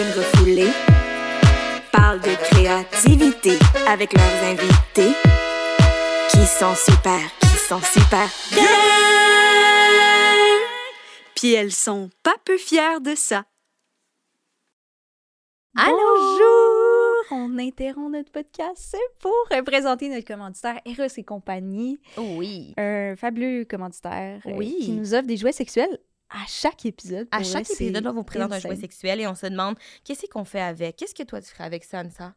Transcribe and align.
queens 0.00 0.16
refoulées 0.16 0.70
parlent 1.92 2.20
de 2.22 2.34
créativité 2.48 3.58
avec 3.86 4.14
leurs 4.14 4.44
invités 4.44 5.12
qui 6.30 6.46
sont 6.46 6.74
super, 6.74 7.20
qui 7.40 7.58
sont 7.58 7.82
super 7.82 8.26
bien. 8.50 8.64
Puis 11.34 11.52
elles 11.52 11.72
sont 11.72 12.08
pas 12.22 12.34
peu 12.46 12.56
fières 12.56 13.02
de 13.02 13.14
ça. 13.14 13.44
Allô? 15.76 15.96
Bonjour! 16.16 17.24
On 17.32 17.58
interrompt 17.58 18.12
notre 18.12 18.32
podcast 18.32 18.96
pour 19.18 19.32
présenter 19.66 20.08
notre 20.08 20.26
commanditaire 20.26 20.80
Eros 20.86 21.12
et 21.14 21.24
compagnie, 21.24 22.00
Oui. 22.16 22.72
un 22.78 23.16
fabuleux 23.16 23.66
commanditaire 23.66 24.40
euh, 24.46 24.52
Oui. 24.56 24.76
qui 24.80 24.92
nous 24.92 25.12
offre 25.14 25.26
des 25.26 25.36
jouets 25.36 25.52
sexuels 25.52 25.98
à 26.30 26.46
chaque 26.46 26.86
épisode. 26.86 27.28
À 27.30 27.42
chaque 27.42 27.66
vrai, 27.66 27.74
épisode, 27.74 28.06
on 28.06 28.12
vous 28.12 28.24
présente 28.24 28.52
un 28.52 28.58
jouet 28.58 28.76
sexuel 28.76 29.20
et 29.20 29.26
on 29.26 29.34
se 29.34 29.46
demande 29.46 29.76
qu'est-ce 30.04 30.26
qu'on 30.26 30.44
fait 30.44 30.60
avec? 30.60 30.96
Qu'est-ce 30.96 31.14
que 31.14 31.22
toi 31.22 31.40
tu 31.40 31.48
ferais 31.48 31.64
avec 31.64 31.84
ça, 31.84 32.00
Anissa? 32.00 32.34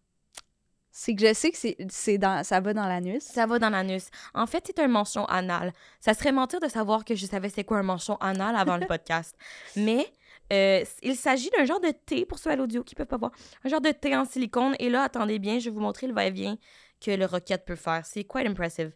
C'est 0.95 1.15
que 1.15 1.27
je 1.27 1.33
sais 1.33 1.49
que 1.49 1.57
c'est, 1.57 1.75
c'est 1.89 2.19
dans, 2.19 2.43
ça 2.43 2.59
va 2.59 2.73
dans 2.73 2.87
l'anus. 2.87 3.23
Ça 3.23 3.47
va 3.47 3.57
dans 3.57 3.71
l'anus. 3.71 4.09
En 4.35 4.45
fait, 4.45 4.63
c'est 4.67 4.77
un 4.79 4.87
manchon 4.87 5.25
anal. 5.25 5.73
Ça 5.99 6.13
serait 6.13 6.31
mentir 6.31 6.59
de 6.59 6.67
savoir 6.67 7.03
que 7.03 7.15
je 7.15 7.25
savais 7.25 7.49
c'est 7.49 7.63
quoi 7.63 7.79
un 7.79 7.83
manchon 7.83 8.15
anal 8.17 8.55
avant 8.55 8.77
le 8.77 8.85
podcast. 8.87 9.35
Mais 9.75 10.05
euh, 10.51 10.83
il 11.01 11.15
s'agit 11.15 11.49
d'un 11.57 11.65
genre 11.65 11.79
de 11.79 11.89
thé, 11.89 12.25
pour 12.25 12.37
ceux 12.37 12.51
à 12.51 12.55
l'audio 12.55 12.83
qui 12.83 12.93
peuvent 12.93 13.07
pas 13.07 13.17
voir, 13.17 13.31
un 13.63 13.69
genre 13.69 13.81
de 13.81 13.89
thé 13.89 14.15
en 14.15 14.25
silicone. 14.25 14.75
Et 14.77 14.89
là, 14.89 15.03
attendez 15.03 15.39
bien, 15.39 15.57
je 15.57 15.65
vais 15.65 15.71
vous 15.71 15.81
montrer 15.81 16.05
le 16.05 16.13
va-et-vient 16.13 16.57
que 17.01 17.09
le 17.09 17.25
roquette 17.25 17.65
peut 17.65 17.75
faire. 17.75 18.05
C'est 18.05 18.23
quite 18.23 18.45
impressive. 18.45 18.91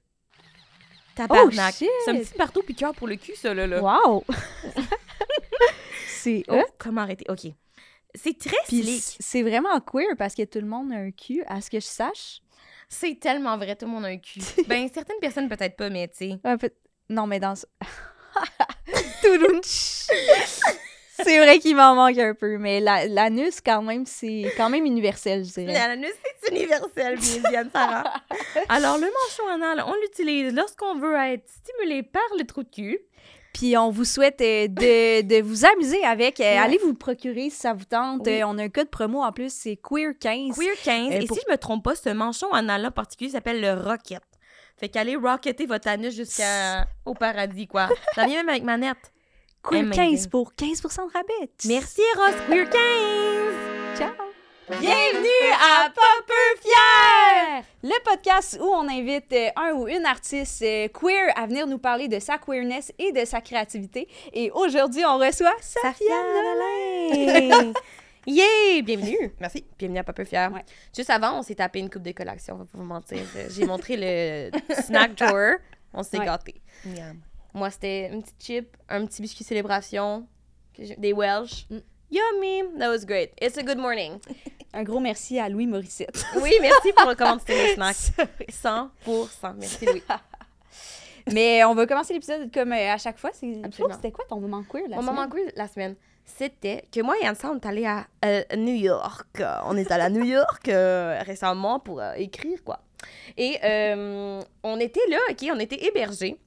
Tabarnak. 1.18 1.76
Oh, 1.82 1.86
c'est 2.06 2.12
un 2.12 2.20
petit 2.20 2.38
marteau 2.38 2.62
piqueur 2.62 2.94
pour 2.94 3.08
le 3.08 3.16
cul, 3.16 3.36
ça, 3.36 3.54
là. 3.54 3.68
là. 3.68 3.82
Wow! 3.82 4.24
c'est 6.08 6.44
Oh, 6.48 6.64
comment 6.78 7.02
arrêter? 7.02 7.26
OK. 7.30 7.52
C'est 8.16 8.38
très 8.38 8.56
slick. 8.68 9.04
c'est 9.20 9.44
vraiment 9.44 9.80
queer 9.82 10.16
parce 10.18 10.34
que 10.34 10.44
tout 10.44 10.60
le 10.60 10.66
monde 10.68 10.92
a 10.92 10.96
un 10.96 11.12
cul, 11.12 11.44
à 11.48 11.62
ce 11.62 11.70
que 11.70 11.80
je 11.80 11.86
sache. 11.86 12.42
C'est 12.90 13.20
tellement 13.20 13.58
vrai, 13.58 13.76
tout 13.76 13.86
le 13.86 13.92
monde 13.92 14.06
a 14.06 14.10
un 14.10 14.18
cul. 14.18 14.40
ben, 14.68 14.88
certaines 14.94 15.20
personnes 15.20 15.50
peut-être 15.50 15.76
pas, 15.76 15.90
mais 15.90 16.08
tu 16.08 16.30
sais. 16.30 16.40
Ouais, 16.44 16.58
peut- 16.58 16.72
Non, 17.10 17.28
mais 17.28 17.40
dans 17.40 17.56
ce... 17.56 17.66
C'est 21.24 21.38
vrai 21.40 21.60
qu'il 21.60 21.76
m'en 21.76 21.96
manque 21.96 22.18
un 22.18 22.34
peu, 22.34 22.58
mais 22.58 22.80
la- 22.80 23.08
l'anus, 23.08 23.60
quand 23.66 23.82
même, 23.82 24.06
c'est 24.06 24.52
quand 24.58 24.70
même 24.70 24.86
universel, 24.86 25.44
je 25.46 25.52
dirais. 25.54 25.74
L'anus, 25.74 26.14
c'est 26.42 26.52
universel, 26.56 27.18
bien 27.50 27.68
Sarah. 27.72 28.04
Alors, 28.70 28.98
le 28.98 29.08
manchon 29.08 29.48
anal, 29.54 29.84
on 29.88 29.94
l'utilise 30.02 30.54
lorsqu'on 30.54 30.96
veut 31.00 31.16
être 31.16 31.48
stimulé 31.50 32.04
par 32.04 32.22
le 32.38 32.46
trou 32.46 32.64
de 32.64 32.70
cul. 32.70 33.00
Puis 33.54 33.76
on 33.76 33.90
vous 33.90 34.06
souhaite 34.06 34.40
euh, 34.42 34.68
de, 34.68 35.22
de 35.24 35.42
vous 35.42 35.66
amuser 35.66 36.04
avec. 36.04 36.40
euh, 36.40 36.58
Allez 36.60 36.78
vous 36.78 36.90
le 36.90 36.94
procurer 36.98 37.50
si 37.50 37.58
ça 37.58 37.74
vous 37.74 37.86
tente. 37.86 38.22
Oui. 38.28 38.34
Euh, 38.42 38.46
on 38.48 38.58
a 38.60 38.64
un 38.64 38.70
code 38.70 38.90
promo 38.90 39.24
en 39.24 39.32
plus, 39.32 39.52
c'est 39.52 39.80
Queer15. 39.84 40.54
Queer 40.54 40.76
15. 40.84 41.14
Euh, 41.14 41.20
et 41.22 41.26
pour- 41.26 41.38
si 41.38 41.44
je 41.48 41.52
me 41.52 41.58
trompe 41.58 41.84
pas, 41.84 41.96
ce 41.96 42.10
manchon 42.10 42.52
anal-là 42.54 42.90
en 42.90 42.92
particulier 42.92 43.32
s'appelle 43.32 43.60
le 43.60 43.74
Rocket. 43.74 44.22
Fait 44.80 44.90
qu'allez 44.90 45.16
rocketer 45.16 45.66
votre 45.66 45.88
anus 45.88 46.16
jusqu'au 46.16 47.14
paradis, 47.20 47.66
quoi. 47.68 47.90
Ça 48.14 48.26
vient 48.28 48.36
même 48.44 48.50
avec 48.50 48.64
manette. 48.64 49.12
Queer15 49.68 50.00
Amazing. 50.00 50.30
pour 50.30 50.54
15% 50.54 51.08
de 51.08 51.14
rabais. 51.14 51.52
Merci, 51.68 52.02
Ross 52.16 52.34
Queer 52.48 52.70
15! 52.70 53.98
Ciao! 53.98 54.12
Bienvenue 54.80 55.54
à 55.62 55.90
Pas 55.90 56.24
peu 56.26 56.62
fier! 56.62 57.64
Le 57.84 58.04
podcast 58.04 58.58
où 58.62 58.66
on 58.66 58.88
invite 58.90 59.32
euh, 59.34 59.50
un 59.56 59.72
ou 59.74 59.88
une 59.88 60.06
artiste 60.06 60.62
euh, 60.62 60.88
queer 60.90 61.32
à 61.38 61.48
venir 61.48 61.68
nous 61.68 61.78
parler 61.80 62.08
de 62.08 62.20
sa 62.20 62.38
queerness 62.38 62.92
et 62.98 63.12
de 63.12 63.26
sa 63.26 63.42
créativité. 63.42 64.08
Et 64.34 64.52
aujourd'hui, 64.52 65.04
on 65.06 65.18
reçoit 65.18 65.56
Safia 65.62 66.16
Nolin. 66.34 67.74
Yeah! 68.30 68.82
Bienvenue! 68.84 69.34
Merci. 69.40 69.64
Bienvenue 69.80 70.00
à 70.00 70.04
Pas 70.04 70.12
peu 70.12 70.26
fier. 70.26 70.52
Ouais. 70.52 70.66
Juste 70.94 71.10
avant, 71.10 71.40
on 71.40 71.44
s'est 71.44 71.56
tapé 71.56 71.80
une 71.80 71.90
coupe 71.90 72.04
de 72.04 72.12
collection, 72.12 72.56
on 72.56 72.58
va 72.58 72.66
pas 72.66 72.78
vous 72.78 72.84
mentir. 72.84 73.20
Euh, 73.38 73.48
J'ai 73.50 73.66
montré 73.66 73.96
le 73.98 74.52
snack 74.84 75.16
drawer. 75.16 75.56
On 75.94 76.04
s'est 76.04 76.20
Ouais. 76.20 76.26
gâtés. 76.26 76.62
Moi, 77.58 77.72
c'était 77.72 78.10
une 78.14 78.22
petite 78.22 78.44
chip, 78.44 78.78
un 78.88 79.04
petit 79.08 79.20
biscuit 79.20 79.44
célébration, 79.44 80.28
des 80.98 81.12
Welsh. 81.12 81.66
Mm. 81.72 81.78
Yummy! 82.12 82.78
That 82.78 82.90
was 82.90 83.04
great. 83.04 83.32
It's 83.42 83.58
a 83.58 83.64
good 83.64 83.80
morning. 83.80 84.20
Un 84.74 84.84
gros 84.84 85.00
merci 85.00 85.40
à 85.40 85.50
Louis 85.50 85.66
Morissette. 85.66 86.24
Oui, 86.42 86.52
merci 86.62 86.94
pour 86.96 87.10
le 87.10 87.74
snack. 87.74 87.96
100%. 87.96 89.56
Merci, 89.58 89.86
Louis. 89.88 90.04
Mais 91.34 91.64
on 91.64 91.74
va 91.74 91.88
commencer 91.88 92.14
l'épisode 92.14 92.54
comme 92.54 92.74
euh, 92.74 92.94
à 92.94 92.98
chaque 93.00 93.18
fois. 93.18 93.32
C'était 93.34 94.12
quoi 94.12 94.26
ton 94.30 94.40
moment 94.40 94.64
queer 94.64 94.84
la 94.88 94.98
Mon 94.98 95.02
semaine? 95.02 95.16
moment 95.16 95.30
cool 95.30 95.52
la 95.56 95.68
semaine, 95.68 95.96
c'était 96.26 96.84
que 96.92 97.02
moi 97.02 97.16
et 97.22 97.28
Ansa, 97.28 97.50
on 97.50 97.56
est 97.56 97.66
allés 97.66 97.86
à 97.88 98.06
euh, 98.24 98.44
New 98.56 98.76
York. 98.76 99.42
On 99.66 99.76
est 99.78 99.90
allés 99.92 100.04
à 100.04 100.10
New 100.10 100.24
York 100.26 100.70
euh, 100.70 101.20
récemment 101.26 101.80
pour 101.80 102.00
euh, 102.02 102.14
écrire, 102.14 102.64
quoi. 102.64 102.82
Et 103.36 103.58
on 104.64 104.80
était 104.80 105.08
là, 105.10 105.18
OK, 105.32 105.46
on 105.52 105.60
était 105.60 105.84
hébergés. 105.88 106.38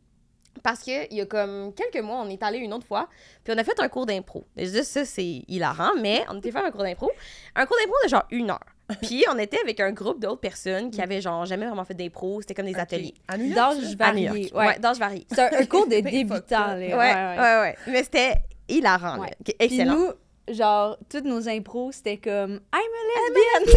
Parce 0.63 0.81
qu'il 0.81 1.07
y 1.11 1.21
a 1.21 1.27
comme 1.27 1.73
quelques 1.75 2.05
mois, 2.05 2.21
on 2.23 2.29
est 2.29 2.43
allé 2.43 2.59
une 2.59 2.73
autre 2.75 2.87
fois, 2.87 3.09
puis 3.45 3.55
on 3.55 3.59
a 3.59 3.65
fait 3.65 3.79
un 3.81 3.89
cours 3.89 4.05
d'impro. 4.07 4.45
Juste 4.57 4.85
ça, 4.85 5.05
c'est 5.05 5.43
hilarant, 5.49 5.93
mais 6.01 6.25
on 6.29 6.39
était 6.39 6.51
faire 6.53 6.65
un 6.65 6.71
cours 6.71 6.83
d'impro. 6.83 7.11
Un 7.57 7.65
cours 7.67 7.77
d'impro 7.79 7.95
de 8.05 8.09
genre 8.09 8.25
une 8.31 8.51
heure. 8.51 8.59
Puis 9.03 9.25
on 9.33 9.39
était 9.39 9.61
avec 9.61 9.79
un 9.79 9.93
groupe 9.93 10.19
d'autres 10.21 10.41
personnes 10.41 10.91
qui 10.91 11.01
avaient 11.01 11.21
genre 11.21 11.47
jamais 11.47 11.65
vraiment 11.65 11.85
fait 11.85 11.95
d'impro. 11.95 12.41
C'était 12.41 12.55
comme 12.55 12.67
des 12.67 12.75
ateliers. 12.77 13.15
À 13.29 13.39
New 13.39 13.45
York, 13.55 13.77
D'âge 13.79 13.95
varié. 13.97 14.31
Ouais. 14.31 14.51
Ouais, 14.53 14.79
d'âge 14.81 14.99
varié. 14.99 15.25
C'est 15.33 15.41
un, 15.43 15.61
un 15.61 15.67
cours 15.67 15.87
de 15.87 16.01
débutant. 16.01 16.75
là. 16.75 16.77
Ouais, 16.77 16.93
ouais, 16.97 17.61
ouais, 17.61 17.77
Mais 17.87 18.03
c'était 18.03 18.35
hilarant. 18.69 19.15
là. 19.15 19.21
Ouais. 19.23 19.31
Puis 19.45 19.55
Excellent. 19.61 19.95
nous, 19.95 20.55
genre, 20.55 20.99
toutes 21.09 21.25
nos 21.25 21.49
impros, 21.49 21.93
c'était 21.93 22.17
comme 22.17 22.61
I'm 22.75 22.81
a 22.81 23.31
lesbian. 23.31 23.73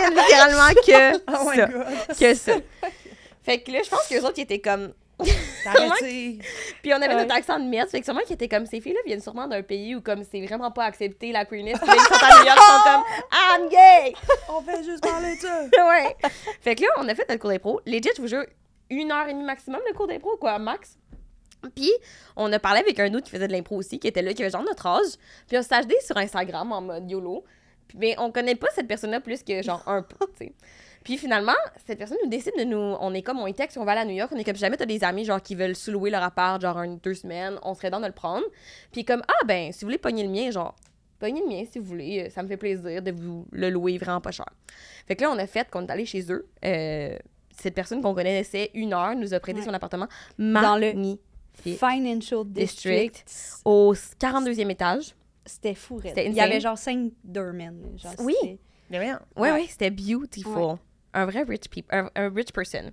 C'est 0.00 0.10
littéralement 0.22 0.74
que 0.86 1.16
Oh 1.28 1.52
ça. 1.54 2.14
Que 2.18 2.34
ça. 2.34 2.52
Fait 3.42 3.60
que 3.60 3.70
là, 3.72 3.80
je 3.84 3.90
pense 3.90 4.08
que 4.08 4.14
les 4.14 4.20
autres, 4.24 4.38
ils 4.38 4.42
étaient 4.44 4.58
comme. 4.60 4.94
Puis 6.82 6.92
on 6.92 6.96
avait 6.96 7.08
Ouais. 7.08 7.14
notre 7.22 7.34
accent 7.34 7.58
de 7.58 7.64
merde. 7.64 7.88
Fait 7.88 8.00
que 8.00 8.04
sûrement 8.04 8.20
qu'ils 8.22 8.34
étaient 8.34 8.48
comme. 8.48 8.66
Ces 8.66 8.80
filles-là 8.80 9.00
viennent 9.06 9.20
sûrement 9.20 9.46
d'un 9.46 9.62
pays 9.62 9.94
où, 9.94 10.00
comme, 10.00 10.22
c'est 10.24 10.44
vraiment 10.44 10.70
pas 10.70 10.84
accepté 10.84 11.32
la 11.32 11.44
queerness. 11.44 11.78
Puis 11.78 11.90
ils 11.92 12.00
sont 12.00 12.24
à 12.24 12.38
New 12.40 12.46
York, 12.46 12.58
ils 12.58 12.72
sont 12.72 12.90
comme. 12.90 13.02
I'm 13.62 13.68
gay! 13.68 14.14
On 14.48 14.60
fait 14.62 14.82
juste 14.84 15.02
parler 15.02 15.36
de 15.36 15.40
ça. 15.40 15.62
ouais. 15.88 16.16
Fait 16.60 16.74
que 16.74 16.82
là, 16.82 16.88
on 16.98 17.08
a 17.08 17.14
fait 17.14 17.28
notre 17.28 17.40
cours 17.40 17.50
d'impro. 17.50 17.80
Legit, 17.86 18.10
je 18.16 18.20
vous 18.22 18.28
jure, 18.28 18.44
une 18.90 19.10
heure 19.12 19.26
et 19.28 19.32
demie 19.32 19.44
maximum 19.44 19.80
le 19.86 19.94
cours 19.94 20.06
d'impro, 20.06 20.36
quoi, 20.36 20.58
max. 20.58 20.98
Puis, 21.74 21.90
on 22.36 22.52
a 22.52 22.58
parlé 22.58 22.80
avec 22.80 22.98
un 23.00 23.12
autre 23.14 23.24
qui 23.24 23.30
faisait 23.30 23.48
de 23.48 23.52
l'impro 23.52 23.76
aussi, 23.76 23.98
qui 23.98 24.06
était 24.08 24.20
là, 24.22 24.34
qui 24.34 24.42
avait 24.42 24.50
genre 24.50 24.62
notre 24.64 24.86
âge. 24.86 25.12
Puis, 25.48 25.56
on 25.56 25.62
s'est 25.62 25.74
acheté 25.74 25.96
sur 26.04 26.16
Instagram 26.18 26.70
en 26.72 26.80
mode 26.82 27.10
YOLO. 27.10 27.44
Mais 27.96 28.14
on 28.18 28.30
connaît 28.32 28.54
pas 28.56 28.66
cette 28.74 28.88
personne-là 28.88 29.20
plus 29.20 29.42
que 29.42 29.62
genre 29.62 29.82
un 29.86 30.02
peu, 30.02 30.26
tu 30.38 30.46
sais. 30.46 30.52
Puis 31.04 31.18
finalement, 31.18 31.52
cette 31.86 31.98
personne 31.98 32.16
nous 32.24 32.28
décide 32.30 32.54
de 32.58 32.64
nous. 32.64 32.76
On 32.78 33.12
est 33.14 33.22
comme, 33.22 33.38
on 33.38 33.46
est 33.46 33.52
texte, 33.56 33.76
on 33.78 33.84
va 33.84 33.92
aller 33.92 34.00
à 34.00 34.04
New 34.06 34.14
York. 34.14 34.32
On 34.34 34.38
est 34.38 34.44
comme, 34.44 34.54
si 34.54 34.60
jamais 34.62 34.76
t'as 34.78 34.86
des 34.86 35.04
amis, 35.04 35.24
genre, 35.24 35.40
qui 35.42 35.54
veulent 35.54 35.76
sous-louer 35.76 36.10
leur 36.10 36.22
appart, 36.22 36.60
genre, 36.60 36.78
une, 36.80 36.96
deux 36.98 37.14
semaines, 37.14 37.58
on 37.62 37.74
serait 37.74 37.90
dans 37.90 38.00
de 38.00 38.06
le 38.06 38.12
prendre. 38.12 38.44
Puis 38.90 39.04
comme, 39.04 39.22
ah 39.28 39.44
ben, 39.46 39.70
si 39.72 39.80
vous 39.80 39.86
voulez 39.88 39.98
pogner 39.98 40.22
le 40.24 40.30
mien, 40.30 40.50
genre, 40.50 40.74
pognez 41.18 41.40
le 41.42 41.46
mien 41.46 41.62
si 41.70 41.78
vous 41.78 41.84
voulez. 41.84 42.24
euh, 42.26 42.30
Ça 42.30 42.42
me 42.42 42.48
fait 42.48 42.56
plaisir 42.56 43.02
de 43.02 43.10
vous 43.12 43.46
le 43.52 43.68
louer 43.70 43.98
vraiment 43.98 44.20
pas 44.22 44.30
cher. 44.30 44.46
Fait 45.06 45.14
que 45.14 45.22
là, 45.22 45.30
on 45.30 45.38
a 45.38 45.46
fait 45.46 45.70
qu'on 45.70 45.86
est 45.86 45.90
allé 45.90 46.06
chez 46.06 46.32
eux. 46.32 46.48
Euh, 46.64 47.16
cette 47.56 47.74
personne 47.74 48.00
qu'on 48.02 48.14
connaissait 48.14 48.70
une 48.74 48.94
heure 48.94 49.14
nous 49.14 49.32
a 49.34 49.40
prêté 49.40 49.60
Ouais. 49.60 49.64
son 49.66 49.74
appartement. 49.74 50.08
Dans 50.38 50.76
le. 50.76 50.92
Financial 51.76 52.44
District. 52.46 53.24
District. 53.26 53.60
Au 53.64 53.94
42e 53.94 54.70
étage. 54.70 55.14
C'était 55.46 55.74
fou, 55.74 56.00
Il 56.02 56.32
y 56.32 56.40
avait 56.40 56.60
genre 56.60 56.78
cinq 56.78 57.12
doormen. 57.22 57.76
Genre, 57.96 58.14
Oui. 58.20 58.34
Ouais. 59.36 59.52
ouais, 59.52 59.66
c'était 59.68 59.90
beautiful. 59.90 60.52
Ouais. 60.56 60.74
Un 61.16 61.26
vrai 61.26 61.44
rich, 61.44 61.68
peop- 61.70 61.86
un, 61.90 62.10
un 62.16 62.28
rich 62.28 62.52
person. 62.52 62.90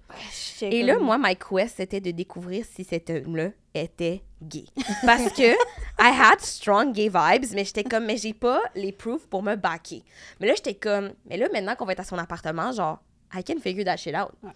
Et 0.61 0.83
là, 0.83 0.99
moi, 0.99 1.17
my 1.19 1.35
quest, 1.35 1.78
c'était 1.78 1.99
de 1.99 2.11
découvrir 2.11 2.63
si 2.66 2.84
cet 2.84 3.09
homme-là 3.09 3.49
était 3.73 4.22
gay. 4.41 4.66
Parce 5.05 5.31
que 5.34 5.51
I 5.99 6.11
had 6.19 6.40
strong 6.40 6.93
gay 6.93 7.09
vibes, 7.09 7.46
mais 7.53 7.66
j'étais 7.66 7.84
comme, 7.84 8.05
mais 8.05 8.17
j'ai 8.17 8.34
pas 8.34 8.61
les 8.75 8.91
proofs 8.91 9.28
pour 9.28 9.41
me 9.43 9.55
backer. 9.55 10.03
Mais 10.40 10.47
là, 10.47 10.53
j'étais 10.55 10.75
comme, 10.75 11.13
mais 11.29 11.37
là, 11.37 11.47
maintenant 11.51 11.75
qu'on 11.75 11.85
va 11.85 11.93
être 11.93 12.01
à 12.01 12.03
son 12.03 12.17
appartement, 12.17 12.72
genre, 12.72 13.01
I 13.34 13.43
can 13.43 13.59
figure 13.59 13.85
that 13.85 13.97
shit 13.97 14.16
out. 14.16 14.31
Ouais. 14.43 14.51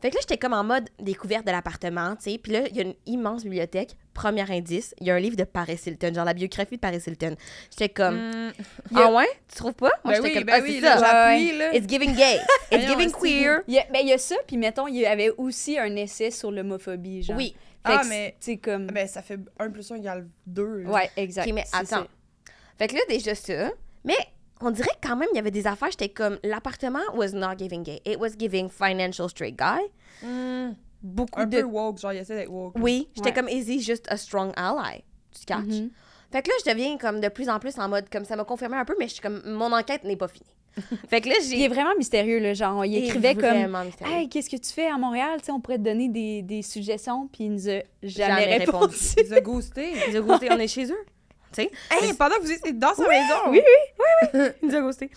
Fait 0.00 0.10
que 0.10 0.14
là, 0.14 0.20
j'étais 0.20 0.38
comme 0.38 0.52
en 0.52 0.62
mode 0.62 0.88
découverte 1.00 1.44
de 1.44 1.50
l'appartement, 1.50 2.14
tu 2.14 2.30
sais. 2.30 2.38
Puis 2.38 2.52
là, 2.52 2.68
il 2.68 2.76
y 2.76 2.80
a 2.80 2.82
une 2.84 2.94
immense 3.06 3.42
bibliothèque. 3.42 3.96
Premier 4.18 4.50
indice, 4.50 4.96
il 5.00 5.06
y 5.06 5.10
a 5.12 5.14
un 5.14 5.20
livre 5.20 5.36
de 5.36 5.44
Paris 5.44 5.78
Hilton, 5.86 6.12
genre 6.12 6.24
la 6.24 6.34
biographie 6.34 6.74
de 6.74 6.80
Paris 6.80 7.00
Hilton. 7.06 7.36
J'étais 7.70 7.88
comme, 7.88 8.16
Mm. 8.16 8.52
ah 8.96 9.12
ouais? 9.12 9.28
Tu 9.48 9.56
trouves 9.58 9.74
pas? 9.74 9.92
Moi, 10.04 10.14
Ben 10.14 10.14
j'étais 10.16 10.28
oui, 10.28 10.34
comme, 10.34 10.44
ben 10.44 10.54
ah, 10.56 10.62
oui, 10.62 10.74
c'est 10.74 10.80
là, 10.80 10.98
ça. 10.98 11.36
là. 11.36 11.74
It's 11.76 11.86
giving 11.88 12.14
gay. 12.16 12.36
It's 12.72 12.84
Voyons, 12.84 12.88
giving 12.98 13.12
queer. 13.12 13.60
Il 13.68 13.74
y 13.74 13.78
a, 13.78 13.84
ben, 13.92 14.00
il 14.02 14.08
y 14.08 14.12
a 14.12 14.18
ça, 14.18 14.34
puis 14.46 14.56
mettons, 14.56 14.88
il 14.88 14.96
y 14.96 15.06
avait 15.06 15.30
aussi 15.38 15.78
un 15.78 15.94
essai 15.94 16.32
sur 16.32 16.50
l'homophobie, 16.50 17.22
genre. 17.22 17.36
Oui. 17.36 17.54
Fait 17.86 17.92
Ah, 17.94 18.02
mais- 18.08 18.34
comme... 18.60 18.88
Ben, 18.88 19.06
ça 19.06 19.22
fait 19.22 19.38
1 19.60 19.70
plus 19.70 19.88
1 19.92 19.94
égale 19.96 20.26
2. 20.46 20.84
ouais, 20.86 21.10
exact. 21.16 21.46
Ok, 21.46 21.52
mais 21.54 21.64
attends. 21.72 22.06
Fait 22.76 22.88
que 22.88 22.94
là, 22.94 23.00
déjà 23.08 23.36
ça. 23.36 23.70
Mais 24.04 24.16
on 24.60 24.72
dirait 24.72 24.88
quand 25.00 25.14
même, 25.14 25.28
il 25.32 25.36
y 25.36 25.38
avait 25.38 25.52
des 25.52 25.68
affaires, 25.68 25.90
j'étais 25.92 26.08
comme, 26.08 26.40
l'appartement 26.42 26.98
was 27.14 27.28
not 27.32 27.56
giving 27.56 27.84
gay. 27.84 28.00
It 28.04 28.18
was 28.18 28.30
giving 28.36 28.68
financial 28.68 29.28
straight 29.30 29.56
guy. 29.56 29.78
Beaucoup 31.02 31.40
Un 31.40 31.46
de. 31.46 31.58
peu 31.60 31.64
woke, 31.64 31.98
genre, 31.98 32.12
il 32.12 32.18
essaie 32.18 32.34
d'être 32.36 32.50
woke. 32.50 32.74
Oui, 32.78 33.08
j'étais 33.14 33.28
Ouais. 33.28 33.34
comme, 33.34 33.48
is 33.48 33.64
he 33.68 33.80
just 33.80 34.06
a 34.10 34.16
strong 34.16 34.52
ally? 34.56 35.04
Tu 35.38 35.44
catches? 35.46 35.80
Mhm. 35.80 35.90
Fait 36.30 36.42
que 36.42 36.48
là, 36.48 36.54
je 36.64 36.70
deviens 36.70 36.98
comme 36.98 37.20
de 37.20 37.28
plus 37.28 37.48
en 37.48 37.58
plus 37.58 37.78
en 37.78 37.88
mode, 37.88 38.10
comme 38.10 38.24
ça 38.24 38.36
m'a 38.36 38.44
confirmé 38.44 38.76
un 38.76 38.84
peu, 38.84 38.94
mais 38.98 39.06
je 39.08 39.12
suis 39.14 39.22
comme, 39.22 39.40
mon 39.46 39.72
enquête 39.72 40.04
n'est 40.04 40.16
pas 40.16 40.28
finie. 40.28 40.44
fait 41.08 41.20
que 41.20 41.28
là, 41.28 41.34
j'ai. 41.42 41.56
Il 41.56 41.62
est 41.62 41.68
vraiment 41.68 41.94
mystérieux, 41.96 42.38
là. 42.38 42.52
Genre, 42.54 42.84
il 42.84 42.92
il 42.92 42.96
est 42.98 43.06
écrivait 43.06 43.34
comme 43.34 43.50
vraiment 43.50 43.84
mystérieux. 43.84 44.14
Hey, 44.14 44.28
qu'est-ce 44.28 44.50
que 44.50 44.56
tu 44.56 44.70
fais 44.72 44.86
à 44.88 44.96
Montréal? 44.98 45.38
Tu 45.40 45.46
sais, 45.46 45.52
on 45.52 45.60
pourrait 45.60 45.78
te 45.78 45.82
donner 45.82 46.08
des, 46.08 46.42
des 46.42 46.62
suggestions, 46.62 47.28
puis 47.32 47.44
il 47.44 47.52
nous 47.52 47.68
a 47.68 47.80
jamais, 48.02 48.42
Jamais 48.42 48.56
répondu. 48.58 48.94
Ils 49.16 49.34
ont 49.34 49.40
ghosté. 49.40 49.92
Il 50.06 50.12
nous 50.12 50.18
a 50.18 50.20
ghosté, 50.20 50.48
on 50.52 50.58
est 50.58 50.68
chez 50.68 50.84
eux. 50.92 51.04
Tu 51.52 51.62
sais? 51.62 51.70
Hey, 51.90 52.12
pendant 52.14 52.36
que 52.36 52.42
vous 52.42 52.52
étiez 52.52 52.72
dans 52.72 52.94
sa 52.94 53.08
maison. 53.08 53.34
oui, 53.48 53.62
Il 54.34 54.68
nous 54.68 54.74
a 54.76 54.80
ghosté. 54.80 55.10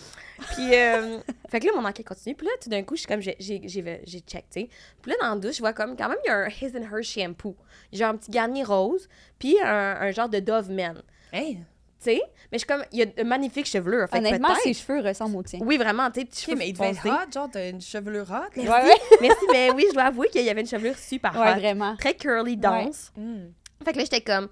Puis, 0.53 0.73
euh, 0.75 1.19
fait 1.49 1.59
que 1.59 1.67
là, 1.67 1.73
mon 1.75 1.85
enquête 1.85 2.07
continue. 2.07 2.35
Puis 2.35 2.47
là, 2.47 2.53
tout 2.61 2.69
d'un 2.69 2.83
coup, 2.83 2.95
je 2.95 3.01
suis 3.01 3.07
comme, 3.07 3.21
j'ai, 3.21 3.35
j'ai, 3.39 3.61
j'ai, 3.65 4.01
j'ai 4.05 4.19
check, 4.21 4.45
tu 4.51 4.61
sais. 4.61 4.69
Puis 5.01 5.11
là, 5.11 5.17
dans 5.21 5.35
la 5.35 5.39
douche, 5.39 5.55
je 5.55 5.59
vois 5.59 5.73
comme, 5.73 5.95
quand 5.95 6.09
même, 6.09 6.17
il 6.25 6.27
y 6.27 6.31
a 6.31 6.37
un 6.37 6.47
His 6.47 6.71
and 6.75 6.83
Her 6.83 7.03
shampoo. 7.03 7.55
Genre 7.93 8.09
un 8.09 8.15
petit 8.15 8.31
garni 8.31 8.63
rose, 8.63 9.07
puis 9.37 9.57
un, 9.61 9.67
un 10.01 10.11
genre 10.11 10.29
de 10.29 10.39
Dove 10.39 10.71
Men. 10.71 11.01
Hey. 11.33 11.55
Tu 11.55 12.05
sais? 12.05 12.21
Mais 12.51 12.57
je 12.57 12.59
suis 12.59 12.67
comme, 12.67 12.83
il 12.91 12.99
y 12.99 13.01
a 13.03 13.05
de 13.05 13.23
magnifiques 13.23 13.67
chevelures. 13.67 14.07
Fait 14.09 14.17
Honnêtement, 14.17 14.55
ses 14.63 14.73
cheveux 14.73 15.01
ressemblent 15.01 15.35
aux 15.37 15.43
tiens. 15.43 15.59
Oui, 15.61 15.77
vraiment, 15.77 16.09
tu 16.09 16.21
sais, 16.21 16.25
petits 16.25 16.41
Ok, 16.45 16.45
cheveux 16.47 16.57
mais 16.57 16.69
il 16.69 16.73
devait 16.73 16.89
être 16.89 17.05
hot, 17.05 17.31
genre, 17.31 17.49
t'as 17.51 17.69
une 17.69 17.79
chevelure 17.81 18.25
hot. 18.31 18.49
Merci. 18.55 18.71
Ouais, 18.71 18.89
ouais. 18.89 19.17
Merci, 19.21 19.45
mais 19.51 19.69
oui, 19.71 19.85
je 19.89 19.93
dois 19.93 20.05
avouer 20.05 20.27
qu'il 20.29 20.41
y 20.43 20.49
avait 20.49 20.61
une 20.61 20.67
chevelure 20.67 20.97
super 20.97 21.31
Ouais, 21.39 21.51
hot. 21.51 21.59
vraiment. 21.59 21.95
Très 21.97 22.15
curly, 22.15 22.57
dense. 22.57 23.11
Hmm. 23.15 23.49
Fait 23.85 23.91
que 23.93 23.97
là, 23.99 24.03
j'étais 24.03 24.21
comme, 24.21 24.47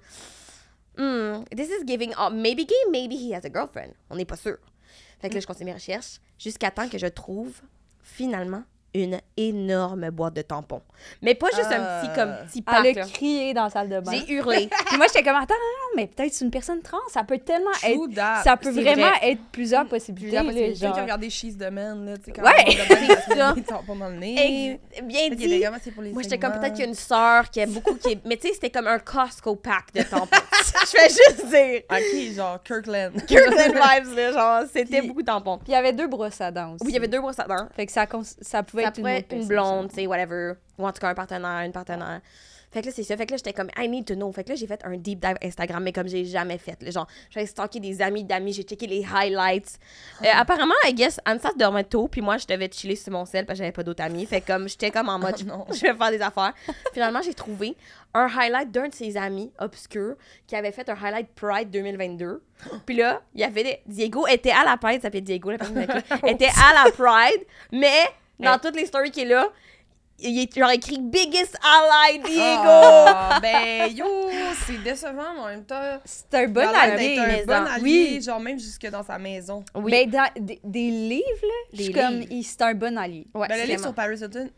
hmm, 1.00 1.44
this 1.56 1.70
is 1.70 1.84
giving 1.84 2.12
up. 2.16 2.32
Maybe 2.32 2.64
gay, 2.64 2.84
maybe 2.90 3.16
he 3.16 3.32
has 3.32 3.44
a 3.44 3.50
girlfriend. 3.50 3.94
On 4.10 4.16
n'est 4.16 4.26
pas 4.26 4.36
sûr. 4.36 4.58
Fait 5.20 5.28
que 5.28 5.34
là, 5.34 5.40
je 5.40 5.46
continue 5.46 5.70
mes 5.70 5.74
recherches 5.74 6.20
jusqu'à 6.38 6.70
temps 6.70 6.88
que 6.88 6.98
je 6.98 7.06
trouve 7.06 7.60
finalement 8.02 8.64
une 8.94 9.20
énorme 9.36 10.10
boîte 10.10 10.34
de 10.34 10.42
tampons. 10.42 10.82
Mais 11.22 11.34
pas 11.34 11.46
juste 11.56 11.70
un 11.70 12.00
petit, 12.02 12.12
comme, 12.14 12.34
petit 12.46 12.62
pack, 12.62 12.84
Elle 12.84 12.94
là. 12.96 13.02
a 13.04 13.06
crié 13.08 13.54
dans 13.54 13.64
la 13.64 13.70
salle 13.70 13.88
de 13.88 14.00
bain. 14.00 14.12
J'ai 14.12 14.32
hurlé. 14.34 14.68
Puis 14.86 14.96
moi, 14.96 15.06
j'étais 15.06 15.22
comme, 15.22 15.36
attends, 15.36 15.54
non, 15.54 15.56
non, 15.56 15.96
mais 15.96 16.06
peut-être 16.08 16.34
c'est 16.34 16.44
une 16.44 16.50
personne 16.50 16.82
trans. 16.82 16.98
Ça 17.08 17.22
peut 17.24 17.38
tellement 17.38 17.70
True 17.72 17.90
être. 18.10 18.14
that. 18.16 18.42
Ça 18.44 18.56
peut 18.56 18.70
vraiment 18.70 19.08
vrai. 19.08 19.30
être 19.32 19.40
plusieurs 19.52 19.86
possibilités. 19.86 20.36
Quelqu'un 20.36 20.52
qui 20.72 20.74
genre. 20.76 20.98
a 20.98 21.02
regardé 21.02 21.30
She's 21.30 21.56
the 21.56 21.70
Man, 21.70 22.04
là, 22.06 22.18
tu 22.18 22.24
sais, 22.24 22.32
quand 22.32 22.42
Ouais. 22.42 22.50
on 22.66 22.72
demande 22.72 22.88
de 22.88 23.16
C'est 23.28 23.34
ça. 23.36 23.46
mettre 23.46 23.54
des 23.54 23.62
tampons 23.62 23.96
dans 23.96 24.08
le 24.08 24.16
nez. 24.16 24.78
Et 24.96 25.02
bien 25.02 25.20
Fait 25.20 25.36
qu'il 25.36 25.40
y 25.60 25.64
a 25.64 25.70
des 25.70 25.78
dit. 25.80 25.90
pour 25.92 26.02
les 26.02 26.12
Moi, 26.12 26.22
j'étais 26.22 26.38
comme 26.38 26.52
peut-être 26.52 26.72
qu'il 26.72 26.80
y 26.84 26.86
a 26.86 26.88
une 26.88 26.94
sœur 26.94 27.48
qui 27.50 27.60
a 27.62 27.66
beaucoup. 27.68 27.94
Qui 27.94 28.12
est... 28.12 28.20
Mais 28.26 28.36
tu 28.36 28.48
sais, 28.48 28.54
c'était 28.54 28.70
comme 28.70 28.88
un 28.88 28.98
Costco 28.98 29.54
pack 29.56 29.94
de 29.94 30.02
tampons. 30.02 30.26
je 30.52 30.86
fais 30.98 31.08
juste 31.08 31.46
dire. 31.46 31.82
Ok, 31.90 32.34
genre 32.34 32.62
Kirkland. 32.62 33.12
Kirkland 33.26 33.72
vibes, 33.74 34.16
là. 34.16 34.32
Genre, 34.32 34.68
c'était 34.72 35.00
beaucoup 35.02 35.22
de 35.22 35.26
tampons. 35.26 35.58
Puis 35.58 35.68
il 35.68 35.72
y 35.72 35.76
avait 35.76 35.92
deux 35.92 36.08
brosses 36.08 36.40
à 36.40 36.50
dents 36.50 36.72
aussi. 36.74 36.84
Oui, 36.84 36.90
il 36.90 36.94
y 36.94 36.98
avait 36.98 37.08
deux 37.08 37.20
brosses 37.20 37.38
à 37.38 37.44
dents. 37.44 37.68
Fait 37.74 37.86
que 37.86 37.92
ça 37.92 38.06
pouvait 38.62 38.79
ça 38.82 38.88
être 38.88 38.96
pourrait 38.96 39.26
une, 39.30 39.46
blonde, 39.46 39.88
tu 39.88 39.96
sais, 39.96 40.06
whatever. 40.06 40.54
Ou 40.78 40.86
en 40.86 40.92
tout 40.92 41.00
cas 41.00 41.08
un 41.08 41.14
partenaire, 41.14 41.64
une 41.64 41.72
partenaire. 41.72 42.20
Fait 42.72 42.82
que 42.82 42.86
là, 42.86 42.92
c'est 42.94 43.02
ça. 43.02 43.16
Fait 43.16 43.26
que 43.26 43.32
là, 43.32 43.36
j'étais 43.36 43.52
comme, 43.52 43.68
I 43.76 43.88
need 43.88 44.04
to 44.06 44.14
know. 44.14 44.30
Fait 44.30 44.44
que 44.44 44.50
là, 44.50 44.54
j'ai 44.54 44.68
fait 44.68 44.80
un 44.84 44.96
deep 44.96 45.18
dive 45.18 45.36
Instagram, 45.42 45.82
mais 45.82 45.92
comme 45.92 46.06
j'ai 46.06 46.24
jamais 46.24 46.56
fait. 46.56 46.80
là. 46.80 46.90
Genre, 46.92 47.06
j'avais 47.28 47.46
stalké 47.46 47.80
des 47.80 48.00
amis 48.00 48.22
d'amis, 48.22 48.52
j'ai 48.52 48.62
checké 48.62 48.86
les 48.86 49.04
highlights. 49.12 49.80
Euh, 50.22 50.26
apparemment, 50.36 50.74
I 50.86 50.94
guess, 50.94 51.18
Ansa 51.26 51.50
dormait 51.56 51.82
tôt, 51.82 52.06
puis 52.06 52.20
moi, 52.20 52.36
je 52.38 52.46
devais 52.46 52.70
chiller 52.72 52.94
sur 52.94 53.12
mon 53.12 53.24
sel 53.24 53.44
parce 53.44 53.58
que 53.58 53.64
j'avais 53.64 53.72
pas 53.72 53.82
d'autres 53.82 54.04
amis. 54.04 54.24
Fait 54.24 54.40
que 54.40 54.46
comme, 54.52 54.68
j'étais 54.68 54.92
comme 54.92 55.08
en 55.08 55.18
mode, 55.18 55.34
Oh 55.40 55.44
non. 55.44 55.66
je 55.72 55.80
vais 55.80 55.94
faire 55.94 56.10
des 56.12 56.22
affaires. 56.22 56.54
Finalement, 56.92 57.22
j'ai 57.22 57.34
trouvé 57.34 57.76
un 58.14 58.28
highlight 58.28 58.70
d'un 58.70 58.86
de 58.86 58.94
ses 58.94 59.16
amis 59.16 59.50
obscurs 59.58 60.14
qui 60.46 60.54
avait 60.54 60.72
fait 60.72 60.88
un 60.88 60.94
highlight 60.94 61.28
Pride 61.34 61.70
2022. 61.70 62.40
Puis 62.86 62.96
là, 62.96 63.20
il 63.34 63.40
y 63.40 63.44
avait 63.44 63.64
des- 63.64 63.80
Diego 63.86 64.28
était 64.28 64.52
à 64.52 64.62
la 64.64 64.76
Pride, 64.76 64.98
il 64.98 65.02
s'appelait 65.02 65.20
Diego, 65.22 65.50
la 65.50 65.58
personne 65.58 65.82
était 66.28 66.46
à 66.46 66.84
la 66.84 66.92
Pride, 66.92 67.44
mais 67.72 68.10
dans 68.40 68.58
toutes 68.58 68.76
les 68.76 68.86
stories 68.86 69.10
qui 69.10 69.20
est 69.20 69.26
là, 69.26 69.48
il 70.22 70.38
est 70.38 70.54
genre 70.54 70.70
écrit 70.70 70.98
Biggest 70.98 71.56
Ally 71.62 72.18
Diego. 72.18 72.34
Ah, 72.36 73.38
ben 73.40 73.90
yo, 73.94 74.06
c'est 74.66 74.82
décevant, 74.82 75.32
mais 75.34 75.40
en 75.40 75.46
même 75.46 75.64
temps. 75.64 75.98
C'est 76.04 76.34
un 76.34 76.48
bon 76.48 76.68
allié. 76.68 77.18
un 77.18 77.46
bon 77.46 77.66
allié, 77.66 77.82
oui. 77.82 78.22
genre 78.22 78.40
même 78.40 78.58
jusque 78.58 78.86
dans 78.90 79.02
sa 79.02 79.18
maison. 79.18 79.64
Oui. 79.74 79.90
Ben, 79.90 80.10
dans 80.10 80.44
des, 80.44 80.60
des 80.62 80.90
livres, 80.90 81.24
là, 81.42 81.54
je 81.72 81.76
Des 81.78 81.84
suis 81.84 81.92
comme, 81.92 82.22
c'est 82.42 82.62
un 82.62 82.74
bon 82.74 82.98
allié. 82.98 83.26
ouais, 83.34 83.48
ben 83.48 83.60
le 83.60 83.66
livre 83.66 83.80
sur 83.80 83.94
Paris 83.94 84.18
Hilton, 84.18 84.50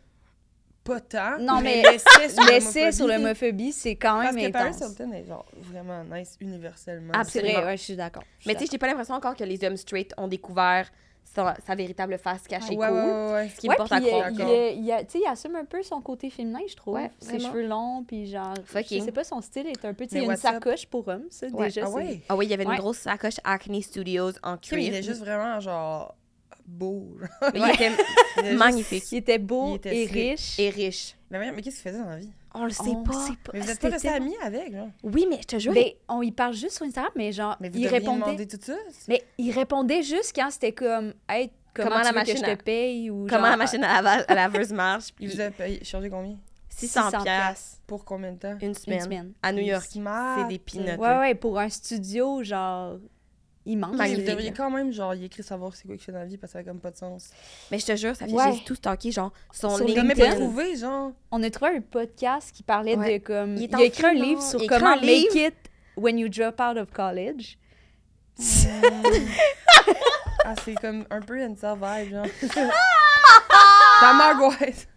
pas 0.83 0.99
tant. 0.99 1.37
Non, 1.39 1.61
mais 1.61 1.81
l'essai 1.81 2.29
sur 2.29 2.43
L'essai 2.43 2.91
sur 2.91 3.07
l'homophobie, 3.07 3.71
c'est 3.71 3.95
quand 3.95 4.21
Parce 4.21 4.35
même 4.35 4.47
que 4.47 4.51
Paris. 4.51 4.73
Hilton 4.81 5.13
est 5.13 5.25
genre 5.25 5.45
vraiment 5.55 6.03
nice 6.03 6.35
universellement. 6.41 7.13
Absolument. 7.13 7.53
vrai, 7.53 7.65
ouais, 7.67 7.77
je 7.77 7.83
suis 7.83 7.95
d'accord. 7.95 8.23
Mais 8.45 8.53
tu 8.55 8.65
sais, 8.65 8.71
j'ai 8.71 8.77
pas 8.77 8.87
l'impression 8.87 9.13
encore 9.13 9.35
que 9.35 9.45
les 9.45 9.63
hommes 9.63 9.77
straight 9.77 10.13
ont 10.17 10.27
découvert 10.27 10.89
sa, 11.35 11.55
sa 11.65 11.75
véritable 11.75 12.17
face 12.17 12.47
cachée 12.47 12.75
Ouais, 12.75 12.87
cool. 12.87 12.95
ouais, 12.97 13.01
ouais, 13.03 13.31
ouais. 13.33 13.49
Ce 13.49 13.59
qui 13.59 13.67
Ouais, 13.67 13.73
me 13.75 13.77
porte 13.77 13.91
à 13.91 13.99
croire. 14.01 14.29
il, 14.31 14.83
il, 14.83 14.91
a- 14.91 15.03
tu 15.03 15.11
sais, 15.13 15.19
il 15.25 15.27
assume 15.27 15.55
un 15.55 15.65
peu 15.65 15.81
son 15.83 16.01
côté 16.01 16.29
féminin, 16.29 16.59
je 16.67 16.75
trouve. 16.75 16.95
Ouais, 16.95 17.11
Ses 17.19 17.37
vraiment. 17.37 17.49
cheveux 17.49 17.67
longs, 17.67 18.03
puis 18.07 18.25
genre, 18.27 18.53
Fucking. 18.65 18.99
je 18.99 19.05
sais 19.05 19.11
pas, 19.11 19.23
son 19.23 19.41
style 19.41 19.67
est 19.67 19.85
un 19.85 19.93
peu, 19.93 20.05
tu 20.05 20.11
sais, 20.11 20.15
Mais 20.15 20.21
il 20.21 20.27
y 20.27 20.29
a 20.29 20.33
une 20.33 20.33
up? 20.33 20.39
sacoche 20.39 20.85
pour 20.87 21.07
homme, 21.07 21.23
ça, 21.29 21.47
Ouais. 21.47 21.65
déjà. 21.65 21.83
Ah 21.85 21.89
ouais? 21.89 22.21
Ah 22.29 22.35
oui, 22.35 22.45
il 22.45 22.49
y 22.51 22.53
avait 22.53 22.63
une 22.63 22.75
grosse 22.75 22.99
sacoche 22.99 23.39
Acne 23.43 23.81
Studios 23.81 24.31
en 24.43 24.51
mais 24.53 24.57
il 24.57 24.59
cuir. 24.89 24.93
est 24.93 25.03
juste 25.03 25.19
vraiment 25.21 25.59
genre 25.59 26.15
beau. 26.73 27.15
Mais 27.53 27.59
il 27.59 27.69
était 27.73 27.91
Il 28.37 28.45
juste- 28.45 28.57
magnifique 28.57 29.11
Il 29.11 29.17
était 29.17 29.37
beau 29.37 29.71
Il 29.71 29.75
était 29.75 29.95
et 30.01 30.05
riche. 30.05 30.59
et 30.59 30.69
riche. 30.69 31.15
Mais, 31.29 31.51
mais 31.51 31.61
qu'est-ce 31.61 31.81
qu'il 31.81 31.91
faisait 31.91 32.03
dans 32.03 32.09
la 32.09 32.17
vie? 32.17 32.29
On 32.55 32.65
le 32.65 32.69
sait 32.71 32.83
On 32.87 33.03
pas. 33.03 33.13
sait 33.13 33.33
Mais 33.53 33.59
vous 33.61 33.69
êtes 33.71 33.79
pas 33.79 33.89
restés 33.89 34.09
amis 34.09 34.35
avec, 34.43 34.71
genre? 34.73 34.89
Oui, 35.03 35.25
mais 35.29 35.37
je 35.41 35.47
te 35.47 35.57
jure. 35.59 35.73
Ben, 35.73 35.85
on 36.07 36.21
y 36.21 36.31
parle 36.31 36.53
juste 36.53 36.75
sur 36.77 36.85
Instagram, 36.85 37.11
mais 37.15 37.31
genre, 37.31 37.57
Mais 37.59 37.69
vous 37.69 37.79
il 37.79 37.87
répondait. 37.87 38.45
tout 38.45 38.57
ça? 38.61 38.73
Mais 39.07 39.23
il 39.39 39.51
répondait 39.51 40.03
juste 40.03 40.33
quand 40.35 40.49
c'était 40.51 40.71
comme, 40.71 41.13
hey, 41.27 41.49
comment, 41.73 41.89
Comment 41.89 42.01
tu 42.01 42.05
la 42.05 42.09
veux 42.11 42.25
que 42.25 42.31
machine 42.31 42.45
je 42.47 42.51
te 42.55 42.63
paye 42.63 43.09
ou 43.09 43.25
Comment 43.27 43.41
genre, 43.41 43.49
la 43.51 43.57
machine 43.57 43.83
à, 43.83 43.97
à 43.97 44.35
laveuse 44.35 44.71
marche. 44.71 45.07
Il 45.19 45.27
Puis 45.29 45.35
vous 45.35 45.41
a 45.41 45.49
payé, 45.49 45.83
chargé 45.83 46.09
combien? 46.09 46.37
600 46.69 47.09
600 47.11 47.23
piastres 47.23 47.77
Pour 47.87 48.03
combien 48.05 48.31
de 48.33 48.37
temps? 48.37 48.57
une 48.61 48.69
une 48.69 48.73
semaine. 48.75 49.01
semaine. 49.01 49.33
À 49.41 49.51
New 49.51 49.63
York. 49.63 49.85
Smart. 49.85 50.39
C'est 50.41 50.47
des 50.47 50.59
peanuts. 50.59 50.99
Ouais, 50.99 51.17
ouais, 51.17 51.35
pour 51.35 51.57
un 51.59 51.69
studio, 51.69 52.43
genre, 52.43 52.97
immense. 53.65 53.95
Mais 53.97 54.15
vous 54.15 54.21
devriez 54.21 54.51
quand 54.51 54.69
même, 54.69 54.91
genre, 54.91 55.13
y 55.15 55.25
écrire 55.25 55.45
savoir 55.45 55.75
c'est 55.75 55.85
quoi 55.87 55.95
qu'il 55.95 56.03
fait 56.03 56.11
dans 56.11 56.19
la 56.19 56.25
vie 56.25 56.37
parce 56.37 56.51
que 56.53 56.59
ça 56.59 56.59
a 56.59 56.63
comme 56.63 56.79
pas 56.79 56.91
de 56.91 56.97
sens. 56.97 57.29
Mais 57.71 57.79
je 57.79 57.85
te 57.85 57.95
jure, 57.95 58.15
ça 58.15 58.25
fait 58.27 58.31
Ouais. 58.33 58.53
j'ai 58.53 58.63
tout 58.63 58.75
stocké, 58.75 59.11
genre, 59.11 59.31
son 59.51 59.75
Sur 59.77 59.87
Il 59.89 59.97
a 59.99 60.03
même 60.03 60.17
LinkedIn. 60.17 60.29
pas 60.31 60.35
trouvé, 60.39 60.75
genre. 60.75 61.11
On 61.31 61.41
a 61.43 61.49
trouvé 61.49 61.77
un 61.77 61.81
podcast 61.81 62.51
qui 62.53 62.63
parlait 62.63 62.95
Ouais. 62.97 63.19
de 63.19 63.23
comme. 63.25 63.55
Il 63.57 63.73
a 63.75 63.81
écrit 63.83 64.05
un 64.05 64.13
livre 64.13 64.41
sur 64.41 64.59
comment 64.67 64.95
livre. 64.95 65.33
make 65.33 65.35
it 65.35 65.55
when 65.95 66.17
you 66.17 66.27
drop 66.29 66.59
out 66.59 66.77
of 66.77 66.91
college. 66.91 67.57
Ah, 70.45 70.55
c'est 70.65 70.75
comme 70.75 71.05
un 71.09 71.21
peu 71.21 71.37
une 71.41 71.53
vibe, 71.55 72.11
genre. 72.11 72.25
ça 74.01 74.13
m'angoisse. 74.13 74.87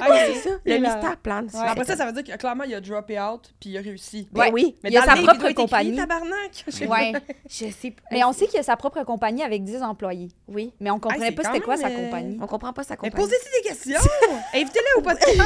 Ah, 0.00 0.06
C'est 0.26 0.30
ok. 0.30 0.36
ça. 0.42 0.50
Le 0.64 0.72
là- 0.76 0.78
mystère 0.94 1.16
plane. 1.18 1.44
Ouais. 1.52 1.60
Après 1.68 1.84
ça, 1.84 1.96
ça 1.96 2.06
veut 2.06 2.12
dire 2.12 2.24
que 2.24 2.38
clairement, 2.38 2.64
il 2.64 2.74
a 2.74 2.80
droppé 2.80 3.20
out 3.20 3.52
puis 3.60 3.70
il 3.70 3.78
a 3.78 3.80
réussi. 3.80 4.28
Ben 4.32 4.42
Ouais. 4.42 4.50
oui. 4.52 4.76
Mais 4.82 4.90
il 4.90 4.96
a 4.98 5.02
sa 5.02 5.16
propre 5.16 5.50
compagnie. 5.52 5.96
tabarnak! 5.96 6.64
Je 6.66 6.70
sais 6.70 6.86
pas. 6.86 6.92
Ouais. 6.94 7.12
Je 7.48 7.70
sais 7.70 7.90
pas. 7.90 8.02
Mais 8.10 8.24
on 8.24 8.32
sait 8.32 8.46
qu'il 8.46 8.58
a 8.60 8.62
sa 8.62 8.76
propre 8.76 9.02
compagnie 9.04 9.42
avec 9.42 9.62
10 9.64 9.82
employés. 9.82 10.28
Oui. 10.48 10.72
Mais 10.80 10.90
on 10.90 10.98
comprenait 10.98 11.26
c'est 11.26 11.32
pas 11.32 11.44
c'était 11.44 11.60
quoi 11.60 11.76
sa 11.76 11.88
euh, 11.88 11.96
compagnie. 12.04 12.38
On 12.40 12.46
comprend 12.46 12.72
pas 12.72 12.82
sa 12.82 12.94
Mais 12.94 13.10
compagnie. 13.10 13.24
posez-y 13.26 13.62
des 13.62 13.68
questions! 13.68 14.10
Invitez-le 14.54 14.98
au 14.98 15.02
podcast! 15.02 15.40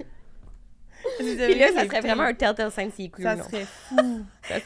Puis 1.18 1.54
là, 1.58 1.68
ça 1.74 1.84
serait 1.86 2.00
vraiment 2.00 2.24
un 2.24 2.34
telltale 2.34 2.70
sign 2.70 2.90
s'il 2.94 3.06
est 3.06 3.22
Ça 3.22 3.36
serait 3.42 3.64
fou. 3.64 4.20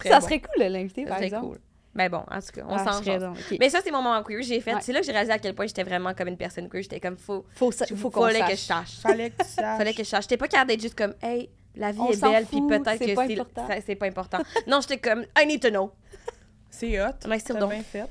Ça 0.04 0.20
serait 0.20 0.40
cool 0.40 0.64
de 0.64 0.68
l'inviter, 0.68 1.02
Ça 1.04 1.08
par 1.08 1.16
serait 1.18 1.26
exemple. 1.26 1.58
Cool. 1.94 2.02
Ben 2.02 2.08
bon, 2.10 2.24
en 2.30 2.40
tout 2.40 2.52
cas, 2.54 2.62
on 2.68 2.74
Ah, 2.76 2.92
s'en 2.92 3.00
ok. 3.30 3.56
Mais 3.60 3.70
ça, 3.70 3.80
c'est 3.84 3.90
mon 3.90 4.02
moment 4.02 4.22
queer. 4.22 4.42
J'ai 4.42 4.60
fait. 4.60 4.74
Ouais. 4.74 4.80
C'est 4.82 4.92
là 4.92 5.00
que 5.00 5.06
j'ai 5.06 5.12
réalisé 5.12 5.32
à 5.32 5.38
quel 5.38 5.54
point 5.54 5.66
j'étais 5.66 5.84
vraiment 5.84 6.12
comme 6.14 6.28
une 6.28 6.36
personne 6.36 6.68
queer. 6.68 6.82
J'étais 6.82 7.00
comme, 7.00 7.16
faut. 7.16 7.44
Faut, 7.54 7.70
faut 7.70 8.10
qu'on 8.10 8.22
fallait 8.22 8.38
sache. 8.40 8.50
que 8.50 8.56
je 8.56 8.60
sache. 8.60 8.98
Fallait 9.00 9.30
que 9.30 9.42
tu 9.42 9.48
saches. 9.48 9.78
Fallait 9.78 9.92
que 9.94 10.02
je 10.04 10.08
sache. 10.08 10.24
J'étais 10.24 10.36
pas 10.36 10.48
capable 10.48 10.70
d'être 10.70 10.82
juste 10.82 10.96
comme, 10.98 11.14
hey, 11.22 11.48
la 11.76 11.92
vie 11.92 11.98
On 12.00 12.10
est 12.10 12.20
belle, 12.20 12.46
puis 12.46 12.58
fout, 12.58 12.68
peut-être 12.68 12.98
c'est 12.98 13.06
que 13.06 13.14
pas 13.14 13.26
c'est 13.26 13.32
important. 13.34 13.68
ça- 13.68 13.74
c'est 13.86 13.94
pas 13.96 14.06
important. 14.06 14.38
non, 14.66 14.80
j'étais 14.80 14.98
comme, 14.98 15.24
I 15.38 15.46
need 15.46 15.60
to 15.62 15.70
know. 15.70 15.92
C'est 16.70 17.00
hot. 17.00 17.10
Mais 17.28 17.38
still 17.38 17.56
bien 17.56 17.82
fait. 17.82 18.04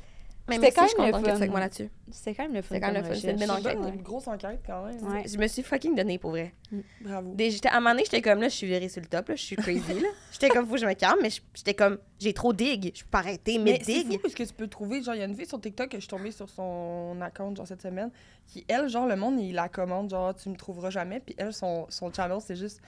Mais 0.50 0.56
C'était 0.56 0.74
merci, 0.76 0.96
quand 0.98 1.04
même 1.04 1.16
le 1.16 1.22
que 1.22 1.32
tu 1.32 1.38
fun. 1.38 1.48
moi 1.48 1.60
là-dessus. 1.62 1.90
C'était 2.12 2.36
quand 2.36 2.44
même 2.44 2.54
le 2.54 2.62
fun. 2.62 2.76
C'est 2.76 2.82
quand 2.82 2.92
même 2.92 3.02
le 3.02 3.08
fun, 3.08 3.16
c'est 3.16 3.32
une 3.32 3.38
belle 3.40 3.50
recherche. 3.52 3.66
enquête. 3.76 3.80
C'est 3.82 3.96
une 3.96 4.02
grosse 4.02 4.28
enquête 4.28 4.60
quand 4.68 4.86
même. 4.86 5.02
Ouais. 5.08 5.24
Je 5.26 5.38
me 5.38 5.48
suis 5.48 5.64
fucking 5.64 5.96
donnée 5.96 6.18
pour 6.18 6.32
vrai. 6.32 6.54
Bravo. 7.00 7.34
Des- 7.34 7.50
j'étais- 7.52 7.70
à 7.70 7.78
un 7.78 7.80
moment 7.80 7.92
donné, 7.92 8.04
j'étais 8.04 8.22
comme 8.22 8.42
là, 8.42 8.50
je 8.50 8.56
suis 8.56 8.68
virée 8.68 8.90
sur 8.90 9.02
le 9.02 9.08
top, 9.08 9.30
là, 9.30 9.36
je 9.38 9.42
suis 9.42 9.56
crazy. 9.56 9.94
là. 10.02 10.10
J'étais 10.34 10.50
comme, 10.50 10.66
faut 10.68 10.74
que 10.74 10.82
je 10.82 10.86
me 10.86 10.94
calme, 10.96 11.20
mais 11.22 11.30
j'étais 11.54 11.74
comme, 11.74 11.98
j'ai 12.20 12.34
trop 12.34 12.52
dig. 12.52 12.92
Je 12.94 13.04
peux 13.04 13.10
pas 13.10 13.20
arrêter, 13.20 13.58
mais, 13.58 13.72
Mais 13.74 13.80
c'est 13.84 14.04
dig. 14.04 14.12
fou 14.12 14.20
parce 14.22 14.34
que 14.34 14.44
tu 14.44 14.54
peux 14.54 14.68
trouver, 14.68 15.02
genre, 15.02 15.16
il 15.16 15.20
y 15.20 15.22
a 15.22 15.26
une 15.26 15.36
fille 15.36 15.46
sur 15.48 15.62
TikTok 15.62 15.88
que 15.88 15.96
je 15.98 16.02
suis 16.02 16.10
tombée 16.10 16.32
sur 16.32 16.50
son 16.50 17.16
account, 17.22 17.56
genre, 17.56 17.66
cette 17.68 17.82
semaine, 17.82 18.12
qui, 18.46 18.66
elle, 18.68 18.90
genre, 18.90 19.08
le 19.08 19.16
monde, 19.16 19.40
il 19.40 19.54
la 19.54 19.70
commande, 19.70 20.10
genre, 20.10 20.36
tu 20.36 20.50
me 20.50 20.56
trouveras 20.58 20.90
jamais, 20.90 21.22
puis 21.22 21.36
elle, 21.38 21.54
son, 21.54 21.86
son 21.90 22.12
channel, 22.12 22.40
c'est 22.42 22.58
juste 22.58 22.82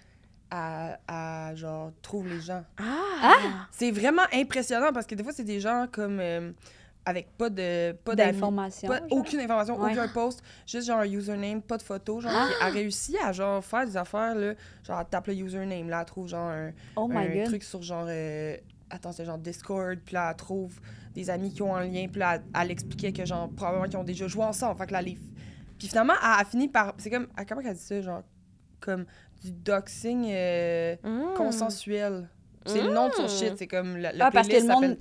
à, 0.51 0.99
à, 1.07 1.55
genre, 1.55 1.91
trouve 2.01 2.27
les 2.27 2.41
gens. 2.41 2.63
Ah! 2.77 3.67
C'est 3.71 3.91
vraiment 3.91 4.23
impressionnant 4.33 4.91
parce 4.93 5.05
que 5.05 5.15
des 5.15 5.23
fois, 5.23 5.31
c'est 5.31 5.43
des 5.45 5.61
gens 5.61 5.87
comme, 5.91 6.19
euh, 6.19 6.51
avec 7.05 7.31
pas 7.37 7.49
de, 7.49 7.91
pas 8.03 8.15
genre? 8.15 9.01
aucune 9.11 9.39
information, 9.41 9.79
Ouais. 9.81 9.91
aucun 9.91 10.07
post, 10.07 10.41
juste 10.65 10.87
genre 10.87 10.99
un 10.99 11.05
username, 11.05 11.61
pas 11.61 11.77
de 11.77 11.83
photo, 11.83 12.19
genre, 12.19 12.31
Ah! 12.35 12.47
elle 12.61 12.73
réussit 12.73 13.15
à 13.23 13.31
genre 13.31 13.63
faire 13.63 13.85
des 13.85 13.95
affaires, 13.97 14.33
là, 14.35 14.53
genre 14.83 14.99
elle 14.99 15.07
tape 15.07 15.27
le 15.27 15.35
username, 15.35 15.89
là, 15.89 15.99
elle 15.99 16.05
trouve 16.05 16.27
genre 16.27 16.49
un, 16.49 16.71
Oh 16.95 17.09
un 17.13 17.43
truc 17.45 17.63
sur 17.63 17.81
genre, 17.83 18.05
euh, 18.09 18.57
attends, 18.89 19.11
c'est 19.11 19.25
genre 19.25 19.37
Discord, 19.37 19.99
puis 20.03 20.13
là, 20.15 20.29
elle 20.31 20.35
trouve 20.35 20.79
des 21.13 21.29
amis 21.29 21.53
qui 21.53 21.61
ont 21.61 21.75
un 21.75 21.85
lien, 21.85 22.07
puis 22.07 22.19
là, 22.19 22.35
elle, 22.35 22.41
elle 22.61 22.71
expliquait 22.71 23.11
que 23.11 23.23
genre, 23.25 23.49
probablement 23.51 23.85
qu'ils 23.85 23.97
ont 23.99 24.03
déjà 24.03 24.27
joué 24.27 24.43
ensemble, 24.43 24.77
fait 24.77 24.87
que 24.87 24.93
là, 24.93 25.01
les... 25.01 25.17
Puis 25.77 25.87
finalement, 25.89 26.13
elle 26.21 26.41
a 26.41 26.45
fini 26.45 26.67
par, 26.69 26.93
c'est 26.97 27.09
comme, 27.09 27.27
comment 27.47 27.61
elle 27.61 27.73
dit 27.75 27.79
ça, 27.79 28.01
genre, 28.01 28.23
comme 28.79 29.05
du 29.43 29.51
doxing 29.51 30.25
euh, 30.29 30.95
Mm. 31.03 31.33
consensuel. 31.35 32.29
C'est 32.65 32.81
le 32.81 32.93
nom 32.93 33.09
de 33.09 33.13
son 33.13 33.25
Mm. 33.25 33.29
shit. 33.29 33.57
C'est 33.57 33.67
comme 33.67 33.95
le, 33.97 34.01
le 34.13 34.21
Ah, 34.21 34.31
parce 34.31 34.47
que 34.47 34.53
playlist 34.53 34.67
le 34.67 34.73
monde. 34.87 34.97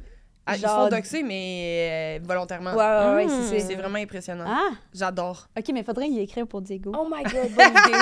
Ah, 0.47 0.57
Ils 0.57 0.61
se 0.61 0.67
genre- 0.67 0.85
font 0.85 0.89
doxer, 0.97 1.23
mais 1.23 2.19
euh, 2.21 2.25
volontairement. 2.27 2.73
Ouais, 2.75 2.77
ouais, 2.77 3.15
ouais, 3.15 3.27
Mm. 3.27 3.61
c'est 3.67 3.75
vraiment 3.77 3.99
impressionnant. 3.99 4.45
Ah, 4.47 4.71
J'adore. 4.93 5.49
ok, 5.59 5.65
mais 5.73 5.83
faudrait 5.83 6.09
y 6.09 6.21
écrire 6.21 6.47
pour 6.47 6.61
Diego. 6.61 6.93
Oh 6.99 7.09
my 7.11 7.23
god, 7.23 7.51
bonne 7.57 7.71
idée. 7.71 7.99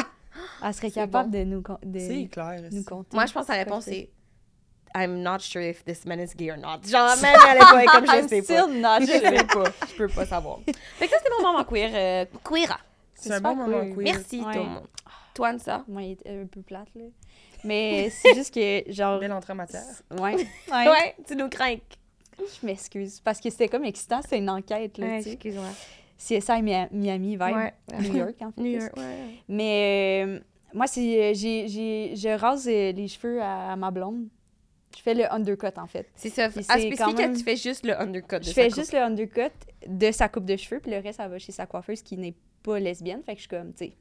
Elle 0.64 0.74
serait 0.74 0.88
c'est 0.88 0.94
capable 0.94 1.30
bon. 1.30 1.38
de 1.38 1.44
nous, 1.44 1.62
de 1.84 1.98
C'est 1.98 2.28
clair. 2.32 2.60
nous 2.72 2.82
compter. 2.84 3.14
Moi, 3.14 3.26
je 3.26 3.32
pense 3.32 3.46
que 3.46 3.52
la 3.52 3.58
réponse 3.58 3.84
c'est 3.84 4.10
I'm 4.94 5.22
not 5.22 5.38
sure 5.40 5.62
if 5.62 5.84
this 5.84 6.04
man 6.04 6.20
is 6.20 6.34
gay 6.36 6.50
or 6.50 6.58
not. 6.58 6.80
Genre, 6.86 7.16
même 7.22 7.36
à 7.48 7.54
l'époque, 7.54 7.92
comme 7.94 8.06
je 8.06 8.12
I'm 8.16 8.28
sais 8.28 8.42
pas. 8.42 8.62
still 8.62 8.80
not 8.80 9.00
Je 9.00 9.06
sure. 9.06 9.20
sais 9.20 9.44
pas. 9.44 9.86
Je 9.90 9.96
peux 9.96 10.08
pas 10.08 10.26
savoir. 10.26 10.58
Fait 10.66 11.06
que 11.06 11.10
ça, 11.12 11.16
c'était 11.18 11.30
mon 11.40 11.50
moment 11.52 11.64
queer. 11.64 11.90
Euh, 11.94 12.24
queera. 12.44 12.78
C'est 13.14 13.32
un 13.32 13.40
bon 13.40 13.54
moment 13.56 13.80
queer. 13.80 13.96
Merci, 14.14 14.40
Ouais. 14.42 14.52
tout 14.52 14.58
le 14.58 14.64
monde. 14.66 14.86
Toi, 15.34 15.58
ça. 15.60 15.82
Moi, 15.88 16.02
il 16.02 16.10
était 16.12 16.28
un 16.28 16.44
peu 16.46 16.60
plate, 16.60 16.88
là. 16.94 17.04
Mais 17.64 18.10
c'est 18.10 18.34
juste 18.34 18.52
que, 18.52 18.82
genre. 18.92 19.18
Belle 19.18 19.32
entrée 19.32 19.52
en 19.54 19.56
matière. 19.56 19.82
Ouais. 20.10 20.34
Ouais, 20.34 20.88
Ouais. 20.88 21.14
tu 21.26 21.36
nous 21.36 21.48
crains. 21.48 21.76
Je 22.60 22.66
m'excuse. 22.66 23.20
Parce 23.20 23.40
que 23.40 23.50
c'était 23.50 23.68
comme 23.68 23.84
excitant, 23.84 24.20
c'était 24.22 24.38
une 24.38 24.50
enquête, 24.50 24.98
là, 24.98 25.18
tu 25.18 25.22
sais. 25.24 25.32
excuse-moi. 25.32 25.68
CSI 26.18 26.62
Mia- 26.62 26.88
Miami, 26.92 27.30
Vibe. 27.32 27.40
Ouais. 27.56 27.74
New 28.00 28.16
York, 28.16 28.34
en 28.40 28.52
fait. 28.52 28.60
New 28.60 28.72
plus. 28.78 28.82
York, 28.84 28.96
ouais. 28.96 29.16
Mais 29.48 30.24
euh, 30.26 30.40
moi, 30.72 30.86
c'est. 30.86 31.00
euh, 31.30 31.34
j'ai, 31.34 31.66
j'ai, 31.68 32.14
je 32.16 32.28
rase 32.28 32.68
euh, 32.68 32.92
les 32.92 33.08
cheveux 33.08 33.40
à, 33.42 33.72
à 33.72 33.76
ma 33.76 33.90
blonde. 33.90 34.28
Je 34.96 35.00
fais 35.02 35.14
le 35.14 35.32
undercut, 35.32 35.66
en 35.78 35.86
fait. 35.86 36.06
C'est 36.14 36.28
ça. 36.28 36.48
Puis 36.50 36.60
À 36.68 36.74
c'est 36.74 36.80
spécifique 36.80 36.98
quand 36.98 37.12
même- 37.14 37.36
tu 37.36 37.42
fais 37.42 37.56
juste 37.56 37.84
le 37.86 37.98
undercut 38.00 38.38
de 38.38 38.44
Je 38.44 38.48
sa 38.50 38.54
fais 38.54 38.68
coupe. 38.68 38.78
juste 38.78 38.92
le 38.92 38.98
undercut 39.00 39.50
de 39.86 40.12
sa 40.12 40.28
coupe 40.28 40.44
de 40.44 40.56
cheveux, 40.56 40.80
puis 40.80 40.90
le 40.92 40.98
reste, 40.98 41.16
ça 41.16 41.28
va 41.28 41.38
chez 41.38 41.50
sa 41.52 41.66
coiffeuse 41.66 42.02
qui 42.02 42.16
n'est 42.18 42.34
pas 42.62 42.78
lesbienne. 42.78 43.22
Fait 43.24 43.32
que 43.32 43.38
je 43.38 43.42
suis 43.42 43.48
comme, 43.48 43.72
tu 43.72 43.86
sais. 43.86 43.92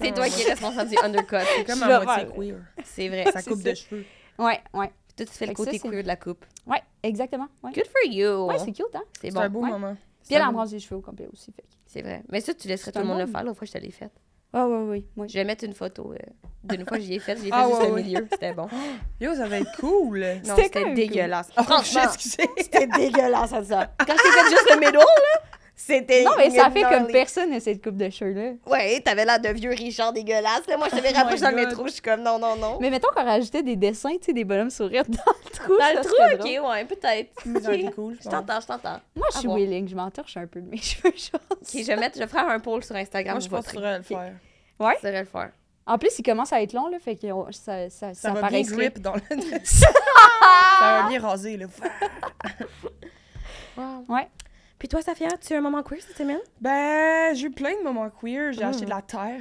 C'est 0.00 0.12
toi 0.14 0.28
qui 0.28 0.42
es 0.42 0.44
responsable 0.50 0.90
du 0.90 0.96
undercut. 1.02 1.36
C'est 1.56 1.64
comme 1.64 1.78
Je 1.78 1.84
à 1.84 1.98
vais 1.98 2.04
moitié 2.04 2.26
queer. 2.36 2.56
C'est 2.84 3.08
vrai. 3.08 3.24
Sa 3.32 3.40
c'est 3.40 3.50
coupe 3.50 3.62
de 3.62 3.74
cheveux. 3.74 4.04
Ouais, 4.38 4.60
ouais. 4.74 4.90
Toi, 5.16 5.26
tu 5.26 5.32
fais 5.32 5.46
le 5.46 5.50
Fait 5.50 5.56
ça, 5.56 5.64
côté 5.64 5.78
c'est- 5.78 5.88
queer 5.88 6.02
de 6.02 6.08
la 6.08 6.16
coupe. 6.16 6.44
Ouais, 6.66 6.82
exactement. 7.02 7.46
Ouais. 7.62 7.72
Good 7.72 7.86
for 7.86 8.12
you. 8.12 8.46
Ouais, 8.46 8.58
c'est 8.58 8.72
cute, 8.72 8.86
hein? 8.94 9.02
C'est 9.20 9.28
C'est 9.28 9.34
bon. 9.34 9.40
un 9.40 9.48
beau 9.48 9.60
ouais. 9.62 9.70
moment. 9.70 9.96
Puis 10.26 10.34
elle 10.34 10.42
embrasse 10.42 10.72
les 10.72 10.80
cheveux 10.80 10.96
au 10.96 11.00
complet 11.02 11.28
aussi. 11.32 11.52
Fait. 11.52 11.64
C'est 11.86 12.02
vrai. 12.02 12.22
Mais 12.30 12.40
ça, 12.40 12.54
tu 12.54 12.66
laisserais 12.66 12.90
tout 12.92 12.98
le 12.98 13.04
monde 13.04 13.18
le 13.20 13.26
faire 13.26 13.42
l'autre 13.44 13.58
fois 13.58 13.66
que 13.66 13.72
je 13.72 13.78
te 13.78 13.84
l'ai 13.84 13.90
faite. 13.92 14.12
Ah, 14.52 14.66
ouais, 14.68 14.76
ouais, 14.78 15.04
ouais. 15.16 15.28
Je 15.28 15.34
vais 15.34 15.44
mettre 15.44 15.64
une 15.64 15.74
photo 15.74 16.12
euh, 16.12 16.16
d'une 16.62 16.86
fois 16.86 16.96
que 16.98 17.02
j'y 17.02 17.14
ai 17.14 17.18
faite. 17.18 17.38
J'ai 17.38 17.44
fait 17.46 17.50
Ah, 17.52 17.66
juste 17.68 17.80
ouais, 17.80 17.88
le 17.88 17.92
ouais. 17.94 18.02
milieu. 18.04 18.26
C'était 18.30 18.52
bon. 18.54 18.68
Yo, 19.20 19.34
ça 19.34 19.46
va 19.48 19.58
être 19.58 19.76
cool. 19.80 20.24
Non, 20.46 20.54
C'était 20.56 20.94
dégueulasse. 20.94 21.50
Oh, 21.58 21.62
Franchement, 21.64 22.02
excusez. 22.04 22.48
c'était 22.58 22.86
dégueulasse 22.86 23.52
à 23.52 23.64
ça. 23.64 23.92
Quand 23.98 24.14
je 24.16 24.22
t'ai 24.22 24.30
fait 24.30 24.50
juste 24.50 24.70
le 24.74 24.80
middle, 24.80 24.96
là, 24.98 25.42
c'était. 25.76 26.22
Non, 26.22 26.30
mais 26.38 26.50
ça 26.50 26.70
fait 26.70 26.82
comme 26.82 27.06
personne 27.08 27.50
n'a 27.50 27.60
cette 27.60 27.82
coupe 27.82 27.96
de 27.96 28.08
cheveux-là. 28.08 28.52
Ouais, 28.66 29.00
t'avais 29.00 29.24
l'air 29.24 29.40
de 29.40 29.48
vieux 29.48 29.70
Richard 29.70 30.12
dégueulasse. 30.12 30.66
Là, 30.68 30.76
moi, 30.76 30.86
je 30.90 30.96
t'avais 30.96 31.10
Oh 31.12 31.16
rapproché 31.16 31.36
my 31.36 31.40
dans 31.42 31.50
le 31.50 31.56
métro. 31.66 31.86
Je 31.86 31.92
suis 31.92 32.00
comme 32.02 32.22
non, 32.22 32.38
non, 32.38 32.56
non. 32.56 32.78
Mais 32.80 32.90
mettons 32.90 33.08
qu'on 33.14 33.24
rajoutait 33.24 33.62
des 33.62 33.76
dessins, 33.76 34.12
tu 34.18 34.26
sais, 34.26 34.32
des 34.32 34.44
bonhommes 34.44 34.70
sourires 34.70 35.04
dans 35.08 35.18
le 35.44 35.50
trou. 35.50 35.72
dans 35.76 35.84
ça 35.84 35.94
le 35.94 36.00
trou, 36.00 36.14
drôle. 36.38 36.62
ok, 36.62 36.70
ouais, 36.70 36.84
peut-être. 36.84 37.62
Ça 37.62 37.90
cool, 37.92 38.16
je 38.22 38.28
t'entends, 38.28 38.60
je 38.60 38.66
t'entends. 38.66 39.00
Moi, 39.16 39.26
je 39.32 39.36
À 39.36 39.40
suis 39.40 39.46
voir. 39.48 39.58
willing, 39.58 39.88
je 39.88 39.96
m'entorche 39.96 40.36
un 40.36 40.46
peu 40.46 40.60
de 40.60 40.68
mes 40.68 40.76
cheveux, 40.82 41.12
je 41.16 41.30
pense. 41.30 41.40
Ok, 41.50 41.68
je 41.82 41.86
vais 41.86 41.96
mettre, 41.96 42.14
je 42.16 42.22
vais 42.22 42.28
faire 42.28 42.48
un 42.48 42.60
poll 42.60 42.84
sur 42.84 42.94
Instagram. 42.96 43.34
Moi, 43.34 43.40
je 43.40 43.48
pense 43.48 43.66
que 43.66 43.70
tu 43.72 43.76
voterez. 43.76 43.94
devrais 43.94 43.98
le 43.98 44.04
faire. 44.04 44.32
Ouais? 44.78 44.94
Je 45.02 45.06
devrais 45.06 45.20
le 45.22 45.26
faire. 45.28 45.50
En 45.86 45.98
plus, 45.98 46.18
il 46.18 46.22
commence 46.22 46.50
à 46.52 46.62
être 46.62 46.72
long, 46.72 46.88
là, 46.88 46.98
fait 46.98 47.16
que 47.16 47.26
ça, 47.50 47.90
ça, 47.90 48.14
ça, 48.14 48.14
Ça 48.14 48.30
va 48.30 48.48
bien 48.48 48.62
grip 48.62 49.00
dans 49.00 49.14
le... 49.14 49.20
ça 49.64 49.86
va 50.80 51.08
bien 51.08 51.20
raser, 51.20 51.56
là. 51.58 51.66
Wow. 53.76 54.04
Ouais. 54.08 54.28
Puis 54.84 54.88
toi, 54.90 55.00
Safia, 55.00 55.28
tu 55.38 55.54
as 55.54 55.56
un 55.56 55.60
moment 55.62 55.82
queer 55.82 56.02
cette 56.02 56.18
semaine? 56.18 56.40
Ben, 56.60 57.34
j'ai 57.34 57.46
eu 57.46 57.50
plein 57.50 57.74
de 57.78 57.82
moments 57.82 58.10
queer. 58.10 58.52
J'ai 58.52 58.60
Mm. 58.66 58.68
acheté 58.68 58.84
de 58.84 58.90
la 58.90 59.00
terre. 59.00 59.40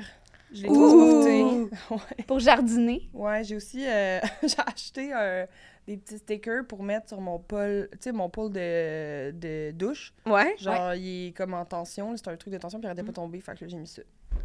Je 0.53 0.61
l'ai 0.61 0.69
transportée. 0.69 1.43
Ouais. 1.91 2.23
Pour 2.27 2.39
jardiner? 2.39 3.09
Ouais, 3.13 3.43
j'ai 3.43 3.57
aussi 3.57 3.85
euh, 3.85 4.21
j'ai 4.41 4.55
acheté 4.65 5.11
euh, 5.13 5.45
des 5.85 5.97
petits 5.97 6.17
stickers 6.19 6.65
pour 6.65 6.81
mettre 6.81 7.09
sur 7.09 7.19
mon 7.19 7.39
pôle, 7.39 7.89
tu 7.91 7.97
sais, 7.99 8.11
mon 8.13 8.29
pôle 8.29 8.53
de, 8.53 9.31
de 9.31 9.71
douche. 9.71 10.13
Ouais. 10.25 10.55
Genre, 10.59 10.93
il 10.95 11.27
est 11.27 11.31
comme 11.35 11.53
en 11.55 11.65
tension, 11.65 12.15
c'est 12.15 12.29
un 12.29 12.37
truc 12.37 12.53
de 12.53 12.57
tension, 12.57 12.79
puis 12.79 12.85
il 12.85 12.91
arrêtait 12.91 13.03
pas 13.03 13.11
tomber, 13.11 13.41
fait 13.41 13.53
que 13.57 13.65
là, 13.65 13.67
j'ai 13.69 13.77
mis 13.79 13.87
ça. 13.87 14.01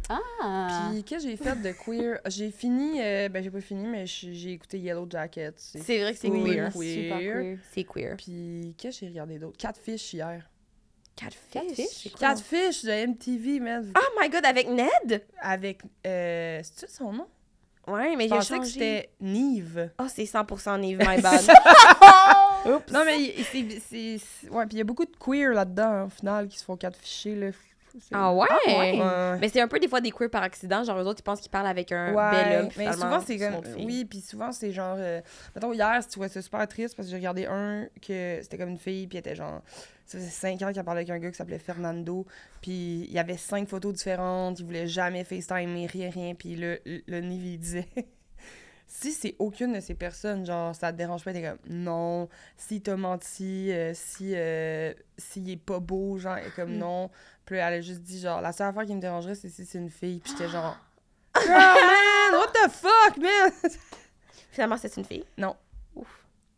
Ah! 0.09 0.89
Puis, 0.91 1.05
qu'est-ce 1.05 1.23
que 1.23 1.29
j'ai 1.31 1.37
fait 1.37 1.55
de 1.61 1.71
queer? 1.71 2.19
J'ai 2.27 2.51
fini, 2.51 3.01
euh, 3.01 3.29
ben, 3.29 3.41
j'ai 3.41 3.51
pas 3.51 3.61
fini, 3.61 3.85
mais 3.87 4.05
j'ai 4.05 4.51
écouté 4.51 4.77
Yellow 4.79 5.07
Jacket. 5.09 5.53
C'est 5.57 6.01
vrai 6.01 6.11
que 6.11 6.19
c'est 6.19 6.29
queer. 6.29 6.73
queer. 6.73 7.57
C'est 7.71 7.83
queer. 7.85 8.17
Puis, 8.17 8.75
qu'est-ce 8.77 8.99
que 8.99 9.05
j'ai 9.05 9.11
regardé 9.13 9.39
d'autre? 9.39 9.55
Catfish 9.57 10.13
hier. 10.13 10.43
Catfish? 11.19 11.51
Catfish? 11.51 11.87
C'est 12.03 12.09
quoi? 12.09 12.19
Catfish 12.29 12.83
de 12.85 12.91
MTV, 13.07 13.59
man. 13.59 13.91
Oh 13.95 14.19
my 14.21 14.29
god, 14.29 14.45
avec 14.45 14.69
Ned? 14.69 15.25
Avec, 15.41 15.81
euh, 16.07 16.61
c'est 16.63 16.87
ça 16.87 16.87
son 16.87 17.11
nom? 17.13 17.27
Ouais, 17.87 18.15
mais 18.15 18.27
a 18.27 18.35
pensais 18.35 18.59
que 18.59 18.65
c'était 18.65 19.09
Nive. 19.19 19.89
Oh, 19.99 20.05
c'est 20.07 20.23
100% 20.23 20.79
Neve, 20.79 20.99
my 20.99 21.21
bad. 21.21 21.41
Oups. 22.65 22.91
Non, 22.91 23.03
mais 23.05 23.19
il- 23.37 23.45
c'est. 23.81 24.49
Ouais, 24.49 24.65
puis 24.65 24.75
il 24.75 24.77
y 24.77 24.81
a 24.81 24.83
beaucoup 24.83 25.05
de 25.05 25.15
queer 25.17 25.53
là-dedans, 25.53 26.05
au 26.05 26.09
final, 26.09 26.47
qui 26.47 26.57
se 26.59 26.63
font 26.65 26.75
catfisher, 26.77 27.35
là. 27.35 27.47
C'est- 27.99 28.13
Ah 28.13 28.33
ouais? 28.33 29.37
Mais 29.39 29.49
c'est 29.49 29.61
un 29.61 29.67
peu 29.67 29.79
des 29.79 29.87
fois 29.87 30.01
des 30.01 30.11
queer 30.11 30.29
par 30.29 30.43
accident. 30.43 30.83
Genre, 30.83 30.97
eux 30.99 31.05
autres, 31.05 31.19
ils 31.21 31.23
pensent 31.23 31.41
qu'ils 31.41 31.51
parlent 31.51 31.67
avec 31.67 31.91
un 31.91 32.13
Ouais, 32.13 32.31
bel 32.31 32.59
homme. 32.65 32.69
mais 32.77 32.91
souvent 32.93 33.19
c'est 33.19 33.37
comme 33.37 33.61
oui 33.85 34.05
puis 34.05 34.21
souvent 34.21 34.51
c'est 34.51 34.71
genre 34.71 34.95
euh, 34.99 35.21
mettons 35.55 35.73
hier 35.73 36.05
tu 36.07 36.19
vois 36.19 36.27
c'est 36.29 36.41
super 36.41 36.67
triste 36.67 36.95
parce 36.95 37.07
que 37.07 37.11
j'ai 37.11 37.17
regardé 37.17 37.45
un 37.45 37.87
que 38.01 38.39
c'était 38.41 38.57
comme 38.57 38.69
une 38.69 38.77
fille 38.77 39.07
puis 39.07 39.17
elle 39.17 39.21
était 39.21 39.35
genre 39.35 39.61
ça 40.05 40.17
faisait 40.17 40.29
cinq 40.29 40.61
ans 40.61 40.71
qu'elle 40.73 40.83
parlait 40.83 41.01
avec 41.01 41.09
un 41.09 41.19
gars 41.19 41.29
qui 41.29 41.37
s'appelait 41.37 41.59
Fernando 41.59 42.25
puis 42.61 43.05
il 43.07 43.11
y 43.11 43.19
avait 43.19 43.37
cinq 43.37 43.67
photos 43.67 43.93
différentes 43.93 44.59
il 44.59 44.65
voulait 44.65 44.87
jamais 44.87 45.23
FaceTime 45.23 45.85
rien 45.87 46.09
rien 46.09 46.33
puis 46.35 46.55
le 46.55 46.79
le, 46.85 47.19
il 47.21 47.59
disait 47.59 47.87
si 48.87 49.11
c'est 49.11 49.35
aucune 49.37 49.73
de 49.73 49.79
ces 49.81 49.93
personnes 49.93 50.45
genre 50.45 50.73
ça 50.75 50.91
te 50.91 50.97
dérange 50.97 51.23
pas 51.23 51.31
t'es 51.31 51.43
comme 51.43 51.59
non 51.69 52.27
si 52.57 52.81
t'as 52.81 52.95
menti 52.95 53.71
euh, 53.71 53.91
si 53.93 54.31
euh, 54.35 54.93
s'il 55.17 55.47
est 55.49 55.57
pas 55.57 55.79
beau 55.79 56.17
genre 56.17 56.37
est 56.37 56.53
comme 56.55 56.73
Mm. 56.75 56.79
non 56.79 57.09
puis 57.49 57.57
là, 57.57 57.69
elle 57.69 57.79
a 57.79 57.81
juste 57.81 58.01
dit 58.01 58.19
genre 58.19 58.41
la 58.41 58.51
seule 58.51 58.67
affaire 58.67 58.85
qui 58.85 58.93
me 58.93 59.01
dérangerait 59.01 59.33
c'est 59.33 59.49
si 59.49 59.65
c'est 59.65 59.79
une 59.79 59.89
fille 59.89 60.19
puis 60.19 60.33
j'étais 60.37 60.49
genre 60.51 60.77
Girl, 61.35 61.49
man, 61.49 62.33
what 62.39 62.51
the 62.53 62.69
fuck, 62.71 63.17
man? 63.17 63.51
Finalement, 64.51 64.77
c'est 64.77 64.95
une 64.97 65.05
fille? 65.05 65.23
Non. 65.37 65.55
Ouf. 65.95 66.07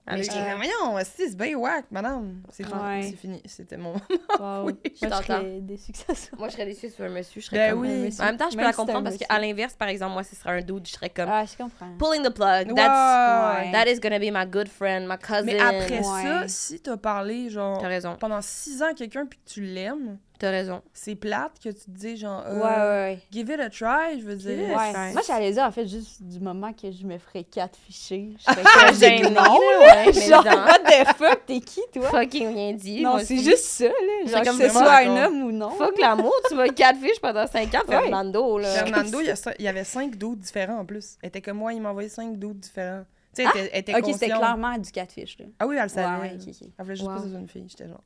Mais 0.08 0.24
j'étais 0.24 0.36
comme, 0.36 0.58
voyons, 0.58 0.98
si, 1.06 1.30
c'est 1.30 1.38
bien 1.38 1.56
whack, 1.56 1.86
madame? 1.92 2.42
C'est 2.50 2.64
tout, 2.64 2.74
Ouais. 2.76 3.02
c'est 3.04 3.16
fini. 3.16 3.42
C'était 3.46 3.78
mon... 3.78 3.94
Wow. 4.40 4.64
Oui, 4.66 4.74
je 4.84 5.08
Moi, 5.08 5.18
je 5.22 5.26
serais 5.28 5.60
déçue 5.62 5.92
que 5.92 5.98
ça 6.00 6.16
soit. 6.16 6.38
Moi, 6.38 6.48
je 6.50 6.54
serais 6.54 6.66
déçue 6.66 6.90
sur 6.90 7.06
un 7.06 7.10
monsieur. 7.10 7.40
Je 7.40 7.46
serais 7.46 7.58
Ben 7.58 7.72
comme... 7.72 7.82
oui. 7.82 7.92
un 7.92 8.06
monsieur. 8.06 8.24
En 8.24 8.26
même 8.28 8.38
temps, 8.38 8.46
je 8.50 8.56
peux 8.56 8.58
Même 8.58 8.68
la 8.68 8.74
comprendre 8.74 9.04
parce 9.04 9.18
qu'à 9.18 9.40
l'inverse, 9.40 9.74
par 9.76 9.88
exemple, 9.90 10.14
moi, 10.14 10.24
ce 10.24 10.36
serait 10.36 10.58
un 10.58 10.62
dude, 10.62 10.88
je 10.88 10.94
serais 10.94 11.10
comme 11.10 11.30
Ah, 11.30 11.46
je 11.46 11.56
comprends. 11.56 11.96
pulling 12.00 12.24
the 12.24 12.34
plug. 12.34 12.74
That's, 12.76 13.60
ouais. 13.60 13.72
that 13.72 13.88
is 13.90 14.00
gonna 14.00 14.20
be 14.20 14.32
my 14.34 14.46
good 14.50 14.68
friend, 14.70 15.08
my 15.08 15.18
cousin. 15.18 15.44
Mais 15.44 15.60
après 15.60 16.00
Ouais. 16.00 16.04
ça, 16.24 16.48
si 16.48 16.80
t'as 16.80 16.98
parlé, 16.98 17.50
genre, 17.50 17.78
T'as 17.80 17.88
raison, 17.88 18.16
pendant 18.20 18.42
six 18.42 18.82
ans 18.82 18.88
à 18.92 18.94
quelqu'un 18.94 19.26
puis 19.28 19.38
que 19.46 19.50
tu 19.50 19.62
l'aimes, 19.62 20.18
t'as 20.42 20.52
raison. 20.52 20.82
c'est 20.94 21.16
plate 21.16 21.54
que 21.64 21.70
tu 21.70 21.76
te 21.86 21.90
dis, 21.92 22.18
genre, 22.18 22.44
euh, 22.48 22.56
Ouais, 22.56 22.62
ouais, 22.64 23.14
ouais. 23.16 23.20
give 23.32 23.50
it 23.50 23.60
a 23.60 23.70
try, 23.70 24.20
je 24.20 24.26
veux 24.26 24.36
dire. 24.36 24.58
Ouais. 24.58 25.14
Moi, 25.14 25.22
j'allais 25.26 25.52
dire, 25.52 25.64
en 25.64 25.72
fait, 25.72 25.88
juste 25.88 26.22
du 26.24 26.40
moment 26.40 26.74
que 26.74 26.92
je 26.92 27.06
me 27.06 27.18
ferais 27.18 27.44
quatre 27.44 27.78
fichiers. 27.78 28.34
Je 28.40 28.44
serais 28.44 28.64
Ah, 28.66 28.92
non, 29.30 29.34
là, 29.34 29.50
ouais, 29.80 30.06
mais 30.08 30.22
Genre, 30.22 30.46
what 30.46 30.80
the 30.80 31.08
fuck, 31.16 31.46
t'es 31.46 31.60
qui, 31.60 31.82
toi? 31.94 32.10
Fucking 32.10 32.48
rien 32.54 32.74
dit. 32.74 33.02
non, 33.02 33.20
c'est 33.20 33.38
juste 33.38 33.64
ça, 33.66 33.86
là. 33.86 33.92
Genre, 34.32 34.44
comme 34.44 34.58
que 34.58 34.68
ce 34.68 34.70
soit 34.70 34.98
un 34.98 35.26
homme 35.26 35.44
ou 35.44 35.52
non. 35.52 35.70
Fuck 35.72 36.00
l'amour, 36.00 36.34
tu 36.50 36.56
vas 36.56 36.68
catfish 36.70 37.20
pendant 37.22 37.48
5 37.48 37.74
ans, 37.76 37.80
Ouais. 37.88 38.00
Fernando, 38.02 38.58
là. 38.58 38.70
Fernando, 38.70 39.20
il 39.22 39.64
y, 39.64 39.68
avait 39.68 39.84
cinq 39.84 40.16
doutes 40.18 40.40
différents 40.40 40.80
en 40.80 40.86
plus. 40.86 41.18
Elle 41.22 41.30
était 41.30 41.42
comme 41.42 41.58
moi, 41.58 41.74
il 41.74 41.82
m'a 41.82 41.90
envoyé 41.90 42.10
cinq 42.10 42.38
doutes 42.38 42.60
différents. 42.60 43.04
Tu 43.34 43.44
sais, 43.44 43.50
elle 43.54 43.62
était, 43.68 43.70
elle 43.74 43.80
était 43.80 43.96
Ok, 43.96 44.14
c'était 44.14 44.26
clairement 44.28 44.78
du 44.78 44.92
catfish, 44.92 45.38
là. 45.40 45.46
Ah 45.60 45.68
oui, 45.68 45.76
elle 45.78 45.84
le 45.84 45.90
savait. 45.90 46.22
Ouais, 46.22 46.30
ouais, 46.32 46.38
ok, 46.42 46.48
ok. 46.50 46.68
Elle 46.78 46.84
voulait 46.86 46.96
juste 46.96 47.08
Wow. 47.10 47.18
soit 47.20 47.40
une 47.40 47.48
fille, 47.48 47.66
j'étais 47.68 47.88
genre. 47.88 48.04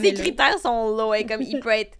Ses 0.00 0.14
critères 0.14 0.58
sont 0.58 0.96
low, 0.96 1.14
et 1.14 1.26
comme 1.26 1.42
il 1.42 1.60
peut 1.60 1.70
être 1.70 1.96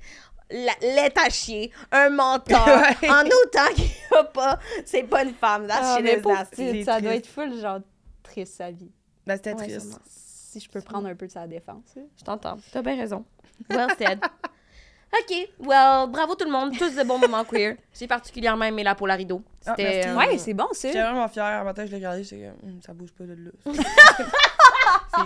la- 0.51 0.77
laid 0.81 1.13
à 1.19 1.29
chier, 1.31 1.71
un 1.93 2.11
menteur, 2.11 2.67
Ouais. 3.03 3.11
en 3.11 3.25
autant 3.25 3.73
qu'il 3.75 3.91
a 4.19 4.25
pas, 4.25 4.59
c'est 4.85 5.05
pas 5.05 5.23
une 5.25 5.35
femme. 5.35 5.67
That 5.67 5.79
Ah, 5.81 5.99
mais 6.03 6.21
c'est 6.53 6.85
ça 6.85 7.01
doit 7.01 7.15
être 7.15 7.27
full, 7.27 7.55
genre, 7.61 7.81
triste, 8.23 8.55
sa 8.57 8.71
vie. 8.71 8.91
Ben, 9.27 9.37
c'était 9.37 9.53
Ouais, 9.53 9.59
triste. 9.69 9.81
sûrement. 9.81 9.99
Si 10.07 10.59
je 10.61 10.69
peux 10.69 10.81
prendre 10.81 11.07
un 11.09 11.15
peu 11.15 11.27
de 11.29 11.33
sa 11.33 11.47
défense. 11.47 11.85
Je 12.19 12.25
t'entends. 12.25 12.59
T'as 12.73 12.83
bien 12.83 12.97
raison. 12.97 13.25
Well 13.69 13.87
said. 13.97 14.19
OK. 15.13 15.49
Well, 15.61 16.09
bravo 16.09 16.35
tout 16.35 16.45
le 16.45 16.51
monde. 16.51 16.77
Tous 16.77 16.95
de 16.97 17.03
bons 17.05 17.19
moments 17.19 17.45
queer. 17.45 17.77
J'ai 17.93 18.09
particulièrement 18.09 18.65
aimé 18.65 18.83
la 18.83 18.95
Polarido. 18.97 19.43
Ah, 19.67 19.75
C'était... 19.77 20.07
euh, 20.09 20.17
Ouais, 20.17 20.39
c'est 20.39 20.55
bon, 20.55 20.67
ça. 20.73 20.89
J'étais 20.89 21.03
vraiment 21.03 21.29
fière. 21.29 21.45
Un 21.61 21.65
matin, 21.65 21.85
je 21.87 21.91
l'ai 21.91 21.97
regardé, 21.99 22.25
j'étais 22.25 22.47
comme, 22.61 22.69
Hum, 22.71 22.81
ça 22.85 22.93
bouge 22.93 23.13
pas 23.13 23.25
de 23.25 23.35
là. 23.35 23.51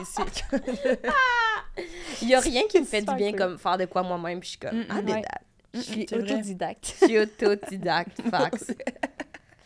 c'est. 0.05 0.45
Il 2.23 2.29
y 2.29 2.35
a 2.35 2.41
rien 2.41 2.63
qui 2.69 2.79
me 2.81 2.85
fait 2.85 3.03
du 3.03 3.15
bien 3.15 3.31
cool. 3.31 3.39
comme 3.39 3.59
faire 3.59 3.79
de 3.79 3.85
quoi 3.87 4.03
moi-même. 4.03 4.41
Puis 4.41 4.47
je 4.47 4.51
suis 4.51 4.59
comme, 4.59 4.79
Mm, 4.81 4.87
ah, 4.91 5.01
ouais. 5.01 5.23
Je 5.75 5.81
suis 5.81 6.07
autodidacte. 6.13 6.95
Je 7.01 7.07
suis 7.07 7.19
autodidacte. 7.19 8.21
Facts. 8.31 8.75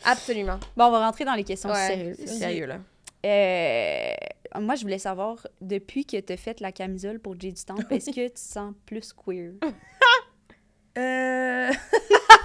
Absolument. 0.05 0.59
Bon, 0.77 0.87
on 0.87 0.91
va 0.91 1.05
rentrer 1.05 1.25
dans 1.27 1.35
les 1.35 1.45
questions 1.45 1.69
Ouais, 1.71 1.87
sérieuses. 1.87 2.25
sérieux, 2.39 2.67
là. 2.67 2.79
Euh, 3.27 4.13
moi, 4.61 4.75
je 4.77 4.83
voulais 4.83 4.99
savoir, 4.99 5.47
depuis 5.61 6.07
que 6.07 6.19
tu 6.19 6.33
as 6.33 6.37
fait 6.39 6.61
la 6.61 6.73
camisole 6.73 7.19
pour 7.19 7.39
Jay 7.39 7.53
du 7.53 7.63
Temple, 7.63 7.85
est-ce 7.93 8.11
que 8.11 8.27
tu 8.27 8.31
te 8.31 8.39
sens 8.39 8.73
plus 8.87 9.13
queer? 9.13 9.53
Euh... 10.97 11.71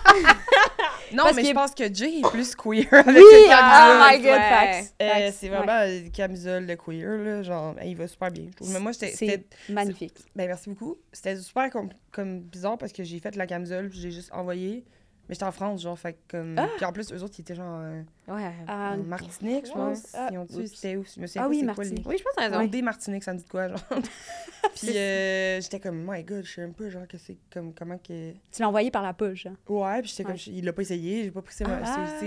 Non, 1.13 1.23
Parce 1.25 1.35
mais 1.35 1.41
qu'il 1.43 1.51
je 1.51 1.55
pense 1.55 1.75
que 1.75 1.93
Jay 1.93 2.19
est 2.19 2.29
plus 2.31 2.55
queer 2.55 2.87
avec 2.91 3.15
Oui, 3.15 3.21
ses 3.31 3.45
oh 3.45 4.03
my 4.09 4.17
god, 4.17 4.25
ouais. 4.31 4.39
facts. 4.39 4.95
Euh, 4.99 5.09
Facts. 5.09 5.35
c'est 5.39 5.49
Ouais. 5.51 5.57
vraiment 5.57 5.83
une 6.05 6.11
camisole 6.11 6.65
de 6.65 6.73
queer, 6.73 7.17
là. 7.19 7.43
Genre, 7.43 7.75
il 7.85 7.95
va 7.95 8.07
super 8.07 8.31
bien. 8.31 8.45
Mais 8.61 8.79
moi, 8.79 8.93
c'était- 8.93 9.45
magnifique. 9.69 10.15
Ben, 10.35 10.47
merci 10.47 10.69
beaucoup. 10.71 10.97
C'était 11.11 11.35
super 11.37 11.69
comme, 11.69 11.89
comme 12.11 12.39
bizarre 12.39 12.79
parce 12.79 12.91
que 12.91 13.03
j'ai 13.03 13.19
fait 13.19 13.35
la 13.35 13.45
camisole, 13.45 13.89
puis 13.89 13.99
j'ai 13.99 14.09
juste 14.11 14.31
envoyé. 14.33 14.83
Mais 15.29 15.35
j'étais 15.35 15.45
en 15.45 15.51
France, 15.53 15.81
genre, 15.81 15.97
fait 15.97 16.17
comme. 16.27 16.57
Ah! 16.59 16.67
Puis 16.75 16.85
en 16.85 16.91
plus, 16.91 17.11
eux 17.13 17.23
autres, 17.23 17.33
ils 17.37 17.41
étaient 17.41 17.55
genre. 17.55 17.79
euh, 17.81 18.01
Ouais. 18.27 18.51
Ah, 18.67 18.97
Martinique, 18.97 19.67
je 19.67 19.71
pense. 19.71 20.13
Ah, 20.13 20.27
Ils 20.31 20.37
ont 20.37 20.45
tué, 20.45 20.57
oups. 20.63 20.73
c'était 20.75 20.95
où? 20.97 21.05
Je 21.15 21.21
me 21.21 21.27
souviens 21.27 21.43
Ah 21.43 21.45
pas 21.45 21.49
oui, 21.49 21.59
c'est 21.59 21.65
quoi 21.65 21.75
Martinique. 21.75 22.05
les- 22.05 22.09
Oui, 22.11 22.15
je 22.17 22.23
pense 22.23 22.31
que 22.33 22.37
t'as 22.37 22.43
raison. 22.49 22.57
Ouais. 22.59 22.67
Des 22.67 22.81
Martinique, 22.81 23.23
ça 23.23 23.33
me 23.33 23.37
dit 23.37 23.45
de 23.45 23.49
quoi, 23.49 23.69
genre? 23.69 23.79
Puis 24.75 24.97
euh, 24.97 25.61
j'étais 25.61 25.79
comme, 25.79 26.05
my 26.09 26.23
god, 26.23 26.43
je 26.45 26.51
sais 26.53 26.63
un 26.63 26.71
peu, 26.71 26.89
genre, 26.89 27.07
que 27.07 27.17
c'est 27.17 27.37
comme, 27.51 27.73
comment 27.73 27.97
que. 27.97 28.31
Tu 28.51 28.61
l'as 28.61 28.67
envoyé 28.67 28.91
par 28.91 29.01
la 29.03 29.13
poche. 29.13 29.45
hein? 29.45 29.55
Ouais, 29.69 30.01
puis 30.01 30.09
j'étais 30.09 30.25
Ouais. 30.29 30.37
comme, 30.37 30.53
il 30.53 30.65
l'a 30.65 30.73
pas 30.73 30.81
essayé, 30.81 31.23
j'ai 31.23 31.31
pas 31.31 31.41
pris 31.41 31.53
ça. 31.55 31.65
moi, 31.67 31.79
Ah. 31.83 32.19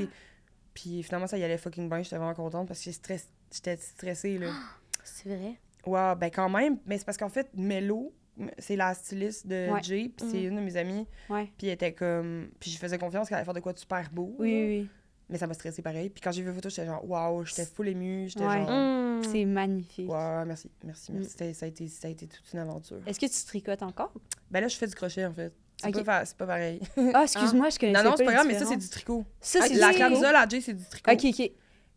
Puis 0.75 1.03
finalement, 1.03 1.27
ça 1.27 1.39
y 1.39 1.45
allait 1.45 1.57
fucking 1.59 1.89
bien, 1.89 2.03
j'étais 2.03 2.17
vraiment 2.17 2.35
contente 2.35 2.69
parce 2.69 2.81
que 2.81 2.91
j'étais 2.91 3.15
stress- 3.17 3.29
j'étais 3.53 3.77
stressée, 3.77 4.39
là. 4.39 4.49
C'est 5.05 5.29
vrai? 5.29 5.55
Ouais, 5.87 6.15
ben 6.17 6.31
quand 6.31 6.49
même, 6.49 6.79
mais 6.85 6.99
c'est 6.99 7.05
parce 7.05 7.17
qu'en 7.17 7.29
fait, 7.29 7.49
Mello, 7.55 8.13
c'est 8.59 8.77
la 8.77 8.95
styliste 8.95 9.47
de 9.47 9.71
Ouais. 9.71 9.83
Jay, 9.83 10.11
puis 10.17 10.27
c'est 10.31 10.39
Mhm. 10.43 10.49
une 10.49 10.57
de 10.57 10.61
mes 10.61 10.77
amies, 10.77 11.07
Ouais. 11.31 11.51
puis 11.57 11.67
elle 11.69 11.75
était 11.75 11.93
comme. 11.93 12.49
Puis 12.61 12.71
je 12.71 12.79
faisais 12.79 12.99
confiance 12.99 13.29
qu'elle 13.29 13.37
allait 13.37 13.45
faire 13.45 13.55
de 13.55 13.61
quoi 13.61 13.73
de 13.73 13.79
super 13.79 14.09
beau. 14.11 14.35
Oui, 14.39 14.51
là. 14.53 14.67
oui. 14.67 14.89
Mais 15.29 15.39
ça 15.39 15.47
m'a 15.49 15.55
stressé 15.55 15.83
pareil. 15.83 16.09
Puis 16.11 16.21
quand 16.21 16.31
j'ai 16.31 16.43
vu 16.43 16.49
la 16.49 16.55
photo, 16.55 16.69
j'étais 16.69 16.87
genre, 16.87 17.05
waouh, 17.09 17.45
j'étais 17.45 17.65
full 17.65 17.89
émue, 17.89 18.29
j'étais 18.29 18.47
Ouais. 18.47 18.59
genre. 18.65 18.71
Mm. 18.71 19.23
C'est 19.25 19.45
magnifique. 19.45 20.09
Ouais, 20.09 20.45
merci, 20.45 20.71
merci, 20.85 21.11
merci. 21.13 21.33
Mm. 21.43 21.53
Ça, 21.55 21.65
a 21.65 21.69
été, 21.69 21.89
ça 21.89 22.07
a 22.07 22.11
été 22.11 22.27
toute 22.29 22.53
une 22.53 22.61
aventure. 22.61 23.01
Est-ce 23.07 23.19
que 23.19 23.27
tu 23.27 23.45
tricotes 23.47 23.83
encore? 23.83 24.13
Ben 24.53 24.61
là, 24.61 24.69
je 24.69 24.77
fais 24.77 24.87
du 24.87 24.95
crochet, 24.95 25.25
en 25.27 25.33
fait. 25.33 25.53
C'est 25.83 26.05
pas, 26.05 26.25
pas 26.39 26.47
pareil. 26.47 26.81
Ah, 27.13 27.25
excuse-moi, 27.25 27.71
je 27.71 27.79
connaissais 27.79 27.99
non, 27.99 28.05
non, 28.05 28.11
pas 28.13 28.17
c'est 28.19 28.25
pas 28.25 28.33
grave, 28.35 28.47
mais 28.47 28.59
ça, 28.59 28.65
c'est 28.67 28.77
du 28.77 28.89
tricot. 28.89 29.25
Ça, 29.41 29.61
c'est 29.63 29.75
la 29.75 29.89
du 29.89 29.95
tricot? 29.95 29.99
camisole 30.11 30.37
à 30.37 30.49
Jay, 30.49 30.61
c'est 30.61 30.75
du 30.75 30.85
tricot. 30.85 31.11
Ok, 31.11 31.25
ok. 31.25 31.51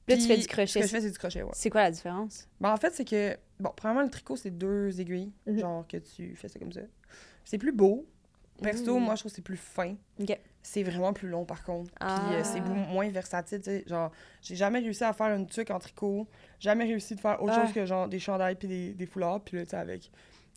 Là, 0.09 0.15
tu 0.15 0.19
Puis, 0.21 0.27
fais 0.27 0.35
du 0.37 0.41
Ce 0.43 0.47
crochet. 0.47 0.79
que 0.81 0.85
je 0.87 0.91
fais, 0.91 1.01
c'est 1.01 1.11
du 1.11 1.17
crochet, 1.17 1.43
ouais. 1.43 1.49
C'est 1.53 1.69
quoi 1.69 1.81
la 1.83 1.91
différence? 1.91 2.47
Ben, 2.59 2.71
en 2.73 2.77
fait, 2.77 2.93
c'est 2.93 3.05
que, 3.05 3.37
bon, 3.59 3.71
premièrement, 3.75 4.01
le 4.03 4.09
tricot, 4.09 4.35
c'est 4.35 4.51
deux 4.51 4.99
aiguilles, 4.99 5.31
Mhm. 5.45 5.59
genre 5.59 5.87
que 5.87 5.97
tu 5.97 6.35
fais 6.35 6.47
ça 6.49 6.59
comme 6.59 6.71
ça. 6.71 6.81
C'est 7.45 7.57
plus 7.57 7.71
beau. 7.71 8.05
Perso, 8.61 8.97
Mhm. 8.97 9.05
moi, 9.05 9.15
je 9.15 9.21
trouve 9.21 9.31
que 9.31 9.35
c'est 9.37 9.41
plus 9.41 9.55
fin. 9.55 9.95
C'est 10.61 10.83
vraiment 10.83 11.13
plus 11.13 11.29
long, 11.29 11.45
par 11.45 11.63
contre. 11.63 11.89
Puis 11.91 11.97
Ah. 12.01 12.33
euh, 12.33 12.41
c'est 12.43 12.59
bou- 12.59 12.73
moins 12.73 13.07
versatile, 13.09 13.59
tu 13.59 13.65
sais. 13.65 13.83
Genre, 13.87 14.11
j'ai 14.41 14.55
jamais 14.57 14.79
réussi 14.79 15.05
à 15.05 15.13
faire 15.13 15.33
une 15.33 15.47
tuque 15.47 15.71
en 15.71 15.79
tricot. 15.79 16.27
Jamais 16.59 16.83
réussi 16.83 17.15
de 17.15 17.21
faire 17.21 17.41
autre 17.41 17.53
Ah. 17.55 17.63
chose 17.65 17.73
que, 17.73 17.85
genre, 17.85 18.09
des 18.09 18.19
chandails 18.19 18.55
puis 18.55 18.67
des, 18.67 18.93
des 18.93 19.05
foulards. 19.05 19.41
Puis 19.41 19.55
là, 19.57 19.63
tu 19.63 19.69
sais, 19.69 19.77
avec... 19.77 20.11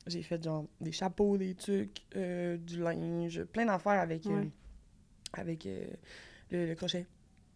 J'ai 0.08 0.22
fait, 0.24 0.42
genre, 0.42 0.64
des 0.80 0.90
chapeaux, 0.90 1.36
des 1.38 1.54
tuques, 1.54 2.04
euh, 2.16 2.56
du 2.56 2.80
linge, 2.82 3.44
plein 3.44 3.66
d'affaires 3.66 4.00
avec, 4.00 4.26
euh, 4.26 4.44
avec 5.34 5.64
le, 5.64 6.66
le 6.66 6.74
crochet. 6.74 7.06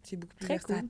C'est 0.05 0.17
beaucoup 0.17 0.37
plus 0.37 0.47
Très 0.47 0.59
cool. 0.61 0.89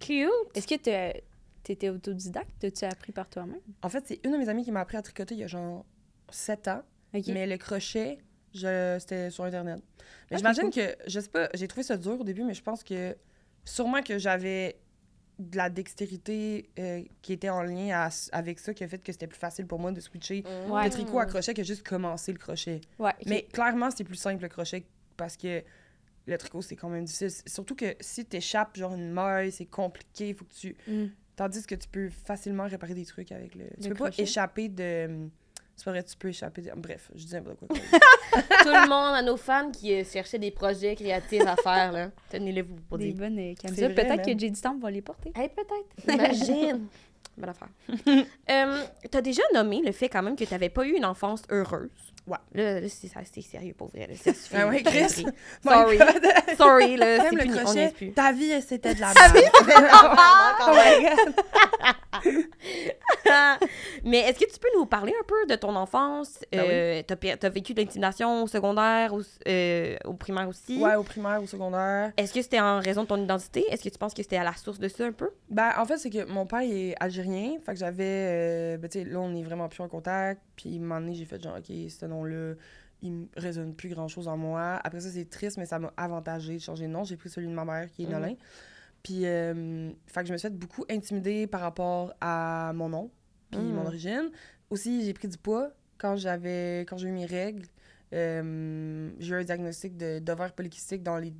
Cute. 0.00 0.28
Est-ce 0.54 0.66
que 0.66 0.74
t'as- 0.76 1.20
t'étais 1.62 1.88
autodidacte? 1.90 2.50
T'as-tu 2.58 2.84
appris 2.84 3.12
par 3.12 3.28
toi-même? 3.28 3.60
En 3.82 3.88
fait, 3.88 4.04
c'est 4.06 4.20
une 4.24 4.32
de 4.32 4.36
mes 4.38 4.48
amies 4.48 4.64
qui 4.64 4.72
m'a 4.72 4.80
appris 4.80 4.96
à 4.96 5.02
tricoter 5.02 5.34
il 5.34 5.40
y 5.40 5.44
a 5.44 5.46
genre 5.46 5.84
7 6.30 6.68
ans. 6.68 6.82
Mais 7.12 7.46
le 7.46 7.56
crochet, 7.58 8.18
je... 8.54 8.96
c'était 9.00 9.30
sur 9.30 9.44
Internet. 9.44 9.80
Mais 10.30 10.36
Ah, 10.36 10.36
j'imagine 10.38 10.70
que, 10.70 10.96
je 11.06 11.20
sais 11.20 11.28
pas, 11.28 11.48
j'ai 11.54 11.66
trouvé 11.68 11.82
ça 11.82 11.96
dur 11.96 12.20
au 12.20 12.24
début, 12.24 12.44
mais 12.44 12.54
je 12.54 12.62
pense 12.62 12.82
que 12.84 13.16
sûrement 13.64 14.00
que 14.02 14.18
j'avais 14.18 14.76
de 15.38 15.56
la 15.56 15.70
dextérité 15.70 16.68
euh, 16.78 17.02
qui 17.22 17.32
était 17.32 17.48
en 17.48 17.62
lien 17.62 17.88
à- 18.06 18.10
avec 18.32 18.58
ça, 18.58 18.74
qui 18.74 18.84
a 18.84 18.88
fait 18.88 18.98
que 19.02 19.10
c'était 19.10 19.26
plus 19.26 19.38
facile 19.38 19.66
pour 19.66 19.78
moi 19.78 19.90
de 19.90 20.00
switcher 20.00 20.44
Ouais. 20.68 20.84
le 20.84 20.90
tricot 20.90 21.18
à 21.18 21.26
crochet 21.26 21.54
que 21.54 21.62
juste 21.64 21.86
commencer 21.86 22.32
le 22.32 22.38
crochet. 22.38 22.80
Ouais. 22.98 23.12
Mais 23.26 23.42
clairement, 23.42 23.90
c'est 23.90 24.04
plus 24.04 24.16
simple 24.16 24.42
le 24.42 24.48
crochet 24.50 24.84
parce 25.16 25.36
que 25.36 25.62
le 26.30 26.38
tricot, 26.38 26.62
c'est 26.62 26.76
quand 26.76 26.88
même 26.88 27.04
difficile. 27.04 27.30
Surtout 27.46 27.74
que 27.74 27.94
si 28.00 28.24
t'échappes 28.24 28.76
genre 28.76 28.94
une 28.94 29.10
maille, 29.10 29.52
c'est 29.52 29.66
compliqué, 29.66 30.30
il 30.30 30.34
faut 30.34 30.44
que 30.44 30.54
tu... 30.54 30.76
Mm. 30.86 31.06
Tandis 31.36 31.66
que 31.66 31.74
tu 31.74 31.88
peux 31.88 32.10
facilement 32.10 32.66
réparer 32.66 32.94
des 32.94 33.06
trucs 33.06 33.32
avec 33.32 33.54
le... 33.54 33.64
Tu 33.80 33.88
Le 33.88 33.94
peux 33.94 34.04
pas 34.04 34.10
échapper 34.18 34.68
de... 34.68 35.28
C'est 35.74 35.84
pas 35.84 35.92
vrai, 35.92 36.02
tu 36.02 36.16
peux 36.16 36.28
échapper 36.28 36.60
de... 36.60 36.70
Bref, 36.76 37.10
je 37.14 37.24
dis 37.24 37.32
n'importe 37.32 37.58
quoi. 37.58 37.68
Tout 38.62 38.68
le 38.68 38.88
monde, 38.88 39.14
à 39.14 39.22
nos 39.22 39.38
fans 39.38 39.70
qui 39.70 39.94
euh, 39.94 40.04
cherchaient 40.04 40.38
des 40.38 40.50
projets 40.50 40.94
créatifs 40.94 41.46
à 41.46 41.56
faire, 41.56 41.92
là. 41.92 42.10
Tenez-les 42.28 42.62
vous 42.62 42.76
pour 42.88 42.98
Des 42.98 43.12
dire. 43.12 43.16
bonnes 43.16 43.38
euh, 43.38 43.54
vrai, 43.62 43.94
Peut-être 43.94 44.22
que 44.22 44.38
J.D. 44.38 44.54
Stamp 44.54 44.78
va 44.78 44.90
les 44.90 45.00
porter. 45.00 45.32
Hey, 45.34 45.48
peut-être. 45.48 46.14
Imagine. 46.14 46.86
Bonne 47.38 47.48
affaire. 47.48 47.68
euh, 48.50 48.84
T'as 49.10 49.22
déjà 49.22 49.42
nommé 49.54 49.80
le 49.82 49.92
fait 49.92 50.08
quand 50.08 50.22
même 50.22 50.36
que 50.36 50.44
t'avais 50.44 50.68
pas 50.68 50.84
eu 50.84 50.92
une 50.92 51.06
enfance 51.06 51.42
heureuse? 51.50 52.09
Ouais. 52.30 52.36
Là, 52.62 52.80
là, 52.80 52.86
c'est 52.88 53.08
c'est 53.34 53.40
sérieux 53.42 53.74
pour 53.76 53.88
vrai. 53.88 54.06
là, 54.06 54.14
ça 54.14 54.32
suffit. 54.32 54.54
Ah 54.56 54.68
ouais, 54.68 54.82
Chris? 54.84 55.24
Sorry. 55.64 55.98
Sorry, 56.56 56.96
là, 56.96 57.16
c'est 57.16 57.22
Même 57.24 57.36
le 57.36 57.42
fini, 57.42 57.58
crochet, 57.58 57.88
plus. 57.96 58.12
ta 58.12 58.30
vie, 58.40 58.62
c'était 58.62 58.94
de 58.94 59.00
la 59.00 59.08
merde. 59.08 59.38
oh 60.62 60.70
my 60.70 61.08
God. 61.08 61.34
Mais 64.04 64.18
est-ce 64.20 64.38
que 64.38 64.50
tu 64.52 64.58
peux 64.58 64.68
nous 64.76 64.86
parler 64.86 65.12
un 65.18 65.24
peu 65.26 65.46
de 65.46 65.54
ton 65.56 65.74
enfance? 65.76 66.38
Ben. 66.52 66.60
Euh, 66.60 67.02
T'as 67.06 67.48
vécu 67.48 67.74
de 67.74 67.80
l'intimidation 67.80 68.42
au 68.42 68.46
secondaire, 68.46 69.12
au, 69.14 69.20
euh, 69.48 69.96
au 70.04 70.14
primaire 70.14 70.48
aussi? 70.48 70.78
Ouais, 70.80 70.94
au 70.94 71.02
primaire, 71.02 71.42
au 71.42 71.46
secondaire. 71.46 72.12
Est-ce 72.16 72.32
que 72.32 72.42
c'était 72.42 72.60
en 72.60 72.78
raison 72.80 73.02
de 73.02 73.08
ton 73.08 73.22
identité? 73.22 73.64
Est-ce 73.70 73.82
que 73.82 73.88
tu 73.88 73.98
penses 73.98 74.14
que 74.14 74.22
c'était 74.22 74.36
à 74.36 74.44
la 74.44 74.54
source 74.54 74.78
de 74.78 74.88
ça 74.88 75.04
un 75.04 75.12
peu? 75.12 75.30
Ben, 75.48 75.70
en 75.78 75.84
fait, 75.84 75.98
c'est 75.98 76.10
que 76.10 76.24
mon 76.26 76.46
père 76.46 76.62
il 76.62 76.90
est 76.90 76.94
algérien. 77.00 77.54
Fait 77.64 77.72
que 77.72 77.78
j'avais. 77.78 78.04
euh, 78.04 78.76
ben, 78.76 78.88
tu 78.88 79.00
sais, 79.02 79.04
là, 79.04 79.18
on 79.20 79.34
est 79.34 79.42
vraiment 79.42 79.68
plus 79.68 79.82
en 79.82 79.88
contact. 79.88 80.40
Puis, 80.56 80.76
un 80.76 80.80
moment 80.80 81.00
donné, 81.00 81.14
j'ai 81.14 81.24
fait 81.24 81.42
genre, 81.42 81.56
OK, 81.56 81.64
ce 81.88 82.06
nom-là, 82.20 82.54
il 83.02 83.12
me 83.12 83.26
résonne 83.36 83.74
plus 83.74 83.88
grand-chose 83.88 84.28
en 84.28 84.36
moi. 84.36 84.80
Après 84.84 85.00
ça, 85.00 85.08
c'est 85.10 85.28
triste, 85.28 85.56
mais 85.58 85.66
ça 85.66 85.78
m'a 85.78 85.92
avantagé 85.96 86.54
de 86.54 86.58
changer 86.60 86.86
de 86.86 86.92
nom. 86.92 87.04
J'ai 87.04 87.16
pris 87.16 87.30
celui 87.30 87.48
de 87.48 87.52
ma 87.52 87.64
mère, 87.64 87.90
qui 87.90 88.02
est 88.04 88.06
Mhm. 88.06 88.12
Nolin. 88.12 88.34
Puis, 89.02 89.24
euh, 89.26 89.90
fait 90.06 90.20
que 90.20 90.26
je 90.26 90.32
me 90.32 90.36
suis 90.38 90.48
fait 90.48 90.54
beaucoup 90.54 90.84
intimider 90.90 91.46
par 91.46 91.62
rapport 91.62 92.12
à 92.20 92.72
mon 92.74 92.88
nom, 92.90 93.10
puis 93.50 93.60
Mhm. 93.60 93.72
mon 93.74 93.86
origine. 93.86 94.30
Aussi, 94.68 95.04
j'ai 95.04 95.14
pris 95.14 95.28
du 95.28 95.38
poids 95.38 95.70
quand 95.98 96.16
j'avais 96.16 96.80
quand 96.88 96.98
j'ai 96.98 97.08
eu 97.08 97.12
mes 97.12 97.26
règles. 97.26 97.64
Euh, 98.12 99.10
j'ai 99.18 99.34
eu 99.34 99.38
un 99.38 99.44
diagnostic 99.44 99.96
d'ovaire 99.96 100.52
polycystique 100.52 101.02
dans 101.02 101.16
les 101.18 101.32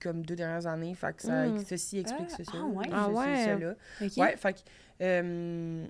comme 0.00 0.24
deux 0.24 0.36
dernières 0.36 0.66
années. 0.68 0.94
Fait 0.94 1.12
que 1.16 1.22
ça, 1.22 1.48
Mhm. 1.48 1.58
ceci 1.64 1.98
explique 1.98 2.28
Ah, 2.30 2.34
ceci. 2.36 2.50
ah 2.54 2.66
ouais. 2.66 2.86
Ah 2.92 3.06
ceci, 3.08 3.18
ouais. 3.18 3.44
cela. 3.44 3.74
Ok. 4.00 4.12
Ouais, 4.18 4.36
fait 4.36 4.52
que 4.52 4.58
euh, 5.02 5.86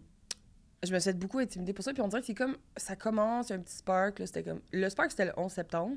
je 0.84 0.92
me 0.94 0.98
suis 0.98 1.12
beaucoup 1.12 1.38
intimider 1.38 1.72
pour 1.72 1.84
ça. 1.84 1.92
Puis 1.92 2.02
on 2.02 2.08
dirait 2.08 2.20
que 2.20 2.26
c'est 2.26 2.34
comme, 2.34 2.56
ça 2.76 2.96
commence, 2.96 3.48
il 3.48 3.52
y 3.52 3.52
a 3.54 3.58
un 3.58 3.62
petit 3.62 3.76
spark. 3.76 4.18
là, 4.18 4.26
C'était 4.26 4.42
comme, 4.44 4.60
le 4.72 4.88
spark, 4.88 5.10
c'était 5.10 5.26
le 5.26 5.32
11 5.36 5.50
septembre. 5.52 5.96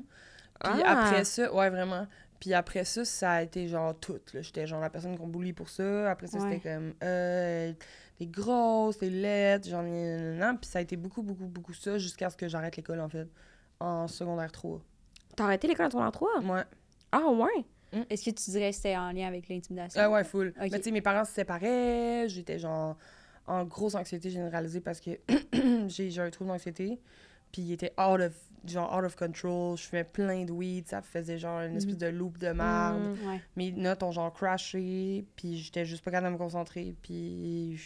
Puis 0.62 0.82
Ah. 0.84 1.06
après 1.06 1.24
ça, 1.24 1.52
ouais, 1.52 1.70
vraiment. 1.70 2.06
Puis 2.40 2.54
après 2.54 2.84
ça, 2.84 3.04
ça 3.04 3.30
a 3.32 3.42
été 3.42 3.68
genre 3.68 3.94
tout. 3.98 4.18
là. 4.34 4.42
J'étais 4.42 4.66
genre 4.66 4.80
la 4.80 4.90
personne 4.90 5.16
qu'on 5.16 5.26
bully 5.28 5.52
pour 5.52 5.68
ça. 5.68 6.10
Après 6.10 6.26
ça, 6.26 6.38
Ouais. 6.38 6.54
c'était 6.58 6.68
comme, 6.74 6.92
euh, 7.02 7.72
t'es 8.18 8.26
grosse, 8.26 8.98
t'es 8.98 9.10
laide, 9.10 9.66
j'en 9.68 9.84
ai. 9.86 10.38
Puis 10.60 10.68
ça 10.70 10.80
a 10.80 10.82
été 10.82 10.96
beaucoup, 10.96 11.22
beaucoup, 11.22 11.46
beaucoup 11.46 11.72
ça 11.72 11.98
jusqu'à 11.98 12.30
ce 12.30 12.36
que 12.36 12.48
j'arrête 12.48 12.76
l'école, 12.76 13.00
en 13.00 13.08
fait, 13.08 13.28
en 13.80 14.08
secondaire 14.08 14.50
3. 14.52 14.80
T'as 15.36 15.44
arrêté 15.44 15.68
l'école 15.68 15.86
en 15.86 15.90
ton 15.90 16.10
3? 16.10 16.40
Ouais. 16.40 16.62
Ah 17.12 17.28
ouais? 17.28 17.64
Est-ce 18.10 18.24
que 18.24 18.30
tu 18.30 18.50
dirais 18.50 18.70
que 18.70 18.76
c'était 18.76 18.96
en 18.96 19.12
lien 19.12 19.28
avec 19.28 19.48
l'intimidation? 19.48 20.00
Ah 20.02 20.10
ouais, 20.10 20.24
full. 20.24 20.52
Mais 20.58 20.70
tu 20.70 20.82
sais, 20.82 20.90
mes 20.90 21.02
parents 21.02 21.24
se 21.24 21.32
séparaient, 21.32 22.26
j'étais 22.28 22.58
genre 22.58 22.96
en 23.46 23.64
grosse 23.64 23.94
anxiété 23.94 24.30
généralisée 24.30 24.80
parce 24.80 25.00
que 25.00 25.10
j'ai 25.88 26.18
un 26.20 26.30
trouble 26.30 26.50
d'anxiété. 26.50 26.98
Puis 27.52 27.62
il 27.62 27.72
était 27.72 27.92
out 28.00 28.20
of, 28.20 28.32
genre 28.66 28.96
out 28.96 29.04
of 29.04 29.14
control, 29.14 29.76
je 29.76 29.82
fumais 29.82 30.04
plein 30.04 30.44
de 30.44 30.52
weed, 30.52 30.88
ça 30.88 31.02
faisait 31.02 31.38
genre 31.38 31.60
une 31.60 31.76
espèce 31.76 31.98
de 31.98 32.06
loop 32.06 32.38
de 32.38 32.50
marde. 32.52 33.02
Mm. 33.02 33.28
Ouais. 33.28 33.40
Mes 33.56 33.72
notes 33.72 34.02
ont 34.02 34.12
genre 34.12 34.32
crashé, 34.32 35.26
puis 35.36 35.58
j'étais 35.58 35.84
juste 35.84 36.02
pas 36.02 36.10
capable 36.10 36.28
de 36.28 36.32
me 36.32 36.38
concentrer, 36.38 36.94
puis 37.02 37.78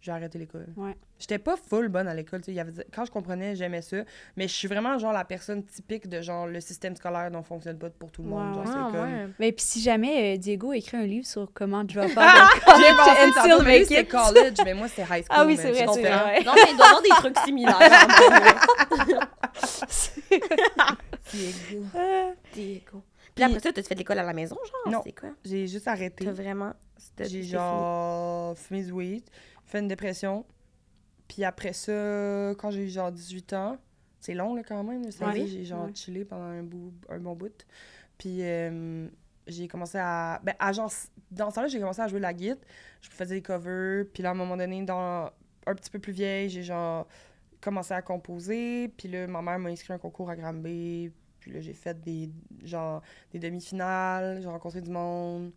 j'ai 0.00 0.12
arrêté 0.12 0.38
l'école. 0.38 0.68
Ouais. 0.76 0.96
J'étais 1.22 1.38
pas 1.38 1.54
full 1.56 1.86
bonne 1.86 2.08
à 2.08 2.14
l'école, 2.14 2.40
tu 2.40 2.46
sais, 2.46 2.50
il 2.50 2.56
y 2.56 2.60
avait 2.60 2.72
quand 2.92 3.04
je 3.04 3.12
comprenais, 3.12 3.54
j'aimais 3.54 3.80
ça, 3.80 3.98
mais 4.36 4.48
je 4.48 4.52
suis 4.52 4.66
vraiment 4.66 4.98
genre 4.98 5.12
la 5.12 5.24
personne 5.24 5.64
typique 5.64 6.08
de 6.08 6.20
genre 6.20 6.48
le 6.48 6.60
système 6.60 6.96
scolaire 6.96 7.30
dont 7.30 7.44
fonctionne 7.44 7.78
pas 7.78 7.90
pour 7.90 8.10
tout 8.10 8.24
le 8.24 8.28
monde, 8.28 8.54
genre 8.54 8.64
Ah 8.66 8.88
comme 8.90 9.00
ouais. 9.02 9.28
Mais 9.38 9.52
puis 9.52 9.64
si 9.64 9.80
jamais 9.80 10.34
euh, 10.34 10.36
Diego 10.36 10.72
écrit 10.72 10.96
un 10.96 11.06
livre 11.06 11.24
sur 11.24 11.48
comment 11.54 11.84
drop 11.84 12.06
out 12.06 12.12
Ah, 12.16 12.48
college 12.66 13.84
c'était 13.86 14.00
it. 14.02 14.08
college, 14.08 14.56
mais 14.64 14.74
moi, 14.74 14.88
c'était 14.88 15.02
high 15.02 15.24
school. 15.24 15.26
Ah 15.30 15.44
oui, 15.46 15.56
c'est 15.56 15.70
vrai, 15.70 15.86
c'est 15.94 16.02
vrai. 16.02 16.42
Non, 16.42 16.54
mais 16.56 17.02
des 17.02 17.08
trucs 17.10 17.38
similaires. 17.38 17.78
vrai. 17.78 19.20
Diego. 21.32 21.86
Diego. 22.52 23.02
Puis 23.34 23.44
après 23.44 23.60
ça, 23.60 23.72
t'as 23.72 23.82
fait 23.84 23.94
de 23.94 24.00
l'école 24.00 24.18
à 24.18 24.24
la 24.24 24.32
maison, 24.32 24.56
genre? 24.56 24.92
Non. 24.92 25.02
C'est 25.04 25.12
quoi? 25.12 25.30
J'ai 25.44 25.68
juste 25.68 25.86
arrêté. 25.86 26.24
T'as 26.24 26.32
vraiment... 26.32 26.72
J'ai 27.20 27.42
genre 27.44 28.56
fumé 28.58 28.82
du 28.82 28.92
weed, 28.92 29.24
fait 29.64 29.78
une 29.78 29.88
dépression. 29.88 30.44
Puis 31.32 31.44
après 31.44 31.72
ça, 31.72 32.50
quand 32.58 32.70
j'ai 32.70 32.84
eu 32.84 32.88
genre 32.90 33.10
18 33.10 33.54
ans, 33.54 33.78
c'est 34.20 34.34
long 34.34 34.54
là 34.54 34.62
quand 34.62 34.84
même, 34.84 35.10
ça 35.10 35.32
j'ai 35.34 35.64
genre 35.64 35.88
chillé 35.94 36.26
pendant 36.26 36.44
un, 36.44 36.62
bout, 36.62 36.92
un 37.08 37.18
bon 37.20 37.34
bout. 37.34 37.66
Puis 38.18 38.40
euh, 38.42 39.08
j'ai 39.46 39.66
commencé 39.66 39.96
à. 39.96 40.42
Ben, 40.44 40.54
à 40.58 40.72
genre, 40.72 40.92
dans 41.30 41.48
ce 41.48 41.54
temps-là, 41.54 41.68
j'ai 41.68 41.80
commencé 41.80 42.02
à 42.02 42.08
jouer 42.08 42.20
la 42.20 42.34
guitare. 42.34 42.58
Je 43.00 43.08
faisais 43.08 43.36
des 43.36 43.42
covers. 43.42 44.04
Puis 44.12 44.22
là, 44.22 44.28
à 44.28 44.32
un 44.32 44.34
moment 44.34 44.58
donné, 44.58 44.84
dans 44.84 45.30
un 45.66 45.74
petit 45.74 45.88
peu 45.88 45.98
plus 45.98 46.12
vieille, 46.12 46.50
j'ai 46.50 46.62
genre 46.62 47.08
commencé 47.62 47.94
à 47.94 48.02
composer. 48.02 48.88
Puis 48.88 49.08
là, 49.08 49.26
ma 49.26 49.40
mère 49.40 49.58
m'a 49.58 49.70
inscrit 49.70 49.94
à 49.94 49.96
un 49.96 49.98
concours 49.98 50.28
à 50.28 50.36
Granby. 50.36 51.12
Puis 51.40 51.50
là, 51.50 51.62
j'ai 51.62 51.72
fait 51.72 51.98
des, 52.02 52.28
genre, 52.62 53.00
des 53.32 53.38
demi-finales, 53.38 54.42
j'ai 54.42 54.48
rencontré 54.48 54.82
du 54.82 54.90
monde. 54.90 55.50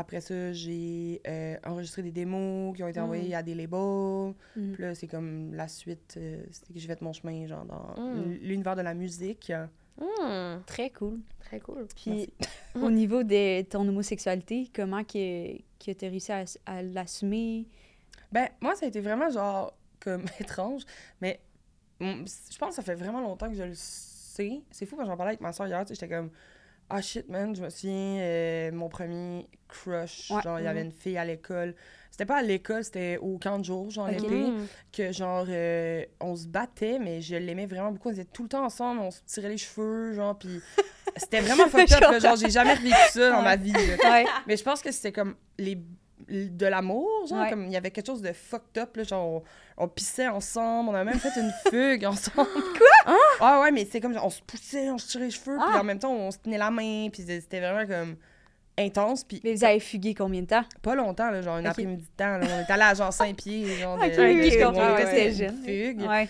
Après 0.00 0.20
ça, 0.22 0.52
j'ai 0.52 1.20
euh, 1.26 1.56
enregistré 1.66 2.02
des 2.02 2.10
démos 2.10 2.74
qui 2.74 2.82
ont 2.82 2.88
été 2.88 3.00
Mm. 3.00 3.04
envoyées 3.04 3.34
à 3.34 3.42
des 3.42 3.54
labels. 3.54 4.34
Mm. 4.56 4.72
Puis 4.72 4.82
là, 4.82 4.94
c'est 4.94 5.06
comme 5.08 5.52
la 5.54 5.68
suite, 5.68 6.14
euh, 6.16 6.42
c'est 6.50 6.72
que 6.72 6.78
j'ai 6.78 6.86
fait 6.86 7.02
mon 7.02 7.12
chemin, 7.12 7.46
genre, 7.46 7.64
dans 7.66 7.94
Mm. 8.02 8.32
l'univers 8.40 8.76
de 8.76 8.82
la 8.82 8.94
musique. 8.94 9.52
Hmm, 9.98 10.62
Très 10.64 10.88
cool. 10.88 11.18
très 11.40 11.60
cool. 11.60 11.86
Puis, 11.94 12.32
au 12.76 12.90
niveau 12.90 13.22
de 13.22 13.60
ton 13.62 13.86
homosexualité, 13.86 14.70
comment 14.74 15.04
que, 15.04 15.58
que 15.78 15.90
tu 15.92 16.04
as 16.06 16.08
réussi 16.08 16.32
à, 16.32 16.44
à 16.64 16.80
l'assumer? 16.82 17.66
Ben, 18.32 18.48
moi, 18.62 18.74
ça 18.76 18.86
a 18.86 18.88
été 18.88 19.00
vraiment, 19.00 19.28
genre, 19.28 19.74
comme 20.00 20.24
étrange, 20.40 20.82
mais 21.20 21.40
mm, 22.00 22.24
je 22.50 22.56
pense 22.58 22.70
que 22.70 22.74
ça 22.76 22.82
fait 22.82 22.94
vraiment 22.94 23.20
longtemps 23.20 23.50
que 23.50 23.54
je 23.56 23.64
le 23.64 23.74
sais. 23.74 24.62
C'est 24.70 24.86
fou, 24.86 24.96
quand 24.96 25.04
j'en 25.04 25.16
parlais 25.18 25.32
avec 25.32 25.42
ma 25.42 25.52
soeur 25.52 25.66
hier, 25.66 25.84
tu 25.84 25.88
sais, 25.88 26.00
j'étais 26.00 26.14
comme, 26.14 26.30
ah 26.90 27.00
shit, 27.00 27.28
man, 27.28 27.54
je 27.54 27.62
me 27.62 27.70
souviens, 27.70 28.18
euh, 28.20 28.72
mon 28.72 28.88
premier 28.88 29.46
crush, 29.68 30.30
Ouais. 30.30 30.42
genre, 30.42 30.58
il 30.58 30.64
y 30.64 30.68
avait 30.68 30.82
une 30.82 30.92
fille 30.92 31.16
à 31.16 31.24
l'école. 31.24 31.74
C'était 32.10 32.26
pas 32.26 32.38
à 32.38 32.42
l'école, 32.42 32.82
c'était 32.84 33.16
au 33.18 33.38
camp 33.38 33.58
de 33.60 33.64
jour, 33.64 33.88
genre, 33.90 34.08
Ok. 34.08 34.14
l'été, 34.20 34.42
Hmm. 34.46 34.66
que, 34.92 35.12
genre, 35.12 35.46
euh, 35.48 36.04
on 36.20 36.34
se 36.36 36.46
battait, 36.48 36.98
mais 36.98 37.20
je 37.20 37.36
l'aimais 37.36 37.66
vraiment 37.66 37.92
beaucoup. 37.92 38.08
On 38.08 38.12
était 38.12 38.24
tout 38.24 38.42
le 38.42 38.48
temps 38.48 38.64
ensemble, 38.64 39.00
on 39.00 39.10
se 39.10 39.20
tirait 39.26 39.48
les 39.48 39.56
cheveux, 39.56 40.12
genre, 40.14 40.36
puis 40.38 40.60
c'était 41.16 41.40
vraiment 41.40 41.68
fucked 41.70 42.02
up, 42.02 42.20
genre, 42.20 42.36
j'ai 42.36 42.50
jamais 42.50 42.74
vécu 42.74 42.96
ça 43.10 43.30
dans 43.30 43.38
Ouais. 43.38 43.42
ma 43.44 43.56
vie. 43.56 43.72
Ouais. 43.72 44.26
Mais 44.46 44.56
je 44.56 44.64
pense 44.64 44.82
que 44.82 44.90
c'était 44.90 45.12
comme 45.12 45.36
les 45.58 45.78
de 46.28 46.66
l'amour, 46.66 47.08
genre, 47.28 47.40
Ouais. 47.42 47.50
comme 47.50 47.64
il 47.66 47.72
y 47.72 47.76
avait 47.76 47.90
quelque 47.90 48.06
chose 48.06 48.22
de 48.22 48.32
fucked 48.32 48.78
up, 48.82 48.96
là, 48.96 49.02
genre, 49.04 49.42
on, 49.78 49.84
on 49.84 49.88
pissait 49.88 50.28
ensemble, 50.28 50.90
on 50.90 50.94
a 50.94 51.04
même 51.04 51.18
fait 51.18 51.40
une 51.40 51.52
fugue 51.70 52.04
ensemble. 52.06 52.48
Quoi? 53.06 53.16
Ah 53.40 53.60
ouais, 53.62 53.70
mais 53.70 53.86
c'est 53.90 54.00
comme, 54.00 54.12
genre, 54.14 54.26
on 54.26 54.30
se 54.30 54.42
poussait, 54.42 54.90
on 54.90 54.98
se 54.98 55.08
tirait 55.08 55.24
les 55.24 55.30
cheveux, 55.30 55.56
puis 55.56 55.66
Ah. 55.74 55.80
en 55.80 55.84
même 55.84 55.98
temps, 55.98 56.12
on 56.12 56.30
se 56.30 56.38
tenait 56.38 56.58
la 56.58 56.70
main, 56.70 57.08
puis 57.12 57.22
c'était 57.22 57.60
vraiment 57.60 57.86
comme 57.86 58.16
intense, 58.78 59.24
puis 59.24 59.40
Mais 59.44 59.54
vous 59.54 59.64
avez 59.64 59.80
fugué 59.80 60.14
combien 60.14 60.40
de 60.42 60.46
temps? 60.46 60.64
pas 60.82 60.94
longtemps, 60.94 61.30
là, 61.30 61.42
genre, 61.42 61.56
un 61.56 61.64
après-midi 61.64 62.02
de 62.02 62.16
temps, 62.16 62.38
là, 62.38 62.46
on 62.58 62.62
était 62.62 62.72
allé 62.72 62.82
à 62.82 62.94
genre 62.94 63.12
Saint-Pierre, 63.12 63.78
genre, 63.78 63.98
de, 63.98 64.04
Ok, 64.04 64.16
de- 64.16 64.22
oui, 64.22 64.50
je 64.50 64.64
comprends, 64.64 64.96
c'était 64.98 65.32
jeune. 65.32 65.62
fugue. 65.64 66.02
Ouais. 66.08 66.28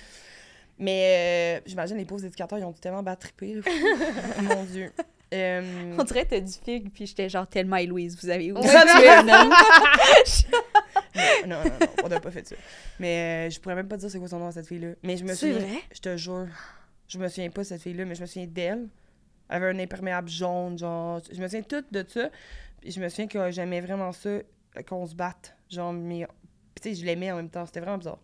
Mais 0.78 1.58
euh, 1.58 1.60
j'imagine 1.66 1.96
les 1.98 2.06
pauvres 2.06 2.24
éducateurs, 2.24 2.58
ils 2.58 2.64
ont 2.64 2.72
tellement 2.72 3.02
là. 3.02 3.14
Mon 4.42 4.64
Dieu. 4.64 4.90
Euh, 5.32 5.94
On 5.98 6.02
dirait 6.04 6.24
que 6.24 6.30
t'as 6.30 6.40
du 6.40 6.52
figue, 6.52 6.90
puis 6.92 7.06
j'étais 7.06 7.28
genre 7.28 7.46
tellement 7.46 7.76
Héloïse, 7.76 8.18
vous 8.20 8.28
avez 8.28 8.50
un 8.50 8.56
homme. 8.56 9.54
Non, 11.46 11.56
non, 11.56 11.64
non, 11.64 11.70
non, 11.80 11.86
on 12.04 12.08
n'a 12.08 12.20
pas 12.20 12.30
fait 12.30 12.46
ça. 12.46 12.54
Mais 12.98 13.46
euh, 13.48 13.50
je 13.50 13.58
pourrais 13.60 13.74
même 13.74 13.88
pas 13.88 13.96
dire 13.96 14.10
c'est 14.10 14.18
quoi 14.18 14.28
son 14.28 14.38
nom 14.38 14.46
à 14.46 14.52
cette 14.52 14.66
fille-là. 14.66 14.90
Mais 15.02 15.16
je 15.16 15.24
me 15.24 15.34
C'est 15.34 15.52
souviens. 15.52 15.66
vrai? 15.66 15.78
Je 15.94 16.00
te 16.00 16.16
jure. 16.16 16.46
Je 17.08 17.18
me 17.18 17.28
souviens 17.28 17.50
pas 17.50 17.62
de 17.62 17.66
cette 17.66 17.82
fille-là, 17.82 18.04
mais 18.04 18.14
je 18.14 18.20
me 18.20 18.26
souviens 18.26 18.46
d'elle. 18.46 18.88
Elle 19.48 19.56
avait 19.56 19.70
un 19.70 19.78
imperméable 19.80 20.28
jaune, 20.28 20.78
genre. 20.78 21.20
Je 21.32 21.40
me 21.40 21.48
souviens 21.48 21.62
tout 21.62 21.84
de 21.90 22.04
ça. 22.08 22.30
Puis 22.80 22.92
je 22.92 23.00
me 23.00 23.08
souviens 23.08 23.26
que 23.26 23.50
j'aimais 23.50 23.80
vraiment 23.80 24.12
ça, 24.12 24.28
euh, 24.28 24.42
qu'on 24.88 25.06
se 25.06 25.14
batte. 25.14 25.54
Genre, 25.70 25.92
mais. 25.92 26.26
Tu 26.80 26.90
sais, 26.90 26.94
je 26.94 27.04
l'aimais 27.04 27.32
en 27.32 27.36
même 27.36 27.50
temps. 27.50 27.66
C'était 27.66 27.80
vraiment 27.80 27.98
bizarre. 27.98 28.18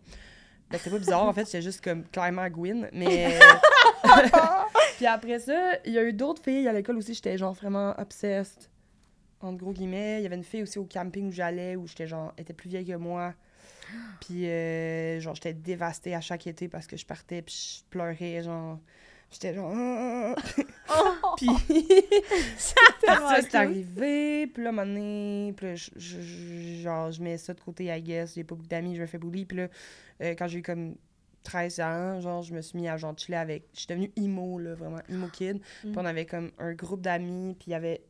Ben, 0.69 0.77
c'était 0.77 0.89
pas 0.91 0.99
bizarre, 0.99 1.23
en 1.23 1.33
fait, 1.33 1.45
c'était 1.45 1.61
juste 1.61 1.83
comme 1.83 2.03
clairement 2.05 2.47
Gwyn. 2.49 2.89
Mais. 2.93 3.37
Puis 4.97 5.05
après 5.05 5.39
ça, 5.39 5.77
il 5.85 5.93
y 5.93 5.97
a 5.97 6.03
eu 6.03 6.11
d'autres 6.11 6.43
filles 6.43 6.67
à 6.67 6.73
l'école 6.73 6.97
aussi, 6.97 7.13
j'étais 7.13 7.37
genre 7.37 7.53
vraiment 7.53 7.93
obsessed. 7.99 8.69
Entre 9.39 9.57
gros 9.59 9.71
guillemets. 9.71 10.19
Il 10.19 10.23
y 10.23 10.25
avait 10.25 10.35
une 10.35 10.43
fille 10.43 10.63
aussi 10.63 10.79
au 10.79 10.85
camping 10.85 11.29
où 11.29 11.31
j'allais, 11.31 11.75
où 11.75 11.85
j'étais 11.87 12.07
genre, 12.07 12.33
elle 12.35 12.41
était 12.41 12.53
plus 12.53 12.69
vieille 12.69 12.87
que 12.87 12.95
moi. 12.95 13.35
Puis 14.21 14.47
euh, 14.47 15.19
genre, 15.19 15.35
j'étais 15.35 15.53
dévastée 15.53 16.15
à 16.15 16.21
chaque 16.21 16.47
été 16.47 16.67
parce 16.67 16.87
que 16.87 16.97
je 16.97 17.05
partais, 17.05 17.41
puis 17.43 17.79
je 17.79 17.89
pleurais, 17.89 18.41
genre. 18.43 18.79
J'étais 19.29 19.53
genre. 19.53 19.71
Ah! 19.75 20.35
puis. 21.37 21.47
tellement 23.01 23.29
ça, 23.29 23.41
c'est 23.41 23.55
arrivé. 23.55 24.47
Puis 24.47 24.63
là, 24.63 24.69
un 24.69 24.71
moment 24.71 24.87
donné, 24.87 25.53
puis 25.55 25.67
là, 25.67 25.75
je- 25.75 26.81
genre, 26.81 27.11
je 27.11 27.21
mets 27.21 27.37
ça 27.37 27.53
de 27.53 27.59
côté, 27.61 27.85
I 27.85 28.01
guess. 28.01 28.33
J'ai 28.35 28.43
pas 28.43 28.55
beaucoup 28.55 28.67
d'amis, 28.67 28.95
je 28.95 29.01
me 29.01 29.05
fais 29.05 29.19
bully. 29.19 29.45
Puis 29.45 29.57
là, 29.57 29.67
euh, 30.21 30.33
quand 30.37 30.47
j'ai 30.47 30.59
eu 30.59 30.63
comme 30.63 30.95
13 31.47 31.79
ans, 31.79 32.19
genre, 32.21 32.41
je 32.43 32.53
me 32.53 32.61
suis 32.61 32.77
mis 32.77 32.87
à 32.87 32.97
genre 32.97 33.13
chiller 33.17 33.37
avec. 33.37 33.67
Je 33.73 33.79
suis 33.79 33.87
devenue 33.87 34.11
emo, 34.17 34.59
là, 34.59 34.75
vraiment, 34.75 34.99
emo 35.09 35.27
kid. 35.27 35.61
Puis 35.81 35.89
Mm. 35.91 35.97
on 35.97 36.05
avait 36.05 36.25
comme 36.25 36.51
un 36.59 36.73
groupe 36.73 37.01
d'amis, 37.01 37.55
puis 37.57 37.69
il 37.69 37.71
y 37.71 37.75
avait 37.75 38.03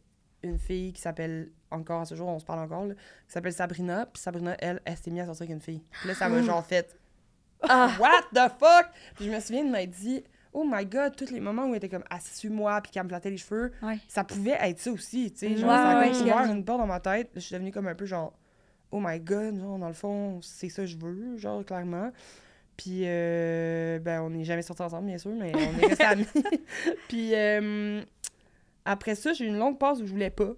une 0.43 0.57
fille 0.57 0.93
qui 0.93 1.01
s'appelle, 1.01 1.51
encore 1.71 2.01
à 2.01 2.05
ce 2.05 2.15
jour, 2.15 2.27
on 2.27 2.39
se 2.39 2.45
parle 2.45 2.59
encore, 2.59 2.85
là, 2.85 2.93
qui 2.95 2.99
s'appelle 3.33 3.53
Sabrina. 3.53 4.05
Puis 4.05 4.21
Sabrina, 4.21 4.55
elle, 4.59 4.79
elle 4.85 4.97
s'est 4.97 5.11
mise 5.11 5.21
à 5.21 5.25
sortir 5.25 5.43
avec 5.43 5.53
une 5.55 5.61
fille. 5.61 5.81
Puis 5.99 6.09
là, 6.09 6.15
ça 6.15 6.29
m'a 6.29 6.41
genre 6.43 6.65
fait. 6.65 6.95
Ah. 7.61 7.91
What 7.99 8.23
the 8.33 8.51
fuck? 8.59 8.87
Puis 9.15 9.25
je 9.25 9.31
me 9.31 9.39
souviens 9.39 9.65
de 9.65 9.69
m'être 9.71 9.89
dit, 9.91 10.23
oh 10.53 10.63
my 10.67 10.85
god, 10.85 11.15
tous 11.15 11.31
les 11.31 11.39
moments 11.39 11.65
où 11.65 11.69
elle 11.71 11.77
était 11.77 11.89
comme 11.89 12.03
assise 12.09 12.37
sur 12.37 12.51
moi, 12.51 12.79
puis 12.81 12.91
qu'elle 12.91 13.03
me 13.03 13.09
flattait 13.09 13.29
les 13.31 13.37
cheveux, 13.37 13.71
Ouais. 13.81 13.97
ça 14.07 14.23
pouvait 14.23 14.57
être 14.61 14.79
ça 14.79 14.91
aussi, 14.91 15.31
tu 15.31 15.37
sais. 15.39 15.57
Genre, 15.57 15.69
ça 15.69 15.89
a 15.89 16.01
ouais, 16.01 16.11
comme 16.11 16.17
ouais. 16.27 16.33
ouvert 16.33 16.51
une 16.51 16.63
porte 16.65 16.79
dans 16.79 16.87
ma 16.87 16.99
tête. 16.99 17.29
Je 17.35 17.39
suis 17.39 17.53
devenue 17.53 17.71
comme 17.71 17.87
un 17.87 17.95
peu 17.95 18.05
genre, 18.05 18.33
oh 18.91 18.99
my 19.03 19.19
god, 19.19 19.59
genre, 19.59 19.77
dans 19.79 19.87
le 19.87 19.93
fond, 19.93 20.39
c'est 20.41 20.69
ça 20.69 20.83
que 20.83 20.87
je 20.87 20.97
veux, 20.97 21.37
genre, 21.37 21.65
clairement. 21.65 22.11
Puis, 22.77 23.01
euh, 23.05 23.97
ben, 23.99 24.21
on 24.21 24.29
n'est 24.29 24.43
jamais 24.43 24.61
sortis 24.61 24.83
ensemble, 24.83 25.07
bien 25.07 25.17
sûr, 25.17 25.31
mais 25.31 25.51
on 25.55 25.79
est 25.81 25.87
restés 25.87 26.03
amis. 26.03 26.27
Puis, 27.09 27.33
euh, 27.33 28.01
après 28.85 29.15
ça, 29.15 29.33
j'ai 29.33 29.45
eu 29.45 29.47
une 29.47 29.57
longue 29.57 29.79
pause 29.79 30.01
où 30.01 30.05
je 30.05 30.11
voulais 30.11 30.29
pas. 30.29 30.53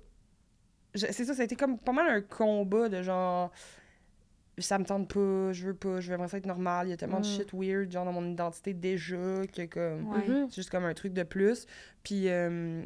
C'est 0.96 1.14
ça, 1.14 1.34
ça 1.34 1.42
a 1.42 1.46
été 1.46 1.56
comme 1.56 1.78
pas 1.80 1.92
mal 1.94 2.10
un 2.10 2.22
combat 2.22 2.90
de 2.90 3.02
genre, 3.04 3.52
ça 4.58 4.78
me 4.80 4.84
tente 4.86 5.08
pas, 5.14 5.54
je 5.54 5.68
veux 5.68 5.74
pas, 5.74 6.02
je 6.02 6.10
veux 6.10 6.16
vraiment 6.16 6.28
ça 6.28 6.38
être 6.38 6.46
normal. 6.46 6.88
Il 6.88 6.90
y 6.90 6.94
a 6.94 6.98
tellement 6.98 7.22
de 7.22 7.26
Mm. 7.26 7.30
shit 7.38 7.50
weird, 7.54 7.92
genre, 7.92 8.06
dans 8.06 8.12
mon 8.12 8.30
identité 8.30 8.74
déjà, 8.74 9.16
que 9.48 9.66
comme. 9.68 10.08
Ouais. 10.10 10.28
Mhm. 10.28 10.48
C'est 10.50 10.56
juste 10.58 10.70
comme 10.72 10.84
un 10.86 10.94
truc 10.94 11.14
de 11.14 11.24
plus. 11.24 11.68
Puis 12.04 12.28
euh, 12.28 12.84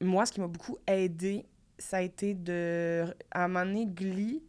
moi, 0.00 0.24
ce 0.26 0.32
qui 0.32 0.40
m'a 0.40 0.46
beaucoup 0.46 0.78
aidé, 0.86 1.44
ça 1.78 1.98
a 1.98 2.02
été 2.02 2.32
de. 2.34 3.04
À 3.30 3.44
un 3.44 3.48
moment 3.48 3.66
donné, 3.66 3.84
Glee. 3.86 4.42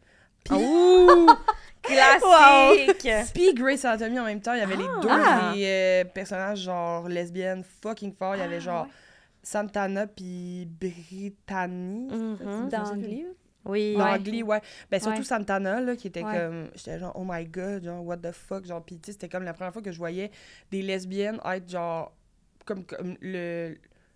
Puis, 0.49 0.57
Ouh! 0.57 1.27
Classique! 1.83 3.07
puis 3.33 3.53
Grey's 3.53 3.85
Anatomy 3.85 4.19
en 4.19 4.25
même 4.25 4.41
temps. 4.41 4.53
Il 4.53 4.59
y 4.59 4.61
avait 4.61 4.75
les 4.75 4.83
deux 5.01 5.07
Ah! 5.09 5.51
des, 5.53 5.63
euh, 5.65 6.03
personnages 6.05 6.59
genre 6.59 7.07
lesbiennes 7.07 7.63
fucking 7.81 8.13
forts. 8.13 8.35
Il 8.35 8.39
y 8.39 8.43
avait 8.43 8.57
Ah, 8.57 8.59
genre 8.59 8.83
ouais. 8.85 8.91
Santana 9.43 10.07
puis 10.07 10.67
Brittany. 10.79 12.07
C'est 12.37 12.43
ça, 12.71 12.83
Dans? 12.83 12.95
Glee? 12.97 13.25
Oui. 13.65 13.95
Dans 13.97 14.11
Ouais. 14.11 14.19
Glee, 14.19 14.43
ouais. 14.43 14.61
Ben, 14.91 14.99
surtout 14.99 15.19
Ouais. 15.19 15.23
Santana, 15.23 15.79
là, 15.81 15.95
qui 15.95 16.07
était 16.07 16.23
Ouais. 16.23 16.33
comme. 16.37 16.69
J'étais 16.75 16.99
genre, 16.99 17.13
oh 17.15 17.23
my 17.27 17.45
god, 17.45 17.83
genre, 17.83 18.05
what 18.05 18.17
the 18.17 18.31
fuck. 18.31 18.65
Genre, 18.65 18.83
pis 18.83 18.95
tu 18.99 19.07
sais, 19.07 19.11
c'était 19.13 19.29
comme 19.29 19.43
la 19.43 19.53
première 19.53 19.71
fois 19.73 19.81
que 19.81 19.91
je 19.91 19.97
voyais 19.97 20.31
des 20.71 20.81
lesbiennes 20.81 21.39
être 21.45 21.69
genre. 21.69 22.11
Comme, 22.65 22.83
comme 22.85 23.15
le. 23.21 23.75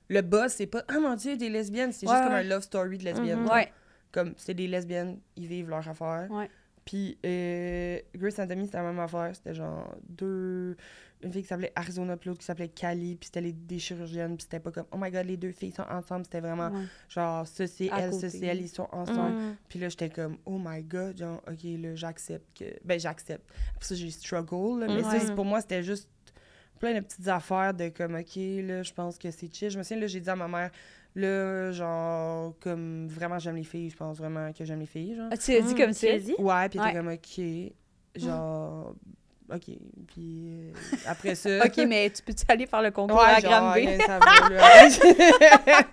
Le 0.09 0.21
boss, 0.21 0.51
c'est 0.55 0.67
pas, 0.67 0.83
ah 0.89 0.99
mon 0.99 1.15
dieu, 1.15 1.37
des 1.37 1.47
lesbiennes, 1.47 1.93
c'est 1.93 2.05
Ouais, 2.05 2.11
juste 2.13 2.25
comme 2.25 2.33
un 2.35 2.43
love 2.43 2.63
story 2.63 2.97
de 2.97 3.05
lesbiennes. 3.05 3.39
Mhm. 3.39 3.45
genre. 3.47 3.55
Ouais. 3.55 3.71
Comme, 4.11 4.33
c'est 4.37 4.53
des 4.53 4.67
lesbiennes, 4.67 5.19
ils 5.35 5.47
vivent 5.47 5.69
leur 5.69 5.87
affaire. 5.87 6.27
Ouais. 6.29 6.49
Puis, 6.83 7.17
euh, 7.25 7.99
Grace 8.15 8.39
Anatomy, 8.39 8.65
c'était 8.65 8.77
la 8.77 8.83
même 8.85 8.99
affaire. 8.99 9.29
C'était 9.35 9.53
genre 9.53 9.95
deux. 10.09 10.75
Une 11.23 11.31
fille 11.31 11.43
qui 11.43 11.47
s'appelait 11.47 11.71
Arizona, 11.75 12.17
puis 12.17 12.29
l'autre 12.29 12.39
qui 12.39 12.45
s'appelait 12.47 12.69
Cali, 12.69 13.15
puis 13.15 13.27
c'était 13.27 13.41
les, 13.41 13.53
des 13.53 13.77
chirurgiennes, 13.77 14.35
puis 14.35 14.41
c'était 14.43 14.59
pas 14.59 14.71
comme, 14.71 14.87
oh 14.91 14.97
my 14.99 15.11
god, 15.11 15.27
les 15.27 15.37
deux 15.37 15.51
filles 15.51 15.71
sont 15.71 15.83
ensemble. 15.87 16.25
C'était 16.25 16.39
vraiment 16.39 16.69
Ouais. 16.71 16.85
genre, 17.09 17.45
ça 17.47 17.67
c'est 17.67 17.91
elle, 17.95 18.11
ça 18.11 18.27
c'est 18.27 18.43
elle, 18.47 18.59
ils 18.61 18.67
sont 18.69 18.87
ensemble. 18.91 19.35
Mhm. 19.37 19.55
Puis 19.69 19.77
là, 19.77 19.89
j'étais 19.89 20.09
comme, 20.09 20.37
oh 20.47 20.57
my 20.59 20.81
god, 20.81 21.17
genre, 21.19 21.39
ok, 21.47 21.59
là, 21.63 21.93
j'accepte 21.95 22.57
que. 22.57 22.65
Ben, 22.83 22.99
j'accepte. 22.99 23.47
Puis 23.79 23.87
ça, 23.87 23.93
j'ai 23.95 24.09
struggle, 24.09 24.79
là, 24.79 24.87
mais 24.87 25.03
ça, 25.03 25.23
Ouais. 25.23 25.35
pour 25.35 25.45
moi, 25.45 25.61
c'était 25.61 25.83
juste 25.83 26.09
plein 26.79 26.95
de 26.95 27.01
petites 27.01 27.27
affaires 27.27 27.75
de 27.75 27.89
comme, 27.89 28.15
ok, 28.15 28.35
là, 28.35 28.81
je 28.81 28.91
pense 28.91 29.19
que 29.19 29.29
c'est 29.29 29.53
chill. 29.53 29.69
Je 29.69 29.77
me 29.77 29.83
souviens, 29.83 30.01
là, 30.01 30.07
j'ai 30.07 30.19
dit 30.19 30.29
à 30.31 30.35
ma 30.35 30.47
mère, 30.47 30.71
là, 31.15 31.71
genre, 31.71 32.53
comme, 32.59 33.07
vraiment, 33.07 33.37
j'aime 33.39 33.55
les 33.57 33.63
filles, 33.63 33.89
je 33.89 33.97
pense 33.97 34.17
vraiment 34.17 34.51
que 34.53 34.63
j'aime 34.65 34.79
les 34.79 34.85
filles, 34.85 35.15
genre. 35.15 35.27
Ah, 35.31 35.37
tu 35.37 35.51
l'as 35.53 35.61
dit 35.61 35.75
comme 35.75 35.87
Tu 35.91 35.93
ça? 35.93 36.07
l'as 36.07 36.19
dit? 36.19 36.35
Ouais, 36.37 36.69
puis 36.69 36.79
Ouais. 36.79 36.93
comme, 36.93 37.07
ok, 37.09 38.21
genre, 38.21 38.95
ok. 39.53 39.63
Puis 40.07 40.45
euh, 40.47 40.71
après 41.07 41.35
ça. 41.35 41.49
OK, 41.65 41.77
mais 41.87 42.09
tu 42.09 42.21
peux-tu 42.23 42.43
aller 42.47 42.65
faire 42.65 42.81
le 42.81 42.91
concours 42.91 43.17
Ouais, 43.17 43.25
à 43.25 43.39
genre, 43.39 43.51
Granby? 43.51 43.85
ouais, 43.87 43.97
ça 43.99 44.19
va, 44.19 44.49
là. 44.49 45.83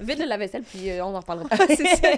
Vite 0.00 0.18
le 0.18 0.26
lave-vaisselle, 0.26 0.62
puis 0.62 0.90
euh, 0.90 1.04
on 1.04 1.14
en 1.14 1.20
reparlera. 1.20 1.48
c'est 1.68 1.86
ça. 1.96 2.08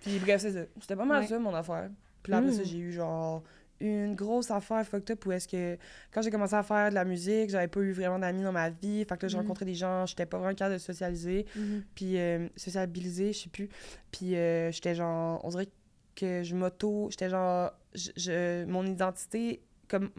Puis 0.00 0.18
bref, 0.18 0.40
c'est 0.40 0.52
ça. 0.52 0.60
C'était 0.80 0.96
pas 0.96 1.04
mal 1.04 1.22
Ouais. 1.22 1.26
ça, 1.28 1.38
mon 1.38 1.54
affaire. 1.54 1.88
Puis 2.22 2.30
là, 2.32 2.38
après 2.38 2.52
ça, 2.52 2.62
Mm. 2.62 2.64
j'ai 2.66 2.78
eu 2.78 2.92
genre 2.92 3.42
une 3.80 4.14
grosse 4.14 4.50
affaire 4.50 4.84
fucked 4.86 5.10
up 5.10 5.26
où 5.26 5.32
est-ce 5.32 5.46
que 5.48 5.76
quand 6.10 6.22
j'ai 6.22 6.30
commencé 6.30 6.54
à 6.54 6.62
faire 6.62 6.90
de 6.90 6.94
la 6.94 7.04
musique, 7.04 7.50
j'avais 7.50 7.68
pas 7.68 7.80
eu 7.80 7.92
vraiment 7.92 8.18
d'amis 8.18 8.42
dans 8.42 8.52
ma 8.52 8.70
vie. 8.70 9.04
Fait 9.04 9.16
que 9.16 9.22
là, 9.22 9.28
j'ai 9.28 9.36
Mm. 9.36 9.40
rencontré 9.42 9.64
des 9.64 9.74
gens, 9.74 10.06
j'étais 10.06 10.26
pas 10.26 10.38
vraiment 10.38 10.54
capable 10.54 10.74
de 10.76 10.80
socialiser. 10.80 11.44
Mhm. 11.54 11.84
Puis 11.94 12.18
euh, 12.18 12.48
sociabiliser, 12.56 13.32
je 13.32 13.38
sais 13.40 13.48
plus. 13.50 13.68
Puis 14.10 14.36
euh, 14.36 14.70
j'étais 14.72 14.94
genre, 14.94 15.40
on 15.44 15.48
dirait 15.50 15.68
que 16.14 16.42
je 16.42 16.54
m'auto, 16.54 17.08
j'étais 17.10 17.28
genre, 17.28 17.70
je, 17.94 18.10
je- 18.16 18.64
mon 18.64 18.86
identité, 18.86 19.60
comme 19.88 20.10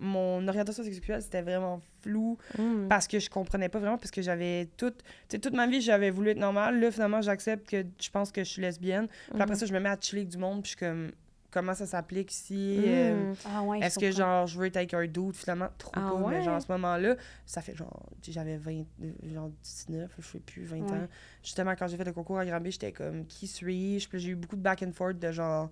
mon 0.00 0.46
orientation 0.46 0.84
sexuelle, 0.84 1.22
c'était 1.22 1.42
vraiment 1.42 1.80
flou 2.02 2.38
Mhm. 2.56 2.86
parce 2.88 3.08
que 3.08 3.18
je 3.18 3.28
comprenais 3.28 3.68
pas 3.68 3.80
vraiment 3.80 3.98
parce 3.98 4.12
que 4.12 4.22
j'avais 4.22 4.68
toute 4.76 4.98
tu 4.98 5.04
sais 5.30 5.38
toute 5.40 5.54
ma 5.54 5.66
vie 5.66 5.80
j'avais 5.80 6.10
voulu 6.10 6.30
être 6.30 6.38
normale 6.38 6.78
là 6.78 6.92
finalement 6.92 7.20
j'accepte 7.20 7.68
que 7.68 7.84
je 8.00 8.08
pense 8.10 8.30
que 8.30 8.44
je 8.44 8.48
suis 8.48 8.62
lesbienne 8.62 9.08
puis 9.32 9.42
après 9.42 9.54
Mhm. 9.54 9.58
ça 9.58 9.66
je 9.66 9.72
me 9.74 9.80
mets 9.80 9.88
à 9.88 9.96
chiller 10.00 10.20
avec 10.22 10.28
du 10.30 10.38
monde 10.38 10.62
puis 10.62 10.70
je 10.70 10.76
suis 10.76 10.86
comme 10.86 11.10
comment 11.50 11.74
ça 11.74 11.86
s'applique 11.86 12.32
ici. 12.32 12.76
euh, 12.78 13.32
Mm. 13.32 13.36
Ah 13.44 13.62
ouais, 13.62 13.80
Est-ce 13.80 13.98
que, 13.98 14.10
genre, 14.10 14.46
je 14.46 14.58
veux 14.58 14.66
être 14.66 14.76
avec 14.76 14.94
un 14.94 15.06
doute, 15.06 15.36
finalement? 15.36 15.68
Trop 15.78 15.92
Ah 15.96 16.10
pas. 16.10 16.16
Mais 16.18 16.24
ouais? 16.36 16.42
genre, 16.42 16.54
à 16.56 16.60
ce 16.60 16.70
moment-là, 16.72 17.16
ça 17.46 17.60
fait 17.62 17.74
genre, 17.74 18.06
j'avais 18.22 18.56
20, 18.56 18.84
euh, 19.02 19.12
genre 19.32 19.50
19, 19.62 20.10
je 20.18 20.26
sais 20.26 20.40
plus, 20.40 20.64
20 20.64 20.90
Ouais. 20.90 20.98
ans. 20.98 21.08
Justement, 21.42 21.74
quand 21.76 21.86
j'ai 21.88 21.96
fait 21.96 22.04
le 22.04 22.12
concours 22.12 22.38
à 22.38 22.44
Granby, 22.46 22.70
j'étais 22.72 22.92
comme, 22.92 23.24
qui 23.26 23.46
suis-je? 23.46 24.08
Puis 24.08 24.18
j'ai 24.20 24.30
eu 24.30 24.36
beaucoup 24.36 24.56
de 24.56 24.62
back 24.62 24.82
and 24.82 24.92
forth 24.92 25.18
de 25.18 25.30
genre, 25.32 25.70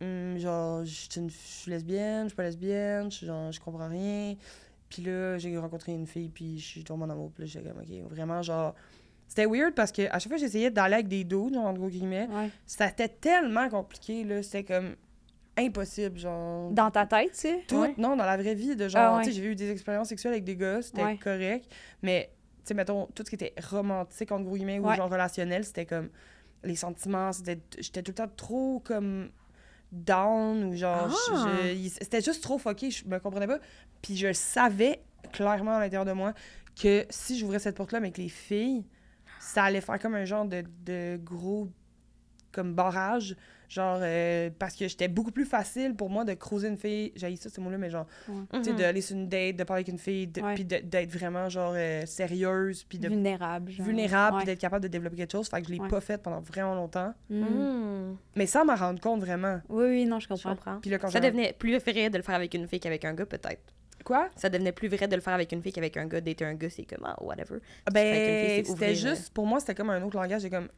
Hum, 0.00 0.38
genre, 0.38 0.84
je 0.84 0.92
suis 1.28 1.70
lesbienne, 1.70 2.24
je 2.24 2.28
suis 2.28 2.36
pas 2.36 2.44
lesbienne, 2.44 3.10
je, 3.10 3.26
genre, 3.26 3.50
je 3.50 3.58
comprends 3.60 3.88
rien. 3.88 4.36
Puis 4.88 5.02
là, 5.02 5.38
j'ai 5.38 5.56
rencontré 5.58 5.92
une 5.92 6.06
fille, 6.06 6.28
puis 6.28 6.58
je 6.60 6.64
suis 6.64 6.84
tombée 6.84 7.04
en 7.04 7.10
amour. 7.10 7.32
Puis 7.32 7.42
là, 7.42 7.46
j'étais 7.48 7.68
comme, 7.68 7.80
OK, 7.80 8.10
vraiment, 8.10 8.40
genre... 8.42 8.74
C'était 9.28 9.46
weird 9.46 9.74
parce 9.74 9.92
que 9.92 10.02
à 10.10 10.18
chaque 10.18 10.28
fois 10.28 10.36
que 10.36 10.40
j'essayais 10.40 10.70
d'aller 10.70 10.94
avec 10.94 11.08
des 11.08 11.22
dos, 11.22 11.52
genre, 11.52 11.66
en 11.66 11.74
gros 11.74 11.88
guillemets, 11.88 12.26
Ouais. 12.30 12.50
c'était 12.66 13.08
tellement 13.08 13.68
compliqué, 13.68 14.24
là. 14.24 14.42
C'était 14.42 14.64
comme 14.64 14.96
impossible, 15.56 16.18
genre... 16.18 16.70
Dans 16.70 16.90
ta 16.90 17.04
tête, 17.06 17.32
tu 17.32 17.38
sais? 17.40 17.64
Tout, 17.66 17.80
Ouais. 17.80 17.94
non, 17.98 18.16
dans 18.16 18.24
la 18.24 18.36
vraie 18.36 18.54
vie, 18.54 18.74
de 18.76 18.88
genre, 18.88 19.02
Ah 19.02 19.16
ouais. 19.18 19.24
tu 19.24 19.30
sais, 19.32 19.36
j'ai 19.36 19.44
eu 19.44 19.54
des 19.56 19.70
expériences 19.70 20.08
sexuelles 20.08 20.32
avec 20.34 20.44
des 20.44 20.56
gars, 20.56 20.80
c'était 20.82 21.16
correct, 21.18 21.70
mais, 22.02 22.30
tu 22.58 22.68
sais, 22.68 22.74
mettons, 22.74 23.06
tout 23.14 23.24
ce 23.24 23.28
qui 23.30 23.34
était 23.34 23.54
romantique, 23.68 24.30
entre 24.32 24.48
guillemets, 24.50 24.78
ou 24.78 24.92
genre 24.94 25.10
relationnel, 25.10 25.64
c'était 25.64 25.84
comme, 25.86 26.10
les 26.64 26.76
sentiments, 26.76 27.32
c'était, 27.32 27.58
j'étais 27.78 28.02
tout 28.02 28.12
le 28.12 28.14
temps 28.14 28.30
trop, 28.36 28.80
comme, 28.84 29.30
down, 29.92 30.64
ou 30.64 30.76
genre, 30.76 31.08
Ah. 31.32 31.56
c'était 32.00 32.20
juste 32.20 32.42
trop 32.42 32.58
fucké, 32.58 32.90
je 32.90 33.04
me 33.06 33.18
comprenais 33.18 33.46
pas, 33.46 33.58
puis 34.00 34.16
je 34.16 34.32
savais 34.32 35.00
clairement 35.32 35.72
à 35.76 35.80
l'intérieur 35.80 36.04
de 36.04 36.12
moi 36.12 36.34
que 36.80 37.04
si 37.10 37.36
j'ouvrais 37.38 37.58
cette 37.58 37.76
porte-là, 37.76 37.98
mais 38.00 38.06
avec 38.08 38.18
les 38.18 38.28
filles, 38.28 38.84
ça 39.40 39.64
allait 39.64 39.80
faire 39.80 39.98
comme 39.98 40.14
un 40.14 40.24
genre 40.24 40.44
de, 40.44 40.64
de 40.84 41.18
gros, 41.22 41.68
comme 42.52 42.74
barrage, 42.74 43.36
Genre, 43.70 43.98
euh, 44.00 44.48
parce 44.58 44.74
que 44.74 44.88
j'étais 44.88 45.08
beaucoup 45.08 45.30
plus 45.30 45.44
facile 45.44 45.94
pour 45.94 46.08
moi 46.08 46.24
de 46.24 46.32
creuser 46.32 46.68
une 46.68 46.78
fille. 46.78 47.12
J'ai 47.16 47.36
ça, 47.36 47.50
ce 47.50 47.60
mot-là, 47.60 47.76
mais 47.76 47.90
genre, 47.90 48.06
tu 48.24 48.32
sais, 48.64 48.70
Mhm. 48.72 48.78
d'aller 48.78 49.02
sur 49.02 49.14
une 49.14 49.28
date, 49.28 49.56
de 49.56 49.64
parler 49.64 49.80
avec 49.82 49.88
une 49.88 49.98
fille, 49.98 50.26
de- 50.26 50.40
Ouais. 50.40 50.54
puis 50.54 50.64
de- 50.64 50.78
d'être 50.78 51.10
vraiment, 51.10 51.50
genre, 51.50 51.74
euh, 51.76 52.06
sérieuse, 52.06 52.84
puis 52.84 52.98
de 52.98 53.08
Vulnérable. 53.10 53.70
genre. 53.70 53.84
vulnérable, 53.84 54.36
Ouais. 54.36 54.42
puis 54.42 54.46
d'être 54.46 54.58
capable 54.58 54.84
de 54.84 54.88
développer 54.88 55.16
quelque 55.16 55.32
chose. 55.32 55.50
Fait 55.50 55.60
que 55.60 55.68
je 55.68 55.72
l'ai 55.74 55.80
Ouais. 55.80 55.88
pas 55.88 56.00
fait 56.00 56.16
pendant 56.16 56.40
vraiment 56.40 56.74
longtemps. 56.74 57.12
Mm. 57.28 57.42
Mm. 57.42 58.16
Mais 58.36 58.46
sans 58.46 58.64
m'en 58.64 58.74
rendre 58.74 59.02
compte 59.02 59.20
vraiment. 59.20 59.60
Oui, 59.68 59.84
oui, 59.84 60.06
non, 60.06 60.18
je 60.18 60.28
comprends. 60.28 60.56
Puis 60.80 60.88
là, 60.88 60.96
quand 60.98 61.10
Ça 61.10 61.20
devenait 61.20 61.52
plus 61.52 61.76
vrai 61.76 62.08
de 62.08 62.16
le 62.16 62.22
faire 62.22 62.36
avec 62.36 62.54
une 62.54 62.66
fille 62.66 62.80
qu'avec 62.80 63.04
un 63.04 63.12
gars, 63.12 63.26
peut-être. 63.26 63.74
Quoi? 64.04 64.28
Ça 64.36 64.48
devenait 64.48 64.72
plus 64.72 64.88
vrai 64.88 65.06
de 65.08 65.14
le 65.14 65.20
faire 65.20 65.34
avec 65.34 65.52
une 65.52 65.62
fille 65.62 65.72
qu'avec 65.72 65.96
un 65.96 66.06
gars. 66.06 66.20
Dater 66.20 66.44
un 66.44 66.54
gars, 66.54 66.70
c'est 66.70 66.84
comme, 66.84 67.04
ah, 67.04 67.16
whatever. 67.22 67.58
Qu'une 67.58 67.92
Ben, 67.92 68.64
c'était 68.64 68.94
juste, 68.94 69.30
pour 69.32 69.46
moi, 69.46 69.60
c'était 69.60 69.74
comme 69.74 69.90
un 69.90 70.02
autre 70.02 70.16
langage. 70.16 70.42
J'ai 70.42 70.50
comme, 70.50 70.68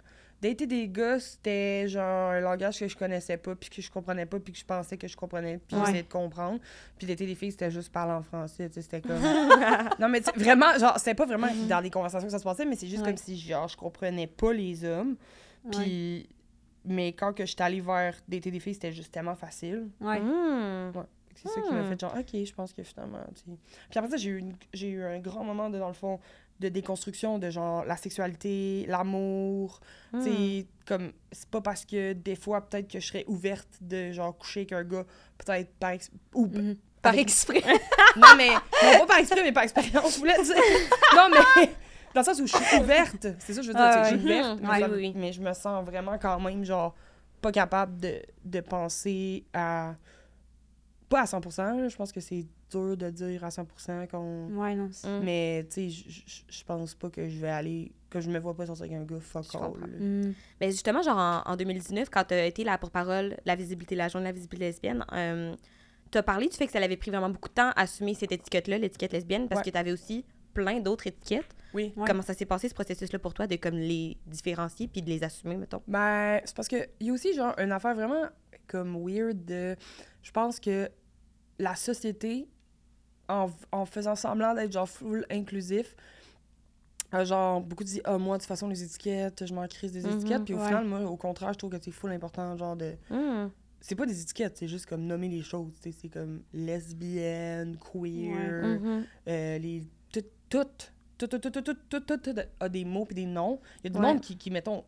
dater 0.43 0.67
des 0.67 0.89
gars, 0.89 1.21
c'était 1.21 1.87
genre 1.87 2.31
un 2.31 2.41
langage 2.41 2.79
que 2.81 2.89
je 2.89 2.97
connaissais 2.97 3.37
pas, 3.37 3.55
puis 3.55 3.69
que 3.69 3.83
je 3.83 3.91
comprenais 3.91 4.25
pas, 4.27 4.41
puis 4.41 4.53
que 4.55 4.59
je 4.59 4.65
pensais 4.65 4.97
que 4.97 5.07
je 5.07 5.17
comprenais, 5.17 5.59
puis 5.69 5.77
Ouais. 5.77 5.83
j'essayais 5.85 6.03
de 6.03 6.09
comprendre. 6.09 6.59
Puis 6.99 7.07
dater 7.07 7.27
des 7.27 7.35
filles, 7.35 7.53
c'était 7.53 7.71
juste 7.71 7.93
parler 7.93 8.13
en 8.15 8.23
français, 8.23 8.69
tu 8.69 8.75
sais, 8.75 8.83
c'était 8.83 9.03
comme... 9.03 9.21
non, 10.01 10.09
mais 10.09 10.21
tu 10.23 10.31
sais, 10.31 10.33
vraiment, 10.39 10.77
genre, 10.79 10.99
c'était 10.99 11.15
pas 11.15 11.27
vraiment 11.27 11.49
dans 11.69 11.83
des 11.83 11.91
conversations 11.91 12.27
que 12.27 12.33
ça 12.33 12.39
se 12.39 12.45
passait, 12.45 12.65
mais 12.65 12.77
c'est 12.77 12.87
juste 12.87 13.03
Ouais. 13.03 13.09
comme 13.11 13.19
si, 13.19 13.39
genre, 13.39 13.69
je 13.69 13.77
comprenais 13.77 14.27
pas 14.27 14.53
les 14.53 14.85
hommes. 14.85 15.17
Puis... 15.71 16.29
Mais 16.83 17.13
quand 17.13 17.35
que 17.35 17.45
j'étais 17.45 17.63
allée 17.63 17.83
vers 17.83 18.17
dater 18.27 18.51
des 18.51 18.59
filles, 18.59 18.73
c'était 18.73 18.91
juste 18.93 19.13
tellement 19.13 19.35
facile. 19.35 19.89
Ouais. 20.01 20.19
Mm. 20.19 20.93
C'est 21.43 21.49
ça 21.49 21.61
qui 21.61 21.73
m'a 21.73 21.83
Hmm. 21.83 21.89
fait 21.89 22.01
genre, 22.01 22.15
OK, 22.19 22.45
je 22.45 22.53
pense 22.55 22.73
que 22.73 22.83
finalement, 22.83 23.19
tu 23.35 23.41
sais. 23.51 23.57
Puis 23.91 23.99
après 23.99 24.11
ça, 24.11 24.17
j'ai 24.17 24.31
eu, 24.31 24.39
une- 24.39 24.57
eu 24.83 25.03
un 25.05 25.19
grand 25.21 25.43
moment, 25.45 25.71
de, 25.71 25.79
dans 25.79 25.89
le 25.89 25.95
fond, 25.95 26.21
de 26.61 26.69
déconstruction 26.69 27.39
de 27.39 27.49
genre 27.49 27.85
la 27.87 27.97
sexualité, 27.97 28.85
l'amour. 28.87 29.81
Tu 30.13 30.23
sais, 30.23 30.67
comme, 30.87 31.13
c'est 31.33 31.49
pas 31.49 31.61
parce 31.63 31.85
que 31.87 32.13
des 32.13 32.37
fois, 32.37 32.61
peut-être 32.69 32.89
que 32.89 33.01
je 33.01 33.07
serais 33.07 33.25
ouverte 33.29 33.69
de 33.81 34.13
genre 34.13 34.37
coucher 34.37 34.61
avec 34.61 34.73
un 34.73 34.85
gars, 34.85 35.05
peut-être 35.39 35.73
par. 35.79 35.91
ex- 35.93 36.11
Ou. 36.35 36.47
Mhm. 36.47 36.77
Par 37.01 37.13
avec- 37.13 37.23
exprès. 37.23 37.63
Non, 38.17 38.29
mais. 38.37 38.51
Non, 38.51 38.99
pas 39.01 39.07
par 39.07 39.19
exprès, 39.19 39.43
mais 39.43 39.53
par 39.53 39.63
expérience, 39.63 40.15
je 40.15 40.19
voulais 40.19 40.43
dire. 40.43 40.55
Non, 41.17 41.29
mais. 41.31 41.71
Dans 42.15 42.21
le 42.23 42.25
sens 42.27 42.41
où 42.41 42.47
je 42.47 42.57
suis 42.57 42.77
ouverte. 42.81 43.27
C'est 43.39 43.55
ça 43.55 43.61
que 43.61 43.67
je 43.67 43.73
veux 43.73 43.75
dire. 43.79 43.91
Que 43.95 44.03
je 44.03 44.17
suis 44.17 44.25
ouverte, 44.25 44.61
mais, 44.61 44.81
ça- 44.81 44.89
oui. 44.91 45.13
mais 45.17 45.33
je 45.33 45.41
me 45.41 45.53
sens 45.55 45.85
vraiment 45.87 46.19
quand 46.19 46.39
même, 46.41 46.65
genre, 46.65 46.95
pas 47.41 47.53
capable 47.53 47.97
de, 47.99 48.21
de 48.45 48.61
penser 48.61 49.45
à. 49.55 49.95
Pas 51.11 51.21
à 51.23 51.25
100%, 51.27 51.77
là, 51.83 51.89
je 51.89 51.97
pense 51.97 52.11
que 52.13 52.21
c'est 52.21 52.47
dur 52.71 52.97
de 52.97 53.11
dire 53.11 53.45
à 53.45 53.51
100% 53.51 54.07
qu'on. 54.07 54.47
Ouais, 54.57 54.75
non. 54.75 54.89
c'est- 54.93 55.09
Mm. 55.09 55.21
Mais, 55.25 55.67
tu 55.71 55.91
sais, 55.91 56.11
je- 56.49 56.65
pense 56.65 56.95
pas 56.95 57.11
que 57.11 57.29
je 57.29 57.39
vais 57.39 57.51
aller. 57.51 57.93
que 58.09 58.21
je 58.21 58.29
me 58.29 58.41
vois 58.41 58.55
pas 58.55 58.67
sortir 58.67 58.87
avec 58.87 58.97
un 58.97 59.05
gars 59.05 59.21
fuck 59.21 59.55
all. 59.55 59.71
Mm. 60.01 60.35
Mais 60.61 60.71
justement, 60.73 61.01
genre 61.03 61.17
en, 61.17 61.43
en 61.53 61.57
2019, 61.57 62.11
quand 62.11 62.25
tu 62.25 62.35
as 62.35 62.45
été 62.47 62.65
la 62.65 62.77
porte-parole, 62.77 63.37
la 63.45 63.55
visibilité, 63.55 63.95
la 63.95 64.09
journée 64.09 64.25
de 64.25 64.31
la 64.31 64.33
visibilité 64.35 64.65
lesbienne, 64.67 65.05
euh, 65.13 65.55
tu 66.11 66.19
as 66.19 66.23
parlé 66.25 66.49
du 66.49 66.57
fait 66.57 66.67
que 66.67 66.73
ça 66.73 66.81
avait 66.83 66.97
pris 66.97 67.11
vraiment 67.13 67.31
beaucoup 67.31 67.49
de 67.51 67.55
temps 67.55 67.71
à 67.77 67.83
assumer 67.83 68.15
cette 68.15 68.33
étiquette-là, 68.33 68.79
l'étiquette 68.79 69.13
lesbienne, 69.13 69.47
parce 69.49 69.61
Ouais. 69.61 69.65
que 69.67 69.71
tu 69.71 69.77
avais 69.79 69.93
aussi 69.93 70.25
plein 70.55 70.81
d'autres 70.81 71.07
étiquettes. 71.07 71.55
Oui. 71.73 71.93
Ouais. 71.97 72.05
Comment 72.05 72.23
ça 72.23 72.35
s'est 72.35 72.47
passé, 72.47 72.69
ce 72.69 72.75
processus-là, 72.75 73.21
pour 73.21 73.33
toi, 73.33 73.47
de 73.47 73.55
comme 73.55 73.77
les 73.77 74.17
différencier 74.27 74.89
puis 74.89 75.03
de 75.03 75.09
les 75.09 75.23
assumer, 75.23 75.57
mettons? 75.57 75.81
Ben, 75.87 76.41
c'est 76.45 76.57
parce 76.57 76.67
que 76.67 76.89
il 76.99 77.07
y 77.07 77.11
a 77.11 77.13
aussi, 77.13 77.33
genre, 77.33 77.55
une 77.59 77.71
affaire 77.71 77.95
vraiment 77.95 78.25
comme 78.67 78.97
weird 79.09 79.45
de. 79.45 79.77
Je 80.23 80.31
pense 80.33 80.59
que 80.59 80.89
la 81.61 81.77
société, 81.77 82.49
en, 83.29 83.87
faisant 83.87 84.17
semblant 84.17 84.55
d'être 84.55 84.73
genre 84.73 84.89
full 84.89 85.25
inclusif, 85.31 85.95
genre, 87.25 87.61
beaucoup 87.61 87.85
disent, 87.85 88.01
ah, 88.05 88.19
moi, 88.19 88.37
de 88.37 88.43
toute 88.43 88.49
façon, 88.49 88.69
les 88.69 88.83
étiquettes, 88.83 89.47
je 89.47 89.55
m'en 89.55 89.67
crise 89.69 89.93
des 89.93 90.03
mhm, 90.03 90.19
étiquettes. 90.19 90.45
Puis 90.45 90.55
au 90.55 90.59
final, 90.59 90.85
moi, 90.85 91.03
au 91.03 91.17
contraire, 91.17 91.53
je 91.53 91.59
trouve 91.59 91.71
que 91.71 91.77
c'est 91.81 91.91
full 91.91 92.13
important, 92.13 92.57
genre, 92.57 92.77
de. 92.77 92.95
Mm. 93.11 93.51
C'est 93.81 93.95
pas 93.95 94.05
des 94.05 94.21
étiquettes, 94.21 94.59
c'est 94.59 94.69
juste 94.69 94.87
comme 94.87 95.07
nommer 95.07 95.29
les 95.29 95.43
choses. 95.43 95.73
C'est 95.81 96.09
comme 96.09 96.43
lesbienne, 96.53 97.79
queer, 97.79 98.81
mhm. 98.81 99.05
euh, 99.29 99.59
les. 99.59 99.85
Tout, 100.13 100.21
tout, 100.49 100.65
tout, 101.19 101.27
tout, 101.29 101.51
tout, 101.51 101.63
tout, 101.63 102.01
tout, 102.01 102.17
tout, 102.17 102.35
a 102.59 102.69
des 102.69 102.85
mots 102.85 103.05
puis 103.05 103.15
des 103.15 103.27
noms. 103.27 103.61
Il 103.83 103.93
y 103.93 103.97
a 103.97 103.99
du 103.99 104.05
ouais. 104.05 104.21
qui, 104.21 104.51
mettons. 104.51 104.85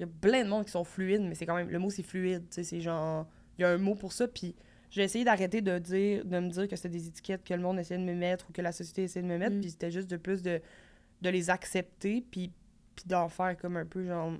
Il 0.00 0.06
plein 0.08 0.42
de 0.42 0.48
monde 0.48 0.64
qui 0.64 0.72
sont 0.72 0.82
fluides, 0.82 1.22
mais 1.22 1.34
c'est 1.34 1.46
quand 1.46 1.54
même. 1.54 1.68
Le 1.68 1.78
mot, 1.78 1.90
c'est 1.90 2.02
fluide. 2.02 2.44
C'est 2.50 2.80
genre. 2.80 3.26
Il 3.58 3.64
un 3.64 3.78
mot 3.78 3.94
pour 3.94 4.12
ça, 4.12 4.26
puis 4.26 4.56
j'ai 4.94 5.02
essayé 5.02 5.24
d'arrêter 5.24 5.60
de 5.60 5.78
dire 5.78 6.24
de 6.24 6.38
me 6.38 6.48
dire 6.48 6.68
que 6.68 6.76
c'était 6.76 6.88
des 6.88 7.08
étiquettes 7.08 7.42
que 7.44 7.52
le 7.54 7.60
monde 7.60 7.78
essayait 7.78 8.00
de 8.00 8.04
me 8.06 8.14
mettre 8.14 8.48
ou 8.48 8.52
que 8.52 8.62
la 8.62 8.72
société 8.72 9.02
essayait 9.04 9.22
de 9.22 9.28
me 9.28 9.38
mettre, 9.38 9.56
Mm. 9.56 9.60
puis 9.60 9.70
c'était 9.70 9.90
juste 9.90 10.08
de 10.08 10.16
plus 10.16 10.42
de, 10.42 10.60
de 11.22 11.28
les 11.30 11.50
accepter, 11.50 12.24
puis, 12.30 12.50
puis 12.94 13.04
d'en 13.06 13.28
faire 13.28 13.56
comme 13.56 13.76
un 13.76 13.86
peu 13.86 14.04
genre. 14.06 14.32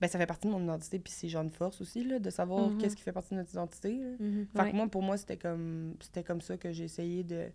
Ben, 0.00 0.06
ça 0.06 0.16
fait 0.16 0.26
partie 0.26 0.46
de 0.46 0.52
mon 0.52 0.62
identité, 0.62 1.00
puis 1.00 1.12
c'est 1.12 1.28
genre 1.28 1.42
une 1.42 1.50
force 1.50 1.80
aussi, 1.80 2.04
là, 2.04 2.20
de 2.20 2.30
savoir 2.30 2.70
Mhm. 2.70 2.78
qu'est-ce 2.78 2.94
qui 2.94 3.02
fait 3.02 3.10
partie 3.12 3.30
de 3.30 3.40
notre 3.40 3.50
identité. 3.50 3.98
là. 3.98 4.10
Mhm. 4.20 4.46
Fait 4.54 4.62
Ouais. 4.62 4.70
que 4.70 4.76
moi, 4.76 4.86
pour 4.86 5.02
moi, 5.02 5.16
c'était 5.16 5.36
comme 5.36 5.94
c'était 6.00 6.22
comme 6.22 6.40
ça 6.40 6.56
que 6.56 6.70
j'ai 6.70 6.84
essayé 6.84 7.24
de 7.24 7.48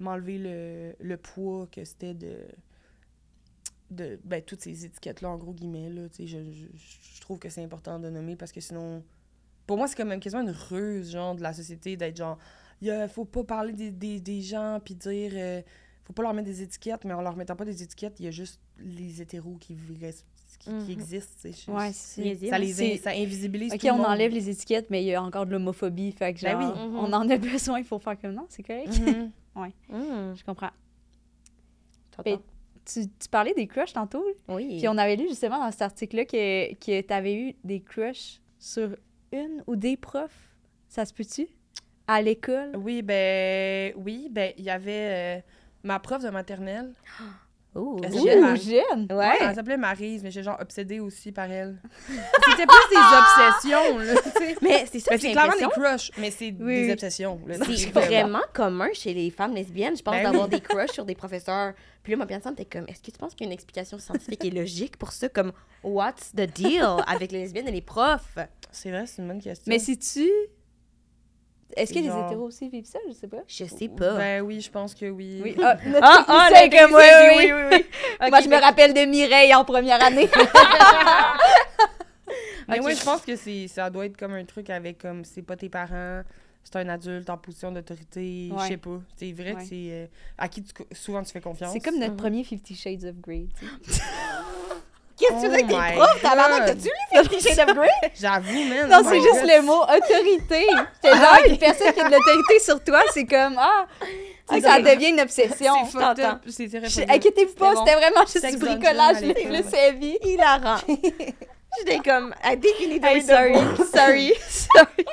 m'enlever 0.00 0.38
le, 0.38 0.94
le 0.98 1.16
poids 1.16 1.68
que 1.70 1.84
c'était 1.84 2.14
de 2.14 2.38
de 3.90 4.18
ben, 4.24 4.42
toutes 4.42 4.62
ces 4.62 4.84
étiquettes-là, 4.84 5.28
en 5.30 5.36
gros 5.38 5.52
guillemets. 5.52 5.88
Là, 5.90 6.08
tu 6.08 6.16
sais, 6.16 6.26
je, 6.26 6.38
je, 6.50 6.66
je 6.74 7.20
trouve 7.20 7.38
que 7.38 7.48
c'est 7.48 7.62
important 7.62 8.00
de 8.00 8.10
nommer 8.10 8.34
parce 8.34 8.50
que 8.50 8.60
sinon... 8.60 9.04
Pour 9.66 9.76
moi, 9.76 9.88
c'est 9.88 9.96
comme 9.96 10.08
même 10.08 10.20
quasiment 10.20 10.42
une 10.42 10.50
ruse, 10.70 11.10
genre, 11.12 11.34
de 11.34 11.42
la 11.42 11.52
société, 11.52 11.96
d'être 11.96 12.16
genre... 12.16 12.38
Il 12.82 13.08
faut 13.12 13.24
pas 13.24 13.42
parler 13.44 13.72
des, 13.72 13.90
des, 13.90 14.20
des 14.20 14.40
gens, 14.42 14.80
puis 14.84 14.94
dire... 14.94 15.32
euh, 15.34 15.62
faut 16.04 16.12
pas 16.12 16.22
leur 16.22 16.34
mettre 16.34 16.46
des 16.46 16.62
étiquettes, 16.62 17.04
mais 17.04 17.14
en 17.14 17.20
leur 17.22 17.34
mettant 17.36 17.56
pas 17.56 17.64
des 17.64 17.82
étiquettes, 17.82 18.20
il 18.20 18.26
y 18.26 18.28
a 18.28 18.30
juste 18.30 18.60
les 18.78 19.20
hétéros 19.22 19.56
qui, 19.58 19.74
qui, 19.74 19.94
qui 20.60 20.70
Mhm. 20.70 20.90
existent. 20.90 21.32
tu 21.42 21.52
sais. 21.52 21.64
Je- 21.66 21.70
Ouais, 21.72 21.92
ça 21.92 22.58
les 22.58 22.98
ça 22.98 23.10
invisibilise 23.10 23.72
Ok, 23.72 23.80
tout 23.80 23.86
le 23.86 23.92
on 23.92 23.96
monde. 23.96 24.06
enlève 24.06 24.30
les 24.32 24.48
étiquettes, 24.48 24.88
mais 24.90 25.02
il 25.02 25.06
y 25.06 25.14
a 25.14 25.22
encore 25.22 25.46
de 25.46 25.50
l'homophobie. 25.52 26.12
Fait 26.12 26.32
que 26.32 26.40
Ben 26.42 26.60
genre, 26.60 26.74
oui. 26.76 26.88
Mhm. 26.90 26.96
on 26.96 27.12
en 27.12 27.28
a 27.28 27.36
besoin, 27.38 27.78
il 27.80 27.84
faut 27.84 27.98
faire 27.98 28.18
comme 28.20 28.34
non, 28.34 28.46
c'est 28.48 28.62
correct. 28.62 29.00
Mhm. 29.00 29.30
Mm. 29.88 30.34
Je 30.36 30.44
comprends. 30.44 30.70
T'entends? 32.10 32.30
Mais- 32.30 32.38
Tu, 32.84 33.00
tu 33.18 33.28
parlais 33.30 33.52
des 33.54 33.66
crushs 33.66 33.92
tantôt, 33.94 34.24
Oui. 34.48 34.76
puis 34.78 34.86
on 34.86 34.96
avait 34.96 35.16
lu 35.16 35.26
justement 35.28 35.58
dans 35.58 35.72
cet 35.72 35.82
article-là 35.82 36.24
que, 36.24 36.74
que 36.74 37.00
tu 37.00 37.12
avais 37.12 37.34
eu 37.34 37.54
des 37.64 37.80
crushs 37.80 38.40
sur 38.60 38.94
une 39.32 39.62
ou 39.66 39.76
des 39.76 39.96
profs? 39.96 40.54
Ça 40.88 41.04
se 41.04 41.12
peut-tu? 41.12 41.48
À 42.06 42.22
l'école? 42.22 42.76
Oui, 42.76 43.02
ben 43.02 43.92
oui, 43.96 44.28
ben 44.30 44.52
il 44.56 44.64
y 44.64 44.70
avait 44.70 45.38
euh, 45.38 45.40
ma 45.82 45.98
prof 45.98 46.22
de 46.22 46.30
maternelle. 46.30 46.92
S'appelait 48.02 48.40
Mar- 48.40 48.56
jeune! 48.56 49.06
Ouais, 49.10 49.16
Ouais. 49.16 49.36
elle 49.40 49.54
s'appelait 49.54 49.76
Maryse, 49.76 50.22
mais 50.22 50.30
j'étais 50.30 50.44
genre 50.44 50.58
obsédée 50.60 51.00
aussi 51.00 51.32
par 51.32 51.50
elle. 51.50 51.76
C'était 52.08 52.66
plus 52.66 52.88
des 52.90 53.66
obsessions, 53.76 53.98
là. 53.98 54.54
Mais 54.62 54.86
c'est 54.90 55.00
ça 55.00 55.10
Ben, 55.12 55.20
c'est 55.20 55.32
clairement 55.32 55.52
des 55.54 55.60
l'impression. 55.62 55.82
crushs, 55.96 56.10
mais 56.18 56.30
c'est 56.30 56.54
Oui. 56.60 56.86
des 56.86 56.92
obsessions. 56.92 57.40
C'est 57.76 57.90
vraiment- 57.90 58.40
commun 58.52 58.88
chez 58.92 59.12
les 59.14 59.30
femmes 59.30 59.54
lesbiennes, 59.54 59.96
je 59.96 60.02
pense, 60.02 60.14
Ben 60.14 60.22
d'avoir 60.24 60.44
oui. 60.44 60.50
des 60.50 60.60
crushs 60.60 60.92
sur 60.92 61.04
des 61.04 61.14
professeurs. 61.14 61.74
Puis 62.02 62.12
là, 62.12 62.18
ma 62.18 62.24
bien 62.24 62.40
t'es 62.40 62.64
comme, 62.64 62.84
est-ce 62.88 63.00
que 63.02 63.10
tu 63.10 63.18
penses 63.18 63.34
qu'il 63.34 63.46
y 63.46 63.48
a 63.48 63.50
une 63.50 63.54
explication 63.54 63.98
scientifique 63.98 64.44
et 64.44 64.50
logique 64.50 64.96
pour 64.96 65.12
ça? 65.12 65.28
Comme, 65.28 65.52
what's 65.82 66.32
the 66.32 66.42
deal 66.52 66.96
avec 67.06 67.32
les 67.32 67.40
lesbiennes 67.40 67.68
et 67.68 67.72
les 67.72 67.80
profs? 67.82 68.38
C'est 68.70 68.90
vrai, 68.90 69.06
c'est 69.06 69.22
une 69.22 69.28
bonne 69.28 69.40
question. 69.42 69.64
Mais 69.66 69.78
si 69.78 69.98
tu. 69.98 70.28
Est-ce 71.74 71.92
que 71.92 71.98
C'est 71.98 72.04
les 72.04 72.08
genre- 72.10 72.26
hétéros 72.26 72.44
aussi 72.46 72.68
vivent 72.68 72.84
ça? 72.86 72.98
Je 73.08 73.12
sais 73.12 73.26
pas. 73.26 73.38
Je 73.46 73.64
sais 73.64 73.88
pas. 73.88 74.14
Ben 74.16 74.40
oui, 74.42 74.60
je 74.60 74.70
pense 74.70 74.94
que 74.94 75.06
oui. 75.10 75.40
Oui. 75.42 75.56
Ah, 75.62 75.76
Ah, 76.02 76.24
ah, 76.54 76.68
comme 76.70 76.94
oui, 76.94 77.02
oui, 77.36 77.50
Moi, 78.30 78.40
je 78.40 78.48
me 78.48 78.60
rappelle 78.60 78.94
de 78.94 79.04
Mireille 79.04 79.54
en 79.54 79.64
première 79.64 80.02
année. 80.02 80.28
Mais 82.68 82.80
Ok. 82.80 82.86
ouais, 82.86 82.94
je 82.96 83.04
pense 83.04 83.20
que 83.22 83.36
c'est 83.36 83.68
ça 83.68 83.88
doit 83.90 84.06
être 84.06 84.16
comme 84.16 84.32
un 84.34 84.44
truc 84.44 84.70
avec 84.70 84.98
comme 84.98 85.24
c'est 85.24 85.42
pas 85.42 85.54
tes 85.56 85.68
parents, 85.68 86.22
c'est 86.64 86.74
un 86.76 86.88
adulte 86.88 87.30
en 87.30 87.38
position 87.38 87.70
d'autorité, 87.70 88.50
Ouais. 88.52 88.58
je 88.64 88.68
sais 88.68 88.76
pas. 88.76 88.98
C'est 89.16 89.32
vrai 89.32 89.52
Ouais. 89.52 89.62
que 89.62 89.68
c'est 89.68 89.88
euh, 89.92 90.06
à 90.36 90.48
qui 90.48 90.62
tu 90.64 90.72
souvent 90.92 91.22
tu 91.22 91.30
fais 91.32 91.40
confiance. 91.40 91.72
C'est 91.72 91.78
comme 91.80 91.98
notre 91.98 92.12
Mhm. 92.12 92.16
premier 92.16 92.42
Fifty 92.42 92.74
Shades 92.74 93.04
of 93.04 93.14
Grey. 93.20 93.46
Qu'est-ce 95.18 95.32
que 95.32 95.40
tu 95.40 95.46
Oh 95.46 95.48
veux 95.48 95.54
avec 95.54 95.68
tes 95.68 95.74
my 95.74 95.92
profs? 95.96 96.22
God. 96.22 96.66
t'as-tu 96.66 96.88
lu 96.88 97.28
Fifty 97.28 97.48
Shades 97.48 97.68
of 97.68 97.74
Grey? 97.74 97.88
J'avoue, 98.20 98.64
man. 98.64 98.88
Non, 98.88 98.98
oh 99.00 99.08
c'est 99.08 99.20
juste 99.20 99.40
God. 99.40 99.50
le 99.50 99.62
mot 99.62 99.82
autorité. 99.82 100.66
C'est 101.02 101.10
genre 101.10 101.38
une 101.46 101.58
personne 101.58 101.92
qui 101.92 102.00
a 102.00 102.08
de 102.08 102.14
l'autorité 102.14 102.58
sur 102.60 102.84
toi, 102.84 103.00
c'est 103.12 103.24
comme 103.24 103.56
ah, 103.58 103.86
tu 104.48 104.54
sais, 104.54 104.60
ça 104.60 104.80
devient 104.80 105.08
une 105.08 105.20
obsession. 105.20 105.74
C'est. 106.48 106.68
C'est. 106.88 107.10
Inquiétez-vous 107.10 107.54
pas, 107.54 107.74
bon. 107.74 107.84
c'était 107.84 107.98
vraiment 107.98 108.26
juste 108.26 108.46
du 108.46 108.56
bricolage 108.58 109.20
le 109.22 109.74
heavy. 109.74 110.18
Hilarant. 110.22 110.76
J'étais 111.78 111.98
comme, 111.98 112.34
I 112.42 112.56
think 112.58 112.80
you 112.80 112.88
need 112.88 113.02
to 113.02 113.26
sorry, 113.26 113.54
sorry, 113.92 114.32
sorry. 114.48 115.06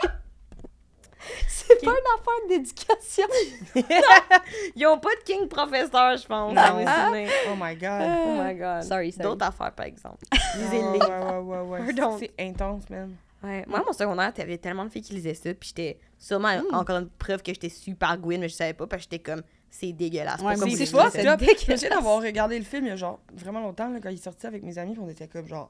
C'est 1.80 1.86
pas 1.86 1.92
une 1.92 2.20
affaire 2.20 2.48
d'éducation. 2.50 3.28
Ils 4.76 4.86
ont 4.88 5.00
pas 5.00 5.10
de 5.16 5.24
king 5.26 5.48
professeur, 5.48 6.18
je 6.18 6.26
pense. 6.28 6.54
Non. 6.54 6.62
dans 6.62 6.78
les 6.78 6.86
souvenirs. 6.86 7.30
Oh 7.52 7.56
my 7.60 7.76
god. 7.76 8.02
Oh 8.28 8.44
my 8.44 8.56
god. 8.56 8.84
Sorry, 8.84 9.12
sorry. 9.12 9.24
D'autres 9.30 9.46
affaires, 9.46 9.72
par 9.72 9.86
exemple. 9.86 10.18
Ah, 10.32 10.38
Lisez-les. 10.58 11.00
ouais, 11.00 11.00
ouais, 11.00 11.40
ouais, 11.40 11.80
ouais. 11.82 11.94
Pardon. 11.96 12.18
C'est 12.20 12.34
intense, 12.40 12.90
man. 12.90 13.16
Ouais. 13.44 13.64
Moi, 13.68 13.84
mon 13.86 13.92
secondaire, 13.94 14.34
t'avais 14.34 14.58
tellement 14.58 14.86
de 14.86 14.90
filles 14.90 15.02
qui 15.02 15.14
lisaient 15.14 15.34
ça, 15.34 15.54
puis 15.54 15.70
j'étais 15.70 16.00
sûrement 16.18 16.62
encore 16.72 16.98
une 16.98 17.10
preuve 17.10 17.44
que 17.44 17.54
j'étais 17.54 17.70
super 17.70 18.18
Gwyn, 18.18 18.40
mais 18.40 18.48
je 18.48 18.54
savais 18.56 18.74
pas, 18.74 18.88
parce 18.88 19.06
que 19.06 19.12
j'étais 19.12 19.24
comme, 19.24 19.42
c'est 19.70 19.92
dégueulasse. 19.92 20.40
Ouais, 20.42 20.56
C'est 20.56 20.86
c'est 20.86 20.92
pas 20.94 21.10
dégueulasse. 21.10 21.66
J'essaie 21.68 21.90
d'avoir 21.90 22.22
regardé 22.22 22.58
le 22.58 22.64
film 22.64 22.86
il 22.86 22.90
y 22.90 22.92
a 22.92 22.96
genre 22.96 23.20
vraiment 23.34 23.60
longtemps, 23.60 23.90
là, 23.90 24.00
quand 24.02 24.10
il 24.10 24.16
est 24.16 24.24
sorti 24.24 24.48
avec 24.48 24.64
mes 24.64 24.78
amis, 24.78 24.94
puis 24.94 25.02
on 25.06 25.10
était 25.10 25.28
comme 25.28 25.46
genre, 25.48 25.68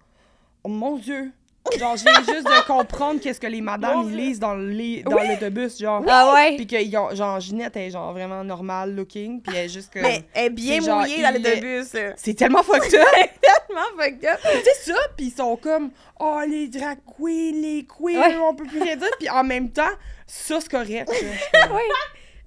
oh 0.63 0.69
mon 0.69 0.97
dieu! 0.97 1.31
Genre, 1.79 1.95
je 1.97 2.03
viens 2.03 2.13
juste 2.35 2.45
de 2.45 2.67
comprendre 2.67 3.19
qu'est-ce 3.21 3.39
que 3.39 3.47
les 3.47 3.61
madames 3.61 4.03
ils 4.09 4.15
lisent 4.17 4.39
dans 4.39 4.53
le 4.53 4.69
lit- 4.69 5.01
dans 5.03 5.11
l'autobus, 5.17 5.79
genre. 5.79 6.03
Ah 6.07 6.33
ouais? 6.33 6.55
Puis 6.57 6.67
que, 6.67 6.75
ils 6.75 6.95
ont- 6.97 7.15
genre, 7.15 7.39
Ginette 7.39 7.75
est 7.77 7.89
genre 7.89 8.11
vraiment 8.11 8.43
normal 8.43 8.93
looking, 8.95 9.41
puis 9.41 9.55
elle 9.55 9.65
est 9.65 9.69
juste 9.69 9.91
que. 9.91 9.99
Mais 9.99 10.23
elle 10.33 10.45
est 10.47 10.49
bien 10.49 10.81
genre, 10.81 10.99
mouillée 11.01 11.21
dans 11.21 11.33
l'autobus. 11.33 11.95
C'est 12.17 12.33
tellement 12.33 12.63
fucked 12.63 12.93
up! 12.93 13.07
tellement 13.41 13.81
fucked 13.97 14.25
up. 14.25 14.39
c'est 14.63 14.91
ça, 14.91 14.97
puis 15.17 15.27
ils 15.27 15.31
sont 15.31 15.55
comme, 15.55 15.91
oh, 16.19 16.41
les 16.47 16.67
drag 16.67 16.97
queens, 17.17 17.53
les 17.61 17.87
queers, 17.87 18.19
Ouais. 18.19 18.35
on 18.37 18.53
peut 18.53 18.65
plus 18.65 18.81
rien 18.81 18.97
dire, 18.97 19.09
puis 19.17 19.29
en 19.29 19.43
même 19.43 19.69
temps, 19.69 19.89
ça, 20.27 20.59
c'est 20.59 20.69
correct. 20.69 21.09
Ouais. 21.53 21.81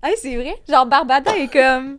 Hey, 0.02 0.14
c'est 0.20 0.36
vrai. 0.36 0.54
Genre, 0.68 0.86
Barbada 0.86 1.36
est 1.36 1.48
comme. 1.50 1.98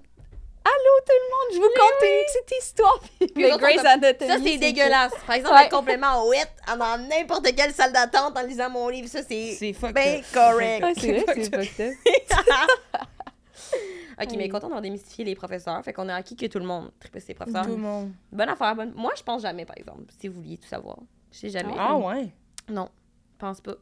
Allô 0.67 0.93
tout 1.06 1.13
le 1.13 1.30
monde, 1.32 1.49
je 1.53 1.58
vous 1.60 1.73
conte 1.80 2.03
une 2.03 2.25
petite 2.25 2.63
histoire. 2.63 2.99
Puis 3.19 3.43
le 3.43 3.58
Grey's 3.58 3.86
Anatomy. 3.86 4.32
Ça, 4.32 4.38
c'est 4.43 4.58
dégueulasse. 4.58 5.13
Par 5.25 5.36
exemple, 5.36 5.56
Ouais. 5.56 5.65
être 5.65 5.71
complètement 5.71 6.27
wet 6.27 6.47
dans 6.67 7.08
n'importe 7.08 7.56
quelle 7.56 7.71
salle 7.73 7.93
d'attente 7.93 8.38
en 8.38 8.41
lisant 8.41 8.69
mon 8.69 8.89
livre, 8.89 9.08
ça, 9.08 9.21
c'est 9.23 9.58
bien 9.62 10.21
correct. 10.34 10.86
C'est 10.99 11.19
vrai, 11.19 11.43
c'est 11.43 11.53
up. 11.53 11.63
fucked 11.63 11.80
up. 11.80 13.08
ok, 14.21 14.34
mais 14.36 14.49
content 14.49 14.67
d'avoir 14.67 14.82
démystifié 14.82 15.23
les 15.23 15.36
professeurs. 15.36 15.82
Fait 15.84 15.93
qu'on 15.93 16.10
a 16.10 16.15
acquis 16.15 16.36
que 16.36 16.47
tout 16.47 16.60
le 16.60 16.65
monde 16.65 16.91
tripait 16.99 17.19
ses 17.19 17.34
professeurs. 17.34 17.63
Tout 17.65 17.71
le 17.71 17.77
monde. 17.77 18.12
Bonne 18.32 18.49
affaire. 18.49 18.75
Bonne... 18.75 18.93
Moi, 18.95 19.13
je 19.15 19.23
pense 19.23 19.43
jamais, 19.43 19.65
par 19.65 19.77
exemple, 19.77 20.03
si 20.19 20.27
vous 20.27 20.41
vouliez 20.41 20.58
tout 20.58 20.67
savoir. 20.67 20.97
Je 21.32 21.39
sais 21.39 21.49
jamais. 21.49 21.73
Ah 21.77 21.95
ouais? 21.95 22.30
Non, 22.67 22.89
je 23.34 23.38
pense 23.38 23.62
pas. 23.62 23.75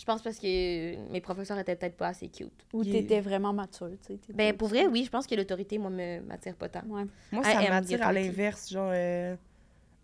Je 0.00 0.06
pense 0.06 0.22
parce 0.22 0.38
que 0.38 1.10
mes 1.12 1.20
professeurs 1.20 1.58
étaient 1.58 1.76
peut-être 1.76 1.96
pas 1.98 2.08
assez 2.08 2.28
cute. 2.28 2.50
Ou 2.72 2.82
Il- 2.82 2.90
t'étais 2.92 3.20
vraiment 3.20 3.52
mature, 3.52 3.90
tu 4.06 4.14
sais. 4.14 4.32
Ben, 4.32 4.56
pour 4.56 4.68
vrai, 4.68 4.86
oui, 4.86 5.04
je 5.04 5.10
pense 5.10 5.26
que 5.26 5.34
l'autorité, 5.34 5.76
moi, 5.76 5.90
me 5.90 6.20
m'attire 6.22 6.54
pas 6.56 6.70
tant. 6.70 6.80
Ouais. 6.88 7.02
Moi, 7.30 7.42
I 7.44 7.52
ça 7.52 7.68
m'attire 7.68 8.06
à 8.06 8.10
l'inverse, 8.12 8.70
genre 8.70 8.90
euh, 8.94 9.36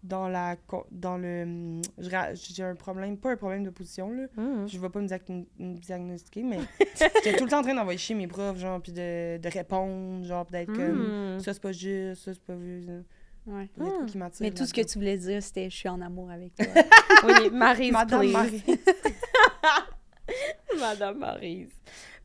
dans 0.03 0.29
la 0.29 0.57
dans 0.91 1.17
le 1.17 1.81
ra- 2.11 2.35
j'ai 2.35 2.63
un 2.63 2.75
problème, 2.75 3.17
pas 3.17 3.31
un 3.33 3.37
problème 3.37 3.65
de 3.65 3.71
position 3.71 4.11
là. 4.13 4.27
Mhm. 4.37 4.69
Je 4.69 4.79
vais 4.79 4.91
pas 4.91 5.01
me, 5.01 5.09
diagn- 5.09 5.47
me 5.59 5.79
diagnostiquer, 5.79 6.43
mais 6.43 6.59
j'étais 7.25 7.35
tout 7.35 7.45
le 7.45 7.51
temps 7.51 7.61
en 7.61 7.63
train 7.63 7.75
d'envoyer 7.75 7.99
chier 7.99 8.15
mes 8.15 8.27
profs, 8.27 8.59
genre 8.59 8.81
puis 8.83 8.93
de, 8.93 9.39
de 9.39 9.49
répondre, 9.49 10.25
genre 10.27 10.45
d'être 10.45 10.73
comme 10.75 11.33
Mhm. 11.37 11.41
ça 11.41 11.55
c'est 11.55 11.63
pas 11.63 11.73
juste, 11.73 12.23
ça 12.23 12.35
c'est 12.35 12.43
pas 12.43 12.59
juste. 12.61 12.89
Ouais. 13.47 13.69
Il 13.77 13.83
y 13.83 13.87
a 13.87 13.89
des 13.89 13.91
trucs 13.93 14.03
Hmm. 14.03 14.07
qui 14.07 14.19
m'attirent. 14.19 14.43
Mais 14.45 14.51
tout 14.51 14.67
ce 14.67 14.75
que 14.75 14.81
tu 14.83 14.99
voulais 14.99 15.17
dire, 15.17 15.41
c'était 15.43 15.71
je 15.71 15.77
suis 15.77 15.89
en 15.89 16.01
amour 16.03 16.31
avec 16.31 16.53
toi. 16.57 16.67
Oui, 17.25 17.49
Maryse, 17.53 17.93
Madame. 17.93 18.31
Marie. 18.31 18.63
Madame 20.79 21.19
Maryse. 21.19 21.71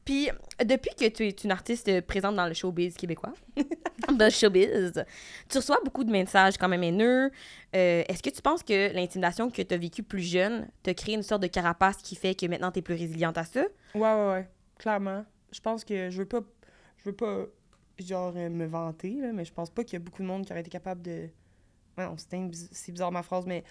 Puis, 0.03 0.29
depuis 0.65 0.89
que 0.95 1.07
tu 1.09 1.27
es 1.27 1.29
une 1.29 1.51
artiste 1.51 2.01
présente 2.01 2.35
dans 2.35 2.47
le 2.47 2.53
showbiz 2.55 2.95
québécois, 2.95 3.33
dans 4.11 4.25
le 4.25 4.31
showbiz, 4.31 5.05
tu 5.47 5.57
reçois 5.57 5.77
beaucoup 5.85 6.03
de 6.03 6.11
messages 6.11 6.57
quand 6.57 6.67
même 6.67 6.81
haineux. 6.83 7.29
Euh, 7.75 8.03
Est-ce 8.07 8.23
que 8.23 8.31
tu 8.31 8.41
penses 8.41 8.63
que 8.63 8.91
l'intimidation 8.93 9.51
que 9.51 9.61
tu 9.61 9.73
as 9.73 9.77
vécue 9.77 10.01
plus 10.01 10.23
jeune 10.23 10.67
t'a 10.81 10.95
créé 10.95 11.13
une 11.13 11.21
sorte 11.23 11.43
de 11.43 11.47
carapace 11.47 11.97
qui 11.97 12.15
fait 12.15 12.33
que 12.33 12.47
maintenant 12.47 12.71
tu 12.71 12.79
es 12.79 12.81
plus 12.81 12.95
résiliente 12.95 13.37
à 13.37 13.43
ça? 13.43 13.61
Ouais 13.93 14.01
ouais 14.01 14.27
ouais, 14.31 14.49
clairement. 14.79 15.23
Je 15.51 15.59
pense 15.59 15.85
que 15.85 16.09
je 16.09 16.17
veux 16.17 16.27
pas 16.27 16.41
je 16.97 17.03
veux 17.09 17.15
pas 17.15 17.45
genre 17.99 18.33
euh, 18.35 18.49
me 18.49 18.65
vanter 18.65 19.11
là, 19.21 19.31
mais 19.33 19.45
je 19.45 19.53
pense 19.53 19.69
pas 19.69 19.83
qu'il 19.83 19.93
y 19.93 19.95
a 19.97 19.99
beaucoup 19.99 20.23
de 20.23 20.27
monde 20.27 20.45
qui 20.45 20.51
aurait 20.51 20.61
été 20.61 20.71
capable 20.71 21.03
de 21.03 21.29
Ouais, 21.97 22.05
c'est 22.73 22.91
bizarre 22.91 23.11
ma 23.11 23.21
phrase 23.21 23.45
mais 23.45 23.63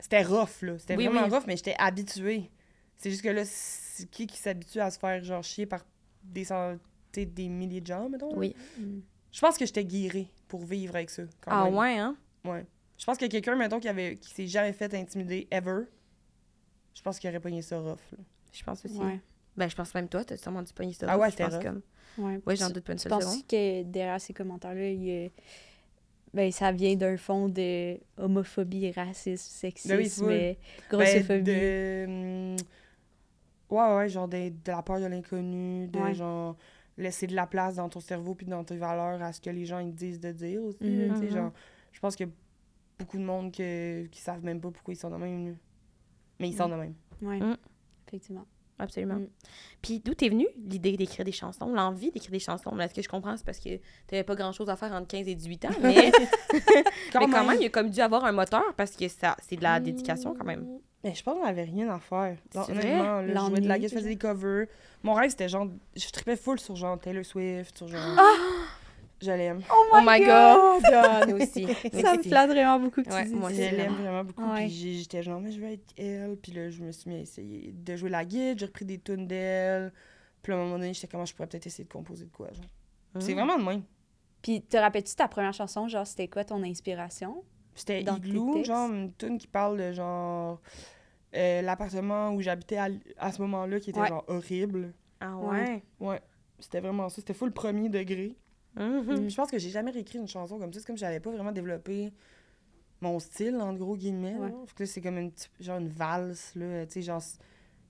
c'était 0.00 0.22
rough 0.22 0.62
là, 0.62 0.76
c'était 0.78 0.96
Oui, 0.96 1.04
vraiment 1.06 1.24
oui. 1.28 1.30
rough 1.30 1.44
mais 1.46 1.56
j'étais 1.56 1.76
habituée. 1.78 2.50
C'est 2.96 3.10
juste 3.10 3.22
que 3.22 3.28
là 3.28 3.42
c'est 3.44 4.08
qui 4.10 4.26
qui 4.26 4.36
s'habitue 4.38 4.80
à 4.80 4.90
se 4.90 4.98
faire 4.98 5.22
genre 5.22 5.42
chier 5.42 5.66
par 5.66 5.84
des 6.22 6.44
centaines 6.44 6.78
des 7.12 7.48
milliers 7.48 7.80
de 7.80 7.86
gens 7.86 8.08
mettons. 8.08 8.34
Oui. 8.36 8.54
Je 9.32 9.40
pense 9.40 9.56
que 9.58 9.66
j'étais 9.66 9.84
guérie 9.84 10.28
pour 10.48 10.64
vivre 10.64 10.94
avec 10.96 11.10
ça 11.10 11.22
quand 11.40 11.50
Ah 11.50 11.64
même. 11.64 11.74
ouais, 11.74 11.98
hein? 11.98 12.16
Ouais. 12.44 12.64
Je 12.98 13.04
pense 13.04 13.18
que 13.18 13.26
quelqu'un 13.26 13.56
mettons 13.56 13.80
qui 13.80 13.88
avait 13.88 14.16
qui 14.16 14.30
s'est 14.32 14.46
jamais 14.46 14.72
fait 14.72 14.92
intimider 14.94 15.46
ever. 15.50 15.82
Je 16.94 17.02
pense 17.02 17.18
qu'il 17.18 17.28
aurait 17.30 17.40
pogné 17.40 17.60
ça 17.62 17.78
rough. 17.78 17.98
là. 18.12 18.18
Je 18.52 18.62
pense 18.64 18.84
aussi. 18.84 18.96
Ouais. 18.98 19.20
Ben, 19.56 19.68
je 19.68 19.76
pense 19.76 19.94
même 19.94 20.08
toi, 20.08 20.24
t'as 20.24 20.36
sûrement 20.36 20.62
dû 20.62 20.72
pogner 20.72 20.92
ça. 20.94 21.06
Ah 21.08 21.18
ouais, 21.18 21.26
je 21.26 21.30
c'était 21.32 21.44
pense 21.44 21.54
rough. 21.54 21.62
comme... 21.64 21.82
Ouais. 22.18 22.40
Ouais, 22.46 22.56
j'en 22.56 22.70
doute 22.70 22.84
pas 22.84 22.92
une 22.92 22.98
Je 22.98 23.02
seule 23.04 23.12
pense 23.12 23.24
seconde. 23.24 23.46
que 23.46 23.82
derrière 23.84 24.20
ces 24.20 24.32
commentaires-là, 24.34 24.90
il 24.90 25.02
y 25.04 25.26
a- 25.26 25.30
ben, 26.34 26.50
ça 26.52 26.72
vient 26.72 26.94
d'un 26.96 27.16
fond 27.16 27.48
de 27.48 27.98
homophobie, 28.18 28.90
racisme, 28.92 29.48
sexisme, 29.50 29.96
Ben 29.96 29.98
oui, 30.28 30.34
et 30.34 30.58
Ben, 30.90 30.98
grossophobie. 30.98 31.42
de... 31.42 32.56
Ouais, 33.70 33.96
ouais, 33.96 34.08
genre 34.08 34.28
de, 34.28 34.48
de 34.50 34.54
la 34.66 34.82
peur 34.82 35.00
de 35.00 35.06
l'inconnu, 35.06 35.88
de 35.88 35.98
Ouais. 35.98 36.14
genre 36.14 36.56
laisser 36.98 37.26
de 37.26 37.34
la 37.34 37.46
place 37.46 37.76
dans 37.76 37.88
ton 37.88 38.00
cerveau 38.00 38.34
puis 38.34 38.46
dans 38.46 38.64
tes 38.64 38.76
valeurs 38.76 39.20
à 39.22 39.32
ce 39.32 39.40
que 39.40 39.50
les 39.50 39.66
gens 39.66 39.80
ils 39.80 39.92
te 39.92 39.98
disent 39.98 40.20
de 40.20 40.32
dire 40.32 40.62
aussi. 40.62 40.78
sais, 40.80 41.08
Mhm. 41.08 41.28
genre, 41.30 41.52
je 41.92 42.00
pense 42.00 42.16
qu'il 42.16 42.26
y 42.26 42.30
a 42.30 42.32
beaucoup 42.98 43.18
de 43.18 43.22
monde 43.24 43.52
que, 43.52 44.06
qui 44.06 44.20
savent 44.20 44.42
même 44.44 44.60
pas 44.60 44.70
pourquoi 44.70 44.94
ils 44.94 44.96
sont 44.98 45.10
de 45.10 45.16
même. 45.16 45.56
Mais 46.40 46.48
ils 46.48 46.56
sont 46.56 46.68
de 46.68 46.74
même. 46.74 46.94
Ouais, 47.22 47.38
Mm. 47.40 47.56
effectivement. 48.08 48.46
Absolument. 48.78 49.14
Mm. 49.16 49.28
Puis 49.80 50.00
d'où 50.00 50.12
t'es 50.14 50.28
venue 50.28 50.46
l'idée 50.58 50.96
d'écrire 50.98 51.24
des 51.24 51.32
chansons, 51.32 51.66
l'envie 51.72 52.10
d'écrire 52.10 52.30
des 52.30 52.38
chansons? 52.38 52.74
Là, 52.74 52.88
ce 52.88 52.94
que 52.94 53.00
je 53.00 53.08
comprends, 53.08 53.34
c'est 53.36 53.44
parce 53.44 53.58
que 53.58 53.78
t'avais 54.06 54.22
pas 54.24 54.34
grand-chose 54.34 54.68
à 54.68 54.76
faire 54.76 54.92
entre 54.92 55.06
15 55.08 55.26
et 55.28 55.34
18 55.34 55.64
ans, 55.64 55.70
mais, 55.82 56.12
mais 56.52 57.26
quand 57.30 57.44
même, 57.46 57.56
il 57.58 57.62
y 57.62 57.66
a 57.66 57.70
comme 57.70 57.88
dû 57.90 58.00
avoir 58.00 58.24
un 58.26 58.32
moteur 58.32 58.74
parce 58.76 58.94
que 58.96 59.08
ça, 59.08 59.34
c'est 59.42 59.56
de 59.56 59.62
la 59.62 59.80
dédication 59.80 60.34
quand 60.34 60.44
même. 60.44 60.66
Mais 61.06 61.14
je 61.14 61.22
pense 61.22 61.36
qu'on 61.38 61.44
avait 61.46 61.62
rien 61.64 61.88
à 61.88 62.00
faire. 62.00 62.36
C'est 62.50 62.58
honnêtement, 62.58 63.20
là, 63.20 63.26
je 63.28 63.32
jouais 63.46 63.60
de 63.60 63.68
la 63.68 63.78
guitare, 63.78 63.90
je 63.90 63.94
faisais 63.98 64.08
des 64.10 64.16
covers. 64.18 64.66
Mon 65.04 65.14
rêve, 65.14 65.30
c'était 65.30 65.48
genre... 65.48 65.68
Je 65.94 66.08
tripais 66.10 66.34
full 66.36 66.58
sur 66.58 66.74
genre 66.74 66.98
Taylor 66.98 67.24
Swift, 67.24 67.78
sur 67.78 67.86
genre... 67.88 68.18
Je 69.22 69.30
l'aime. 69.30 69.62
Oh 69.70 69.98
my 70.02 70.18
god! 70.20 71.28
Nous 71.28 71.36
aussi. 71.42 71.66
Ça 72.02 72.16
me 72.16 72.22
flatte 72.22 72.50
vraiment 72.50 72.78
beaucoup 72.80 73.02
que 73.02 73.08
Ouais, 73.10 73.22
tu 73.22 73.28
dises 73.30 73.38
moi 73.38 73.50
Je 73.50 73.56
l'aime 73.62 73.94
vraiment 73.94 74.24
beaucoup. 74.24 74.44
Ouais. 74.44 74.66
Puis 74.66 74.98
j'étais 74.98 75.22
genre, 75.22 75.40
mais 75.40 75.52
je 75.52 75.60
veux 75.60 75.72
être 75.72 75.94
elle. 75.96 76.36
Puis 76.36 76.52
là, 76.52 76.68
je 76.68 76.82
me 76.82 76.92
suis 76.92 77.08
mis 77.08 77.16
à 77.16 77.20
essayer 77.20 77.72
de 77.72 77.96
jouer 77.96 78.10
la 78.10 78.24
guide. 78.26 78.58
J'ai 78.58 78.66
repris 78.66 78.84
des 78.84 78.98
tunes 78.98 79.26
d'elle. 79.26 79.90
Puis 80.42 80.52
à 80.52 80.56
un 80.56 80.58
moment 80.58 80.76
donné, 80.78 80.92
j'étais 80.92 81.06
comment 81.06 81.24
je 81.24 81.34
pourrais 81.34 81.48
peut-être 81.48 81.66
essayer 81.66 81.84
de 81.84 81.92
composer 81.92 82.26
de 82.26 82.30
quoi. 82.30 82.48
Genre. 82.52 82.64
C'est 83.20 83.32
Mm. 83.32 83.36
vraiment 83.36 83.56
de 83.58 83.62
même. 83.64 83.82
Puis, 84.42 84.60
te 84.60 84.76
rappelles-tu 84.76 85.14
ta 85.14 85.28
première 85.28 85.54
chanson? 85.54 85.88
Genre, 85.88 86.06
c'était 86.06 86.28
quoi 86.28 86.44
ton 86.44 86.62
inspiration? 86.62 87.42
C'était 87.74 88.02
Igloo, 88.02 88.64
genre 88.64 88.90
une 88.90 89.12
tune 89.14 89.38
qui 89.38 89.46
parle 89.46 89.78
de 89.78 89.92
genre 89.92 90.60
euh, 91.36 91.62
l'appartement 91.62 92.30
où 92.32 92.40
j'habitais 92.40 92.76
à, 92.78 92.88
à 93.18 93.30
ce 93.32 93.40
moment-là 93.42 93.78
qui 93.80 93.90
était 93.90 94.00
Ouais. 94.00 94.08
genre 94.08 94.24
horrible. 94.28 94.92
Ah 95.20 95.36
ouais? 95.36 95.82
Ouais. 96.00 96.20
C'était 96.58 96.80
vraiment 96.80 97.08
ça. 97.08 97.16
C'était 97.16 97.34
full 97.34 97.52
premier 97.52 97.88
degré. 97.88 98.34
Mhm. 98.76 99.28
Je 99.30 99.34
pense 99.36 99.50
que 99.50 99.58
j'ai 99.58 99.70
jamais 99.70 99.90
réécrit 99.90 100.18
une 100.18 100.28
chanson 100.28 100.58
comme 100.58 100.72
ça. 100.72 100.80
C'est 100.80 100.86
comme 100.86 100.96
si 100.96 101.00
j'avais 101.04 101.20
pas 101.20 101.30
vraiment 101.30 101.52
développé 101.52 102.12
mon 103.00 103.18
style, 103.18 103.56
en 103.60 103.72
gros 103.74 103.96
guillemets. 103.96 104.34
Ouais. 104.34 104.48
là. 104.48 104.54
Fait 104.66 104.74
que 104.74 104.82
là, 104.82 104.86
c'est 104.86 105.00
comme 105.00 105.18
une, 105.18 105.32
genre 105.60 105.78
une 105.78 105.88
valse, 105.88 106.54
là. 106.54 106.86
Tu 106.86 106.92
sais, 106.94 107.02
genre, 107.02 107.22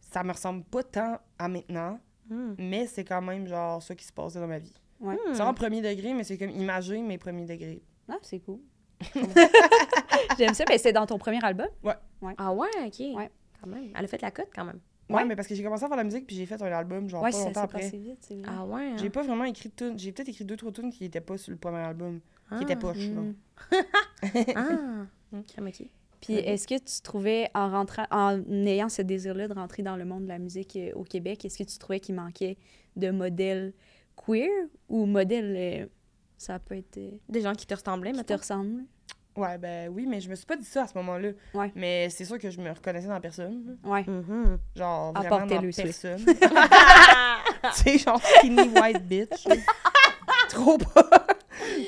ça 0.00 0.22
me 0.24 0.32
ressemble 0.32 0.64
pas 0.64 0.82
tant 0.82 1.18
à 1.38 1.48
maintenant, 1.48 1.98
Mhm. 2.28 2.56
mais 2.58 2.86
c'est 2.86 3.04
quand 3.04 3.22
même, 3.22 3.46
genre, 3.46 3.82
ça 3.82 3.94
qui 3.94 4.04
se 4.04 4.12
passait 4.12 4.40
dans 4.40 4.46
ma 4.48 4.58
vie. 4.58 4.74
Ouais. 5.00 5.16
C'est 5.32 5.42
en 5.42 5.54
premier 5.54 5.80
degré, 5.82 6.12
mais 6.14 6.24
c'est 6.24 6.38
comme 6.38 6.50
imager 6.50 7.00
mes 7.02 7.18
premiers 7.18 7.44
degrés. 7.46 7.82
Ah, 8.08 8.16
c'est 8.22 8.38
cool. 8.40 8.60
J'aime 10.38 10.54
ça. 10.54 10.64
Ben, 10.64 10.78
c'est 10.78 10.92
dans 10.92 11.06
ton 11.06 11.18
premier 11.18 11.42
album? 11.44 11.68
Ah 12.38 12.52
ouais, 12.52 12.68
ok. 12.86 12.98
Ouais. 13.16 13.30
Quand 13.60 13.68
même. 13.68 13.90
Elle 13.94 14.04
a 14.04 14.08
fait 14.08 14.22
la 14.22 14.30
cote 14.30 14.48
quand 14.54 14.64
même. 14.64 14.80
Ouais, 15.08 15.16
Ouais. 15.16 15.24
mais 15.24 15.36
parce 15.36 15.46
que 15.46 15.54
j'ai 15.54 15.62
commencé 15.62 15.84
à 15.84 15.88
faire 15.88 15.96
de 15.96 16.00
la 16.00 16.04
musique, 16.04 16.26
puis 16.26 16.34
j'ai 16.34 16.46
fait 16.46 16.60
un 16.60 16.66
album, 16.72 17.08
genre, 17.08 17.22
ouais, 17.22 17.30
pas 17.30 17.36
ça 17.36 17.44
longtemps 17.46 17.60
après. 17.62 17.88
vite. 17.90 18.32
Ah 18.46 18.64
ouais. 18.64 18.90
hein? 18.90 18.96
J'ai 18.98 19.08
pas 19.10 19.22
vraiment 19.22 19.44
écrit 19.44 19.68
de 19.68 19.74
tunes. 19.74 19.98
J'ai 19.98 20.10
peut-être 20.12 20.28
écrit 20.30 20.44
deux, 20.44 20.56
trois 20.56 20.72
tunes 20.72 20.90
qui 20.90 21.04
étaient 21.04 21.20
pas 21.20 21.38
sur 21.38 21.52
le 21.52 21.56
premier 21.58 21.78
album, 21.78 22.20
qui 22.56 22.64
étaient 22.64 22.72
Ah. 22.74 22.76
poches. 22.76 23.08
Mm. 23.08 23.34
Ah. 24.56 25.06
Crème, 25.48 25.66
ok. 25.68 25.82
Puis 26.20 26.34
est-ce 26.34 26.66
que 26.66 26.74
tu 26.78 27.00
trouvais, 27.02 27.50
en 27.54 27.70
rentrant, 27.70 28.06
en 28.10 28.42
ayant 28.66 28.88
ce 28.88 29.02
désir-là 29.02 29.48
de 29.48 29.54
rentrer 29.54 29.82
dans 29.82 29.96
le 29.96 30.04
monde 30.04 30.24
de 30.24 30.28
la 30.28 30.38
musique 30.38 30.74
euh, 30.76 30.90
au 30.94 31.04
Québec, 31.04 31.44
est-ce 31.44 31.58
que 31.58 31.62
tu 31.64 31.78
trouvais 31.78 32.00
qu'il 32.00 32.14
manquait 32.14 32.56
de 32.96 33.10
modèles 33.10 33.74
queer 34.16 34.48
ou 34.88 35.04
modèles, 35.06 35.54
euh, 35.56 35.86
ça 36.38 36.58
peut 36.58 36.74
être, 36.76 36.96
euh, 36.96 37.10
Des 37.28 37.42
gens 37.42 37.52
qui 37.52 37.66
te 37.66 37.74
ressemblaient, 37.74 38.12
qui 38.12 38.24
te 38.24 38.32
ressemblent? 38.32 38.84
Ouais, 39.36 39.58
ben 39.58 39.90
oui, 39.92 40.06
mais 40.06 40.20
je 40.20 40.30
me 40.30 40.34
suis 40.34 40.46
pas 40.46 40.56
dit 40.56 40.64
ça 40.64 40.84
à 40.84 40.86
ce 40.86 40.96
moment-là. 40.98 41.30
Ouais. 41.54 41.70
Mais 41.74 42.08
c'est 42.10 42.24
sûr 42.24 42.38
que 42.38 42.48
je 42.50 42.60
me 42.60 42.70
reconnaissais 42.70 43.08
dans 43.08 43.20
personne. 43.20 43.78
Ouais. 43.84 44.02
Mhm. 44.06 44.58
Genre, 44.74 45.12
vraiment 45.12 45.46
dans 45.46 45.60
Swift. 45.60 45.82
personne. 45.82 46.24
tu 47.76 47.82
sais, 47.82 47.98
genre 47.98 48.20
skinny 48.20 48.68
white 48.68 49.02
bitch. 49.06 49.44
Trop 50.48 50.78
pas. 50.78 51.26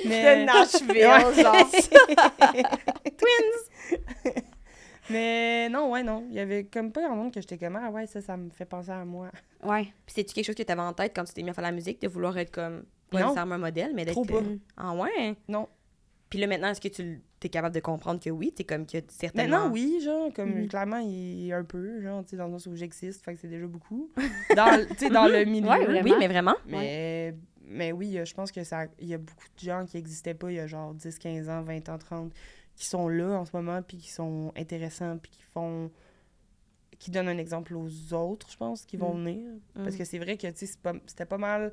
Mais... 0.07 0.41
De 0.41 0.45
Nashville, 0.45 1.07
Ouais. 1.07 1.43
genre. 1.43 1.57
Mais 5.11 5.69
non, 5.71 5.91
ouais, 5.91 6.03
non. 6.03 6.27
Il 6.29 6.35
y 6.37 6.41
avait 6.41 6.65
comme 6.65 6.93
pas 6.93 7.01
grand 7.03 7.17
monde 7.17 7.33
que 7.33 7.41
j'étais 7.41 7.57
comme, 7.57 7.77
ah 7.77 7.91
ouais, 7.91 8.07
ça, 8.07 8.21
ça 8.21 8.37
me 8.37 8.51
fait 8.51 8.67
penser 8.67 8.91
à 8.91 9.05
moi. 9.05 9.31
Ouais. 9.63 9.85
Puis 10.05 10.15
c'est-tu 10.17 10.35
quelque 10.35 10.45
chose 10.45 10.55
que 10.55 10.63
t'avais 10.63 10.83
en 10.83 10.93
tête 10.93 11.13
quand 11.17 11.25
tu 11.25 11.33
t'es 11.33 11.43
mis 11.43 11.51
à 11.51 11.55
faire 11.55 11.65
la 11.65 11.73
musique, 11.73 12.03
de 12.03 12.09
vouloir 12.09 12.37
être 12.37 12.51
comme, 12.51 12.85
pas 13.11 13.21
Non. 13.21 13.27
nécessairement 13.29 13.55
un 13.55 13.59
modèle, 13.59 13.93
mais 13.95 14.05
d'être... 14.05 14.13
Trop 14.15 14.25
pas. 14.27 14.35
euh, 14.35 14.57
Ah 14.77 14.93
ouais? 14.95 15.35
Non. 15.49 15.67
Puis 16.29 16.39
là, 16.39 16.47
maintenant, 16.47 16.69
est-ce 16.69 16.81
que 16.81 16.89
tu 16.89 17.23
es 17.47 17.51
capable 17.51 17.75
de 17.75 17.81
comprendre 17.81 18.21
que 18.21 18.31
oui, 18.31 18.53
t'es 18.53 18.65
comme 18.65 18.85
que 18.87 18.99
certainement... 19.09 19.57
Maintenant, 19.59 19.73
oui, 19.73 20.01
genre, 20.03 20.33
comme 20.35 20.51
Mhm. 20.63 20.69
clairement, 20.69 20.99
il 20.99 21.49
est 21.49 21.53
un 21.53 21.65
peu, 21.65 22.01
genre, 22.03 22.23
tu 22.25 22.31
sais, 22.31 22.37
dans 22.37 22.47
le 22.47 22.53
sens 22.53 22.67
où 22.67 22.75
j'existe, 22.75 23.23
fait 23.25 23.35
que 23.35 23.41
c'est 23.41 23.49
déjà 23.49 23.67
beaucoup. 23.67 24.11
Dans, 24.57 24.77
le- 24.77 24.87
tu 24.89 24.97
sais, 24.97 25.09
dans 25.11 25.27
le 25.27 25.45
milieu. 25.45 25.69
Ouais, 25.69 25.85
vraiment. 25.85 26.03
Oui, 26.11 26.15
mais 26.19 26.29
vraiment. 26.29 26.55
Mais, 26.67 27.35
mais 27.65 27.93
oui, 27.93 28.19
je 28.25 28.35
pense 28.35 28.51
que 28.51 28.65
ça 28.65 28.87
il 28.99 29.07
y 29.09 29.15
a 29.15 29.19
beaucoup 29.19 29.47
de 29.57 29.61
gens 29.65 29.85
qui 29.87 29.97
n'existaient 29.99 30.35
pas 30.35 30.51
il 30.51 30.57
y 30.57 30.61
a 30.61 30.67
genre 30.67 30.95
10, 30.95 31.19
15 31.19 31.49
ans, 31.49 31.63
20 31.63 31.89
ans, 31.91 31.99
30, 31.99 32.33
qui 32.75 32.87
sont 32.87 33.09
là 33.09 33.39
en 33.39 33.45
ce 33.45 33.51
moment, 33.55 33.81
puis 33.83 33.99
qui 33.99 34.11
sont 34.11 34.53
intéressants, 34.57 35.19
puis 35.19 35.31
qui 35.31 35.43
font. 35.43 35.91
qui 36.99 37.13
donnent 37.13 37.29
un 37.29 37.39
exemple 37.39 37.75
aux 37.77 38.13
autres, 38.13 38.51
je 38.51 38.57
pense, 38.57 38.85
qui 38.85 38.97
vont 38.97 39.15
Mm. 39.15 39.25
venir. 39.25 39.51
Parce 39.75 39.95
Mm. 39.95 39.99
que 39.99 40.05
c'est 40.05 40.19
vrai 40.19 40.37
que, 40.37 40.49
tu 40.49 40.53
sais, 40.57 40.67
c'est 40.67 40.81
pas- 40.81 40.95
c'était 41.07 41.27
pas 41.27 41.39
mal. 41.39 41.73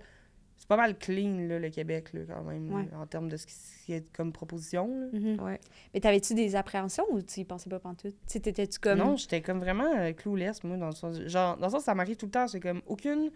C'est 0.58 0.68
pas 0.68 0.78
mal 0.78 0.98
clean, 0.98 1.38
là, 1.48 1.60
le 1.60 1.70
Québec, 1.70 2.14
là, 2.14 2.22
quand 2.28 2.44
même, 2.44 2.74
Ouais. 2.74 2.88
là, 2.92 3.00
en 3.00 3.06
termes 3.06 3.28
de 3.30 3.38
ce 3.38 3.46
qui 3.46 3.94
est 3.94 4.12
comme 4.14 4.32
proposition. 4.32 4.88
là. 5.00 5.08
Mhm. 5.20 5.42
Ouais. 5.44 5.60
Mais 5.94 6.00
t'avais-tu 6.00 6.34
des 6.34 6.56
appréhensions 6.56 7.06
ou 7.12 7.22
tu 7.22 7.42
y 7.42 7.46
pensais 7.46 7.70
pas 7.70 7.80
pantoute? 7.80 8.16
Tu 8.28 8.40
t'étais-tu 8.40 8.80
comme... 8.80 8.98
Non, 9.00 9.16
j'étais 9.18 9.42
comme 9.42 9.60
vraiment 9.60 9.94
euh, 9.98 10.14
clueless, 10.14 10.64
moi, 10.64 10.78
dans 10.78 10.88
le 10.88 10.96
sens. 10.96 11.20
Genre, 11.26 11.58
dans 11.58 11.68
le 11.68 11.72
sens, 11.72 11.84
ça 11.84 11.94
m'arrive 11.94 12.16
tout 12.16 12.26
le 12.26 12.32
temps. 12.32 12.48
C'est 12.48 12.60
comme 12.62 12.82
aucune. 12.88 13.30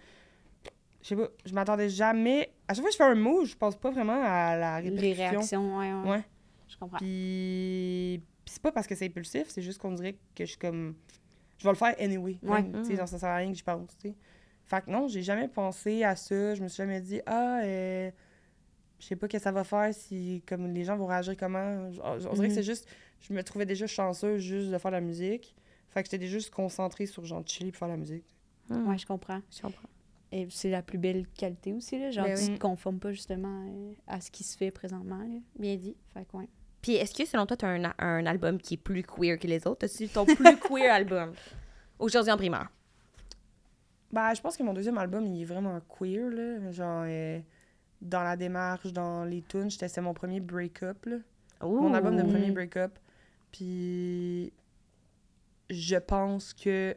Je 1.02 1.08
sais 1.08 1.16
pas, 1.16 1.28
je 1.46 1.54
m'attendais 1.54 1.90
jamais. 1.90 2.52
À 2.68 2.74
chaque 2.74 2.82
fois 2.84 2.90
que 2.90 2.94
je 2.94 2.98
fais 2.98 3.04
un 3.10 3.16
mot, 3.16 3.46
je 3.46 3.56
pense 3.56 3.76
pas 3.76 3.92
vraiment 3.92 4.22
à 4.24 4.56
la 4.58 4.78
répercussion. 4.78 5.02
les 5.02 5.14
réactions, 5.14 5.78
ouais, 5.78 5.94
ouais. 5.94 6.10
Ouais. 6.10 6.24
Je 6.68 6.78
comprends. 6.78 6.98
Puis, 6.98 8.22
puis 8.44 8.54
c'est 8.54 8.62
pas 8.62 8.72
parce 8.72 8.86
que 8.88 8.96
c'est 8.96 9.06
impulsif, 9.06 9.48
c'est 9.50 9.62
juste 9.62 9.80
qu'on 9.80 9.92
dirait 9.94 10.14
que 10.36 10.46
je 10.46 10.50
suis 10.52 10.58
comme. 10.58 10.96
Je 11.58 11.64
vais 11.66 11.70
le 11.72 11.76
faire 11.78 11.96
anyway. 12.00 12.38
Ouais. 12.44 12.64
Tu 12.72 12.86
sais, 12.86 12.96
genre, 12.96 13.08
ça 13.08 13.18
sert 13.20 13.30
à 13.30 13.36
rien 13.38 13.50
que 13.52 13.58
j'y 13.58 13.64
pense, 13.64 13.96
tu 13.98 14.10
sais. 14.10 14.16
Fait 14.70 14.86
que 14.86 14.92
non, 14.92 15.08
j'ai 15.08 15.24
jamais 15.24 15.48
pensé 15.48 16.04
à 16.04 16.16
ça. 16.16 16.54
Je 16.56 16.62
me 16.62 16.68
suis 16.68 16.78
jamais 16.78 17.02
dit, 17.02 17.22
ah, 17.26 17.62
euh, 17.64 18.12
je 19.00 19.06
sais 19.06 19.16
pas 19.16 19.26
ce 19.28 19.32
que 19.32 19.40
ça 19.40 19.52
va 19.52 19.64
faire 19.64 19.94
si 19.94 20.44
comme 20.48 20.68
les 20.74 20.84
gens 20.84 20.96
vont 20.96 21.08
réagir 21.08 21.36
comment. 21.38 21.90
On 22.04 22.18
dirait 22.18 22.34
Mhm. 22.36 22.48
que 22.48 22.54
c'est 22.54 22.64
juste. 22.64 22.88
Je 23.22 23.34
me 23.34 23.44
trouvais 23.44 23.66
déjà 23.66 23.88
chanceuse 23.88 24.42
juste 24.42 24.70
de 24.70 24.78
faire 24.78 24.92
de 24.92 24.96
la 24.98 25.02
musique. 25.02 25.56
Fait 25.90 26.02
que 26.04 26.08
j'étais 26.08 26.20
déjà 26.20 26.34
juste 26.38 26.52
concentrée 26.54 27.08
sur 27.08 27.26
genre 27.26 27.44
chiller 27.46 27.72
pour 27.72 27.80
faire 27.80 27.88
de 27.88 27.94
la 27.94 27.98
musique. 28.00 28.26
Mm. 28.70 28.88
Ouais, 28.88 28.98
je 28.98 29.06
comprends. 29.08 29.42
Je 29.52 29.62
comprends. 29.62 29.90
Et 30.32 30.48
c'est 30.52 30.70
la 30.70 30.84
plus 30.84 31.00
belle 31.00 31.26
qualité 31.30 31.74
aussi, 31.74 31.98
là. 32.00 32.12
Genre, 32.12 32.26
Ben 32.26 32.38
tu 32.38 32.44
oui. 32.52 32.54
te 32.54 32.60
conformes 32.60 33.00
pas 33.00 33.12
justement 33.12 33.66
euh, 33.68 33.94
à 34.06 34.22
ce 34.22 34.30
qui 34.30 34.44
se 34.44 34.56
fait 34.56 34.70
présentement, 34.70 35.18
là. 35.18 35.40
Bien 35.58 35.76
dit. 35.76 35.96
Fait 36.14 36.24
que, 36.26 36.38
ouais. 36.38 36.48
Puis 36.84 36.94
est-ce 36.94 37.16
que, 37.16 37.26
selon 37.28 37.48
toi, 37.48 37.58
tu 37.58 37.66
as 37.66 37.70
un, 37.70 37.84
a- 37.86 37.96
un 37.98 38.26
album 38.28 38.60
qui 38.60 38.76
est 38.76 38.78
plus 38.78 39.02
queer 39.02 39.40
que 39.40 39.48
les 39.48 39.66
autres? 39.66 39.86
As-tu 39.86 40.08
ton 40.08 40.26
plus 40.28 40.58
queer 40.60 40.94
album? 40.94 41.34
Aujourd'hui 41.98 42.32
en 42.32 42.38
primaire. 42.38 42.70
Bah, 44.12 44.34
je 44.34 44.42
pense 44.42 44.58
que 44.58 44.64
mon 44.64 44.74
deuxième 44.74 44.98
album, 44.98 45.26
il 45.28 45.42
est 45.42 45.46
vraiment 45.46 45.80
queer, 45.82 46.30
là. 46.30 46.72
Genre, 46.72 47.04
euh, 47.06 47.40
dans 48.02 48.24
la 48.24 48.36
démarche, 48.36 48.92
dans 48.92 49.24
les 49.24 49.42
tunes, 49.44 49.70
j'étais- 49.70 49.88
c'était 49.88 50.02
mon 50.02 50.14
premier 50.14 50.40
break-up, 50.40 51.06
là. 51.06 51.18
Mon 51.82 51.94
album 51.94 52.16
de 52.18 52.24
premier 52.24 52.52
break-up. 52.54 52.98
Puis, 53.52 54.52
je 55.70 55.96
pense 55.98 56.54
que 56.54 56.96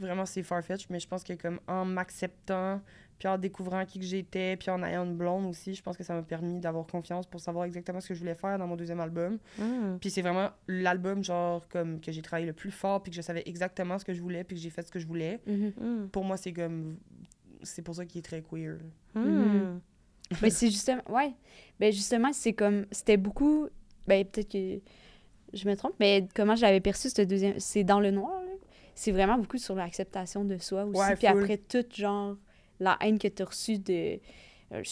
vraiment 0.00 0.26
c'est 0.26 0.42
farfetch, 0.42 0.88
mais 0.90 0.98
je 0.98 1.06
pense 1.08 1.22
que 1.24 1.32
comme 1.34 1.60
en 1.68 1.84
m'acceptant, 1.84 2.80
puis 3.18 3.28
en 3.28 3.38
découvrant 3.38 3.84
qui 3.84 3.98
que 3.98 4.04
j'étais, 4.04 4.56
puis 4.56 4.70
en 4.70 4.82
ayant 4.82 5.04
une 5.04 5.16
blonde 5.16 5.46
aussi, 5.46 5.74
je 5.74 5.82
pense 5.82 5.96
que 5.96 6.04
ça 6.04 6.14
m'a 6.14 6.22
permis 6.22 6.60
d'avoir 6.60 6.86
confiance 6.86 7.26
pour 7.26 7.40
savoir 7.40 7.64
exactement 7.64 8.00
ce 8.00 8.08
que 8.08 8.14
je 8.14 8.20
voulais 8.20 8.34
faire 8.34 8.58
dans 8.58 8.66
mon 8.66 8.76
deuxième 8.76 9.00
album. 9.00 9.38
Mm. 9.58 9.98
Puis 10.00 10.10
c'est 10.10 10.22
vraiment 10.22 10.50
l'album 10.68 11.22
genre 11.22 11.66
comme 11.68 12.00
que 12.00 12.12
j'ai 12.12 12.22
travaillé 12.22 12.46
le 12.46 12.52
plus 12.52 12.70
fort, 12.70 13.02
puis 13.02 13.10
que 13.10 13.16
je 13.16 13.22
savais 13.22 13.42
exactement 13.46 13.98
ce 13.98 14.04
que 14.04 14.14
je 14.14 14.20
voulais, 14.20 14.44
puis 14.44 14.56
que 14.56 14.62
j'ai 14.62 14.70
fait 14.70 14.82
ce 14.82 14.90
que 14.90 14.98
je 14.98 15.06
voulais. 15.06 15.40
Mhm. 15.46 15.72
Mm. 15.80 16.08
Pour 16.08 16.24
moi, 16.24 16.36
c'est 16.36 16.52
comme 16.52 16.96
c'est 17.62 17.82
pour 17.82 17.94
ça 17.94 18.04
qu'il 18.04 18.18
est 18.18 18.22
très 18.22 18.42
queer. 18.42 18.78
Mm. 19.14 19.20
Mhm. 19.20 19.80
Mais 20.42 20.50
c'est 20.50 20.70
justement, 20.70 21.02
ouais. 21.10 21.32
Ben 21.78 21.92
justement, 21.92 22.32
c'est 22.32 22.54
comme, 22.54 22.86
c'était 22.90 23.18
beaucoup, 23.18 23.68
ben 24.06 24.24
peut-être 24.24 24.50
que 24.50 24.80
je 25.52 25.68
me 25.68 25.76
trompe, 25.76 25.94
mais 26.00 26.26
comment 26.34 26.56
j'avais 26.56 26.80
perçu 26.80 27.10
ce 27.10 27.22
deuxième, 27.22 27.58
c'est 27.60 27.84
dans 27.84 28.00
le 28.00 28.10
noir, 28.10 28.42
là. 28.42 28.50
C'est 28.94 29.12
vraiment 29.12 29.38
beaucoup 29.38 29.58
sur 29.58 29.74
l'acceptation 29.74 30.44
de 30.44 30.56
soi 30.58 30.84
aussi. 30.84 31.00
Ouais, 31.00 31.16
Puis 31.16 31.26
après, 31.26 31.58
toute, 31.58 31.94
genre, 31.94 32.36
la 32.80 32.96
haine 33.00 33.18
que 33.18 33.28
tu 33.28 33.42
as 33.42 33.46
reçue 33.46 33.78
de, 33.78 34.18
euh, 34.72 34.82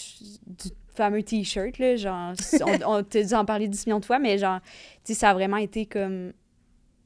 du 0.47 0.68
fameux 0.95 1.22
T-shirt, 1.22 1.78
là, 1.78 1.97
genre, 1.97 2.33
on, 2.64 2.99
on 2.99 3.03
t'a 3.03 3.22
dû 3.22 3.35
en 3.35 3.45
parler 3.45 3.68
10 3.68 3.87
millions 3.87 4.01
de 4.01 4.05
fois, 4.05 4.18
mais 4.18 4.37
genre, 4.39 4.61
tu 5.05 5.12
sais, 5.12 5.14
ça 5.14 5.30
a 5.30 5.35
vraiment 5.35 5.57
été 5.57 5.87
comme 5.87 6.33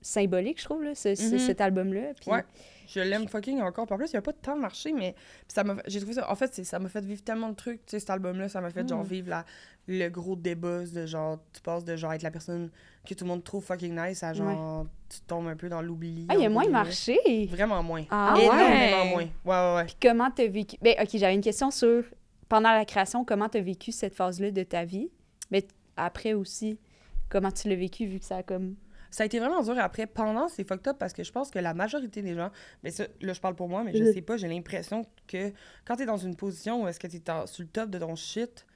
symbolique, 0.03 0.59
je 0.61 0.65
trouve, 0.65 0.83
là, 0.85 0.95
ce- 0.95 1.09
Mhm. 1.33 1.39
cet 1.39 1.61
album-là. 1.61 2.13
Puis, 2.21 2.31
Ouais. 2.31 2.43
Je 2.89 3.01
l'aime 3.01 3.29
fucking 3.29 3.61
encore. 3.61 3.87
Puis 3.87 3.95
en 3.95 3.99
plus, 3.99 4.07
il 4.11 4.15
n'y 4.15 4.19
a 4.19 4.23
pas 4.23 4.33
de 4.33 4.37
temps 4.39 4.57
de 4.57 4.61
marché, 4.61 4.93
mais 4.93 5.15
ça 5.49 5.65
m'a 5.65 5.77
j'ai 5.87 5.99
trouvé 6.01 6.15
ça 6.15 6.31
en 6.31 6.35
fait, 6.35 6.65
ça 6.65 6.79
m'a 6.79 6.89
fait 6.89 7.05
vivre 7.05 7.23
tellement 7.23 7.49
de 7.51 7.55
trucs, 7.57 7.85
tu 7.87 7.91
sais 7.93 8.01
cet 8.01 8.11
album 8.11 8.39
là, 8.39 8.49
ça 8.49 8.61
m'a 8.61 8.71
fait 8.71 8.89
genre 8.89 9.03
Mm. 9.05 9.09
vivre 9.09 9.31
la 9.31 9.45
le 9.89 10.09
gros 10.09 10.35
débat 10.35 10.85
de 10.85 11.07
genre 11.07 11.39
tu 11.53 11.61
passes 11.61 11.85
de 11.85 11.95
genre 11.97 12.13
être 12.13 12.23
la 12.23 12.31
personne 12.33 12.71
que 13.09 13.15
tout 13.15 13.25
le 13.25 13.29
monde 13.31 13.45
trouve 13.45 13.65
fucking 13.65 13.97
nice 13.97 14.23
à 14.25 14.33
genre 14.33 14.87
tu 15.09 15.21
tombes 15.21 15.47
un 15.47 15.55
peu 15.57 15.69
dans 15.69 15.81
l'oubli. 15.83 16.27
Ah, 16.29 16.35
il 16.35 16.41
a 16.41 16.45
entre 16.47 16.51
moins 16.55 16.69
marché! 16.69 17.47
Vraiment 17.51 17.83
moins. 17.83 18.05
Ah, 18.11 18.35
Énormément 18.37 19.03
ouais. 19.03 19.11
moins. 19.11 19.23
Ouais 19.45 19.71
ouais 19.71 19.77
ouais. 19.77 19.85
Puis 19.85 19.97
comment 20.03 20.29
t'as 20.33 20.49
vécu... 20.49 20.77
Ben, 20.83 20.97
OK, 21.01 21.09
j'avais 21.15 21.35
une 21.35 21.41
question 21.41 21.71
sur, 21.71 22.03
pendant 22.49 22.73
la 22.73 22.85
création, 22.85 23.25
comment 23.25 23.49
t'as 23.49 23.61
vécu 23.61 23.93
cette 23.93 24.15
phase-là 24.15 24.51
de 24.51 24.63
ta 24.65 24.85
vie? 24.85 25.09
Mais 25.53 25.65
après 25.97 26.33
aussi, 26.33 26.81
comment 27.29 27.53
tu 27.53 27.69
l'as 27.69 27.77
vécu, 27.77 28.07
vu 28.07 28.19
que 28.19 28.25
ça 28.25 28.39
a 28.39 28.43
comme... 28.43 28.75
Ça 29.11 29.23
a 29.23 29.27
été 29.27 29.39
vraiment 29.39 29.63
dur 29.63 29.79
après. 29.79 30.07
Pendant, 30.07 30.49
c'est 30.49 30.67
fucked 30.67 30.89
up 30.89 30.97
parce 30.99 31.13
que 31.13 31.23
je 31.25 31.33
pense 31.33 31.51
que 31.51 31.59
la 31.59 31.75
majorité 31.75 32.23
des 32.23 32.35
gens, 32.35 32.51
mais 32.83 32.91
ça, 32.91 33.05
là, 33.21 33.33
je 33.33 33.41
parle 33.41 33.55
pour 33.55 33.69
moi, 33.69 33.83
mais 33.85 33.95
je 33.95 34.03
Mhm. 34.05 34.13
sais 34.13 34.23
pas, 34.23 34.37
j'ai 34.37 34.49
l'impression 34.49 35.05
que 35.27 35.53
quand 35.85 35.97
t'es 35.97 36.07
dans 36.07 36.17
une 36.17 36.37
position 36.37 36.83
où 36.85 36.89
est-ce 36.89 37.01
que 37.01 37.07
t'es 37.07 37.23
sur 37.47 37.63
le 37.63 37.69
top 37.69 37.91
de 37.91 37.99
ton 37.99 38.15
shit, 38.17 38.67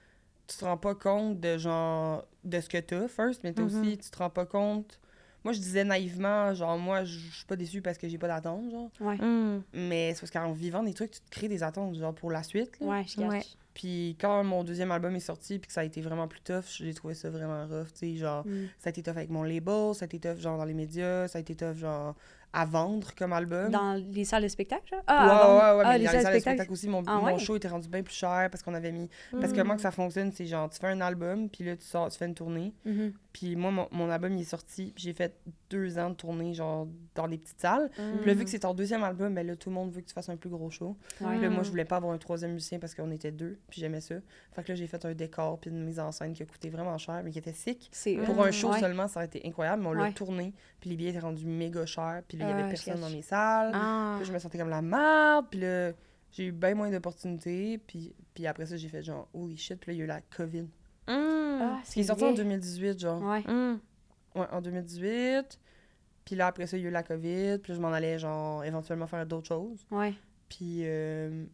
tu 0.46 0.56
te 0.56 0.64
rends 0.64 0.76
pas 0.78 0.94
compte 0.94 1.38
de 1.40 1.58
genre, 1.58 2.24
de 2.44 2.60
ce 2.60 2.68
que 2.68 2.78
t'as, 2.78 3.06
first, 3.08 3.42
mais 3.44 3.52
t'as 3.52 3.62
Mhm. 3.62 3.68
aussi, 3.68 3.98
tu 3.98 4.10
te 4.10 4.18
rends 4.18 4.30
pas 4.30 4.46
compte. 4.46 4.98
Moi, 5.44 5.52
je 5.54 5.58
disais 5.58 5.84
naïvement, 5.84 6.52
genre, 6.54 6.76
moi, 6.76 7.04
je 7.04 7.18
suis 7.18 7.46
pas 7.46 7.56
déçue 7.56 7.80
parce 7.80 7.96
que 7.96 8.08
j'ai 8.08 8.18
pas 8.18 8.28
d'attente, 8.28 8.70
genre. 8.70 8.90
Ouais, 9.00 9.16
Mm. 9.16 9.62
Mais 9.72 10.12
c'est 10.14 10.20
parce 10.20 10.30
qu'en 10.30 10.52
vivant 10.52 10.82
des 10.82 10.92
trucs, 10.92 11.12
tu 11.12 11.20
te 11.20 11.30
crées 11.30 11.48
des 11.48 11.62
attentes, 11.62 11.94
genre, 11.94 12.14
pour 12.14 12.30
la 12.30 12.42
suite. 12.42 12.78
là. 12.80 12.86
ouais, 12.88 13.04
je. 13.06 13.20
Ouais. 13.22 13.40
Puis 13.74 14.16
quand 14.20 14.42
mon 14.44 14.64
deuxième 14.64 14.90
album 14.90 15.14
est 15.14 15.20
sorti, 15.20 15.58
puis 15.58 15.68
que 15.68 15.72
ça 15.72 15.82
a 15.82 15.84
été 15.84 16.00
vraiment 16.00 16.26
plus 16.28 16.40
tough, 16.40 16.64
j'ai 16.78 16.92
trouvé 16.94 17.14
ça 17.14 17.30
vraiment 17.30 17.66
rough, 17.66 17.88
tu 17.92 18.12
sais, 18.12 18.16
genre, 18.16 18.44
Mm. 18.46 18.66
ça 18.78 18.88
a 18.88 18.90
été 18.90 19.02
tough 19.02 19.16
avec 19.16 19.30
mon 19.30 19.42
label, 19.42 19.94
ça 19.94 20.04
a 20.04 20.06
été 20.06 20.18
tough, 20.18 20.38
genre, 20.38 20.58
dans 20.58 20.64
les 20.64 20.74
médias, 20.74 21.28
ça 21.28 21.38
a 21.38 21.40
été 21.40 21.54
tough, 21.54 21.74
genre, 21.76 22.14
à 22.52 22.64
vendre 22.64 23.14
comme 23.14 23.32
album? 23.32 23.70
Dans 23.70 23.94
les 23.94 24.24
salles 24.24 24.42
de 24.42 24.48
spectacle? 24.48 24.92
Ouais, 24.94 25.00
Ah, 25.06 25.24
ouais, 25.26 25.30
avant- 25.32 25.78
ouais, 25.78 25.84
ah, 25.86 25.92
mais 25.92 25.98
les 25.98 26.04
dans 26.06 26.12
les 26.12 26.20
salles 26.22 26.34
de 26.34 26.40
spectacle. 26.40 26.72
aussi, 26.72 26.88
mon, 26.88 27.02
Ah 27.06 27.16
mon 27.18 27.24
ouais? 27.26 27.38
show 27.38 27.56
était 27.56 27.68
rendu 27.68 27.88
bien 27.88 28.02
plus 28.02 28.14
cher 28.14 28.48
parce 28.50 28.62
qu'on 28.62 28.74
avait 28.74 28.92
mis... 28.92 29.08
Parce 29.40 29.52
que 29.52 29.58
comment 29.58 29.76
que 29.76 29.82
ça 29.82 29.90
fonctionne, 29.92 30.32
c'est 30.32 30.46
genre, 30.46 30.68
tu 30.68 30.78
fais 30.78 30.88
un 30.88 31.00
album, 31.00 31.48
puis 31.48 31.64
là, 31.64 31.76
tu 31.76 31.84
sors, 31.84 32.10
tu 32.10 32.18
fais 32.18 32.26
une 32.26 32.34
tournée, 32.34 32.74
Mhm. 32.84 33.12
puis 33.32 33.54
moi, 33.56 33.70
mon, 33.70 33.88
mon 33.92 34.10
album, 34.10 34.32
il 34.34 34.40
est 34.40 34.44
sorti, 34.44 34.92
puis 34.94 35.04
j'ai 35.04 35.12
fait 35.12 35.36
deux 35.70 35.98
ans 35.98 36.10
de 36.10 36.14
tournée, 36.16 36.52
genre, 36.54 36.88
dans 37.14 37.28
des 37.28 37.38
petites 37.38 37.60
salles. 37.60 37.88
Puis 37.94 38.02
Mm. 38.04 38.26
là, 38.26 38.34
vu 38.34 38.44
que 38.44 38.50
c'est 38.50 38.58
ton 38.60 38.74
deuxième 38.74 39.04
album, 39.04 39.32
ben 39.34 39.46
là, 39.46 39.54
tout 39.54 39.68
le 39.68 39.74
monde 39.76 39.92
veut 39.92 40.00
que 40.00 40.06
tu 40.08 40.14
fasses 40.14 40.28
un 40.28 40.36
plus 40.36 40.50
gros 40.50 40.70
show. 40.70 40.96
Ouais. 41.20 41.28
Puis 41.34 41.40
là, 41.42 41.50
moi, 41.50 41.60
Mm. 41.60 41.64
je 41.64 41.70
voulais 41.70 41.84
pas 41.84 41.96
avoir 41.96 42.12
un 42.12 42.18
troisième 42.18 42.52
musicien 42.54 42.80
parce 42.80 42.94
qu'on 42.96 43.10
était 43.12 43.30
deux, 43.30 43.58
puis 43.68 43.80
j'aimais 43.80 44.00
ça. 44.00 44.16
Fait 44.52 44.64
que 44.64 44.68
là, 44.72 44.74
j'ai 44.74 44.88
fait 44.88 45.04
un 45.04 45.14
décor 45.14 45.60
puis 45.60 45.70
une 45.70 45.84
mise 45.84 46.00
en 46.00 46.10
scène 46.10 46.32
qui 46.32 46.42
a 46.42 46.46
coûté 46.46 46.68
vraiment 46.70 46.98
cher, 46.98 47.20
mais 47.24 47.30
qui 47.30 47.38
était 47.38 47.52
sick. 47.52 47.90
Pour 48.26 48.44
un 48.44 48.50
show 48.50 48.72
Ouais. 48.72 48.80
seulement, 48.80 49.06
ça 49.06 49.20
aurait 49.20 49.26
été 49.26 49.40
incroyable, 49.46 49.82
mais 49.82 49.88
on 49.88 49.92
l'a 49.92 50.02
Ouais. 50.04 50.12
tourné, 50.12 50.52
puis 50.80 50.90
les 50.90 50.96
billets 50.96 51.10
étaient 51.10 51.20
rendus 51.20 51.46
méga 51.46 51.86
chers, 51.86 52.22
puis 52.26 52.38
là, 52.40 52.46
il 52.46 52.50
y 52.50 52.52
Ah, 52.52 52.54
avait 52.66 52.76
je 52.76 52.82
personne 52.84 53.00
dans 53.00 53.10
mes 53.10 53.22
salles. 53.22 53.70
Ah. 53.74 54.14
Puis 54.16 54.20
là, 54.20 54.28
je 54.28 54.32
me 54.32 54.38
sentais 54.38 54.58
comme 54.58 54.68
la 54.70 54.82
merde, 54.82 55.46
puis 55.50 55.60
là, 55.60 55.92
j'ai 56.32 56.46
eu 56.46 56.52
bien 56.52 56.74
moins 56.74 56.90
d'opportunités, 56.90 57.78
puis, 57.78 58.14
puis 58.34 58.46
après 58.46 58.66
ça, 58.66 58.76
j'ai 58.76 58.88
fait 58.88 59.02
genre, 59.02 59.28
holy 59.34 59.56
shit, 59.56 59.78
puis 59.80 59.90
là, 59.90 59.94
il 59.94 59.98
y 59.98 60.00
a 60.02 60.04
eu 60.04 60.08
la 60.08 60.20
COVID. 60.20 60.62
Mm. 60.62 60.68
Ah, 61.08 61.80
Ce 61.84 61.92
qui 61.94 62.00
est 62.00 62.02
c'est 62.02 62.06
sorti 62.08 62.24
en 62.24 62.28
vrai. 62.28 62.36
2018, 62.36 62.98
genre. 63.00 63.22
Ouais. 63.22 63.40
Mm. 63.42 63.80
Ouais, 64.36 64.46
en 64.52 64.60
2018. 64.60 65.58
Puis 66.24 66.36
là, 66.36 66.46
après 66.48 66.66
ça, 66.66 66.76
il 66.76 66.82
y 66.82 66.86
a 66.86 66.88
eu 66.88 66.92
la 66.92 67.02
COVID, 67.02 67.58
puis 67.58 67.72
là, 67.72 67.76
je 67.76 67.80
m'en 67.80 67.92
allais, 67.92 68.18
genre, 68.18 68.62
éventuellement 68.64 69.06
faire 69.06 69.26
d'autres 69.26 69.48
choses. 69.48 69.84
Ouais. 69.90 70.14
Puis 70.48 70.80
euh, 70.84 71.44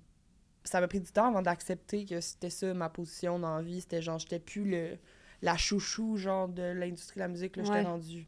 ça 0.64 0.80
m'a 0.80 0.88
pris 0.88 1.00
du 1.00 1.10
temps 1.12 1.26
avant 1.28 1.42
d'accepter 1.42 2.04
que 2.04 2.20
c'était 2.20 2.50
ça 2.50 2.74
ma 2.74 2.88
position 2.90 3.38
dans 3.38 3.56
la 3.56 3.62
vie. 3.62 3.80
C'était 3.80 4.02
genre, 4.02 4.18
j'étais 4.18 4.38
plus 4.40 4.68
le, 4.70 4.98
la 5.42 5.56
chouchou, 5.56 6.16
genre, 6.16 6.48
de 6.48 6.62
l'industrie 6.62 7.16
de 7.16 7.20
la 7.20 7.28
musique. 7.28 7.56
Là, 7.56 7.62
j'étais 7.64 7.76
Ouais. 7.78 7.82
rendue 7.84 8.26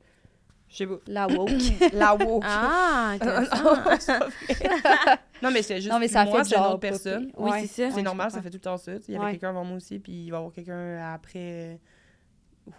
Je 0.71 0.77
sais 0.77 0.87
pas. 0.87 0.97
La 1.07 1.27
woke. 1.27 1.51
La 1.95 2.15
woke. 2.15 2.43
Ah, 2.47 3.13
intéressant. 3.15 3.65
non, 5.43 5.51
mais 5.51 5.63
c'est 5.63 5.77
juste 5.81 5.91
non, 5.93 5.99
mais 5.99 6.09
ça 6.09 6.25
moi, 6.25 6.45
fait 6.45 6.51
une 6.55 6.57
genre. 6.63 6.71
autre 6.73 6.81
personne. 6.81 7.33
Oui, 7.37 7.51
Ouais. 7.51 7.61
c'est 7.67 7.89
ça. 7.89 7.95
C'est 7.95 8.03
normal, 8.03 8.31
ça 8.31 8.43
fait 8.43 8.51
tout 8.51 8.57
le 8.57 8.61
temps 8.61 8.77
ça. 8.77 8.93
Il 9.09 9.15
y 9.15 9.17
avait 9.17 9.25
Ouais. 9.25 9.31
quelqu'un 9.33 9.51
avant 9.51 9.65
moi 9.65 9.77
aussi, 9.77 9.99
puis 9.99 10.13
il 10.27 10.31
va 10.31 10.37
y 10.37 10.39
avoir 10.39 10.53
quelqu'un 10.53 11.13
après 11.15 11.39
euh, 11.39 11.75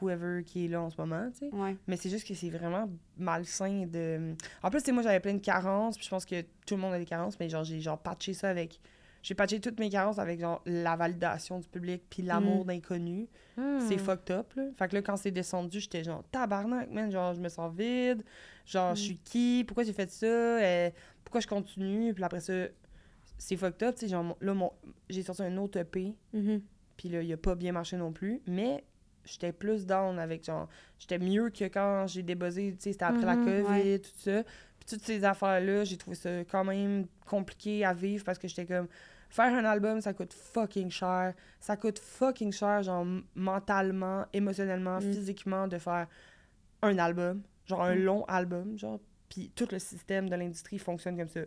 whoever 0.01 0.43
qui 0.43 0.65
est 0.65 0.67
là 0.67 0.81
en 0.81 0.89
ce 0.89 0.97
moment, 0.97 1.29
tu 1.31 1.39
sais. 1.49 1.55
Ouais. 1.55 1.75
Mais 1.87 1.97
c'est 1.97 2.09
juste 2.09 2.27
que 2.27 2.33
c'est 2.35 2.49
vraiment 2.49 2.87
malsain 3.17 3.85
de... 3.87 4.35
En 4.61 4.69
plus, 4.69 4.79
tu 4.79 4.85
sais, 4.85 4.91
moi, 4.91 5.01
j'avais 5.03 5.19
plein 5.19 5.33
de 5.33 5.39
carences, 5.39 5.95
puis 5.97 6.05
je 6.05 6.09
pense 6.11 6.25
que 6.25 6.41
tout 6.65 6.75
le 6.75 6.81
monde 6.81 6.93
a 6.93 6.99
des 6.99 7.05
carences, 7.05 7.39
mais 7.39 7.49
genre, 7.49 7.63
j'ai 7.63 7.79
genre 7.81 7.97
patché 7.97 8.33
ça 8.33 8.49
avec... 8.49 8.79
J'ai 9.21 9.35
patché 9.35 9.59
toutes 9.59 9.79
mes 9.79 9.89
carences 9.89 10.17
avec 10.19 10.39
genre 10.39 10.61
la 10.65 10.95
validation 10.95 11.59
du 11.59 11.67
public 11.67 12.03
puis 12.09 12.23
l'amour 12.23 12.63
Mm. 12.63 12.67
d'inconnu. 12.67 13.27
Hmm. 13.57 13.79
C'est 13.81 13.97
fucked 13.97 14.31
up, 14.33 14.53
là. 14.55 14.63
Fait 14.77 14.87
que 14.87 14.95
là, 14.95 15.01
quand 15.01 15.17
c'est 15.17 15.31
descendu, 15.31 15.79
j'étais 15.81 16.03
genre 16.03 16.23
tabarnak, 16.31 16.89
man. 16.89 17.11
Genre, 17.11 17.33
je 17.33 17.41
me 17.41 17.49
sens 17.49 17.73
vide. 17.75 18.23
Genre, 18.65 18.95
je 18.95 19.01
suis 19.01 19.17
qui? 19.17 19.63
Pourquoi 19.67 19.83
j'ai 19.83 19.91
fait 19.93 20.09
ça? 20.09 20.25
Euh, 20.25 20.89
pourquoi 21.25 21.41
je 21.41 21.47
continue? 21.47 22.13
Puis 22.13 22.23
après 22.23 22.39
ça, 22.39 22.53
c'est 23.37 23.57
fucked 23.57 23.83
up, 23.83 23.95
tu 23.95 24.01
sais. 24.01 24.07
Genre, 24.07 24.37
là, 24.39 24.53
mon... 24.53 24.71
j'ai 25.09 25.23
sorti 25.23 25.41
un 25.43 25.57
autre 25.57 25.77
EP, 25.79 26.15
Mhm. 26.33 26.61
puis 26.95 27.09
là, 27.09 27.21
il 27.21 27.33
a 27.33 27.37
pas 27.37 27.55
bien 27.55 27.73
marché 27.73 27.97
non 27.97 28.13
plus. 28.13 28.41
Mais 28.47 28.83
j'étais 29.25 29.51
plus 29.51 29.85
down 29.85 30.17
avec, 30.17 30.45
genre, 30.45 30.69
j'étais 30.97 31.19
mieux 31.19 31.49
que 31.49 31.65
quand 31.65 32.07
j'ai 32.07 32.23
débuzzé, 32.23 32.71
tu 32.71 32.77
sais, 32.83 32.91
c'était 32.93 33.05
après 33.05 33.25
la 33.25 33.35
COVID, 33.35 33.63
ouais. 33.63 33.99
tout 33.99 34.11
ça. 34.15 34.43
Toutes 34.89 35.03
ces 35.03 35.23
affaires-là, 35.23 35.83
j'ai 35.83 35.97
trouvé 35.97 36.15
ça 36.15 36.29
quand 36.45 36.63
même 36.63 37.05
compliqué 37.27 37.85
à 37.85 37.93
vivre 37.93 38.23
parce 38.23 38.39
que 38.39 38.47
j'étais 38.47 38.65
comme, 38.65 38.87
faire 39.29 39.53
un 39.53 39.63
album, 39.65 40.01
ça 40.01 40.13
coûte 40.13 40.33
fucking 40.33 40.89
cher. 40.89 41.33
Ça 41.59 41.77
coûte 41.77 41.99
fucking 41.99 42.51
cher, 42.51 42.81
genre, 42.81 43.05
mentalement, 43.35 44.25
émotionnellement, 44.33 44.97
Mm. 44.97 45.01
physiquement, 45.13 45.67
de 45.67 45.77
faire 45.77 46.07
un 46.81 46.97
album. 46.97 47.43
Genre, 47.67 47.83
un 47.83 47.95
Mm. 47.95 47.99
long 48.03 48.25
album, 48.25 48.77
genre. 48.77 48.99
Puis 49.29 49.51
tout 49.55 49.67
le 49.71 49.77
système 49.77 50.27
de 50.27 50.35
l'industrie 50.35 50.79
fonctionne 50.79 51.15
comme 51.17 51.27
ça. 51.27 51.41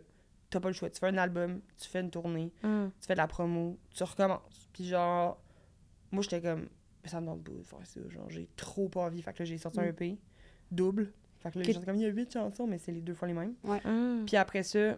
T'as 0.51 0.61
pas 0.61 0.69
le 0.69 0.75
choix. 0.75 0.89
Tu 0.91 1.01
fais 1.01 1.09
un 1.09 1.19
album, 1.19 1.61
tu 1.81 1.89
fais 1.89 2.01
une 2.01 2.11
tournée, 2.11 2.53
Hmm. 2.63 2.89
tu 3.01 3.07
fais 3.07 3.15
de 3.15 3.19
la 3.19 3.27
promo, 3.27 3.77
tu 3.91 4.05
recommences. 4.05 4.69
Puis 4.73 4.85
genre, 4.87 5.43
moi, 6.13 6.23
j'étais 6.23 6.41
comme, 6.43 6.69
ça 7.07 7.21
me 7.21 7.27
donne 7.27 7.43
pas 7.43 7.51
de 7.53 7.63
faire 7.63 7.79
ça. 7.85 8.01
Genre, 8.09 8.31
j'ai 8.31 8.49
trop 8.55 8.89
pas 8.89 9.01
envie. 9.01 9.21
Fait 9.23 9.33
que 9.33 9.41
là, 9.41 9.45
j'ai 9.47 9.59
sorti 9.59 9.81
un 9.81 9.85
Mm. 9.87 9.89
EP, 9.89 10.19
double. 10.71 11.11
Fait 11.43 11.51
que 11.51 11.59
là, 11.59 11.65
Que- 11.65 11.73
j'ai 11.73 11.81
comme, 11.81 11.97
il 11.97 12.03
y 12.03 12.07
a 12.07 12.09
huit 12.09 12.33
chansons, 12.33 12.67
mais 12.67 12.79
c'est 12.79 12.93
les 12.93 13.01
deux 13.01 13.15
fois 13.15 13.27
les 13.29 13.35
mêmes. 13.35 13.55
Hmm. 13.65 14.25
Puis 14.27 14.37
après 14.37 14.63
ça, 14.63 14.97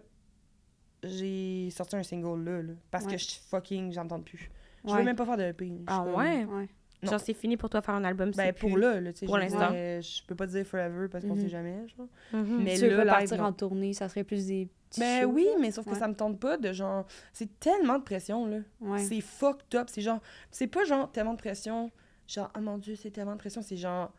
j'ai 1.02 1.68
sorti 1.70 1.96
un 1.96 2.02
single 2.02 2.42
là, 2.44 2.62
là, 2.62 2.72
parce 2.90 3.04
Ouais. 3.04 3.12
que 3.12 3.18
je 3.18 3.24
suis 3.24 3.40
fucking, 3.50 3.92
j'entends 3.92 4.20
plus. 4.20 4.50
Je 4.84 4.90
Ouais. 4.92 4.98
veux 4.98 5.04
même 5.04 5.16
pas 5.16 5.26
faire 5.26 5.36
de 5.36 5.42
EP. 5.44 5.72
Ah 5.86 6.02
comme- 6.04 6.14
ouais? 6.16 6.44
Non. 6.46 7.10
Genre, 7.10 7.20
c'est 7.20 7.34
fini 7.34 7.58
pour 7.58 7.68
toi 7.68 7.82
faire 7.82 7.94
un 7.94 8.04
album, 8.04 8.30
Ben, 8.34 8.54
pour 8.54 8.70
plus- 8.72 8.80
là, 8.80 8.98
là, 8.98 9.12
tu 9.12 9.20
sais. 9.20 9.26
pour 9.26 9.34
je 9.36 9.40
l'instant. 9.42 9.58
dirais, 9.70 10.00
Je 10.00 10.24
peux 10.26 10.34
pas 10.34 10.46
dire 10.46 10.64
forever 10.66 11.08
parce 11.10 11.22
qu'on 11.24 11.34
Mhm. 11.34 11.40
sait 11.42 11.48
jamais, 11.50 11.86
genre. 11.88 12.06
Mhm. 12.32 12.62
Mais 12.62 12.74
tu 12.76 12.80
veux 12.88 12.96
là, 12.96 13.04
live, 13.04 13.12
repartir 13.12 13.38
non. 13.38 13.44
en 13.44 13.52
tournée, 13.52 13.92
ça 13.92 14.08
serait 14.08 14.24
plus 14.24 14.46
des 14.46 14.68
petits 14.88 15.00
Ben 15.00 15.22
shows, 15.24 15.30
oui, 15.32 15.46
mais 15.60 15.70
sauf 15.70 15.84
que 15.84 15.90
Ouais. 15.90 15.98
ça 15.98 16.08
me 16.08 16.14
tente 16.14 16.40
pas 16.40 16.56
de 16.56 16.72
genre. 16.72 17.04
C'est 17.34 17.60
tellement 17.60 17.98
de 17.98 18.04
pression, 18.04 18.46
là. 18.46 18.58
Ouais. 18.80 19.00
C'est 19.00 19.20
fucked 19.20 19.74
up. 19.74 19.88
C'est 19.90 20.00
genre. 20.00 20.20
C'est 20.50 20.66
pas 20.66 20.84
genre 20.84 21.10
tellement 21.12 21.34
de 21.34 21.38
pression. 21.38 21.90
Genre, 22.26 22.50
oh 22.56 22.60
mon 22.60 22.78
dieu, 22.78 22.94
c'est 22.96 23.10
tellement 23.10 23.32
de 23.32 23.38
pression. 23.38 23.60
C'est 23.60 23.76
genre. 23.76 24.10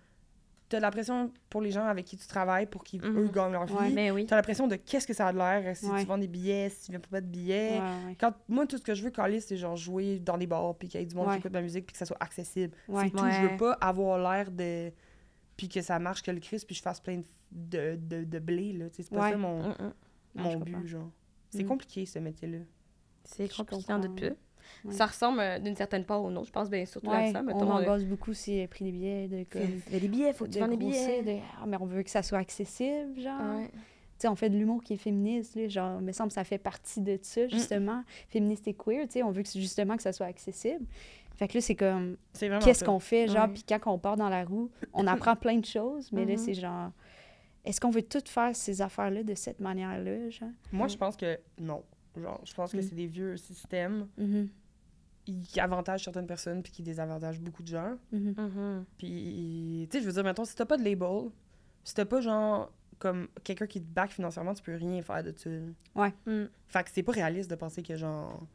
T'as 0.67 0.77
de 0.77 0.81
la 0.81 0.89
pression 0.89 1.31
pour 1.49 1.61
les 1.61 1.69
gens 1.69 1.85
avec 1.85 2.05
qui 2.05 2.17
tu 2.17 2.25
travailles 2.25 2.65
pour 2.65 2.83
qu'ils 2.83 2.99
Mhm. 3.01 3.17
eux 3.19 3.27
gagnent 3.27 3.51
leur 3.51 3.65
vie. 3.65 3.73
Ouais. 3.75 3.91
Ben 3.91 4.11
oui. 4.11 4.25
T'as 4.25 4.35
la 4.35 4.41
pression 4.41 4.67
de 4.67 4.75
qu'est-ce 4.75 5.05
que 5.05 5.13
ça 5.13 5.27
a 5.27 5.31
de 5.33 5.37
l'air, 5.37 5.77
si 5.77 5.85
Ouais. 5.85 6.01
tu 6.01 6.07
vends 6.07 6.17
des 6.17 6.27
billets, 6.27 6.69
si 6.69 6.87
tu 6.87 6.91
vends 6.91 6.99
pas 7.09 7.21
de 7.21 7.27
billets. 7.27 7.73
Ouais, 7.79 8.07
ouais. 8.07 8.15
Quand, 8.19 8.33
moi, 8.49 8.65
tout 8.65 8.77
ce 8.77 8.83
que 8.83 8.95
je 8.95 9.03
veux, 9.03 9.11
Calis, 9.11 9.41
c'est 9.41 9.57
genre 9.57 9.75
jouer 9.75 10.17
dans 10.19 10.37
des 10.39 10.47
bars, 10.47 10.73
puis 10.75 10.87
qu'il 10.87 10.99
y 10.99 11.03
ait 11.03 11.05
du 11.05 11.15
monde 11.15 11.27
Ouais. 11.27 11.33
qui 11.33 11.39
écoute 11.39 11.53
ma 11.53 11.61
musique, 11.61 11.85
puis 11.85 11.93
que 11.93 11.99
ça 11.99 12.05
soit 12.05 12.17
accessible. 12.19 12.75
Ouais. 12.87 13.03
C'est 13.05 13.11
tout. 13.11 13.25
Je 13.29 13.47
veux 13.47 13.57
pas 13.57 13.73
avoir 13.73 14.17
l'air 14.17 14.49
de. 14.51 14.91
Puis 15.55 15.69
que 15.69 15.81
ça 15.81 15.99
marche 15.99 16.21
que 16.23 16.31
le 16.31 16.39
Christ, 16.39 16.65
puis 16.65 16.75
je 16.75 16.81
fasse 16.81 16.99
plein 16.99 17.17
de, 17.17 17.23
de, 17.51 17.95
de, 17.95 18.23
de 18.23 18.39
blé, 18.39 18.73
là. 18.73 18.85
C'est 18.91 19.07
pas 19.09 19.21
Ouais. 19.21 19.31
ça 19.31 19.37
mon, 19.37 19.69
hmm. 19.69 19.75
Non, 20.35 20.43
mon 20.43 20.57
but, 20.57 20.71
comprends. 20.73 20.87
genre. 20.87 21.11
C'est 21.51 21.63
Mm. 21.63 21.67
compliqué, 21.67 22.05
ce 22.07 22.19
métier-là. 22.19 22.57
C'est 23.23 23.49
Je 23.51 23.55
compliqué, 23.57 23.93
en 23.93 23.99
doute 23.99 24.09
comprends. 24.09 24.27
peu. 24.29 24.35
Ouais. 24.83 24.93
Ça 24.93 25.05
ressemble 25.05 25.39
euh, 25.39 25.59
d'une 25.59 25.75
certaine 25.75 26.03
part 26.05 26.23
au 26.23 26.29
nôtre, 26.31 26.47
je 26.47 26.51
pense, 26.51 26.69
bien 26.69 26.85
surtout 26.85 27.09
Ouais, 27.09 27.29
à 27.29 27.31
ça. 27.31 27.39
on 27.41 27.43
Mettons, 27.43 27.69
euh, 27.77 27.81
angoisse 27.81 28.03
beaucoup 28.05 28.33
si 28.33 28.61
le 28.61 28.67
prix 28.67 28.85
des 28.85 28.91
billets, 28.91 29.27
de 29.27 29.45
comme... 29.49 29.79
Des 29.99 30.07
billets, 30.07 30.33
faut 30.33 30.45
que 30.45 30.51
tu 30.51 30.77
billets. 30.77 31.23
de, 31.23 31.37
Ah, 31.61 31.65
mais 31.67 31.77
on 31.79 31.85
veut 31.85 32.03
que 32.03 32.09
ça 32.09 32.23
soit 32.23 32.37
accessible, 32.39 33.19
genre. 33.19 33.57
Ouais. 33.59 33.69
Tu 34.17 34.21
sais, 34.21 34.27
on 34.29 34.35
fait 34.35 34.49
de 34.49 34.55
l'humour 34.57 34.81
qui 34.81 34.93
est 34.93 34.97
féministe, 34.97 35.55
là, 35.55 35.67
genre, 35.67 35.99
il 35.99 36.05
me 36.05 36.11
semble 36.13 36.29
que 36.29 36.35
ça 36.35 36.43
fait 36.45 36.57
partie 36.57 37.01
de 37.01 37.13
Mm. 37.15 37.19
ça, 37.21 37.47
justement. 37.47 38.03
Féministe 38.29 38.67
et 38.67 38.73
queer, 38.73 39.05
tu 39.07 39.13
sais, 39.13 39.23
on 39.23 39.31
veut 39.31 39.43
que, 39.43 39.49
justement 39.55 39.97
que 39.97 40.03
ça 40.03 40.13
soit 40.13 40.27
accessible. 40.27 40.85
Fait 41.35 41.49
que 41.49 41.55
là, 41.55 41.61
c'est 41.61 41.75
comme, 41.75 42.15
C'est 42.31 42.47
vraiment 42.47 42.63
qu'est-ce 42.63 42.85
qu'on 42.85 42.99
fait, 42.99 43.27
genre, 43.27 43.49
puis 43.49 43.63
quand 43.67 43.79
on 43.93 43.99
part 43.99 44.15
dans 44.15 44.29
la 44.29 44.45
roue, 44.45 44.69
on 44.93 45.05
apprend 45.05 45.35
plein 45.35 45.57
de 45.57 45.65
choses, 45.65 46.09
mais 46.13 46.23
là, 46.23 46.31
Mhm. 46.33 46.37
c'est 46.37 46.53
genre, 46.53 46.91
est-ce 47.65 47.81
qu'on 47.81 47.89
veut 47.89 48.03
tout 48.03 48.21
faire 48.25 48.55
ces 48.55 48.81
affaires-là 48.81 49.23
de 49.23 49.35
cette 49.35 49.59
manière-là, 49.59 50.29
genre? 50.29 50.47
Moi, 50.71 50.87
je 50.87 50.95
pense 50.95 51.17
que 51.17 51.37
non. 51.59 51.83
Genre, 52.21 52.41
je 52.45 52.53
pense 52.53 52.71
que 52.71 52.77
Mm. 52.77 52.81
c'est 52.81 52.95
des 52.95 53.07
vieux 53.07 53.37
systèmes 53.37 54.07
Mhm, 54.17 54.49
qui 55.25 55.59
avantagent 55.59 56.03
certaines 56.03 56.27
personnes 56.27 56.61
puis 56.61 56.71
qui 56.71 56.83
désavantagent 56.83 57.39
beaucoup 57.41 57.63
de 57.63 57.67
gens. 57.67 57.97
mhm. 58.11 58.33
Mhm. 58.37 58.85
Puis, 58.97 59.87
tu 59.89 59.97
sais, 59.97 60.01
je 60.01 60.07
veux 60.07 60.13
dire, 60.13 60.23
mettons, 60.23 60.45
si 60.45 60.55
t'as 60.55 60.65
pas 60.65 60.77
de 60.77 60.83
label, 60.83 61.29
si 61.83 61.93
t'as 61.93 62.05
pas, 62.05 62.21
genre, 62.21 62.71
comme 62.99 63.27
quelqu'un 63.43 63.67
qui 63.67 63.81
te 63.81 63.87
back 63.93 64.11
financièrement, 64.11 64.53
tu 64.53 64.63
peux 64.63 64.75
rien 64.75 65.01
faire 65.01 65.23
de 65.23 65.33
ça. 65.35 65.49
Mm. 66.25 66.45
Fait 66.67 66.83
que 66.83 66.89
c'est 66.93 67.03
pas 67.03 67.11
réaliste 67.11 67.49
de 67.49 67.55
penser 67.55 67.83
que, 67.83 67.95
genre... 67.97 68.45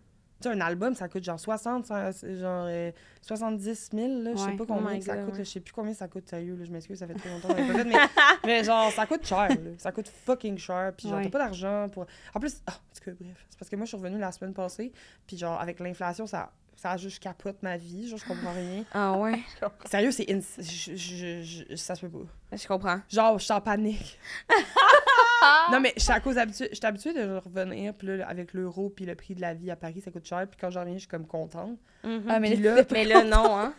Tu 0.40 0.48
sais, 0.48 0.54
un 0.54 0.60
album, 0.62 0.94
ça 0.94 1.08
coûte 1.08 1.22
genre 1.22 1.38
60, 1.38 1.84
ça- 1.86 2.12
c'est 2.12 2.36
genre 2.38 2.64
euh, 2.68 2.90
70 3.22 3.90
000, 3.92 4.22
là, 4.22 4.30
je 4.32 4.38
sais 4.38 4.52
pas 4.56 4.64
Oh 4.64 4.66
combien 4.66 4.98
que 4.98 5.04
ça 5.04 5.14
God, 5.16 5.24
coûte, 5.26 5.32
ouais. 5.34 5.38
là, 5.38 5.44
je 5.44 5.50
sais 5.50 5.60
plus 5.60 5.72
combien 5.72 5.92
ça 5.94 6.08
coûte, 6.08 6.28
sérieux, 6.28 6.56
là, 6.56 6.64
je 6.64 6.70
m'excuse, 6.72 6.98
ça 6.98 7.06
fait 7.06 7.14
très 7.14 7.28
longtemps 7.28 7.48
pas 7.48 7.56
fait, 7.56 7.84
mais, 7.84 7.94
mais 8.46 8.64
genre, 8.64 8.90
ça 8.92 9.06
coûte 9.06 9.26
cher, 9.26 9.48
là, 9.48 9.56
ça 9.78 9.92
coûte 9.92 10.08
fucking 10.08 10.56
cher, 10.58 10.92
puis 10.96 11.08
genre, 11.08 11.18
Ouais. 11.18 11.24
t'as 11.24 11.30
pas 11.30 11.38
d'argent 11.40 11.88
pour... 11.90 12.06
En 12.34 12.40
plus, 12.40 12.62
ah, 12.66 12.72
en 12.72 12.94
tout 12.98 13.04
cas, 13.04 13.16
bref, 13.20 13.46
c'est 13.50 13.58
parce 13.58 13.68
que 13.70 13.76
moi, 13.76 13.84
je 13.84 13.88
suis 13.90 13.96
revenue 13.98 14.18
la 14.18 14.32
semaine 14.32 14.54
passée, 14.54 14.92
puis 15.26 15.36
genre, 15.36 15.60
avec 15.60 15.78
l'inflation, 15.80 16.26
ça, 16.26 16.50
ça 16.80 16.92
a 16.92 16.96
juste 16.96 17.18
capote 17.22 17.62
ma 17.62 17.76
vie, 17.76 18.08
genre, 18.08 18.18
je 18.18 18.24
comprends 18.24 18.52
rien. 18.52 18.84
Ah 18.92 19.12
ouais, 19.18 19.38
Sérieux, 19.84 20.10
c'est... 20.12 20.30
ins- 20.30 20.40
je- 20.62 20.96
je- 20.96 21.42
je- 21.70 21.76
ça 21.76 21.94
se 21.94 22.06
peut 22.06 22.24
pas. 22.50 22.56
je 22.56 22.66
comprends. 22.66 23.00
Genre, 23.10 23.38
je 23.38 23.44
suis 23.44 23.52
en 23.52 23.60
panique. 23.60 24.18
non, 25.72 25.80
mais 25.80 25.92
je 25.96 26.02
suis 26.02 26.12
à 26.12 26.20
cause 26.20 26.38
habituée. 26.38 26.68
Je 26.70 26.76
suis 26.76 26.86
habituée 26.86 27.12
de 27.12 27.36
revenir, 27.36 27.94
puis 27.94 28.08
là, 28.08 28.26
avec 28.28 28.54
l'euro, 28.54 28.88
puis 28.90 29.04
le 29.04 29.14
prix 29.14 29.34
de 29.34 29.40
la 29.40 29.52
vie 29.54 29.70
à 29.70 29.76
Paris, 29.76 30.00
ça 30.00 30.10
coûte 30.10 30.26
cher. 30.26 30.46
Puis 30.48 30.58
quand 30.60 30.70
j'en 30.70 30.80
reviens, 30.80 30.94
je 30.94 31.00
suis 31.00 31.08
comme 31.08 31.26
contente. 31.26 31.78
Mhm. 32.04 32.24
Ah, 32.28 32.40
mais 32.40 32.56
là, 32.56 32.82
Mais 32.92 33.04
là, 33.04 33.24
non, 33.24 33.58
hein. 33.58 33.74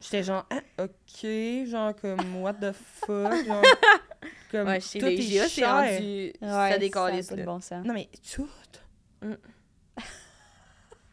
j'étais 0.00 0.22
genre, 0.22 0.46
ah, 0.50 0.60
ok, 0.84 1.28
genre 1.66 1.94
comme, 1.96 2.36
what 2.42 2.54
the 2.54 2.72
fuck, 2.72 3.46
genre, 3.46 3.62
comme, 4.52 4.68
Ouais, 4.68 4.80
chez 4.80 4.98
tout 5.00 5.06
les 5.06 5.36
est 5.36 5.38
GA, 5.40 5.48
cher. 5.48 5.74
rendu... 5.74 5.96
ouais, 6.00 6.32
ça 6.40 6.78
décolle, 6.78 7.12
a 7.14 7.22
pas 7.22 7.34
de 7.36 7.42
bon 7.44 7.60
sens. 7.60 7.84
Non, 7.84 7.94
mais 7.94 8.08
tout. 8.32 8.48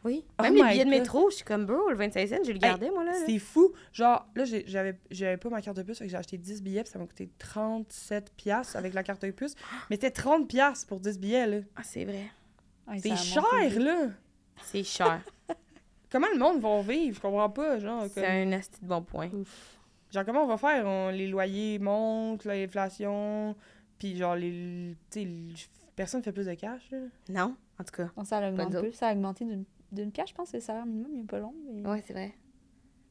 Oui. 0.06 0.24
Oh 0.38 0.42
Même 0.44 0.54
les 0.54 0.62
billets 0.62 0.84
de 0.84 0.90
métro, 0.90 1.28
je 1.30 1.36
suis 1.36 1.44
comme, 1.44 1.66
bro, 1.66 1.90
le 1.90 1.96
25 1.96 2.28
cents, 2.28 2.36
je 2.46 2.52
le 2.52 2.58
gardais, 2.58 2.90
moi, 2.90 3.04
là. 3.04 3.12
là. 3.12 3.18
C'est 3.26 3.38
fou. 3.38 3.72
Genre, 3.92 4.24
là, 4.36 4.44
j'avais 4.44 4.98
j'avais 5.10 5.36
pas 5.36 5.48
ma 5.50 5.60
carte 5.60 5.76
de 5.76 5.82
puce, 5.82 6.02
j'ai 6.04 6.16
acheté 6.16 6.38
10 6.38 6.62
billets, 6.62 6.82
puis 6.84 6.92
ça 6.92 6.98
m'a 6.98 7.06
coûté 7.06 7.28
37 7.38 8.32
piastres 8.36 8.76
avec 8.76 8.94
la 8.94 9.02
carte 9.02 9.22
de 9.24 9.30
puce. 9.32 9.54
Mais 9.90 9.96
c'était 9.96 10.10
30 10.12 10.48
piastres 10.48 10.86
pour 10.86 11.00
10 11.00 11.18
billets, 11.18 11.46
là. 11.46 11.56
Ah, 11.76 11.82
c'est 11.82 12.04
vrai. 12.04 12.24
Ouais, 12.88 12.98
C'est 13.00 13.16
cher, 13.16 13.42
monté 13.42 13.78
là. 13.80 14.06
C'est 14.62 14.84
cher. 14.84 15.20
Comment 16.10 16.28
le 16.32 16.38
monde 16.38 16.60
va 16.60 16.80
vivre? 16.82 17.16
Je 17.16 17.20
comprends 17.20 17.50
pas, 17.50 17.78
genre. 17.80 18.04
c'est 18.08 18.22
comme- 18.22 18.30
un 18.30 18.52
asti 18.52 18.80
de 18.80 18.86
bon 18.86 19.02
point. 19.02 19.28
Ouf. 19.32 19.76
Genre, 20.12 20.24
comment 20.24 20.44
on 20.44 20.46
va 20.46 20.56
faire? 20.56 20.86
On- 20.86 21.10
les 21.10 21.26
loyers 21.26 21.80
montent, 21.80 22.44
l'inflation, 22.44 23.56
puis 23.98 24.16
genre, 24.16 24.36
les, 24.36 24.94
tu 25.10 25.20
sais, 25.20 25.22
l- 25.22 25.52
personne 25.96 26.22
fait 26.22 26.30
plus 26.32 26.46
de 26.46 26.54
cash, 26.54 26.88
là. 26.92 26.98
Non, 27.28 27.56
en 27.78 27.84
tout 27.84 27.90
cas. 27.96 28.08
Non, 28.16 28.24
ça. 28.24 28.92
Ça 28.92 29.08
a 29.08 29.12
augmenté 29.12 29.44
d'une 29.44 29.64
d'une 29.92 30.10
pièce, 30.12 30.30
je 30.30 30.34
pense, 30.34 30.48
c'est 30.50 30.58
le 30.58 30.62
salaire 30.62 30.86
minimum, 30.86 31.12
il 31.14 31.20
est 31.20 31.24
pas 31.26 31.38
long. 31.38 31.54
Mais... 31.72 31.88
Ouais, 31.88 32.02
c'est 32.06 32.12
vrai. 32.12 32.34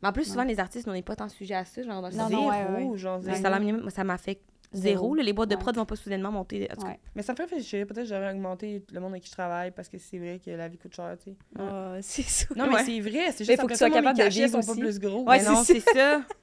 Mais 0.02 0.10
en 0.10 0.12
plus, 0.12 0.26
souvent, 0.26 0.44
les 0.44 0.60
artistes, 0.60 0.88
on 0.88 0.94
n'est 0.94 1.02
pas 1.02 1.16
tant 1.16 1.30
sujet 1.30 1.56
à 1.56 1.66
ça. 1.66 1.82
Genre, 1.82 2.02
dans 2.02 2.10
Non, 2.12 2.30
non, 2.30 2.52
Zéro, 2.52 2.92
ouais, 2.92 2.98
genre, 2.98 3.20
Le 3.20 3.34
salaire 3.36 3.60
minimum, 3.60 3.82
moi, 3.82 3.92
ça 3.92 4.04
m'a 4.04 4.18
fait 4.18 4.42
zéro. 4.74 5.06
Zéro. 5.06 5.16
là. 5.16 5.24
Les 5.24 5.34
boîtes 5.34 5.50
de 5.50 5.56
Ouais. 5.56 5.62
prod 5.62 5.76
vont 5.76 5.86
pas 5.86 5.96
soudainement 5.96 6.32
monter. 6.32 6.68
En 6.72 6.76
tout 6.76 6.82
cas, 6.82 6.88
Ouais. 6.90 7.00
Mais 7.16 7.22
ça 7.24 7.32
me 7.32 7.38
fait 7.38 7.44
réfléchir. 7.44 7.88
Peut-être 7.88 8.04
que 8.04 8.10
j'aurais 8.10 8.32
augmenté 8.32 8.84
le 8.92 9.00
monde 9.00 9.14
avec 9.14 9.24
qui 9.24 9.30
je 9.30 9.34
travaille 9.34 9.72
parce 9.72 9.88
que 9.88 9.98
c'est 9.98 10.20
vrai 10.20 10.40
que 10.44 10.52
la 10.52 10.68
vie 10.68 10.78
coûte 10.78 10.94
cher, 10.94 11.16
tu 11.18 11.32
sais. 11.32 11.36
Ah, 11.58 11.96
c'est 12.02 12.22
ça. 12.24 12.48
Non, 12.56 12.68
mais 12.68 12.76
Ouais. 12.76 12.84
c'est 12.84 13.00
vrai. 13.00 13.32
C'est 13.32 13.46
juste 13.46 13.60
faut 13.62 13.68
que 13.68 13.72
tu 13.74 13.78
sois 13.80 13.90
capable 13.90 14.20
de 14.20 14.24
vivre 14.26 14.50
sont 14.50 14.60
pas 14.62 14.72
aussi. 14.74 14.80
plus 14.82 15.00
gros. 15.00 15.24
Ouais, 15.24 15.38
Mais 15.40 15.46
non, 15.46 15.64
c'est 15.64 15.80
ça. 15.80 16.22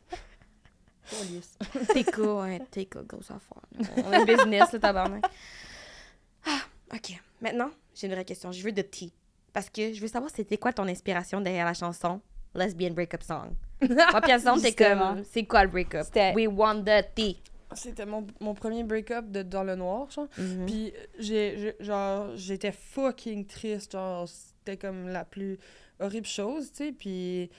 T'es 1.92 2.04
cool, 2.04 2.26
ouais, 2.40 2.60
t'es 2.70 2.86
cool, 2.86 3.04
grosse 3.06 3.30
affaire. 3.30 3.60
On 3.98 4.12
a 4.12 4.20
un 4.20 4.24
business, 4.24 4.72
le 4.72 4.78
tabarnak. 4.78 5.24
Ah, 6.46 6.58
OK. 6.94 7.20
Maintenant, 7.40 7.70
j'ai 7.94 8.06
une 8.06 8.14
vraie 8.14 8.24
question. 8.24 8.50
Je 8.50 8.62
veux 8.62 8.72
de 8.72 8.82
tea. 8.82 9.12
Parce 9.53 9.68
que 9.70 9.92
je 9.92 10.00
veux 10.00 10.09
savoir 10.09 10.30
c'était 10.34 10.57
quoi 10.57 10.72
ton 10.72 10.86
inspiration 10.88 11.40
derrière 11.40 11.66
la 11.66 11.74
chanson 11.74 12.20
Lesbian 12.55 12.90
Breakup 12.92 13.22
Song? 13.22 13.55
Moi, 13.82 14.20
ensemble, 14.34 14.62
t'es 14.62 14.72
comme, 14.74 15.22
c'est 15.30 15.44
quoi 15.44 15.64
le 15.64 15.70
breakup? 15.70 16.03
C'était- 16.05 16.32
We 16.34 16.46
want 16.48 16.82
the 16.84 17.05
tea. 17.14 17.42
C'était 17.74 18.05
mon, 18.05 18.26
mon 18.40 18.53
premier 18.55 18.84
break-up 18.84 19.30
de 19.30 19.42
Dans 19.42 19.64
le 19.64 19.74
Noir, 19.76 20.11
genre. 20.11 20.28
Mhm. 20.36 20.66
Puis, 20.66 20.92
j'ai, 21.18 21.57
j'ai- 21.59 21.76
genre, 21.80 22.36
j'étais 22.36 22.70
fucking 22.70 23.46
triste, 23.46 23.92
genre, 23.92 24.28
c'était 24.28 24.76
comme 24.76 25.09
la 25.09 25.24
plus 25.24 25.59
horrible 25.98 26.26
chose, 26.26 26.70
tu 26.70 26.84
sais, 26.84 26.92
puis 26.92 27.50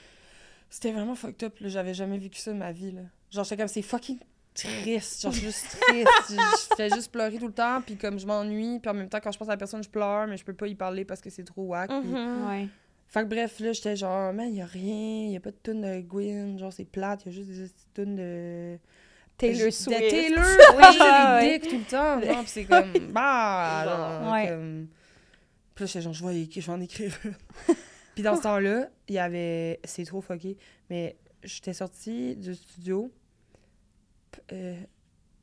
c'était 0.70 0.92
vraiment 0.92 1.16
fucked 1.16 1.44
up, 1.44 1.60
là, 1.60 1.68
j'avais 1.68 1.96
jamais 1.96 2.20
vécu 2.20 2.40
ça 2.40 2.52
de 2.54 2.58
ma 2.58 2.72
vie, 2.72 2.92
là. 2.92 3.02
Genre, 3.32 3.44
j'étais 3.44 3.58
comme, 3.58 3.68
c'est 3.68 3.82
fucking 3.82 4.20
triste, 4.54 5.22
genre 5.22 5.32
juste 5.32 5.78
triste. 5.82 6.08
je 6.30 6.76
fais 6.76 6.90
juste 6.90 7.12
pleurer 7.12 7.38
tout 7.38 7.48
le 7.48 7.54
temps, 7.54 7.82
puis 7.82 7.96
comme 7.98 8.20
je 8.20 8.26
m'ennuie, 8.26 8.80
puis 8.80 8.90
en 8.90 8.94
même 8.94 9.10
temps, 9.10 9.20
quand 9.24 9.32
je 9.32 9.38
pense 9.38 9.48
à 9.50 9.52
la 9.52 9.58
personne, 9.58 9.84
je 9.84 9.90
pleure, 9.90 10.28
mais 10.28 10.38
je 10.38 10.46
peux 10.46 10.54
pas 10.54 10.68
y 10.68 10.76
parler 10.76 11.06
parce 11.06 11.22
que 11.22 11.30
c'est 11.30 11.44
trop 11.44 11.64
wack. 11.64 11.90
puis- 11.90 12.10
Mhm. 12.10 12.48
Ouais. 12.48 12.68
Fait 13.08 13.22
que 13.22 13.26
bref, 13.28 13.60
là, 13.60 13.74
j'étais 13.74 13.96
genre, 13.96 14.34
man, 14.34 14.52
y 14.54 14.62
a 14.62 14.66
rien, 14.66 15.30
y 15.30 15.36
a 15.36 15.40
pas 15.40 15.52
de 15.52 15.58
tune 15.62 15.82
de 15.82 16.02
Gwyn, 16.02 16.58
genre 16.58 16.74
c'est 16.74 16.86
plate, 16.86 17.26
y 17.26 17.30
a 17.30 17.32
juste 17.32 17.50
des 17.50 17.64
petites 17.64 17.94
tunes 17.94 18.16
de. 18.16 18.78
Taylor 19.38 19.66
de 19.66 19.72
Swift. 19.72 20.00
Taylor, 20.10 20.44
Ouais, 20.76 20.84
oui, 20.92 21.00
ouais. 21.00 21.42
des 21.42 21.60
dicks 21.60 21.70
tout 21.72 21.78
le 21.78 21.84
temps, 21.86 22.22
genre, 22.22 22.44
pis 22.44 22.50
c'est 22.50 22.64
comme, 22.66 22.92
bah, 23.12 23.84
genre, 23.86 24.32
Ouais. 24.34 24.48
comme... 24.50 24.88
Puis 25.76 25.84
là, 25.84 25.88
j'étais 25.88 26.02
genre, 26.02 26.14
je 26.14 26.26
vais, 26.26 26.48
je 26.52 26.60
vais 26.62 26.70
en 26.72 26.82
écrire. 26.82 27.18
Puis 28.14 28.24
dans 28.24 28.36
ce 28.36 28.42
temps-là, 28.44 28.90
il 29.08 29.16
y 29.16 29.20
avait, 29.20 29.80
c'est 29.84 30.06
trop 30.06 30.22
fucké, 30.22 30.56
mais 30.90 31.18
j'étais 31.44 31.74
sortie 31.74 32.36
du 32.36 32.54
studio, 32.56 33.12
euh, 34.52 34.76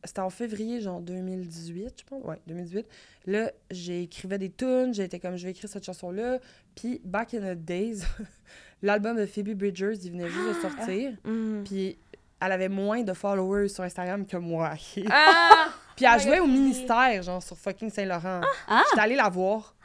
c'était 0.04 0.20
en 0.20 0.30
février, 0.30 0.80
genre 0.80 1.00
2018, 1.00 1.94
je 2.00 2.04
pense, 2.04 2.24
ouais, 2.24 2.40
2018. 2.46 2.86
Là, 3.26 3.50
j'écrivais 3.70 4.38
des 4.38 4.50
tunes, 4.50 4.94
j'étais 4.94 5.18
comme, 5.20 5.36
je 5.36 5.44
vais 5.44 5.50
écrire 5.50 5.68
cette 5.68 5.84
chanson-là, 5.84 6.38
puis 6.74 7.00
back 7.04 7.34
in 7.34 7.54
the 7.54 7.58
days, 7.58 8.00
l'album 8.82 9.16
de 9.18 9.26
Phoebe 9.26 9.50
Bridgers, 9.54 9.94
il 10.02 10.12
venait 10.12 10.28
juste 10.28 10.48
de 10.48 10.68
sortir, 10.68 11.12
Mhm. 11.24 11.64
puis 11.64 11.98
elle 12.40 12.52
avait 12.52 12.70
moins 12.70 13.02
de 13.02 13.12
followers 13.12 13.68
sur 13.68 13.84
Instagram 13.84 14.24
que 14.26 14.36
moi. 14.38 14.72
Ah! 15.10 15.68
Puis 15.96 16.06
elle 16.06 16.16
my 16.18 16.22
jouait 16.24 16.40
au 16.40 16.46
ministère, 16.46 17.22
genre 17.22 17.42
sur 17.42 17.58
fucking 17.58 17.90
Saint-Laurent. 17.90 18.40
Ah! 18.66 18.82
J'étais 18.90 19.02
allée 19.02 19.16
la 19.16 19.28
voir. 19.28 19.76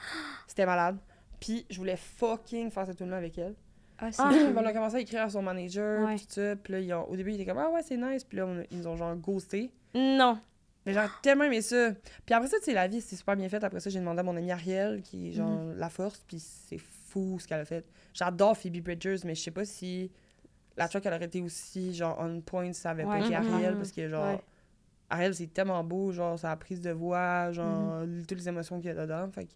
C'était 0.47 0.65
malade. 0.65 0.97
Puis 1.41 1.65
je 1.69 1.77
voulais 1.77 1.97
fucking 1.97 2.71
faire 2.71 2.85
cette 2.85 2.97
tune-là 2.97 3.17
avec 3.17 3.37
elle. 3.37 3.53
Ah, 3.97 4.11
c'est 4.11 4.21
Ah. 4.23 4.29
Cool. 4.29 4.53
on 4.57 4.65
a 4.65 4.73
commencé 4.73 4.95
à 4.95 4.99
écrire 4.99 5.21
à 5.23 5.29
son 5.29 5.41
manager, 5.41 6.05
Ouais. 6.05 6.17
tout 6.17 6.25
ça. 6.29 6.55
Puis 6.55 6.73
là, 6.73 6.79
ils 6.79 6.93
ont- 6.93 7.05
au 7.09 7.15
début, 7.15 7.31
ils 7.31 7.35
étaient 7.35 7.45
comme 7.45 7.57
Ah 7.59 7.69
ouais, 7.69 7.81
c'est 7.81 7.97
nice. 7.97 8.23
Puis 8.23 8.37
là, 8.37 8.45
on 8.45 8.59
a- 8.59 8.63
ils 8.71 8.77
nous 8.79 8.87
ont 8.87 8.95
genre 8.97 9.15
ghosté. 9.15 9.71
Non. 9.93 10.39
Mais 10.85 10.93
j'ai 10.93 10.99
tellement 11.23 11.45
aimé 11.45 11.61
ça. 11.61 11.91
Puis 12.25 12.35
après 12.35 12.47
ça, 12.47 12.57
tu 12.59 12.65
sais, 12.65 12.73
la 12.73 12.87
vie, 12.87 13.01
c'est 13.01 13.15
super 13.15 13.35
bien 13.35 13.49
fait. 13.49 13.63
Après 13.63 13.79
ça, 13.79 13.89
j'ai 13.89 13.99
demandé 13.99 14.19
à 14.19 14.23
mon 14.23 14.35
amie 14.37 14.51
Ariel, 14.51 15.01
qui 15.01 15.29
est 15.29 15.31
genre 15.31 15.49
Mhm. 15.49 15.77
la 15.77 15.89
force, 15.89 16.23
puis 16.27 16.39
c'est 16.39 16.77
fou 16.77 17.37
ce 17.39 17.47
qu'elle 17.47 17.61
a 17.61 17.65
fait. 17.65 17.85
J'adore 18.13 18.55
Phoebe 18.57 18.81
Bridgers, 18.83 19.17
mais 19.25 19.33
je 19.33 19.41
sais 19.41 19.51
pas 19.51 19.65
si 19.65 20.11
la 20.77 20.87
track, 20.87 21.05
elle 21.05 21.13
aurait 21.13 21.25
été 21.25 21.41
aussi 21.41 21.93
genre 21.95 22.17
on 22.19 22.41
point 22.41 22.71
si 22.73 22.81
ça 22.81 22.91
avait 22.91 23.03
Ouais. 23.05 23.19
pas 23.19 23.25
été 23.25 23.35
Ariel, 23.35 23.71
Mhm. 23.71 23.77
parce 23.77 23.91
que 23.93 24.07
genre. 24.09 24.27
Ouais. 24.35 24.41
Ariel, 25.09 25.33
c'est 25.33 25.47
tellement 25.53 25.83
beau, 25.83 26.11
genre 26.11 26.37
sa 26.37 26.55
prise 26.55 26.81
de 26.81 26.91
voix, 26.91 27.51
genre 27.51 28.03
toutes 28.27 28.37
les 28.39 28.49
émotions 28.49 28.77
qu'il 28.79 28.87
y 28.87 28.89
a 28.91 28.95
dedans. 28.95 29.29
Fait 29.31 29.45
que 29.45 29.51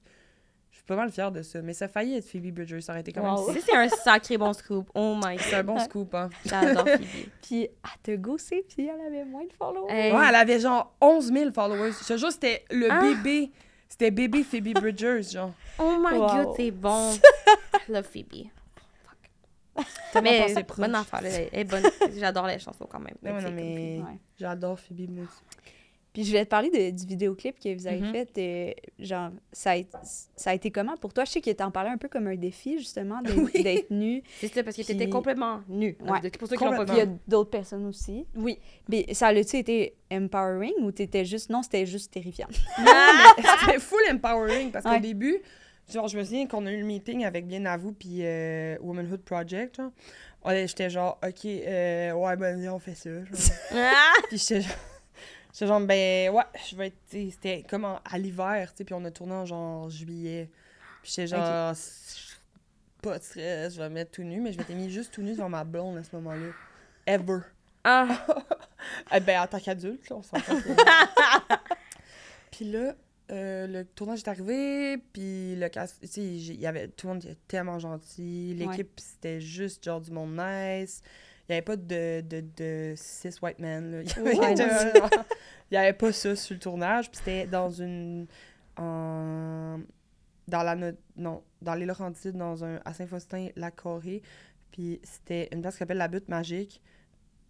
pas 0.90 0.96
mal 0.98 1.12
fière 1.12 1.32
de 1.32 1.42
ça. 1.42 1.62
Mais 1.62 1.74
ça 1.74 1.86
a 1.86 1.88
failli 1.88 2.16
être 2.16 2.26
Phoebe 2.26 2.52
Bridgers, 2.54 2.82
ça 2.82 2.92
aurait 2.94 3.02
été 3.02 3.14
quand 3.14 3.22
Wow. 3.22 3.48
même. 3.48 3.56
Ça, 3.56 3.62
c'est 3.66 3.76
un 3.76 3.88
sacré 3.90 4.38
bon 4.38 4.52
scoop. 4.54 4.90
Oh 4.96 5.16
my 5.16 5.36
god. 5.38 5.46
C'est 5.46 5.56
un 5.56 5.64
bon 5.64 5.80
scoop, 5.80 6.14
hein. 6.16 6.30
J'adore 6.46 6.86
Phoebe. 6.88 7.30
Puis, 7.42 7.62
elle 7.64 8.02
te 8.04 8.16
gossé, 8.20 8.66
puis 8.68 8.88
elle 8.88 9.00
avait 9.00 9.24
moins 9.26 9.46
de 9.46 9.54
followers. 9.54 9.92
Hey. 9.94 10.12
Ouais, 10.14 10.26
elle 10.28 10.36
avait 10.36 10.60
genre 10.60 10.94
11 11.00 11.32
000 11.32 11.52
followers. 11.54 11.92
Je 12.02 12.06
te 12.08 12.18
jure, 12.18 12.32
c'était 12.32 12.66
le 12.72 12.88
Ah. 12.92 13.02
bébé. 13.02 13.52
C'était 13.88 14.12
bébé 14.12 14.44
Phoebe 14.44 14.74
Bridgers, 14.80 15.22
genre. 15.32 15.54
Oh 15.80 15.96
my 16.00 16.18
Wow. 16.18 16.28
god, 16.46 16.54
c'est 16.58 16.72
bon. 16.72 17.12
I 17.88 17.92
love 17.92 18.04
Phoebe. 18.12 18.48
Tellement 20.12 20.30
Mais 20.32 20.64
bonne 20.78 20.96
affaire, 20.96 21.22
elle 21.24 21.50
est 21.54 21.64
bonne. 21.64 21.84
J'adore 22.18 22.48
les 22.48 22.60
chansons 22.60 22.86
quand 22.90 23.00
même. 23.00 23.16
Non, 23.24 23.52
mais 23.52 24.00
Ouais. 24.00 24.18
j'adore 24.38 24.78
Phoebe, 24.80 25.10
moi 25.10 25.24
aussi. 25.24 25.42
Puis 26.12 26.24
je 26.24 26.30
voulais 26.30 26.46
te 26.46 26.50
parler 26.50 26.70
de- 26.72 26.90
du 26.90 27.06
vidéoclip 27.06 27.60
que 27.60 27.74
vous 27.76 27.86
avez 27.86 28.00
Mhm. 28.02 28.12
fait. 28.12 28.30
euh, 28.38 28.72
genre, 28.98 29.30
ça 29.52 29.72
a, 29.72 29.76
été- 29.76 29.98
ça 30.36 30.50
a 30.50 30.54
été 30.56 30.72
comment 30.72 30.98
pour 30.98 31.14
toi? 31.14 31.24
Je 31.26 31.32
sais 31.32 31.42
que 31.42 31.52
t'en 31.52 31.70
parlais 31.70 31.92
un 31.92 31.98
peu 31.98 32.08
comme 32.08 32.26
un 32.28 32.36
défi, 32.36 32.80
justement, 32.80 33.22
d'être 33.22 33.90
nu. 33.92 34.24
C'est 34.40 34.52
ça, 34.54 34.64
parce 34.64 34.76
que 34.76 34.82
t'étais 34.82 35.08
complètement 35.08 35.62
nue. 35.70 35.96
Ouais. 36.02 36.30
Pour 36.32 36.48
qu'ils 36.50 36.58
l'ont 36.68 36.76
pas 36.78 36.86
Puis 36.86 36.96
il 36.96 37.04
y 37.04 37.06
vu. 37.06 37.12
a 37.14 37.16
d'autres 37.28 37.52
personnes 37.52 37.86
aussi. 37.86 38.26
Oui. 38.36 38.58
Mais 38.90 39.06
ça 39.14 39.28
a-tu 39.28 39.58
été 39.58 39.96
empowering 40.12 40.74
ou 40.82 40.92
t'étais 40.92 41.26
juste... 41.26 41.50
Non, 41.52 41.62
c'était 41.62 41.86
juste 41.86 42.12
terrifiant? 42.12 42.48
C'était 43.66 43.80
full 43.80 44.02
empowering 44.12 44.72
parce 44.72 44.86
qu'au 44.86 45.00
début, 45.00 45.38
genre, 45.92 46.08
je 46.08 46.18
me 46.18 46.24
souviens 46.24 46.48
qu'on 46.48 46.66
a 46.66 46.72
eu 46.72 46.80
le 46.80 46.86
meeting 46.86 47.24
avec 47.26 47.46
Bien 47.48 47.66
à 47.66 47.78
vous 47.78 47.92
puis 47.94 48.20
euh, 48.22 48.78
Womanhood 48.82 49.22
Project, 49.22 49.78
genre. 49.78 49.92
J'étais 50.66 50.90
genre, 50.90 51.20
OK, 51.24 51.46
euh, 51.46 52.14
ouais, 52.14 52.36
ben, 52.38 52.60
viens, 52.60 52.74
on 52.74 52.80
fait 52.80 52.96
ça. 52.96 53.10
genre. 53.12 53.26
Puis 54.30 54.38
j'étais 54.38 54.62
genre, 54.62 54.72
j'étais 55.54 55.68
genre, 55.68 55.82
ben 55.82 56.30
ouais, 56.32 56.44
je 56.70 56.76
vais 56.76 56.88
être. 56.88 56.98
C'était 57.10 57.64
comme 57.70 57.86
en- 57.86 58.00
à 58.06 58.18
l'hiver, 58.18 58.72
tu 58.72 58.78
sais, 58.78 58.84
puis 58.86 58.94
on 58.94 59.04
a 59.06 59.12
tourné 59.12 59.34
en 59.34 59.46
genre 59.46 59.90
juillet. 59.90 60.50
Puis 61.02 61.12
j'étais 61.16 61.28
genre, 61.28 61.42
pas 63.02 63.18
de 63.18 63.24
stress, 63.24 63.74
je 63.76 63.80
vais 63.80 63.90
me 63.90 63.96
mettre 63.96 64.12
tout 64.12 64.24
nu, 64.24 64.42
mais 64.42 64.52
je 64.54 64.58
m'étais 64.58 64.76
mis 64.76 64.90
juste 64.90 65.14
tout 65.14 65.22
nu 65.22 65.32
devant 65.34 65.50
ma 65.50 65.64
blonde 65.64 65.98
à 65.98 66.04
ce 66.04 66.16
moment-là. 66.16 66.52
Ever. 67.08 67.40
Ah! 67.84 68.26
Eh 69.14 69.20
ben, 69.20 69.42
en 69.42 69.48
tant 69.48 69.60
qu'adulte, 69.60 70.10
là, 70.10 70.16
on 70.16 70.22
que- 70.22 71.56
puis 72.52 72.66
là, 72.72 72.96
euh, 73.32 73.68
le 73.68 73.84
tournage 73.86 74.20
est 74.20 74.28
arrivé, 74.28 74.98
puis 75.14 75.56
le 75.56 75.68
cast, 75.70 76.00
tu 76.02 76.08
sais, 76.08 76.22
y 76.22 76.66
avait, 76.66 76.88
tout 76.88 77.08
le 77.08 77.14
monde 77.14 77.24
était 77.26 77.38
tellement 77.48 77.78
gentil. 77.78 78.56
L'équipe, 78.58 79.00
c'était 79.00 79.42
juste 79.42 79.84
genre 79.84 80.02
du 80.02 80.12
monde 80.12 80.32
nice. 80.38 81.02
Il 81.50 81.54
n'y 81.54 81.56
avait 81.56 81.62
pas 81.64 81.76
de, 81.78 82.22
de, 82.22 82.44
de 82.58 82.94
six 82.96 83.42
white 83.42 83.58
men. 83.60 84.04
Il 85.72 85.76
y 85.76 85.78
avait, 85.78 85.94
pas 85.94 86.12
ça 86.12 86.36
sur 86.36 86.54
le 86.54 86.60
tournage, 86.60 87.10
puis 87.10 87.18
c'était 87.18 87.48
dans 87.48 87.70
une... 87.72 88.28
en- 88.78 89.80
dans 90.48 90.64
la... 90.64 90.76
no- 90.76 90.98
Non, 91.18 91.44
dans 91.62 91.74
les 91.76 91.86
Laurentides, 91.86 92.38
dans 92.38 92.64
un... 92.64 92.80
à 92.86 92.94
Saint-Faustin, 92.94 93.50
la 93.56 93.72
Corée. 93.72 94.22
Puis 94.72 95.00
c'était 95.04 95.50
une 95.52 95.62
place 95.62 95.76
qui 95.76 95.80
s'appelle 95.80 95.98
la 95.98 96.08
Butte 96.08 96.28
Magique. 96.30 96.82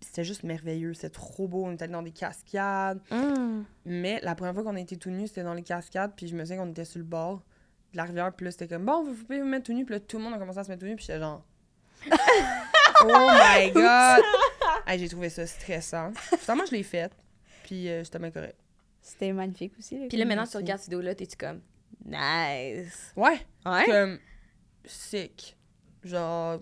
C'était 0.02 0.24
juste 0.24 0.44
merveilleux, 0.44 0.94
c'était 0.94 1.10
trop 1.10 1.48
beau. 1.50 1.66
On 1.66 1.74
était 1.74 1.88
dans 1.90 2.02
des 2.02 2.12
cascades. 2.12 3.02
Hum. 3.12 3.66
Mais 3.86 4.20
la 4.24 4.34
première 4.36 4.54
fois 4.54 4.64
qu'on 4.64 4.76
a 4.76 4.80
été 4.80 4.96
tout 4.96 5.10
nus, 5.10 5.28
c'était 5.28 5.44
dans 5.44 5.54
les 5.54 5.64
cascades. 5.64 6.14
Puis 6.16 6.28
je 6.30 6.36
me 6.36 6.46
souviens 6.46 6.64
qu'on 6.64 6.72
était 6.72 6.86
sur 6.86 7.00
le 7.00 7.06
bord 7.06 7.42
de 7.92 7.98
la 7.98 8.04
rivière. 8.04 8.32
Puis 8.34 8.46
là, 8.46 8.52
c'était 8.52 8.68
comme, 8.70 8.86
bon, 8.86 9.04
vous 9.04 9.14
pouvez 9.26 9.42
vous 9.42 9.48
mettre 9.48 9.66
tout 9.66 9.74
nu. 9.74 9.84
Puis 9.86 9.96
là, 9.96 10.00
tout 10.00 10.18
le 10.18 10.24
monde 10.24 10.34
a 10.34 10.38
commencé 10.38 10.60
à 10.60 10.64
se 10.64 10.70
mettre 10.70 10.80
tout 10.82 10.88
nu. 10.88 10.96
Puis 10.96 11.06
j'étais 11.06 11.20
genre, 11.20 11.44
oh 13.04 13.30
my 13.32 13.72
god! 13.72 14.24
Hey, 14.88 15.00
J'ai 15.00 15.10
trouvé 15.10 15.30
ça 15.30 15.46
stressant. 15.46 16.12
Finalement, 16.40 16.66
je 16.66 16.72
l'ai 16.76 16.84
fait. 16.84 17.12
Puis 17.64 17.88
euh, 17.90 18.04
c'était 18.04 18.20
bien 18.20 18.32
correct. 18.32 18.58
C'était 19.02 19.32
magnifique 19.34 19.74
aussi. 19.78 20.08
Puis 20.08 20.18
là, 20.18 20.26
maintenant, 20.26 20.46
tu 20.46 20.58
regardes 20.58 20.80
cette 20.80 20.90
vidéo-là, 20.90 21.16
t'es-tu 21.16 21.38
comme. 21.38 21.62
Nice! 22.06 23.14
Ouais, 23.16 23.40
Ouais? 23.66 23.86
comme 23.86 24.20
sick. 24.86 25.58
Genre, 26.04 26.60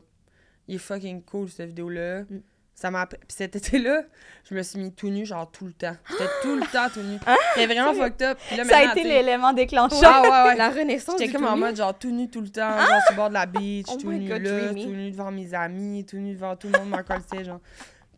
il 0.68 0.76
est 0.76 0.80
fucking 0.80 1.24
cool 1.24 1.50
cette 1.50 1.70
vidéo-là. 1.70 2.24
Mm. 2.24 2.42
Ça 2.80 2.92
m'a 2.92 3.08
Puis 3.08 3.18
cet 3.30 3.56
été-là, 3.56 4.04
je 4.48 4.54
me 4.54 4.62
suis 4.62 4.78
mis 4.78 4.94
tout 4.94 5.10
nu, 5.10 5.26
genre 5.26 5.50
tout 5.50 5.66
le 5.66 5.74
temps. 5.74 5.96
J'étais 6.12 6.30
tout 6.44 6.56
le 6.56 6.62
temps 6.72 6.88
tout 6.94 7.02
nu. 7.02 7.18
Ah! 7.26 7.36
C'était 7.56 7.74
vraiment 7.74 7.92
fucked 7.96 8.22
up. 8.22 8.38
Puis 8.48 8.56
là, 8.56 8.64
Ça 8.66 8.78
a 8.78 8.84
été 8.92 9.04
l'élément 9.04 9.52
déclencheur. 9.52 10.00
Ah 10.04 10.22
ouais, 10.22 10.50
ouais. 10.52 10.56
La 10.56 10.70
renaissance 10.70 11.16
J'étais 11.18 11.34
comme 11.34 11.42
tout 11.42 11.48
en 11.48 11.58
mode 11.58 11.76
genre 11.76 11.98
tout 11.98 12.12
nu 12.12 12.30
tout 12.30 12.42
le 12.42 12.50
temps, 12.50 12.78
genre 12.78 12.86
sur 13.02 13.12
le 13.12 13.16
bord 13.16 13.30
de 13.30 13.34
la 13.34 13.48
beach, 13.48 13.88
Oh 13.92 13.98
tout 14.00 14.12
nu 14.12 14.30
God, 14.30 14.44
là, 14.44 14.70
tout 14.70 14.90
nu 14.92 15.10
devant 15.10 15.32
mes 15.32 15.52
amis, 15.56 16.06
tout 16.06 16.18
nu 16.18 16.34
devant 16.36 16.56
tout 16.56 16.68
le 16.72 16.78
monde 16.78 16.90
m'en 16.90 17.44
genre. 17.44 17.60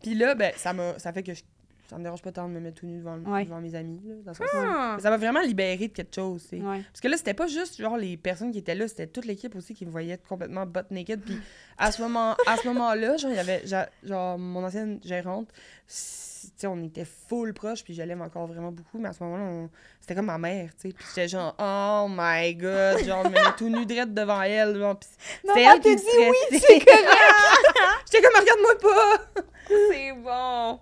Puis 0.02 0.14
là, 0.14 0.34
ben, 0.34 0.52
ça 0.56 0.74
ça 0.98 1.12
fait 1.12 1.22
que 1.22 1.32
je- 1.32 1.42
ça 1.90 1.98
me 1.98 2.02
dérange 2.02 2.22
pas 2.22 2.32
tant 2.32 2.48
de 2.48 2.54
me 2.54 2.60
mettre 2.60 2.80
tout 2.80 2.86
nu 2.86 2.98
devant, 2.98 3.18
Ouais. 3.18 3.44
devant 3.44 3.60
mes 3.60 3.74
amis, 3.74 4.00
là, 4.06 4.14
dans 4.24 4.32
Ah. 4.54 4.96
Ça 5.00 5.10
m'a 5.10 5.16
vraiment 5.16 5.40
libéré 5.42 5.88
de 5.88 5.92
quelque 5.92 6.14
chose. 6.14 6.46
Ouais. 6.52 6.60
Parce 6.82 7.00
que 7.02 7.08
là, 7.08 7.16
c'était 7.16 7.34
pas 7.34 7.46
juste 7.48 7.76
genre 7.80 7.96
les 7.96 8.16
personnes 8.16 8.52
qui 8.52 8.58
étaient 8.58 8.74
là, 8.74 8.88
c'était 8.88 9.06
toute 9.08 9.24
l'équipe 9.26 9.54
aussi 9.56 9.74
qui 9.74 9.84
me 9.84 9.90
voyait 9.90 10.18
complètement 10.28 10.64
butt 10.66 10.90
naked. 10.90 11.20
Puis 11.20 11.36
à 11.78 11.90
ce 11.92 12.00
moment, 12.00 12.36
moment-là, 12.68 13.16
genre, 13.16 13.30
il 13.30 13.36
y 13.36 13.40
avait 13.40 13.60
j'a- 13.66 13.90
genre 14.04 14.38
mon 14.38 14.64
ancienne 14.64 15.00
gérante, 15.04 15.48
sais, 16.60 16.66
on 16.66 16.82
était 16.82 17.04
full 17.04 17.52
proche, 17.54 17.82
puis 17.84 17.94
je 17.94 18.02
l'aime 18.02 18.22
encore 18.22 18.46
vraiment 18.46 18.72
beaucoup, 18.72 18.98
mais 18.98 19.08
à 19.08 19.12
ce 19.12 19.22
moment-là, 19.24 19.44
on- 19.44 19.70
c'était 20.00 20.14
comme 20.14 20.26
ma 20.26 20.38
mère, 20.38 20.70
tu 20.80 20.88
sais. 20.88 20.94
Puis 20.94 21.04
j'étais 21.08 21.28
genre, 21.28 21.54
oh 21.58 22.06
my 22.08 22.54
god, 22.54 23.04
genre, 23.04 23.24
je 23.24 23.28
me 23.28 23.34
mets 23.34 23.56
tout 23.56 23.68
nu 23.68 23.86
drette 23.86 24.12
devant 24.14 24.42
elle, 24.42 24.76
genre, 24.78 24.98
puis 24.98 25.08
c'était 25.44 25.62
elle 25.62 25.80
qui 25.80 25.88
me 25.90 25.96
dit 25.96 26.02
stressait. 26.02 26.66
c'est 26.66 26.84
correct. 26.84 27.08
J'étais 28.12 28.22
comme, 28.26 28.40
regarde-moi 28.40 28.78
pas! 28.80 29.42
C'est 29.90 30.12
bon! 30.12 30.80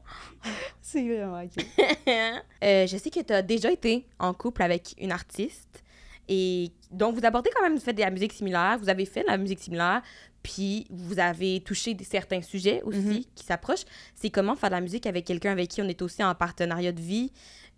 C'est 0.80 1.02
vraiment 1.02 1.42
ok. 1.42 1.64
Euh, 2.64 2.86
je 2.86 2.96
sais 2.96 3.10
que 3.10 3.20
tu 3.20 3.32
as 3.32 3.42
déjà 3.42 3.70
été 3.70 4.06
en 4.18 4.32
couple 4.34 4.62
avec 4.62 4.94
une 4.98 5.12
artiste 5.12 5.84
et 6.28 6.72
donc 6.90 7.14
vous 7.14 7.24
abordez 7.24 7.50
quand 7.54 7.62
même, 7.62 7.74
vous 7.74 7.80
faites 7.80 7.96
de 7.96 8.00
la 8.00 8.10
musique 8.10 8.32
similaire, 8.32 8.78
vous 8.80 8.88
avez 8.88 9.04
fait 9.04 9.22
de 9.22 9.26
la 9.28 9.36
musique 9.36 9.60
similaire, 9.60 10.02
puis 10.50 10.86
vous 10.90 11.18
avez 11.18 11.60
touché 11.60 11.92
des- 11.94 12.04
certains 12.04 12.40
sujets 12.42 12.80
aussi 12.82 12.98
Mhm. 12.98 13.20
qui 13.34 13.44
s'approchent. 13.44 13.84
C'est 14.14 14.30
comment 14.30 14.56
faire 14.56 14.70
de 14.70 14.74
la 14.76 14.80
musique 14.80 15.06
avec 15.06 15.24
quelqu'un 15.26 15.52
avec 15.52 15.68
qui 15.68 15.82
on 15.82 15.88
est 15.88 16.00
aussi 16.00 16.24
en 16.24 16.34
partenariat 16.34 16.92
de 16.92 17.00
vie? 17.02 17.30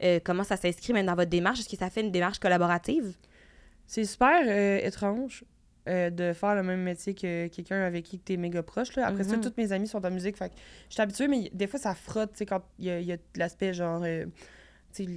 Euh, 0.04 0.20
comment 0.22 0.44
ça 0.44 0.56
s'inscrit 0.56 0.92
même 0.92 1.06
dans 1.06 1.16
votre 1.16 1.30
démarche? 1.30 1.58
Est-ce 1.60 1.68
que 1.68 1.76
ça 1.76 1.90
fait 1.90 2.00
une 2.02 2.12
démarche 2.12 2.38
collaborative? 2.38 3.14
C'est 3.86 4.04
super 4.04 4.42
euh, 4.46 4.78
étrange 4.86 5.44
euh, 5.88 6.10
de 6.10 6.32
faire 6.32 6.54
le 6.54 6.62
même 6.62 6.82
métier 6.82 7.14
que 7.14 7.48
quelqu'un 7.48 7.82
avec 7.82 8.04
qui 8.04 8.18
tu 8.20 8.34
es 8.34 8.36
méga 8.36 8.62
proche. 8.62 8.94
Là. 8.96 9.06
Après 9.08 9.24
ça, 9.24 9.36
Mhm. 9.36 9.42
toutes 9.42 9.56
mes 9.56 9.72
amies 9.72 9.88
sont 9.88 10.04
en 10.06 10.10
musique. 10.10 10.36
Fait 10.36 10.52
je 10.88 10.94
suis 10.94 11.02
habituée, 11.02 11.26
mais 11.26 11.50
des 11.52 11.66
fois, 11.66 11.80
ça 11.80 11.94
frotte, 11.94 12.32
tu 12.32 12.38
sais, 12.38 12.46
quand 12.46 12.62
il 12.78 12.84
y 13.02 13.12
a, 13.12 13.16
l'aspect 13.36 13.72
genre, 13.74 13.98
les, 14.00 14.26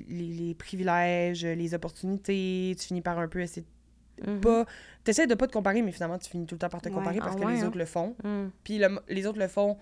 les 0.09 0.55
privilèges, 0.55 1.45
les 1.45 1.73
opportunités. 1.73 2.75
Tu 2.79 2.87
finis 2.87 3.01
par 3.01 3.19
un 3.19 3.27
peu 3.27 3.41
essayer 3.41 3.65
Mhm. 4.25 4.35
de 4.35 4.39
pas. 4.39 4.65
Tu 5.03 5.11
essaies 5.11 5.27
de 5.27 5.35
pas 5.35 5.47
te 5.47 5.53
comparer, 5.53 5.81
mais 5.81 5.91
finalement, 5.91 6.17
tu 6.17 6.29
finis 6.29 6.45
tout 6.45 6.55
le 6.55 6.59
temps 6.59 6.69
par 6.69 6.81
te 6.81 6.89
Ouais. 6.89 6.95
comparer 6.95 7.17
parce 7.19 7.35
Ah 7.35 7.39
que 7.39 7.45
ouais, 7.45 7.53
les 7.55 7.63
hein? 7.63 7.67
autres 7.67 7.77
le 7.77 7.85
font. 7.85 8.15
Mhm. 8.23 8.51
Puis 8.63 8.77
le- 8.77 8.99
les 9.09 9.25
autres 9.25 9.39
le 9.39 9.47
font 9.47 9.77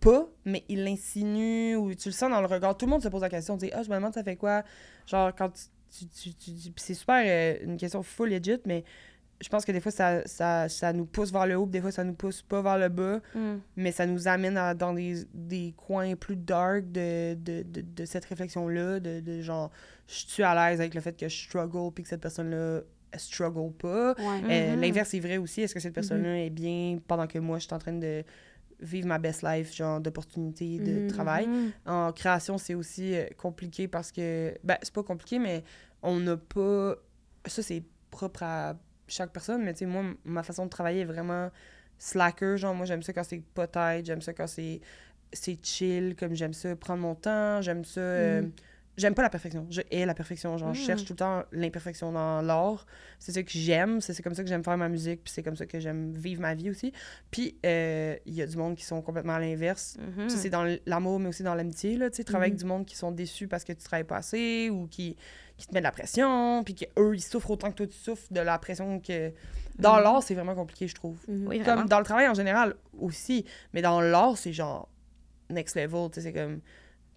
pas, 0.00 0.26
mais 0.44 0.64
il 0.68 0.84
l'insinue 0.84 1.74
ou 1.76 1.94
tu 1.94 2.08
le 2.08 2.12
sens 2.12 2.30
dans 2.30 2.40
le 2.40 2.46
regard. 2.46 2.76
Tout 2.76 2.86
le 2.86 2.90
monde 2.90 3.02
se 3.02 3.08
pose 3.08 3.22
la 3.22 3.28
question, 3.28 3.56
dit 3.56 3.70
Ah, 3.72 3.82
je 3.82 3.90
me 3.90 3.94
demande 3.96 4.14
ça 4.14 4.22
fait 4.22 4.36
quoi? 4.36 4.62
Genre, 5.06 5.34
quand 5.34 5.50
tu. 5.50 6.06
tu, 6.06 6.06
tu, 6.34 6.34
tu- 6.34 6.70
puis 6.70 6.84
c'est 6.84 6.94
super 6.94 7.22
euh, 7.26 7.64
une 7.64 7.76
question 7.78 8.02
full 8.02 8.28
legit, 8.30 8.60
mais 8.66 8.84
je 9.40 9.48
pense 9.48 9.64
que 9.64 9.72
des 9.72 9.80
fois, 9.80 9.90
ça, 9.92 10.20
ça, 10.26 10.68
ça 10.68 10.92
nous 10.92 11.06
pousse 11.06 11.32
vers 11.32 11.46
le 11.46 11.56
haut, 11.56 11.64
des 11.66 11.80
fois, 11.80 11.90
ça 11.92 12.04
nous 12.04 12.12
pousse 12.12 12.42
pas 12.42 12.60
vers 12.60 12.76
le 12.76 12.88
bas, 12.88 13.20
Mm. 13.34 13.54
mais 13.76 13.92
ça 13.92 14.04
nous 14.04 14.28
amène 14.28 14.56
à- 14.58 14.74
dans 14.74 14.92
des, 14.92 15.24
des 15.32 15.72
coins 15.76 16.14
plus 16.16 16.36
dark 16.36 16.90
de, 16.92 17.34
de, 17.34 17.62
de, 17.62 17.80
de 17.80 18.04
cette 18.04 18.24
réflexion-là, 18.26 19.00
de, 19.00 19.20
de 19.20 19.40
genre, 19.40 19.70
je 20.08 20.14
suis 20.26 20.42
à 20.42 20.54
l'aise 20.54 20.80
avec 20.80 20.94
le 20.94 21.00
fait 21.00 21.16
que 21.18 21.28
je 21.28 21.44
struggle, 21.44 21.90
puis 21.94 22.02
que 22.02 22.10
cette 22.10 22.20
personne-là, 22.20 22.78
elle 22.78 22.84
struggle 23.16 23.72
pas. 23.72 24.14
Ouais. 24.18 24.40
Euh, 24.50 24.74
Mhm. 24.74 24.80
L'inverse 24.80 25.14
est 25.14 25.20
vrai 25.20 25.36
aussi. 25.38 25.62
Est-ce 25.62 25.74
que 25.74 25.80
cette 25.80 25.94
personne-là 25.94 26.44
est 26.44 26.50
bien 26.50 26.98
pendant 27.06 27.26
que 27.26 27.38
moi, 27.38 27.58
je 27.58 27.64
suis 27.66 27.74
en 27.74 27.78
train 27.78 27.92
de 27.92 28.22
vivre 28.80 29.08
ma 29.08 29.18
best 29.18 29.42
life, 29.42 29.74
genre 29.74 30.00
d'opportunités, 30.00 30.78
de 30.78 31.00
Mhm. 31.00 31.06
travail? 31.08 31.48
En 31.86 32.12
création, 32.12 32.58
c'est 32.58 32.74
aussi 32.74 33.14
euh, 33.14 33.24
compliqué 33.36 33.88
parce 33.88 34.12
que... 34.12 34.54
Ben, 34.62 34.76
c'est 34.82 34.92
pas 34.92 35.02
compliqué, 35.02 35.38
mais 35.38 35.64
on 36.02 36.20
n'a 36.20 36.36
pas... 36.36 36.94
Ça, 37.46 37.62
c'est 37.62 37.82
propre 38.10 38.42
à 38.42 38.74
chaque 39.06 39.32
personne, 39.32 39.62
mais 39.64 39.72
tu 39.72 39.80
sais, 39.80 39.86
moi, 39.86 40.04
ma 40.24 40.42
façon 40.42 40.64
de 40.66 40.70
travailler 40.70 41.00
est 41.00 41.04
vraiment 41.06 41.50
slacker. 41.98 42.56
Genre, 42.56 42.74
moi, 42.74 42.86
j'aime 42.86 43.02
ça 43.02 43.12
quand 43.12 43.24
c'est 43.24 43.42
pas 43.54 43.66
tight, 43.66 44.06
j'aime 44.06 44.22
ça 44.22 44.32
quand 44.32 44.46
c'est 44.46 44.80
c'est 45.30 45.58
chill, 45.62 46.16
comme 46.16 46.34
j'aime 46.34 46.54
ça 46.54 46.74
prendre 46.74 47.02
mon 47.02 47.14
temps, 47.14 47.60
j'aime 47.60 47.84
ça... 47.84 48.00
euh, 48.00 48.42
Mhm. 48.42 48.52
J'aime 48.98 49.14
pas 49.14 49.22
la 49.22 49.30
perfection. 49.30 49.66
Je 49.70 49.80
hais 49.90 50.04
la 50.04 50.12
perfection. 50.14 50.58
Genre, 50.58 50.74
je 50.74 50.80
cherche 50.80 51.04
tout 51.04 51.12
le 51.14 51.16
temps 51.18 51.44
l'imperfection 51.52 52.12
dans 52.12 52.42
l'art. 52.42 52.84
C'est 53.18 53.32
ça 53.32 53.42
que 53.42 53.50
j'aime. 53.50 54.00
C'est 54.00 54.20
comme 54.22 54.34
ça 54.34 54.42
que 54.42 54.48
j'aime 54.48 54.64
faire 54.64 54.76
ma 54.76 54.88
musique. 54.88 55.22
Puis 55.24 55.32
c'est 55.32 55.42
comme 55.42 55.56
ça 55.56 55.66
que 55.66 55.78
j'aime 55.80 56.12
vivre 56.12 56.42
ma 56.42 56.54
vie 56.54 56.68
aussi. 56.68 56.92
Puis 57.30 57.56
euh, 57.64 58.16
il 58.26 58.34
y 58.34 58.42
a 58.42 58.46
du 58.46 58.56
monde 58.56 58.74
qui 58.76 58.84
sont 58.84 59.00
complètement 59.00 59.34
à 59.34 59.38
l'inverse. 59.40 59.96
Mhm. 60.16 60.28
Ça, 60.28 60.36
c'est 60.36 60.50
dans 60.50 60.66
l'amour, 60.84 61.20
mais 61.20 61.28
aussi 61.28 61.42
dans 61.44 61.54
l'amitié. 61.54 61.96
Tu 61.96 62.08
sais, 62.12 62.24
travailler 62.24 62.50
avec 62.52 62.58
du 62.58 62.66
monde 62.66 62.84
qui 62.84 62.96
sont 62.96 63.12
déçus 63.12 63.48
parce 63.48 63.64
que 63.64 63.72
tu 63.72 63.82
travailles 63.84 64.04
pas 64.04 64.16
assez 64.16 64.68
ou 64.70 64.86
qui, 64.88 65.16
qui 65.56 65.66
te 65.68 65.72
met 65.74 65.80
de 65.80 65.84
la 65.84 65.92
pression. 65.92 66.62
Puis 66.64 66.74
qu'eux, 66.74 67.14
ils 67.14 67.22
souffrent 67.22 67.52
autant 67.52 67.70
que 67.70 67.76
toi, 67.76 67.86
tu 67.86 67.96
souffres 67.96 68.26
de 68.32 68.40
la 68.40 68.58
pression 68.58 69.00
que. 69.00 69.32
Dans 69.78 69.96
Mhm. 69.98 70.02
l'art, 70.02 70.22
c'est 70.24 70.34
vraiment 70.34 70.56
compliqué, 70.56 70.88
je 70.88 70.94
trouve. 70.96 71.18
Oui. 71.28 71.60
Comme 71.60 71.86
dans 71.86 71.98
le 72.00 72.04
travail 72.04 72.26
en 72.26 72.34
général 72.34 72.74
aussi. 72.98 73.44
Mais 73.72 73.80
dans 73.80 74.00
l'art, 74.00 74.36
c'est 74.36 74.52
genre 74.52 74.88
next 75.50 75.76
level. 75.76 76.10
Tu 76.10 76.14
sais, 76.20 76.22
c'est 76.22 76.32
comme. 76.32 76.60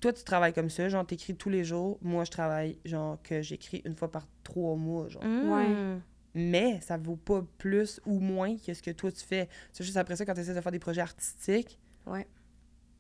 Toi, 0.02 0.12
tu 0.14 0.24
travailles 0.24 0.54
comme 0.54 0.70
ça, 0.70 0.90
genre, 0.90 1.06
t'écris 1.06 1.36
tous 1.36 1.50
les 1.50 1.64
jours. 1.64 1.98
Moi, 2.02 2.24
je 2.26 2.32
travaille, 2.32 2.78
genre, 2.86 3.22
que 3.22 3.42
j'écris 3.42 3.82
une 3.86 3.96
fois 3.96 4.12
par 4.12 4.28
trois 4.44 4.76
mois, 4.76 5.08
genre. 5.10 5.24
Mhm. 5.24 6.02
Mais 6.34 6.80
ça 6.82 6.98
vaut 6.98 7.16
pas 7.18 7.44
plus 7.58 8.00
ou 8.06 8.20
moins 8.20 8.56
que 8.58 8.74
ce 8.74 8.82
que 8.82 8.92
toi, 8.92 9.12
tu 9.12 9.24
fais. 9.24 9.48
C'est 9.72 9.84
juste 9.84 9.98
après 9.98 10.16
ça, 10.16 10.26
quand 10.26 10.34
tu 10.34 10.40
essaies 10.42 10.54
de 10.56 10.62
faire 10.62 10.72
des 10.72 10.80
projets 10.80 11.02
artistiques, 11.02 11.78
Ouais. 12.08 12.26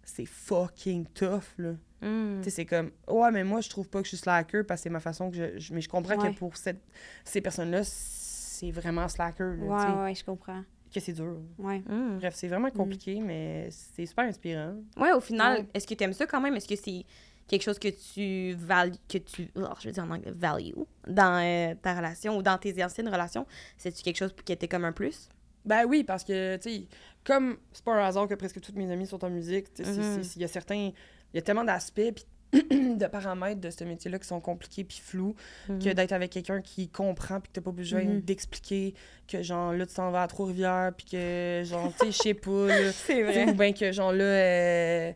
c'est 0.04 0.26
fucking 0.26 1.06
tough, 1.14 1.56
là. 1.58 1.74
Mhm. 2.02 2.39
Tu 2.39 2.43
sais, 2.45 2.49
c'est 2.58 2.66
comme, 2.66 2.91
ouais, 3.08 3.32
mais 3.32 3.43
moi, 3.43 3.62
je 3.62 3.70
trouve 3.70 3.88
pas 3.89 3.99
que 3.99 4.06
je 4.06 4.10
suis 4.10 4.18
slacker 4.18 4.64
parce 4.64 4.82
que 4.82 4.84
c'est 4.84 4.89
ma 4.89 4.99
façon 4.99 5.32
que 5.32 5.38
je. 5.38 5.60
je- 5.60 5.74
mais 5.74 5.82
je 5.82 5.89
comprends 5.89 6.18
Ouais. 6.20 6.32
que 6.34 6.38
pour 6.38 6.56
cette, 6.58 6.82
ces 7.24 7.41
personnes-là, 7.41 7.82
c'est 7.84 8.72
vraiment 8.72 9.08
slacker, 9.08 9.56
là, 9.58 9.64
Ouais, 9.95 10.04
ouais, 10.04 10.16
je 10.16 10.24
comprends. 10.24 10.64
Que 10.94 11.00
c'est 11.00 11.14
dur. 11.14 11.38
Ouais. 11.58 11.82
Mhm. 11.88 12.18
Bref, 12.20 12.34
c'est 12.36 12.48
vraiment 12.48 12.70
compliqué, 12.72 13.20
mais 13.20 13.70
c'est 13.72 14.06
super 14.06 14.26
inspirant. 14.26 14.76
Ouais, 14.98 15.12
au 15.14 15.20
final, 15.22 15.60
Ouais. 15.62 15.68
est-ce 15.74 15.88
que 15.88 15.94
tu 15.94 16.04
aimes 16.04 16.14
ça 16.14 16.26
quand 16.28 16.42
même? 16.42 16.56
Est-ce 16.56 16.68
que 16.68 16.76
c'est 16.76 17.06
quelque 17.48 17.64
chose 17.64 17.80
que 17.80 17.89
tu 17.89 18.54
values, 18.58 18.94
que 19.10 19.18
tu, 19.18 19.50
oh, 19.56 19.62
je 19.80 19.88
veux 19.88 19.94
dire 19.94 20.04
en 20.04 20.10
anglais, 20.12 20.32
value 20.34 20.74
dans 21.08 21.42
euh, 21.44 21.76
ta 21.82 21.96
relation 21.96 22.38
ou 22.38 22.42
dans 22.42 22.58
tes 22.58 22.84
anciennes 22.84 23.10
relations? 23.10 23.46
C'est-tu 23.78 24.04
quelque 24.04 24.18
chose 24.18 24.34
qui 24.46 24.52
était 24.54 24.68
comme 24.68 24.86
un 24.86 24.92
plus? 24.94 25.30
Ben 25.66 25.86
oui, 25.86 26.04
parce 26.04 26.24
que, 26.24 26.56
tu 26.58 26.70
sais, 26.70 26.88
comme 27.24 27.58
c'est 27.72 27.84
pas 27.84 27.94
un 27.94 28.06
hasard 28.06 28.28
que 28.28 28.34
presque 28.36 28.60
toutes 28.62 28.76
mes 28.76 28.89
amies 28.92 29.06
sont 29.06 29.24
en 29.24 29.30
musique, 29.30 29.68
Mhm. 29.80 30.24
c'est- 30.24 30.36
il 30.38 30.42
y 30.42 30.46
a 30.46 30.48
certains, 30.48 30.76
il 30.76 31.36
y 31.36 31.38
a 31.38 31.42
tellement 31.42 31.64
d'aspects 31.64 32.12
puis 32.16 32.26
de 32.97 33.08
paramètres 33.08 33.62
de 33.62 33.70
ce 33.70 33.84
métier-là 33.84 34.20
qui 34.20 34.28
sont 34.28 34.41
compliqués 34.41 34.84
puis 34.84 34.99
flous, 35.04 35.36
que 35.68 35.72
Mhm. 35.89 35.93
d'être 35.93 36.12
avec 36.12 36.32
quelqu'un 36.32 36.62
qui 36.62 36.89
comprend 36.89 37.39
puis 37.39 37.49
que 37.49 37.56
t'as 37.60 37.62
pas 37.62 37.72
besoin 37.72 38.04
Mhm. 38.04 38.22
d'expliquer 38.22 38.93
que, 39.28 39.41
genre, 39.41 39.74
là, 39.74 39.86
tu 39.86 39.93
t'en 39.95 40.12
vas 40.12 40.24
à 40.24 40.28
Trois-Rivières 40.28 40.91
puis 40.95 41.06
que, 41.06 41.62
genre, 41.66 41.91
tu 41.93 41.99
sais, 41.99 42.12
je 42.12 42.18
sais 42.18 42.34
pas, 42.34 42.72
là, 42.72 42.91
C'est 43.06 43.34
sais, 43.34 43.45
ou 43.45 43.54
bien 43.54 43.72
que, 43.74 43.91
genre, 43.91 44.12
là, 44.12 44.24
euh, 44.24 45.14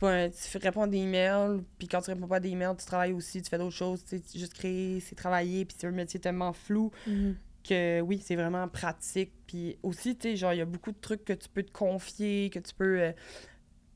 pas 0.00 0.12
un- 0.12 0.28
tu 0.28 0.58
réponds 0.58 0.82
à 0.82 0.86
des 0.86 0.98
emails, 0.98 1.62
puis 1.78 1.88
quand 1.88 2.02
tu 2.02 2.10
réponds 2.10 2.26
pas 2.28 2.36
à 2.36 2.40
des 2.40 2.50
emails, 2.50 2.74
tu 2.78 2.84
travailles 2.84 3.12
aussi, 3.14 3.40
tu 3.40 3.48
fais 3.48 3.56
d'autres 3.58 3.74
choses, 3.74 4.04
tu 4.04 4.18
sais, 4.18 4.38
juste 4.38 4.52
créer, 4.54 5.00
c'est 5.00 5.14
travailler, 5.14 5.64
puis 5.64 5.76
c'est 5.80 5.86
un 5.86 5.90
métier 5.92 6.20
tellement 6.20 6.52
flou 6.52 6.90
Mhm. 7.06 7.34
que 7.66 8.00
oui, 8.02 8.20
c'est 8.22 8.36
vraiment 8.36 8.68
pratique. 8.68 9.32
Puis 9.46 9.78
aussi, 9.82 10.16
tu 10.16 10.28
sais, 10.30 10.36
genre, 10.36 10.52
il 10.52 10.58
y 10.58 10.60
a 10.60 10.66
beaucoup 10.66 10.92
de 10.92 10.98
trucs 11.00 11.24
que 11.24 11.32
tu 11.32 11.48
peux 11.48 11.62
te 11.62 11.72
confier, 11.72 12.50
que 12.50 12.58
tu 12.58 12.74
peux. 12.74 13.00
euh, 13.00 13.12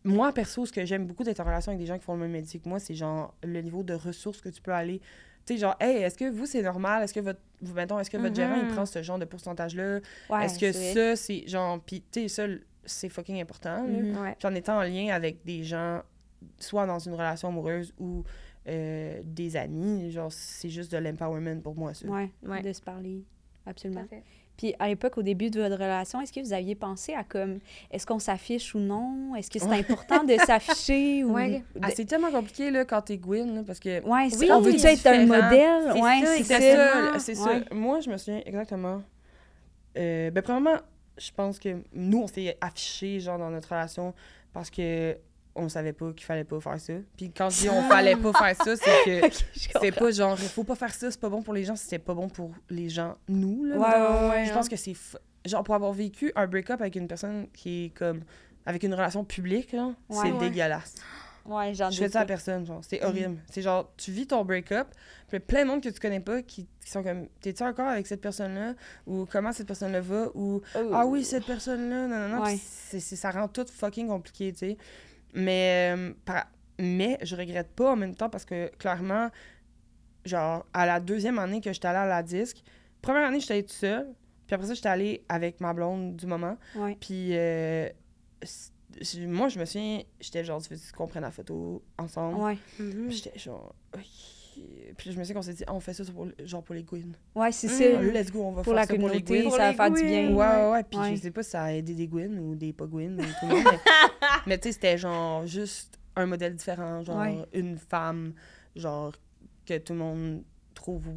Moi, 0.04 0.32
perso, 0.32 0.66
ce 0.66 0.72
que 0.72 0.84
j'aime 0.84 1.06
beaucoup 1.06 1.22
d'être 1.24 1.40
en 1.40 1.44
relation 1.44 1.70
avec 1.70 1.80
des 1.80 1.86
gens 1.86 1.96
qui 1.98 2.04
font 2.04 2.14
le 2.14 2.20
même 2.20 2.32
métier 2.32 2.58
que 2.60 2.68
moi, 2.68 2.78
c'est 2.80 2.94
genre 2.94 3.34
le 3.44 3.60
niveau 3.60 3.82
de 3.82 3.94
ressources 3.94 4.40
que 4.40 4.48
tu 4.48 4.60
peux 4.60 4.72
aller. 4.72 5.00
Tu 5.46 5.54
sais, 5.54 5.60
genre, 5.60 5.76
hey, 5.80 6.02
est-ce 6.02 6.16
que 6.16 6.28
vous, 6.30 6.46
c'est 6.46 6.62
normal? 6.62 7.02
Est-ce 7.02 7.14
que 7.14 7.20
votre. 7.20 7.40
Vous, 7.60 7.74
mettons, 7.74 7.98
est-ce 7.98 8.10
que 8.10 8.16
votre 8.16 8.34
gérant, 8.34 8.56
il 8.56 8.66
Mhm. 8.66 8.72
prend 8.74 8.86
ce 8.86 9.02
genre 9.02 9.18
de 9.18 9.24
pourcentage-là? 9.24 10.00
Ouais, 10.30 10.44
est-ce 10.44 10.58
que 10.58 10.72
ça, 10.72 11.16
c'est 11.16 11.46
genre. 11.48 11.80
Puis, 11.80 12.02
tu 12.10 12.22
sais, 12.22 12.28
ça, 12.28 12.46
c'est 12.84 13.08
fucking 13.08 13.40
important. 13.40 13.84
là. 13.84 13.88
Mhm. 14.02 14.16
Ouais. 14.18 14.36
Puis 14.38 14.48
en 14.48 14.54
étant 14.54 14.78
en 14.78 14.82
lien 14.82 15.08
avec 15.14 15.44
des 15.44 15.62
gens, 15.64 16.02
soit 16.58 16.86
dans 16.86 16.98
une 16.98 17.14
relation 17.14 17.48
amoureuse 17.48 17.92
ou 17.98 18.24
euh, 18.68 19.20
des 19.24 19.56
amis, 19.56 20.10
genre, 20.10 20.30
c'est 20.32 20.68
juste 20.70 20.90
de 20.92 20.98
l'empowerment 20.98 21.60
pour 21.60 21.74
moi, 21.76 21.94
ça. 21.94 22.06
Ouais, 22.08 22.30
Ouais. 22.44 22.62
de 22.62 22.72
se 22.72 22.80
parler. 22.80 23.24
Absolument. 23.66 24.00
Parfait. 24.02 24.22
Puis 24.56 24.74
à 24.78 24.88
l'époque, 24.88 25.18
au 25.18 25.22
début 25.22 25.50
de 25.50 25.60
votre 25.60 25.74
relation, 25.74 26.20
est-ce 26.20 26.32
que 26.32 26.40
vous 26.40 26.52
aviez 26.52 26.74
pensé 26.74 27.14
à 27.14 27.24
comme, 27.24 27.58
est-ce 27.90 28.06
qu'on 28.06 28.18
s'affiche 28.18 28.74
ou 28.74 28.78
non? 28.78 29.34
Est-ce 29.34 29.50
que 29.50 29.58
c'est 29.58 29.66
important 29.66 30.24
de 30.24 30.36
s'afficher 30.36 31.24
ou... 31.24 31.32
Ouais. 31.34 31.62
Ah, 31.80 31.88
c'est 31.94 32.04
tellement 32.04 32.30
compliqué 32.30 32.70
là, 32.70 32.84
quand 32.84 33.02
t'es 33.02 33.16
Gwyn, 33.16 33.54
là, 33.54 33.62
parce 33.66 33.80
que 33.80 34.02
Ouais, 34.02 34.28
Oui, 34.38 34.50
on 34.52 34.60
veut-tu 34.60 34.86
être 34.86 35.06
un 35.06 35.26
modèle? 35.26 35.92
Ouais, 36.00 36.22
c'est 36.24 36.44
ça. 36.44 37.18
c'est 37.18 37.34
ça. 37.34 37.50
Ouais. 37.50 37.64
Moi, 37.72 38.00
je 38.00 38.10
me 38.10 38.16
souviens 38.16 38.42
exactement. 38.44 39.02
Euh, 39.98 40.30
ben, 40.30 40.42
premièrement, 40.42 40.78
je 41.18 41.30
pense 41.34 41.58
que 41.58 41.82
nous, 41.92 42.22
on 42.22 42.26
s'est 42.26 42.56
affichés, 42.60 43.20
genre, 43.20 43.38
dans 43.38 43.50
notre 43.50 43.68
relation 43.68 44.14
parce 44.52 44.70
que 44.70 45.16
on 45.54 45.68
savait 45.68 45.92
pas 45.92 46.12
qu'il 46.12 46.24
fallait 46.24 46.44
pas 46.44 46.60
faire 46.60 46.80
ça. 46.80 46.92
Puis 47.16 47.30
quand 47.30 47.50
je 47.50 47.60
dis 47.62 47.68
on 47.68 47.82
fallait 47.82 48.16
pas 48.16 48.32
faire 48.32 48.56
ça, 48.64 48.76
c'est 48.76 49.04
que 49.04 49.26
Ok, 49.26 49.32
je 49.54 49.58
c'était 49.60 49.90
comprends. 49.90 50.04
pas 50.06 50.10
genre, 50.12 50.38
faut 50.38 50.64
pas 50.64 50.74
faire 50.76 50.94
ça, 50.94 51.10
c'est 51.10 51.20
pas 51.20 51.28
bon 51.28 51.42
pour 51.42 51.54
les 51.54 51.64
gens, 51.64 51.76
c'était 51.76 51.98
pas 51.98 52.14
bon 52.14 52.28
pour 52.28 52.52
les 52.70 52.88
gens, 52.88 53.16
nous, 53.28 53.64
là. 53.64 53.76
Ouais, 53.76 53.84
ouais, 53.84 54.28
ouais, 54.30 54.44
Je 54.46 54.50
hein. 54.50 54.54
pense 54.54 54.68
que 54.68 54.76
c'est. 54.76 54.92
f- 54.92 55.16
Genre, 55.44 55.64
pour 55.64 55.74
avoir 55.74 55.92
vécu 55.92 56.30
un 56.36 56.46
break-up 56.46 56.80
avec 56.80 56.94
une 56.94 57.08
personne 57.08 57.48
qui 57.52 57.86
est 57.86 57.88
comme. 57.90 58.20
avec 58.64 58.82
une 58.84 58.94
relation 58.94 59.24
publique, 59.24 59.74
c'est 60.10 60.38
dégueulasse. 60.38 60.94
Ouais, 61.44 61.74
j'en 61.74 61.90
Je 61.90 61.98
fais 61.98 62.08
ça 62.08 62.20
à 62.20 62.24
personne, 62.24 62.64
genre. 62.64 62.78
Mm. 62.78 62.82
C'est 62.88 63.04
horrible. 63.04 63.36
C'est 63.50 63.62
genre, 63.62 63.90
tu 63.96 64.12
vis 64.12 64.28
ton 64.28 64.44
break-up, 64.44 64.86
puis 65.26 65.40
plein 65.40 65.64
de 65.64 65.68
monde 65.70 65.82
que 65.82 65.88
tu 65.88 65.98
connais 65.98 66.20
pas 66.20 66.40
qui, 66.42 66.68
qui 66.80 66.88
sont 66.90 67.02
comme, 67.02 67.26
t'es-tu 67.40 67.64
encore 67.64 67.88
avec 67.88 68.06
cette 68.06 68.20
personne-là? 68.20 68.74
Ou 69.08 69.26
comment 69.26 69.50
cette 69.50 69.66
personne-là 69.66 70.00
va? 70.00 70.28
Ou, 70.36 70.62
ah 70.92 71.04
oui, 71.04 71.24
cette 71.24 71.44
personne-là, 71.44 72.06
non, 72.06 72.28
non, 72.28 72.36
non. 72.36 72.42
Ouais. 72.44 72.50
Puis 72.52 72.62
c'est- 72.64 73.00
c'est- 73.00 73.16
ça 73.16 73.32
rend 73.32 73.48
tout 73.48 73.66
fucking 73.68 74.06
compliqué, 74.06 74.52
tu 74.52 74.58
sais. 74.60 74.76
Mais, 75.32 75.94
euh, 75.96 76.12
par- 76.24 76.46
mais 76.78 77.18
je 77.22 77.36
regrette 77.36 77.70
pas 77.72 77.92
en 77.92 77.96
même 77.96 78.14
temps 78.14 78.28
parce 78.28 78.44
que 78.44 78.68
clairement, 78.76 79.30
genre, 80.24 80.66
à 80.72 80.86
la 80.86 81.00
deuxième 81.00 81.38
année 81.38 81.60
que 81.60 81.72
j'étais 81.72 81.88
allée 81.88 81.98
à 81.98 82.06
la 82.06 82.22
disque, 82.22 82.62
première 83.00 83.26
année, 83.28 83.40
j'étais 83.40 83.54
allée 83.54 83.62
toute 83.64 83.72
seule. 83.72 84.08
Puis 84.46 84.54
après 84.54 84.66
ça, 84.66 84.74
j'étais 84.74 84.88
allée 84.88 85.24
avec 85.28 85.60
ma 85.60 85.72
blonde 85.72 86.16
du 86.16 86.26
moment. 86.26 86.56
Ouais. 86.74 86.96
Puis 87.00 87.30
euh, 87.36 87.88
moi, 89.26 89.48
je 89.48 89.58
me 89.58 89.64
souviens, 89.64 90.02
j'étais 90.20 90.44
genre, 90.44 90.60
tu 90.60 90.74
veux 90.74 90.80
qu'on 90.96 91.06
prenne 91.06 91.22
la 91.22 91.30
photo 91.30 91.82
ensemble? 91.98 92.38
Ouais. 92.40 92.58
Puis 92.76 93.12
j'étais 93.16 93.38
genre, 93.38 93.74
ok. 93.94 94.02
Puis 94.96 95.10
je 95.12 95.18
me 95.18 95.24
souviens 95.24 95.34
qu'on 95.34 95.42
s'est 95.42 95.54
dit, 95.54 95.64
Ah, 95.66 95.74
on 95.74 95.80
fait 95.80 95.94
ça 95.94 96.04
pour, 96.12 96.26
genre 96.44 96.62
pour 96.62 96.74
les 96.74 96.82
Gwyn. 96.82 97.12
Ouais, 97.34 97.50
c'est 97.52 97.68
Mm. 97.68 97.70
Ça. 97.70 98.02
let's 98.20 98.30
go, 98.32 98.40
on 98.42 98.52
va 98.52 98.62
Pour 98.62 98.72
faire 98.72 98.74
la 98.74 98.86
ça 98.86 98.94
pour 98.94 99.08
les 99.08 99.50
ça 99.50 99.56
va 99.58 99.72
faire 99.74 99.90
du 99.90 100.02
bien. 100.04 100.34
Ouais, 100.34 100.46
ouais, 100.46 100.70
ouais. 100.70 100.82
Puis 100.84 100.98
Ouais. 100.98 101.16
je 101.16 101.20
sais 101.22 101.30
pas 101.30 101.42
si 101.42 101.50
ça 101.50 101.62
a 101.64 101.72
aidé 101.72 101.94
des 101.94 102.06
Gwyn 102.06 102.38
ou 102.38 102.54
des 102.54 102.72
pas 102.72 102.86
Gwyn 102.86 103.18
ou 103.20 103.22
tout 103.24 103.48
le 103.48 103.54
monde. 103.56 103.64
Mais, 103.72 103.78
mais 104.46 104.58
tu 104.58 104.68
sais, 104.68 104.72
c'était 104.72 104.98
genre 104.98 105.46
juste 105.46 105.98
un 106.16 106.26
modèle 106.26 106.54
différent. 106.54 107.02
Genre 107.02 107.18
Ouais. 107.20 107.38
une 107.52 107.78
femme, 107.78 108.32
genre 108.76 109.12
que 109.66 109.78
tout 109.78 109.92
le 109.94 109.98
monde 110.00 110.42
trouve. 110.82 111.08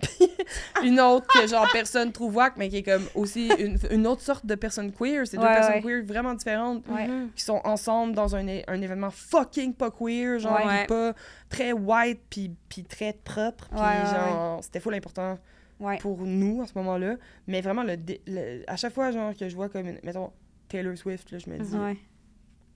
Puis 0.00 0.28
une 0.84 1.00
autre 1.00 1.26
que 1.26 1.46
genre 1.46 1.66
personne 1.72 2.12
trouve 2.12 2.36
whack, 2.36 2.54
mais 2.56 2.68
qui 2.68 2.76
est 2.78 2.82
comme 2.82 3.04
aussi 3.14 3.48
une, 3.58 3.78
une 3.90 4.06
autre 4.06 4.20
sorte 4.22 4.44
de 4.46 4.54
personne 4.54 4.92
queer. 4.92 5.26
C'est 5.26 5.36
deux 5.36 5.42
Ouais, 5.42 5.54
personnes 5.54 5.82
queer 5.82 6.04
vraiment 6.04 6.34
différentes. 6.34 6.86
Ouais. 6.88 7.08
Qui 7.34 7.42
sont 7.42 7.60
ensemble 7.64 8.14
dans 8.14 8.36
un, 8.36 8.46
un 8.66 8.80
événement 8.82 9.10
fucking 9.10 9.74
pas 9.74 9.90
queer, 9.90 10.38
genre, 10.38 10.60
pas 10.86 11.12
très 11.48 11.72
white, 11.72 12.20
puis, 12.30 12.50
puis 12.68 12.84
très 12.84 13.12
propre, 13.12 13.68
puis 13.68 13.78
genre, 13.78 14.62
c'était 14.62 14.80
full 14.80 14.94
important 14.94 15.38
Ouais. 15.80 15.98
pour 15.98 16.18
nous 16.22 16.62
à 16.62 16.66
ce 16.66 16.72
moment-là, 16.76 17.16
mais 17.48 17.60
vraiment, 17.60 17.82
le, 17.82 18.62
à 18.68 18.76
chaque 18.76 18.94
fois, 18.94 19.10
genre, 19.10 19.34
que 19.36 19.48
je 19.48 19.56
vois 19.56 19.68
comme, 19.68 19.88
une- 19.88 19.98
mettons, 20.04 20.30
Taylor 20.68 20.96
Swift, 20.96 21.30
là, 21.32 21.38
je 21.38 21.50
me 21.50 21.58
dis. 21.58 21.76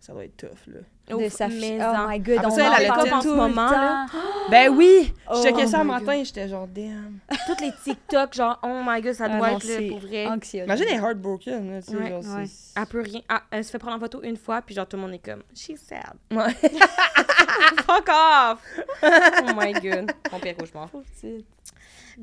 Ça 0.01 0.12
doit 0.12 0.24
être 0.24 0.36
tough, 0.36 0.66
là. 0.68 0.80
de 1.09 1.14
Ouf, 1.14 1.32
sa 1.32 1.49
fille. 1.49 1.61
mais 1.76 1.84
Oh 1.84 1.92
my 2.09 2.18
god, 2.20 2.36
Après 2.38 2.46
on 2.53 2.55
ça, 2.55 2.72
elle 2.80 2.90
en 2.90 2.94
parle 2.94 3.12
en 3.12 3.16
tout 3.20 3.22
ce 3.24 3.28
le 3.28 3.34
moment, 3.36 3.68
temps. 3.68 3.80
là. 3.80 4.07
Ben 4.51 4.68
oui! 4.74 5.12
Oh 5.30 5.34
je 5.36 5.42
checkais 5.42 5.66
ça 5.66 5.80
un 5.80 5.84
matin, 5.84 6.22
j'étais 6.24 6.49
genre, 6.49 6.66
damn. 6.68 7.18
Toutes 7.46 7.61
les 7.61 7.72
TikTok, 7.84 8.32
genre, 8.34 8.59
oh 8.62 8.80
my 8.86 9.01
god, 9.03 9.12
ça 9.14 9.24
Ah 9.28 9.36
doit 9.36 9.51
non, 9.51 9.57
être 9.59 9.64
là, 9.66 9.74
c'est 9.76 9.88
pour 9.88 9.99
vrai. 9.99 10.26
anxiogène. 10.26 10.66
Imagine 10.66 10.86
elle 10.88 10.94
est 10.94 11.03
heartbroken, 11.03 11.70
là, 11.72 11.82
tu 11.82 11.90
sais, 11.90 11.96
Ouais, 11.96 12.09
genre, 12.09 12.36
ouais. 12.36 12.44
Elle 12.76 12.86
peut 12.86 13.01
rien. 13.03 13.20
Ah, 13.28 13.42
elle 13.51 13.64
se 13.64 13.70
fait 13.70 13.78
prendre 13.78 13.96
en 13.96 14.01
photo 14.01 14.22
une 14.22 14.36
fois, 14.36 14.62
puis 14.62 14.74
genre, 14.74 14.86
tout 14.86 14.96
le 14.96 15.03
monde 15.03 15.12
est 15.14 15.18
comme, 15.18 15.42
she's 15.55 15.80
sad. 15.80 16.14
Ouais. 16.30 16.55
Fuck 17.86 18.09
off! 18.09 18.62
oh 19.03 19.51
my 19.57 19.72
god. 19.74 20.12
Mon 20.32 20.38
pire 20.40 20.57
cauchemar. 20.57 20.88
Petite. 20.90 21.46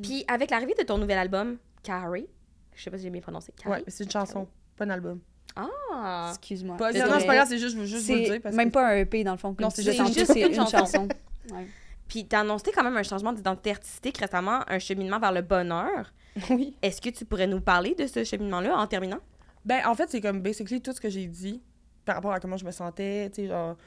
Puis 0.02 0.24
avec 0.28 0.50
l'arrivée 0.52 0.74
de 0.78 0.84
ton 0.84 0.98
nouvel 0.98 1.18
album, 1.18 1.58
Carrie, 1.84 2.28
je 2.76 2.84
sais 2.84 2.90
pas 2.90 2.98
si 2.98 3.04
j'ai 3.04 3.10
bien 3.10 3.22
prononcé, 3.22 3.52
Ouais, 3.60 3.64
Carrie? 3.64 3.84
mais 3.86 3.92
c'est 3.92 4.04
une 4.04 4.12
chanson, 4.12 4.48
pas 4.76 4.86
un 4.86 4.90
album. 4.90 5.20
Ah! 5.56 6.28
Excuse-moi. 6.32 6.78
Pas, 6.78 6.92
non, 6.92 7.00
c'est 7.20 7.26
pas 7.26 7.36
grave, 7.36 7.48
c'est 7.48 7.58
juste, 7.58 7.76
je 7.76 7.80
veux 7.82 7.86
juste 7.86 8.06
vous 8.08 8.14
le 8.14 8.24
C'est 8.26 8.30
dire. 8.32 8.42
Parce 8.42 8.56
même 8.56 8.70
que... 8.70 8.74
pas 8.74 8.88
un 8.90 8.96
EP 8.98 9.24
dans 9.24 9.32
le 9.34 9.38
fond. 9.38 9.54
comme 9.54 9.64
Non, 9.66 9.70
c'est 9.70 9.84
juste- 9.84 10.00
une 10.36 10.48
une 10.48 10.54
chanson. 10.56 10.78
chanson. 10.78 11.08
Ouais. 11.52 11.68
Puis 12.08 12.26
t'as 12.26 12.42
annoncé 12.42 12.72
quand 12.74 12.84
même 12.84 12.98
un 12.98 13.04
changement 13.04 13.34
d'identité 13.34 13.72
artistique 13.72 14.18
récemment, 14.18 14.60
un 14.68 14.80
cheminement 14.80 15.20
vers 15.20 15.32
le 15.32 15.42
bonheur. 15.42 16.14
Oui. 16.50 16.76
Est-ce 16.82 17.00
que 17.02 17.10
tu 17.10 17.24
pourrais 17.26 17.48
nous 17.48 17.62
parler 17.62 17.96
de 17.96 18.06
ce 18.08 18.24
cheminement-là 18.24 18.76
en 18.78 18.86
terminant? 18.88 19.20
Ben, 19.64 19.82
en 19.88 19.96
fait, 19.96 20.10
c'est 20.10 20.22
comme 20.22 20.42
basically 20.42 20.82
tout 20.82 20.92
ce 20.92 21.00
que 21.02 21.10
j'ai 21.10 21.26
dit 21.28 21.62
par 22.04 22.16
rapport 22.16 22.34
à 22.34 22.40
comment 22.40 22.58
je 22.58 22.66
me 22.66 22.72
sentais, 22.72 23.30
tu 23.34 23.44
sais, 23.44 23.48
genre 23.48 23.78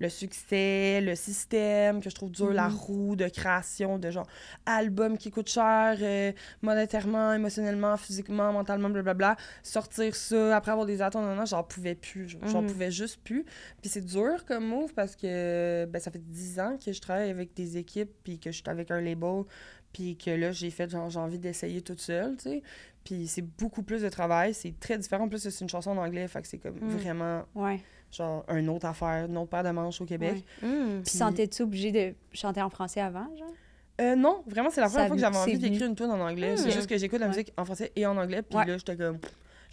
le 0.00 0.08
succès, 0.08 1.00
le 1.00 1.14
système 1.14 2.00
que 2.00 2.08
je 2.10 2.14
trouve 2.14 2.30
dur, 2.30 2.52
la 2.52 2.68
Mhm. 2.68 2.74
roue 2.76 3.16
de 3.16 3.28
création 3.28 3.98
de 3.98 4.10
genre 4.10 4.26
album 4.66 5.18
qui 5.18 5.30
coûte 5.30 5.48
cher 5.48 5.96
euh, 6.00 6.32
monétairement, 6.62 7.32
émotionnellement, 7.32 7.96
physiquement, 7.96 8.52
mentalement, 8.52 8.90
blablabla. 8.90 9.36
Sortir 9.62 10.14
ça 10.14 10.56
après 10.56 10.70
avoir 10.72 10.86
des 10.86 11.02
attentes, 11.02 11.24
non, 11.24 11.34
non, 11.34 11.44
j'en 11.46 11.62
pouvais 11.64 11.94
plus. 11.94 12.28
J'en 12.44 12.62
Mhm. 12.62 12.68
pouvais 12.70 12.90
juste 12.90 13.20
plus. 13.24 13.44
Puis 13.80 13.90
c'est 13.90 14.04
dur 14.04 14.44
comme 14.46 14.66
move 14.66 14.92
parce 14.94 15.16
que 15.16 15.86
ben, 15.90 15.98
ça 16.00 16.10
fait 16.10 16.22
10 16.24 16.60
ans 16.60 16.76
que 16.84 16.92
je 16.92 17.00
travaille 17.00 17.30
avec 17.30 17.54
des 17.54 17.76
équipes 17.76 18.10
puis 18.22 18.38
que 18.38 18.50
je 18.50 18.56
suis 18.56 18.68
avec 18.70 18.90
un 18.90 19.00
label 19.00 19.44
puis 19.92 20.16
que 20.16 20.30
là, 20.30 20.52
j'ai 20.52 20.70
fait 20.70 20.88
genre, 20.90 21.08
j'ai 21.08 21.18
envie 21.18 21.38
d'essayer 21.38 21.80
toute 21.80 22.00
seule, 22.00 22.36
tu 22.36 22.42
sais. 22.44 22.62
Puis 23.04 23.26
c'est 23.26 23.40
beaucoup 23.42 23.82
plus 23.82 24.02
de 24.02 24.08
travail, 24.10 24.52
c'est 24.52 24.78
très 24.78 24.98
différent. 24.98 25.24
En 25.24 25.28
plus, 25.28 25.38
c'est 25.48 25.60
une 25.64 25.68
chanson 25.68 25.92
en 25.92 25.96
anglais, 25.96 26.28
fait 26.28 26.42
que 26.42 26.46
c'est 26.48 26.58
comme 26.58 26.76
Mm. 26.78 26.88
vraiment, 26.90 27.42
Ouais. 27.54 27.80
Genre, 28.10 28.44
une 28.48 28.68
autre 28.68 28.86
affaire, 28.86 29.26
une 29.26 29.36
autre 29.36 29.50
paire 29.50 29.64
de 29.64 29.70
manches 29.70 30.00
au 30.00 30.04
Québec. 30.06 30.44
Ouais. 30.62 30.68
Hmm. 30.68 31.02
Puis 31.02 31.16
sentais-tu 31.16 31.62
obligé 31.62 31.92
de 31.92 32.14
chanter 32.32 32.62
en 32.62 32.70
français 32.70 33.00
avant, 33.00 33.28
genre? 33.36 33.52
Euh, 34.00 34.14
non, 34.14 34.42
vraiment, 34.46 34.70
c'est 34.70 34.80
la 34.80 34.86
première 34.86 35.02
Ça 35.04 35.06
fois 35.08 35.16
que 35.16 35.20
j'avais 35.20 35.36
envie 35.36 35.58
d'écrire 35.58 35.86
une 35.88 35.96
tune 35.96 36.06
en 36.10 36.20
anglais. 36.20 36.56
C'est 36.56 36.70
juste 36.70 36.86
que 36.88 36.96
j'écoute 36.96 37.18
la 37.18 37.26
Ouais. 37.26 37.30
musique 37.32 37.52
en 37.56 37.64
français 37.64 37.90
et 37.96 38.06
en 38.06 38.16
anglais, 38.16 38.42
puis 38.42 38.56
Ouais. 38.56 38.64
là, 38.64 38.78
j'étais 38.78 38.96
comme... 38.96 39.18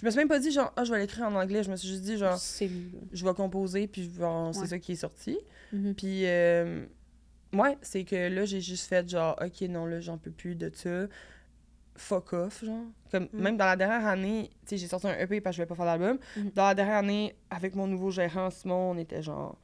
Je 0.01 0.05
me 0.05 0.09
suis 0.11 0.17
même 0.17 0.27
pas 0.27 0.39
dit, 0.39 0.51
genre, 0.51 0.73
ah, 0.75 0.83
je 0.83 0.91
vais 0.91 0.99
l'écrire 0.99 1.25
en 1.27 1.35
anglais. 1.35 1.63
Je 1.63 1.71
me 1.71 1.75
suis 1.77 1.87
juste 1.87 2.01
dit, 2.01 2.17
genre, 2.17 2.37
je 3.13 3.25
vais 3.25 3.33
composer, 3.33 3.87
puis 3.87 4.11
genre, 4.17 4.53
c'est 4.53 4.67
ça 4.67 4.79
qui 4.79 4.93
est 4.93 4.95
sorti. 4.95 5.37
Mhm. 5.71 5.93
Puis, 5.95 6.25
euh, 6.25 6.85
ouais, 7.53 7.77
c'est 7.81 8.03
que 8.03 8.27
là, 8.29 8.43
j'ai 8.45 8.59
juste 8.61 8.87
fait 8.89 9.07
genre, 9.07 9.37
OK, 9.41 9.61
non, 9.69 9.85
là, 9.85 9.99
j'en 10.01 10.17
peux 10.17 10.31
plus 10.31 10.55
de 10.55 10.69
ça. 10.73 11.05
Fuck 11.97 12.33
off, 12.33 12.63
genre. 12.65 12.83
Comme, 13.11 13.27
Mm. 13.31 13.41
Même 13.41 13.57
dans 13.57 13.65
la 13.65 13.75
dernière 13.77 14.05
année, 14.05 14.49
tu 14.61 14.69
sais, 14.71 14.77
j'ai 14.77 14.87
sorti 14.87 15.07
un 15.07 15.17
EP 15.17 15.39
parce 15.41 15.55
que 15.55 15.57
je 15.57 15.61
vais 15.61 15.67
pas 15.67 15.75
faire 15.75 15.85
d'album. 15.85 16.17
Mhm. 16.35 16.51
Dans 16.53 16.65
la 16.65 16.75
dernière 16.75 16.97
année, 16.97 17.35
avec 17.49 17.73
mon 17.75 17.87
nouveau 17.87 18.11
gérant, 18.11 18.49
Simon, 18.49 18.91
on 18.91 18.97
était 18.97 19.21
genre, 19.21 19.57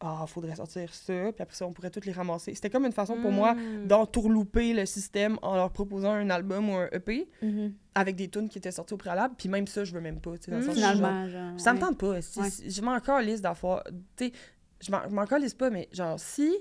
ah, 0.00 0.24
faudrait 0.26 0.56
sortir 0.56 0.92
ça. 0.92 1.32
Puis 1.32 1.42
après 1.42 1.54
ça, 1.54 1.64
on 1.66 1.72
pourrait 1.72 1.88
toutes 1.90 2.04
les 2.04 2.12
ramasser. 2.12 2.54
C'était 2.54 2.68
comme 2.68 2.84
une 2.84 2.92
façon 2.92 3.16
pour 3.22 3.30
moi 3.30 3.54
Hmm. 3.54 3.86
d'entourlouper 3.86 4.74
le 4.74 4.84
système 4.84 5.38
en 5.42 5.54
leur 5.56 5.70
proposant 5.70 6.10
un 6.12 6.28
album 6.28 6.68
ou 6.70 6.74
un 6.74 6.88
EP 6.92 7.28
Mhm. 7.40 7.72
avec 7.94 8.16
des 8.16 8.28
tunes 8.28 8.48
qui 8.50 8.58
étaient 8.58 8.72
sorties 8.72 8.92
au 8.94 8.98
préalable. 8.98 9.34
Puis 9.38 9.48
même 9.48 9.66
ça, 9.66 9.84
je 9.84 9.94
veux 9.94 10.00
même 10.00 10.20
pas, 10.20 10.36
tu 10.36 10.44
sais, 10.44 10.50
dans 10.50 10.58
le 10.58 10.64
sens 10.64 10.72
où 10.72 10.74
je 10.74 10.80
suis 10.84 10.88
genre, 10.88 10.96
Finalement, 10.96 11.28
genre. 11.28 11.60
ça 11.60 11.72
me 11.72 11.78
tente 11.78 11.96
pas. 11.98 12.20
Si- 12.20 12.38
Ouais. 12.40 12.50
si- 12.50 12.70
je 12.70 12.82
m'en 12.82 12.98
calisse 13.00 13.40
d'affaires. 13.40 13.82
Tu 14.16 14.26
sais, 14.26 14.32
je 14.80 14.90
m'en- 14.90 15.24
calisse 15.26 15.54
pas, 15.54 15.70
mais 15.70 15.88
genre, 15.92 16.18
si 16.20 16.52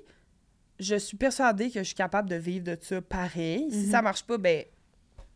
je 0.80 0.96
suis 0.96 1.18
persuadée 1.18 1.70
que 1.70 1.80
je 1.80 1.84
suis 1.86 1.96
capable 1.96 2.30
de 2.30 2.36
vivre 2.36 2.64
de 2.64 2.78
ça 2.80 3.02
pareil, 3.02 3.70
si 3.72 3.86
Mhm. 3.88 3.92
ça 3.92 4.02
marche 4.02 4.24
pas, 4.24 4.38
ben, 4.38 4.64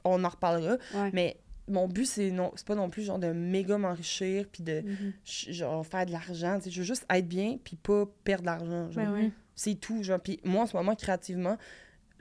on 0.06 0.24
en 0.24 0.30
reparlera. 0.30 0.78
Ouais. 0.94 1.10
Mais 1.14 1.38
mon 1.68 1.88
but, 1.88 2.06
c'est 2.06 2.30
non, 2.32 2.52
c'est 2.56 2.66
pas 2.68 2.76
non 2.76 2.90
plus 2.90 3.04
genre 3.04 3.18
de 3.20 3.32
méga 3.34 3.78
m'enrichir 3.78 4.46
puis 4.52 4.64
de 4.64 4.82
Mhm. 4.82 5.14
genre 5.26 5.86
faire 5.86 6.06
de 6.06 6.12
l'argent. 6.12 6.58
Tu 6.60 6.66
sais, 6.66 6.70
Je 6.72 6.80
veux 6.80 6.86
juste 6.86 7.06
être 7.10 7.28
bien 7.28 7.58
puis 7.64 7.76
pas 7.76 8.06
perdre 8.24 8.44
de 8.44 8.48
l'argent. 8.48 8.92
genre. 8.92 9.04
Ben 9.06 9.12
ouais. 9.14 9.32
C'est 9.56 9.76
tout. 9.76 10.04
Genre. 10.04 10.20
Puis 10.20 10.40
moi, 10.44 10.64
en 10.64 10.68
ce 10.68 10.76
moment, 10.78 10.96
créativement, 10.96 11.58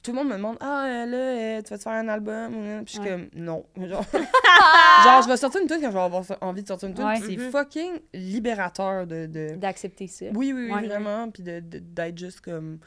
tout 0.03 0.13
le 0.13 0.19
monde 0.19 0.29
me 0.29 0.35
demande 0.35 0.57
Ah, 0.61 0.85
euh, 0.87 1.07
là, 1.07 1.17
euh, 1.17 1.63
tu 1.63 1.71
vas 1.71 1.79
te 1.79 1.83
faire 1.83 1.93
un 1.93 2.09
album 2.09 2.53
Puis 2.85 2.95
je 2.97 3.01
suis 3.01 3.01
Ouais. 3.01 3.09
comme 3.09 3.29
Non. 3.35 3.65
Genre, 3.77 4.05
genre, 5.05 5.23
je 5.23 5.29
vais 5.29 5.37
sortir 5.37 5.61
une 5.63 5.67
tune 5.67 5.79
quand 5.81 5.89
je 5.91 5.97
vais 5.97 6.01
avoir 6.01 6.23
envie 6.41 6.63
de 6.63 6.69
sortir 6.69 6.89
une 6.89 6.95
tune. 6.95 7.05
Ouais. 7.05 7.17
C'est 7.21 7.37
Mhm. 7.37 7.51
fucking 7.51 7.93
libérateur 8.13 9.07
de. 9.07 9.27
de... 9.27 9.57
D'accepter 9.57 10.07
ça. 10.07 10.27
Oui, 10.35 10.53
oui, 10.53 10.67
oui, 10.67 10.73
Ouais. 10.73 10.87
vraiment. 10.87 11.31
Puis 11.31 11.43
de- 11.43 11.61
de- 11.61 11.79
d'être 11.79 12.17
juste 12.19 12.41
comme. 12.41 12.79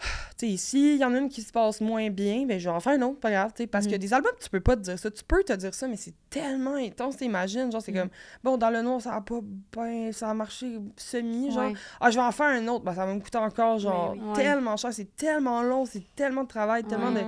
Tu 0.38 0.56
sais, 0.56 0.78
y 0.96 1.04
en 1.04 1.12
a 1.14 1.18
une 1.18 1.28
qui 1.28 1.42
se 1.42 1.52
passe 1.52 1.82
moins 1.82 2.08
bien, 2.08 2.46
ben 2.46 2.58
je 2.58 2.68
vais 2.70 2.74
en 2.74 2.80
faire 2.80 2.94
une 2.94 3.04
autre, 3.04 3.20
pas 3.20 3.30
grave, 3.30 3.52
tu 3.54 3.62
sais. 3.62 3.66
Parce 3.66 3.86
que 3.86 3.92
Mhm. 3.92 3.98
des 3.98 4.14
albums, 4.14 4.32
tu 4.40 4.48
peux 4.48 4.60
pas 4.60 4.74
te 4.74 4.80
dire 4.80 4.98
ça. 4.98 5.10
Tu 5.10 5.22
peux 5.22 5.44
te 5.44 5.52
dire 5.52 5.74
ça, 5.74 5.86
mais 5.86 5.96
c'est 5.96 6.14
tellement 6.30 6.76
intense, 6.76 7.18
t'imagines. 7.18 7.70
Genre, 7.70 7.82
c'est 7.82 7.92
Mhm. 7.92 7.98
comme, 7.98 8.10
bon, 8.42 8.56
dans 8.56 8.70
le 8.70 8.80
noir, 8.80 9.02
ça 9.02 9.14
a 9.14 9.20
pas 9.20 9.40
ben, 9.76 10.10
ça 10.12 10.30
a 10.30 10.34
marché 10.34 10.78
semi, 10.96 11.50
genre. 11.52 11.72
Ah, 12.00 12.10
je 12.10 12.16
vais 12.18 12.24
en 12.24 12.32
faire 12.32 12.46
un 12.46 12.66
autre, 12.68 12.84
ben, 12.84 12.94
ça 12.94 13.04
va 13.04 13.14
me 13.14 13.20
coûter 13.20 13.36
encore, 13.38 13.78
genre, 13.78 14.12
oui. 14.12 14.20
tellement 14.34 14.76
cher. 14.78 14.94
C'est 14.94 15.14
tellement 15.14 15.62
long, 15.62 15.84
c'est 15.84 16.04
tellement 16.16 16.44
de 16.44 16.48
travail, 16.48 16.84
tellement 16.84 17.12
de. 17.12 17.24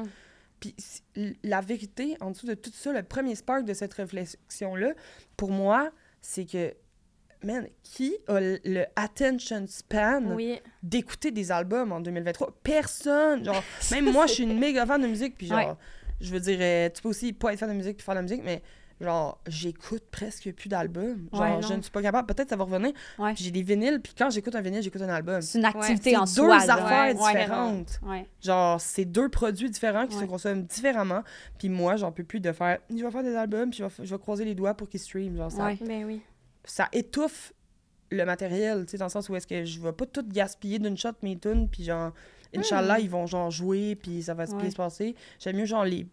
Puis 0.61 0.75
la 1.43 1.61
vérité, 1.61 2.17
en 2.21 2.31
dessous 2.31 2.47
de 2.47 2.55
tout 2.55 2.71
ça, 2.73 2.93
le 2.93 3.03
premier 3.03 3.35
spark 3.35 3.65
de 3.65 3.75
cette 3.75 3.93
réflexion-là, 3.95 4.93
pour 5.37 5.51
moi, 5.51 5.91
c'est 6.23 6.47
que, 6.47 6.73
man, 7.45 7.67
qui 7.83 8.15
a 8.29 8.41
le- 8.41 8.85
attention 8.97 9.65
span 9.67 10.23
Oui. 10.35 10.61
d'écouter 10.83 11.31
des 11.31 11.51
albums 11.53 11.93
en 11.93 12.01
2023? 12.01 12.55
Personne! 12.63 13.45
Genre, 13.45 13.63
même 13.91 14.13
moi, 14.13 14.27
je 14.27 14.33
suis 14.35 14.43
une 14.45 14.59
méga 14.59 14.87
fan 14.87 15.01
de 15.03 15.07
musique, 15.07 15.37
puis 15.37 15.47
genre, 15.47 15.59
Ouais. 15.59 15.75
je 16.21 16.31
veux 16.33 16.41
dire, 16.41 16.59
euh, 16.61 16.89
tu 16.95 17.03
peux 17.03 17.09
aussi 17.09 17.33
pas 17.33 17.53
être 17.53 17.59
fan 17.59 17.69
de 17.71 17.75
musique 17.75 17.97
puis 17.97 18.05
faire 18.05 18.15
de 18.15 18.19
la 18.19 18.23
musique, 18.23 18.43
mais 18.45 18.63
genre, 19.01 19.41
j'écoute 19.49 20.05
presque 20.13 20.53
plus 20.53 20.69
d'albums. 20.69 21.27
Genre, 21.33 21.41
Ouais, 21.43 21.63
je 21.69 21.75
ne 21.75 21.83
suis 21.83 21.91
pas 21.91 22.03
capable. 22.03 22.33
Peut-être 22.33 22.51
ça 22.51 22.55
va 22.57 22.63
revenir. 22.63 22.93
Ouais. 23.19 23.33
J'ai 23.37 23.51
des 23.51 23.63
vinyles, 23.63 24.01
puis 24.01 24.13
quand 24.17 24.31
j'écoute 24.31 24.55
un 24.55 24.61
vinyle, 24.61 24.81
j'écoute 24.81 25.03
un 25.03 25.09
album. 25.09 25.43
C'est 25.43 25.59
une 25.59 25.65
activité 25.65 26.17
en 26.17 26.25
deux 26.25 26.51
affaires 26.53 27.13
différentes. 27.15 28.01
Genre, 28.41 28.81
c'est 28.81 29.05
deux 29.05 29.29
produits 29.29 29.71
différents 29.71 30.07
qui 30.07 30.17
se 30.17 30.25
consomment 30.25 30.63
différemment. 30.63 31.23
Puis 31.59 31.69
moi, 31.69 31.97
j'en 31.97 32.13
peux 32.13 32.23
plus 32.25 32.39
de 32.41 32.53
faire. 32.53 32.79
Je 32.91 33.03
vais 33.03 33.11
faire 33.11 33.25
des 33.25 33.35
albums, 33.35 33.71
puis 33.71 33.79
je 33.81 33.85
vais, 33.85 33.91
f- 33.91 34.05
je 34.05 34.15
vais 34.15 34.19
croiser 34.21 34.45
les 34.45 34.55
doigts 34.55 34.75
pour 34.75 34.89
qu'ils 34.89 35.01
streament. 35.01 35.37
Genre, 35.37 35.51
ça, 35.51 35.65
Ouais. 35.65 35.79
Ben 35.85 36.05
oui. 36.05 36.23
Ça 36.65 36.89
étouffe 36.93 37.53
le 38.11 38.25
matériel, 38.25 38.85
tu 38.85 38.93
sais, 38.93 38.99
dans 38.99 39.07
le 39.07 39.11
sens 39.11 39.29
où 39.29 39.37
est-ce 39.37 39.47
que 39.47 39.65
je 39.65 39.81
vais 39.81 39.93
pas 39.93 40.07
tout 40.07 40.25
gaspiller 40.27 40.79
d'une 40.79 40.97
shot 40.99 41.13
mes 41.23 41.39
tunes, 41.39 41.69
puis 41.69 41.85
genre, 41.85 42.13
Inch'Allah, 42.55 42.99
ils 43.01 43.09
vont 43.09 43.27
genre 43.27 43.51
jouer, 43.51 43.95
puis 43.97 44.23
ça 44.23 44.35
va 44.35 44.47
se 44.47 44.53
Ouais. 44.53 44.61
bien 44.63 44.71
se 44.71 44.77
passer. 44.77 45.15
J'aime 45.39 45.57
mieux 45.57 45.65
genre 45.65 45.85
les. 45.87 46.07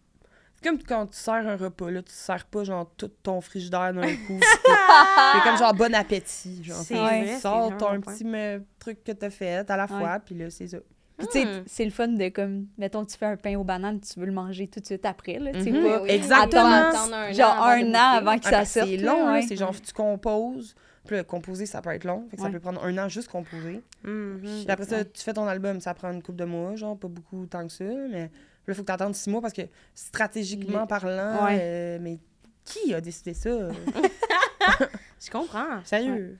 C'est 0.54 0.68
comme 0.68 0.82
quand 0.82 1.06
tu 1.06 1.16
sers 1.18 1.34
un 1.46 1.56
repas, 1.56 1.90
là, 1.90 2.02
tu 2.02 2.12
sers 2.12 2.44
pas 2.46 2.64
genre 2.64 2.90
tout 2.96 3.10
ton 3.22 3.40
frigidaire 3.42 3.92
d'un 3.94 4.14
coup. 4.26 4.38
C'est 4.40 5.40
comme 5.44 5.56
genre 5.58 5.74
bon 5.74 5.94
appétit. 5.94 6.64
Genre, 6.64 6.82
Tu 6.86 6.94
sors 7.40 7.76
ton 7.76 8.00
petit 8.00 8.24
me- 8.24 8.62
truc 8.78 9.04
que 9.04 9.12
t'as 9.12 9.30
fait 9.30 9.70
à 9.70 9.76
la 9.76 9.86
fois, 9.86 10.18
puis 10.20 10.34
là, 10.34 10.48
c'est 10.50 10.68
ça. 10.68 10.78
Puis 11.20 11.28
tu 11.28 11.38
sais, 11.40 11.44
Hmm. 11.44 11.62
c'est 11.66 11.84
le 11.84 11.90
fun 11.92 12.08
de 12.08 12.28
comme, 12.30 12.66
mettons, 12.78 13.04
tu 13.04 13.16
fais 13.16 13.26
un 13.26 13.36
pain 13.36 13.56
aux 13.56 13.62
bananes, 13.64 14.00
tu 14.00 14.18
veux 14.18 14.26
le 14.26 14.32
manger 14.32 14.66
tout 14.66 14.80
de 14.80 14.84
suite 14.86 15.06
après, 15.06 15.38
là. 15.38 15.52
Tu 15.52 15.62
sais, 15.62 15.70
Mhm. 15.70 15.82
pas 15.84 16.02
Oui, 16.02 16.10
Exactement. 16.10 16.64
attendre 16.66 17.14
un 17.14 17.32
genre 17.32 17.56
an 17.58 17.64
un 17.66 17.94
an 17.94 18.16
avant 18.16 18.38
que 18.38 18.46
Ah, 18.46 18.50
ça 18.50 18.60
que 18.62 18.66
sorte. 18.68 18.88
c'est 18.88 18.96
long, 18.96 19.32
ouais. 19.32 19.42
c'est 19.42 19.56
genre, 19.56 19.74
tu 19.80 19.92
composes. 19.92 20.74
Puis 21.06 21.16
là, 21.16 21.24
composer, 21.24 21.64
ça 21.66 21.80
peut 21.80 21.90
être 21.90 22.04
long. 22.04 22.26
Fait 22.30 22.36
que 22.36 22.42
ça 22.42 22.50
peut 22.50 22.60
prendre 22.60 22.84
un 22.84 22.98
an 22.98 23.08
juste 23.08 23.28
composer. 23.28 23.82
Mhm. 24.04 24.40
Puis 24.42 24.66
après 24.68 24.84
ça, 24.86 25.04
tu 25.04 25.22
fais 25.22 25.32
ton 25.32 25.46
album, 25.46 25.80
ça 25.80 25.94
prend 25.94 26.10
une 26.12 26.22
couple 26.22 26.38
de 26.38 26.44
mois, 26.44 26.74
genre, 26.76 26.96
pas 26.98 27.08
beaucoup 27.08 27.46
tant 27.46 27.66
que 27.66 27.72
ça, 27.72 27.84
mais 27.84 28.22
là, 28.24 28.28
il 28.68 28.74
faut 28.74 28.82
que 28.82 28.86
tu 28.86 28.92
attendes 28.92 29.14
six 29.14 29.30
mois 29.30 29.40
parce 29.40 29.54
que 29.54 29.62
stratégiquement 29.94 30.86
parlant, 30.86 31.44
Ouais. 31.46 31.58
euh, 31.60 31.98
mais 32.00 32.18
qui 32.64 32.92
a 32.94 33.00
décidé 33.00 33.32
ça? 33.34 33.50
Je 35.24 35.30
comprends. 35.30 35.82
Sérieux? 35.84 36.38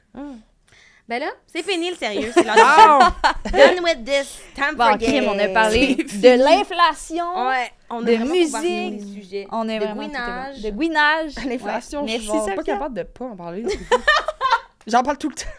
Ben 1.11 1.18
là, 1.18 1.26
c'est 1.52 1.64
fini 1.64 1.90
le 1.90 1.96
sérieux. 1.96 2.30
C'est 2.32 2.44
Done 2.44 3.82
with 3.82 4.04
this. 4.04 4.38
Time 4.54 4.76
Bon, 4.76 4.84
for 4.90 4.96
crime, 4.98 5.24
on 5.26 5.36
a 5.40 5.48
parlé 5.48 5.96
de 5.96 6.38
l'inflation. 6.44 7.48
Ouais, 7.48 7.68
on 7.90 8.06
a 8.06 8.11
de 8.12 8.16
musique. 8.18 8.54
les 8.62 9.00
sujets. 9.22 9.48
On 9.50 9.68
est 9.68 9.80
de 9.80 9.86
bon. 9.86 10.06
De 10.06 10.70
gouinage. 10.70 11.32
L'inflation, 11.48 12.04
Ouais. 12.04 12.18
je 12.20 12.30
suis 12.30 12.54
pas 12.54 12.62
capable 12.62 12.94
de 12.96 13.02
pas 13.02 13.24
en 13.24 13.34
parler. 13.34 13.64
J'en 14.86 15.02
parle 15.02 15.18
tout 15.18 15.30
le 15.30 15.34
temps. 15.34 15.50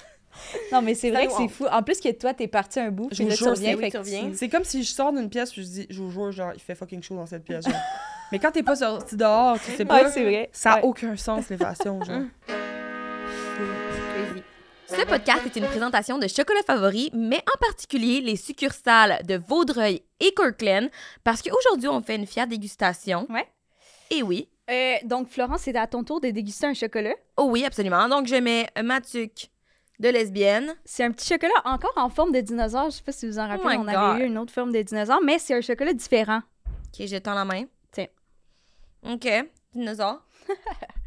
Non, 0.72 0.82
mais 0.82 0.96
c'est 0.96 1.12
vrai 1.12 1.28
que 1.28 1.34
c'est 1.34 1.50
fou. 1.50 1.66
En 1.70 1.84
plus 1.84 2.00
que 2.00 2.10
toi, 2.14 2.34
t'es 2.34 2.48
parti 2.48 2.80
un 2.80 2.90
bout, 2.90 3.10
Je 3.12 3.18
puis 3.18 3.26
là, 3.26 3.32
tu 3.36 3.44
jure, 3.44 3.52
reviens. 3.52 3.72
c'est- 3.72 3.76
oui, 3.76 3.82
fait 3.84 3.88
tu 3.92 3.98
que 3.98 3.98
reviens. 3.98 4.32
C'est 4.34 4.48
comme 4.48 4.64
si 4.64 4.84
je 4.84 4.90
sors 4.90 5.12
d'une 5.12 5.30
pièce 5.30 5.52
puis 5.52 5.64
je 5.64 5.68
dis, 5.68 5.88
je 5.90 6.02
vous 6.02 6.12
jure, 6.12 6.32
genre, 6.32 6.52
il 6.56 6.62
fait 6.62 6.76
fucking 6.76 7.04
chaud 7.04 7.16
dans 7.16 7.26
cette 7.26 7.44
pièce. 7.44 7.66
genre. 7.66 7.74
Mais 8.32 8.40
quand 8.40 8.52
t'es 8.52 8.64
pas 8.64 8.78
sorti 8.78 9.18
dehors, 9.18 9.58
tu 9.60 9.72
sais 9.76 9.84
pas. 9.84 10.04
Ouais, 10.04 10.12
c'est 10.12 10.24
vrai. 10.24 10.50
Ça 10.54 10.72
a 10.72 10.76
Ouais. 10.78 10.82
aucun 10.84 11.18
sens, 11.18 11.50
l'inflation, 11.50 12.02
genre. 12.04 12.22
Ce 14.94 15.06
podcast 15.06 15.46
est 15.46 15.56
une 15.58 15.66
présentation 15.68 16.18
de 16.18 16.28
chocolat 16.28 16.62
favori, 16.66 17.10
mais 17.14 17.38
en 17.54 17.58
particulier 17.60 18.22
les 18.22 18.36
succursales 18.36 19.22
de 19.26 19.36
Vaudreuil 19.36 20.02
et 20.20 20.34
Kirkland, 20.34 20.90
parce 21.24 21.42
qu'aujourd'hui, 21.42 21.88
on 21.88 22.02
fait 22.02 22.16
une 22.16 22.28
fière 22.28 22.48
dégustation. 22.48 23.26
Ouais. 23.30 23.48
Et 24.10 24.22
oui. 24.22 24.50
Euh, 24.70 24.96
donc, 25.04 25.30
Florence, 25.30 25.62
c'est 25.62 25.76
à 25.78 25.88
ton 25.88 26.04
tour 26.04 26.20
de 26.22 26.30
déguster 26.30 26.68
un 26.68 26.74
chocolat. 26.74 27.14
Oh 27.38 27.46
oui, 27.50 27.64
absolument. 27.66 28.08
Donc, 28.10 28.28
je 28.28 28.36
mets 28.36 28.68
ma 28.84 29.00
tuque 29.02 29.50
de 30.00 30.10
lesbienne. 30.10 30.76
C'est 30.84 31.04
un 31.04 31.12
petit 31.12 31.28
chocolat 31.28 31.54
encore 31.66 31.94
en 31.96 32.10
forme 32.10 32.32
de 32.32 32.42
dinosaure. 32.42 32.90
Je 32.90 32.98
sais 32.98 33.04
pas 33.04 33.12
si 33.12 33.28
vous 33.28 33.40
en 33.40 33.48
rappelez, 33.48 33.76
Oh 33.78 33.82
on 33.82 33.86
God. 33.86 33.96
avait 33.96 34.24
eu 34.24 34.28
une 34.28 34.38
autre 34.38 34.54
forme 34.54 34.72
de 34.72 34.82
dinosaure, 34.82 35.22
mais 35.24 35.40
c'est 35.40 35.54
un 35.56 35.62
chocolat 35.62 35.94
différent. 35.94 36.42
Ok, 36.68 37.08
je 37.08 37.18
tends 37.18 37.34
la 37.36 37.46
main. 37.46 37.64
Tiens. 37.92 38.08
Ok, 39.04 39.28
dinosaure. 39.74 40.22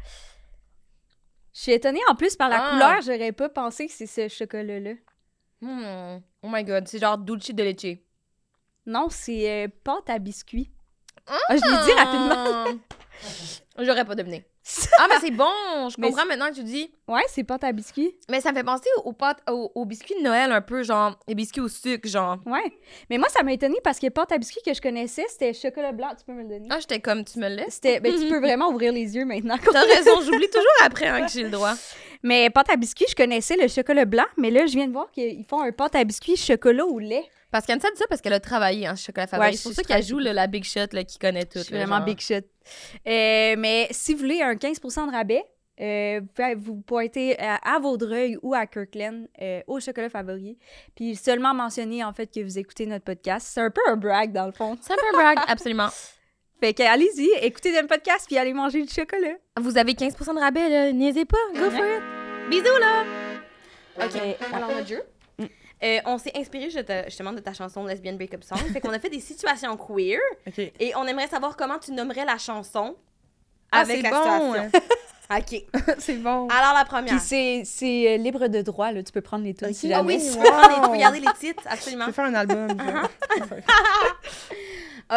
Je 1.55 1.61
suis 1.61 1.71
étonnée 1.71 2.01
en 2.09 2.15
plus 2.15 2.35
par 2.35 2.49
la 2.49 2.57
Ah. 2.61 2.71
couleur, 2.71 3.01
j'aurais 3.01 3.31
pas 3.31 3.47
pensé 3.47 3.87
que 3.87 3.93
c'est 3.93 4.07
ce 4.07 4.27
chocolat-là. 4.27 4.91
Hmm. 5.61 6.19
Oh 6.43 6.49
my 6.51 6.63
god, 6.65 6.85
c'est 6.87 6.99
genre 6.99 7.17
dulce 7.17 7.51
de 7.51 7.63
leche. 7.63 7.97
Non, 8.85 9.07
c'est 9.09 9.65
euh, 9.65 9.67
pâte 9.83 10.09
à 10.09 10.19
biscuits. 10.19 10.69
Ah, 11.25 11.37
je 11.49 11.55
l'ai 11.55 11.85
dit 11.85 11.91
rapidement. 11.99 12.81
J'aurais 13.79 14.03
pas 14.05 14.15
deviné. 14.15 14.45
Ah, 14.97 15.07
mais 15.09 15.15
c'est 15.21 15.31
bon! 15.31 15.89
Je 15.89 15.95
comprends 16.01 16.25
maintenant 16.25 16.49
que 16.49 16.55
tu 16.55 16.63
dis. 16.63 16.91
Ouais, 17.07 17.21
c'est 17.27 17.43
pâte 17.43 17.63
à 17.63 17.71
biscuits. 17.71 18.15
Mais 18.29 18.41
ça 18.41 18.51
me 18.51 18.57
fait 18.57 18.63
penser 18.63 18.89
aux, 19.03 19.13
pâtes, 19.13 19.41
aux, 19.49 19.71
aux 19.75 19.85
biscuits 19.85 20.15
de 20.17 20.23
Noël 20.23 20.51
un 20.51 20.61
peu, 20.61 20.83
genre, 20.83 21.19
les 21.27 21.35
biscuits 21.35 21.61
au 21.61 21.67
sucre, 21.67 22.07
genre. 22.07 22.37
Ouais. 22.45 22.73
Mais 23.09 23.17
moi, 23.17 23.29
ça 23.29 23.43
m'a 23.43 23.53
étonnée 23.53 23.79
parce 23.83 23.99
que 23.99 24.07
pâte 24.09 24.31
à 24.31 24.37
biscuits 24.37 24.61
que 24.65 24.73
je 24.73 24.81
connaissais, 24.81 25.25
c'était 25.29 25.53
chocolat 25.53 25.91
blanc. 25.91 26.09
Tu 26.17 26.25
peux 26.25 26.33
me 26.33 26.41
le 26.41 26.49
donner? 26.49 26.67
Ah, 26.71 26.79
j'étais 26.79 26.99
comme, 26.99 27.23
tu 27.23 27.39
me 27.39 27.47
le 27.47 27.55
laisses? 27.55 27.75
C'était, 27.75 27.99
ben, 27.99 28.11
tu 28.11 28.27
peux 28.27 28.39
vraiment 28.41 28.69
ouvrir 28.69 28.91
les 28.91 29.15
yeux 29.15 29.25
maintenant. 29.25 29.57
T'as 29.71 29.81
raison, 29.81 30.21
j'oublie 30.21 30.49
toujours 30.49 30.65
après 30.83 31.07
hein, 31.07 31.25
que 31.25 31.31
j'ai 31.31 31.43
le 31.43 31.51
droit. 31.51 31.73
Mais 32.23 32.49
pâte 32.49 32.71
à 32.71 32.75
biscuits, 32.75 33.05
je 33.07 33.15
connaissais 33.15 33.55
le 33.55 33.67
chocolat 33.67 34.05
blanc, 34.05 34.25
mais 34.35 34.49
là, 34.49 34.65
je 34.65 34.71
viens 34.71 34.87
de 34.87 34.91
voir 34.91 35.11
qu'ils 35.11 35.45
font 35.45 35.61
un 35.61 35.71
pâte 35.71 35.93
à 35.93 36.03
biscuits 36.03 36.37
chocolat 36.37 36.83
au 36.83 36.97
lait. 36.97 37.23
Parce 37.55 37.67
qu'Anne 37.67 37.79
dit 37.79 37.85
ça 37.95 38.05
parce 38.09 38.19
qu'elle 38.19 38.33
a 38.33 38.41
travaillé 38.41 38.89
en 38.89 38.97
chocolat 38.97 39.27
favori. 39.27 39.51
Ouais, 39.51 39.55
c'est 39.55 39.63
pour 39.63 39.71
ça 39.71 39.81
qu'elle 39.83 40.03
joue 40.03 40.19
là, 40.19 40.33
la 40.33 40.45
big 40.45 40.65
shot 40.65 40.87
qui 41.07 41.17
connaît 41.17 41.45
tout. 41.45 41.59
Je 41.59 41.63
suis 41.63 41.73
là, 41.73 41.85
vraiment 41.85 41.99
genre. 41.99 42.05
big 42.05 42.19
shot. 42.19 42.33
Euh, 43.07 43.55
mais 43.57 43.87
si 43.91 44.13
vous 44.13 44.19
voulez 44.19 44.41
un 44.41 44.57
15 44.57 44.81
de 44.81 45.11
rabais, 45.15 45.41
euh, 45.79 46.19
vous 46.19 46.27
pouvez 46.35 46.55
vous 46.55 46.81
pointez 46.81 47.39
à, 47.39 47.55
à 47.55 47.79
Vaudreuil 47.79 48.37
ou 48.41 48.53
à 48.53 48.65
Kirkland 48.65 49.29
euh, 49.41 49.61
au 49.67 49.79
chocolat 49.79 50.09
favori. 50.09 50.57
Puis 50.97 51.15
seulement 51.15 51.53
mentionner 51.53 52.03
en 52.03 52.11
fait 52.11 52.27
que 52.27 52.41
vous 52.41 52.59
écoutez 52.59 52.87
notre 52.87 53.05
podcast. 53.05 53.47
C'est 53.49 53.61
un 53.61 53.71
peu 53.71 53.79
un 53.87 53.95
brag 53.95 54.33
dans 54.33 54.47
le 54.47 54.51
fond. 54.51 54.77
C'est 54.81 54.91
un 54.91 54.97
peu 54.97 55.17
un 55.17 55.21
brag, 55.21 55.37
absolument. 55.47 55.87
Fait 56.59 56.73
que 56.73 56.83
allez-y, 56.83 57.29
écoutez 57.41 57.71
notre 57.71 57.87
podcast 57.87 58.25
puis 58.27 58.37
allez 58.37 58.51
manger 58.51 58.81
du 58.83 58.91
chocolat. 58.91 59.35
Vous 59.61 59.77
avez 59.77 59.93
15 59.93 60.13
de 60.13 60.39
rabais. 60.41 60.91
Niaisez 60.91 61.23
pas. 61.23 61.37
Go 61.53 61.71
for 61.71 61.85
it. 61.85 62.03
Bisous, 62.49 62.79
là. 62.81 63.05
OK, 64.03 64.19
alors 64.51 64.71
notre 64.75 64.87
jeu. 64.89 65.01
Euh, 65.83 65.99
on 66.05 66.17
s'est 66.17 66.31
inspiré 66.37 66.69
je 66.69 66.79
te- 66.79 67.03
justement 67.05 67.33
de 67.33 67.39
ta 67.39 67.53
chanson 67.53 67.83
Lesbian 67.85 68.13
Breakup 68.13 68.43
Song. 68.43 68.57
fait 68.71 68.79
qu'on 68.79 68.93
a 68.93 68.99
fait 68.99 69.09
des 69.09 69.19
situations 69.19 69.75
queer 69.77 70.19
et 70.79 70.95
on 70.95 71.05
aimerait 71.05 71.27
savoir 71.27 71.57
comment 71.57 71.77
tu 71.79 71.91
nommerais 71.91 72.23
la 72.25 72.37
chanson 72.37 72.95
Ah, 73.71 73.79
avec 73.81 74.01
la 74.01 74.09
bon. 74.09 74.53
situation. 74.53 74.79
OK. 75.31 75.63
c'est 75.99 76.17
bon. 76.17 76.47
Alors 76.49 76.73
la 76.75 76.85
première. 76.85 77.17
Puis 77.17 77.65
c'est, 77.65 78.13
euh, 78.13 78.17
libre 78.17 78.47
de 78.47 78.61
droit, 78.61 78.91
là. 78.91 79.01
Tu 79.03 79.11
peux 79.11 79.21
prendre 79.21 79.43
les 79.43 79.53
tunes 79.55 79.73
si 79.73 79.91
Ah 79.91 79.97
jamais. 79.97 80.15
oui, 80.17 80.23
tu 80.31 80.37
Wow. 80.37 80.43
peux, 80.43 80.49
prendre 80.51 80.93
les- 80.93 80.99
garder 80.99 81.19
les 81.19 81.33
titres, 81.39 81.63
Je 81.65 81.69
absolument. 81.73 82.05
vais 82.05 82.11
faire 82.13 82.25
un 82.25 82.33
album. 82.35 82.67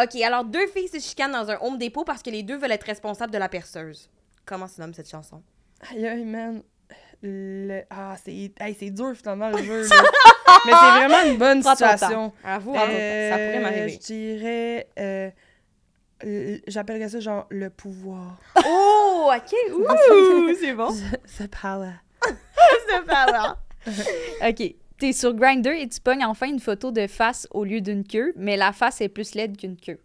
OK, 0.03 0.21
alors 0.21 0.43
deux 0.45 0.67
filles 0.67 0.87
se 0.87 0.99
chicanent 0.99 1.31
dans 1.31 1.49
un 1.49 1.57
home 1.61 1.77
dépôt 1.77 2.03
parce 2.03 2.21
que 2.21 2.29
les 2.29 2.43
deux 2.43 2.57
veulent 2.57 2.71
être 2.71 2.83
responsables 2.83 3.31
de 3.33 3.37
la 3.37 3.49
perceuse. 3.49 4.09
Comment 4.45 4.67
se 4.67 4.79
nomme 4.81 4.93
cette 4.93 5.09
chanson? 5.09 5.41
Aïe, 5.91 6.05
aïe, 6.07 6.25
man. 6.25 6.61
Le... 7.21 7.81
Ah, 7.89 8.15
c'est 8.23 8.51
hey, 8.59 8.91
dur 8.91 9.13
finalement 9.15 9.49
le 9.49 9.57
jeu. 9.63 9.81
Mais 10.65 10.71
c'est 10.71 11.05
vraiment 11.07 11.31
une 11.31 11.37
bonne 11.37 11.61
Prends 11.61 11.75
situation. 11.75 12.33
Avoue, 12.43 12.75
Euh, 12.75 13.29
ça 13.29 13.35
pourrait 13.37 13.59
m'arriver. 13.59 13.89
Je 13.89 13.99
dirais. 13.99 14.87
euh, 14.99 15.29
J'appellerais 16.67 17.09
ça 17.09 17.19
genre 17.19 17.45
le 17.49 17.69
pouvoir. 17.69 18.39
Oh, 18.65 19.31
OK. 19.35 19.53
Ouh, 19.73 20.53
c'est 20.59 20.73
bon. 20.73 20.93
The 21.37 21.47
power. 21.47 21.91
C'est 22.87 23.05
pas 23.05 23.25
là. 23.27 23.57
OK. 24.47 24.75
T'es 24.97 25.13
sur 25.13 25.33
Grindr 25.33 25.69
et 25.71 25.87
tu 25.87 26.01
pognes 26.01 26.25
enfin 26.25 26.47
une 26.47 26.59
photo 26.59 26.91
de 26.91 27.07
face 27.07 27.47
au 27.51 27.63
lieu 27.63 27.79
d'une 27.79 28.03
queue, 28.05 28.33
mais 28.35 28.57
la 28.57 28.73
face 28.73 28.99
est 28.99 29.07
plus 29.07 29.33
laide 29.33 29.55
qu'une 29.55 29.77
queue. 29.77 29.99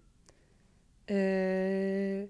Euh... 1.10 2.26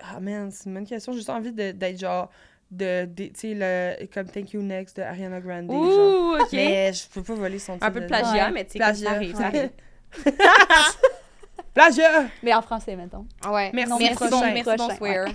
Ah 0.00 0.18
man, 0.18 0.50
c'est 0.50 0.66
une 0.66 0.74
bonne 0.74 0.86
question. 0.86 1.12
J'ai 1.12 1.18
juste 1.18 1.30
envie 1.30 1.52
d'être 1.52 1.98
genre. 1.98 2.30
De, 2.74 3.04
de- 3.04 3.24
tu 3.26 3.32
sais, 3.34 3.54
le- 3.54 4.06
comme 4.06 4.26
Thank 4.30 4.54
You 4.54 4.62
Next 4.62 4.96
de 4.96 5.02
Ariana 5.02 5.40
Grande. 5.42 5.70
genre. 5.70 5.78
Ouh, 5.82 6.36
OK. 6.40 6.48
Mais 6.54 6.90
je 6.94 7.06
peux 7.12 7.22
pas 7.22 7.34
voler 7.34 7.58
son 7.58 7.74
titre. 7.74 7.84
Un 7.84 7.90
peu 7.90 8.00
de 8.00 8.06
plagiat, 8.06 8.46
Ouais. 8.46 8.50
mais 8.50 8.64
tu 8.64 8.72
sais, 8.72 8.78
comme 8.78 8.94
ça 8.94 9.10
Plagiat. 9.10 9.10
arrive, 9.10 9.36
ça 9.36 9.46
arrive. 9.46 9.70
Plagiat! 11.74 12.24
Mais 12.42 12.52
en 12.54 12.62
français, 12.62 12.96
mettons. 12.96 13.26
Ouais. 13.50 13.70
Merci, 13.74 13.90
Non, 13.92 13.98
prochain. 14.14 14.30
bon, 14.30 14.40
merci, 14.40 14.62
Prochain, 14.62 14.88
bonsoir. 14.88 15.26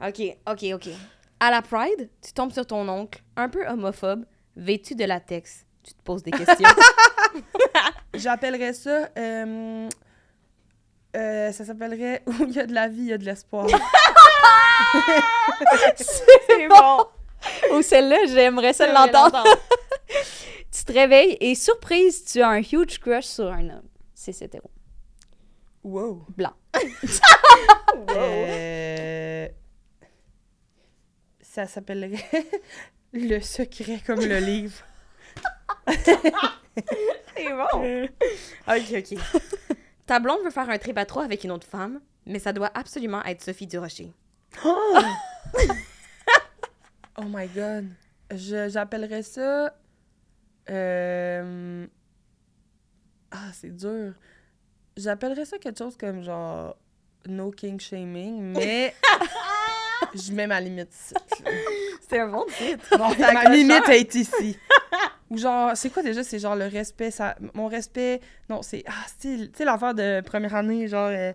OK, 0.08 0.36
OK, 0.48 0.64
OK. 0.74 0.88
À 1.40 1.50
la 1.50 1.62
Pride, 1.62 2.08
tu 2.22 2.32
tombes 2.32 2.52
sur 2.52 2.66
ton 2.66 2.88
oncle, 2.88 3.20
un 3.36 3.48
peu 3.48 3.66
homophobe, 3.66 4.24
vêtu 4.56 4.94
de 4.94 5.04
latex. 5.04 5.64
Tu 5.84 5.94
te 5.94 6.02
poses 6.02 6.22
des 6.22 6.30
questions. 6.32 6.68
J'appellerais 8.14 8.72
ça. 8.72 9.08
euh, 9.16 9.88
euh, 11.16 11.52
ça 11.52 11.64
s'appellerait 11.64 12.22
Où 12.26 12.32
il 12.44 12.52
y 12.52 12.60
a 12.60 12.66
de 12.66 12.74
la 12.74 12.88
vie, 12.88 12.98
il 13.02 13.06
y 13.06 13.12
a 13.12 13.18
de 13.18 13.24
l'espoir. 13.24 13.66
C'est 15.96 16.68
bon! 16.68 17.06
Ou 17.72 17.82
celle-là, 17.82 18.26
j'aimerais 18.26 18.72
ça 18.72 18.86
l'entendre. 18.92 19.44
Tu 20.70 20.84
te 20.84 20.92
réveilles 20.92 21.36
et 21.40 21.54
surprise, 21.54 22.24
tu 22.24 22.40
as 22.40 22.48
un 22.48 22.60
huge 22.60 23.00
crush 23.00 23.24
sur 23.24 23.50
un 23.50 23.68
homme. 23.68 23.88
C'est 24.14 24.40
hétéro. 24.42 24.70
wow. 25.82 26.24
Blanc. 26.36 26.52
Euh, 28.10 29.48
ça 31.40 31.66
s'appellerait 31.66 32.24
Le 33.12 33.40
secret 33.40 34.00
comme 34.06 34.20
le 34.20 34.38
livre. 34.38 34.82
C'est 35.88 37.50
bon. 37.50 38.08
OK, 38.68 38.94
OK. 38.96 39.18
Ta 40.06 40.20
blonde 40.20 40.42
veut 40.44 40.50
faire 40.50 40.70
un 40.70 40.78
trip 40.78 40.96
à 40.96 41.06
trois 41.06 41.24
avec 41.24 41.42
une 41.44 41.50
autre 41.50 41.66
femme, 41.66 42.00
mais 42.26 42.38
ça 42.38 42.52
doit 42.52 42.70
absolument 42.74 43.24
être 43.24 43.42
Sophie 43.42 43.66
Durocher. 43.66 44.12
Oh, 44.64 44.98
oh 47.18 47.24
my 47.24 47.46
god. 47.48 47.86
J'appellerais 48.30 49.22
ça. 49.22 49.74
euh, 50.70 51.86
Ah, 53.30 53.50
c'est 53.52 53.74
dur. 53.74 54.12
J'appellerais 54.96 55.44
ça 55.44 55.58
quelque 55.58 55.78
chose 55.78 55.96
comme 55.96 56.22
genre. 56.22 56.76
No 57.26 57.50
king 57.50 57.78
shaming, 57.80 58.52
mais. 58.54 58.94
Je 60.14 60.32
mets 60.32 60.46
ma 60.46 60.60
limite 60.60 60.94
ici. 60.94 61.14
C'est 62.08 62.20
un 62.20 62.28
bon 62.28 62.46
titre. 62.56 62.96
Bon, 62.96 63.08
ma 63.18 63.44
limite 63.50 63.88
est 63.88 64.14
ici. 64.14 64.56
Ou 65.28 65.36
genre, 65.36 65.76
c'est 65.76 65.90
quoi 65.90 66.02
déjà? 66.02 66.24
C'est 66.24 66.38
genre 66.38 66.56
le 66.56 66.66
respect, 66.68 67.10
ça... 67.10 67.36
Mon 67.52 67.66
respect... 67.66 68.20
Non, 68.48 68.62
c'est... 68.62 68.82
Ah, 68.86 69.04
c'est- 69.18 69.50
tu 69.52 69.58
sais, 69.58 69.64
l'affaire 69.66 69.92
de 69.94 70.22
première 70.22 70.54
année, 70.54 70.88
genre... 70.88 71.10
euh, 71.12 71.34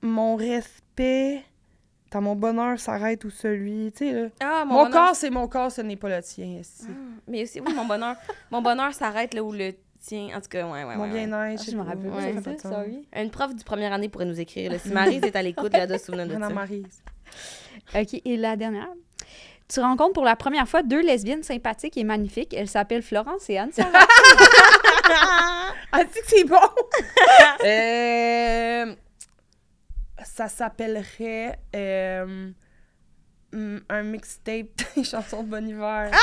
mon 0.00 0.36
respect... 0.36 1.44
Dans 2.10 2.20
mon 2.20 2.34
bonheur 2.34 2.78
s'arrête 2.80 3.24
ou 3.24 3.30
celui, 3.30 3.92
tu 3.92 4.06
sais, 4.08 4.12
là. 4.12 4.28
Ah, 4.40 4.64
Mon, 4.64 4.84
bonheur- 4.84 4.90
corps, 5.06 5.14
c'est 5.14 5.30
mon 5.30 5.46
corps, 5.46 5.70
ce 5.70 5.80
n'est 5.80 5.96
pas 5.96 6.08
le 6.08 6.20
tien, 6.22 6.58
ici. 6.60 6.86
Mais 7.28 7.42
aussi, 7.44 7.60
oui, 7.60 7.72
mon 7.72 7.84
bonheur. 7.84 8.16
mon 8.50 8.60
bonheur 8.62 8.92
s'arrête 8.94 9.32
là 9.34 9.42
où 9.44 9.52
le 9.52 9.72
tien. 10.00 10.28
En 10.36 10.40
tout 10.40 10.48
cas, 10.48 10.64
ouais, 10.66 10.82
ouais, 10.84 10.96
mon 10.96 11.04
ouais, 11.04 11.10
bien-être, 11.26 11.60
Ah, 11.64 11.70
je 11.70 11.76
me 11.76 11.82
rappelle 11.82 12.10
Ouais, 12.10 12.34
Ça 12.34 12.50
de 12.50 12.56
de 12.56 12.60
ça, 12.60 12.68
sorry. 12.70 13.06
Une 13.14 13.30
prof 13.30 13.54
du 13.54 13.62
première 13.62 13.92
année 13.92 14.08
pourrait 14.08 14.24
nous 14.24 14.40
écrire. 14.40 14.72
là. 14.72 14.78
Si 14.78 14.88
Maryse 14.88 15.22
est 15.22 15.36
à 15.36 15.42
l'écoute, 15.42 15.72
là, 15.72 15.86
doit 15.86 15.98
se 15.98 16.06
souvenir 16.06 16.26
de 16.26 16.34
Anna 16.34 16.48
ça. 16.48 16.54
Maryse. 16.54 17.02
OK, 17.94 18.20
et 18.24 18.36
la 18.36 18.56
dernière. 18.56 18.88
Tu 19.72 19.78
rencontres 19.78 20.14
pour 20.14 20.24
la 20.24 20.34
première 20.34 20.66
fois 20.68 20.82
deux 20.82 21.00
lesbiennes 21.02 21.44
sympathiques 21.44 21.96
et 21.96 22.02
magnifiques. 22.02 22.52
Elles 22.54 22.66
s'appellent 22.66 23.02
Florence 23.04 23.48
et 23.48 23.58
Anne. 23.58 23.70
Ah, 25.92 26.04
tu 26.04 26.12
sais 26.12 26.20
que 26.20 26.26
c'est 26.28 26.44
bon? 26.44 26.56
Euh, 27.64 28.94
Ça 30.40 30.48
s'appellerait... 30.48 31.58
euh, 31.76 32.50
hum, 33.52 33.80
Un 33.90 34.02
mixtape 34.04 34.68
des 34.96 35.04
chansons 35.04 35.42
de 35.42 35.48
Bon 35.50 35.68
Hiver. 35.68 36.10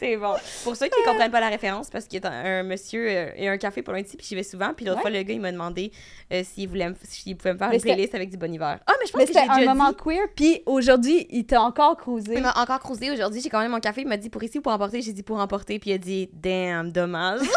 C'est 0.00 0.16
bon. 0.16 0.34
Pour 0.64 0.74
ceux 0.76 0.86
qui 0.86 1.00
ne 1.00 1.04
comprennent 1.04 1.30
pas 1.30 1.38
la 1.40 1.48
référence, 1.48 1.90
parce 1.90 2.06
qu'il 2.06 2.20
y 2.22 2.26
a 2.26 2.30
un, 2.30 2.60
un 2.60 2.62
monsieur 2.64 3.06
euh, 3.08 3.30
et 3.36 3.48
un 3.48 3.56
café 3.56 3.82
pour 3.82 3.92
loin 3.92 4.02
d'ici, 4.02 4.16
puis 4.16 4.26
j'y 4.26 4.34
vais 4.34 4.42
souvent. 4.42 4.72
Puis 4.74 4.84
l'autre 4.84 4.96
Ouais. 4.98 5.02
fois, 5.02 5.10
le 5.10 5.22
gars, 5.22 5.34
il 5.34 5.40
m'a 5.40 5.52
demandé 5.52 5.92
euh, 6.32 6.42
s'il 6.44 6.68
voulait 6.68 6.88
me- 6.88 6.96
s'il 7.04 7.36
pouvait 7.36 7.52
me 7.54 7.58
faire 7.58 7.68
Mais 7.70 7.76
une 7.76 7.82
playlist 7.82 8.14
avec 8.16 8.30
du 8.30 8.36
bon 8.36 8.52
hiver. 8.52 8.80
Ah, 8.86 8.92
mais 9.00 9.06
je 9.06 9.12
pense 9.12 9.20
Mais 9.20 9.26
que 9.26 9.32
j'ai 9.32 9.38
un 9.48 9.58
déjà 9.58 9.74
moment 9.74 9.90
dit. 9.90 9.96
queer, 9.96 10.26
puis 10.34 10.62
aujourd'hui, 10.66 11.26
il 11.30 11.46
t'a 11.46 11.60
encore 11.62 11.96
cruisé. 11.96 12.34
Il 12.34 12.42
m'a 12.42 12.56
encore 12.60 12.80
croisé 12.80 13.10
aujourd'hui. 13.12 13.40
J'ai 13.40 13.48
quand 13.48 13.60
même 13.60 13.70
mon 13.70 13.80
café. 13.80 14.00
Il 14.02 14.08
m'a 14.08 14.16
dit 14.16 14.28
pour 14.30 14.42
ici 14.42 14.58
ou 14.58 14.62
pour 14.62 14.72
emporter? 14.72 15.02
J'ai 15.02 15.12
dit 15.12 15.22
pour 15.22 15.38
emporter. 15.38 15.78
Puis 15.78 15.90
il 15.90 15.94
a 15.94 15.98
dit 15.98 16.28
damn, 16.32 16.90
dommage. 16.90 17.40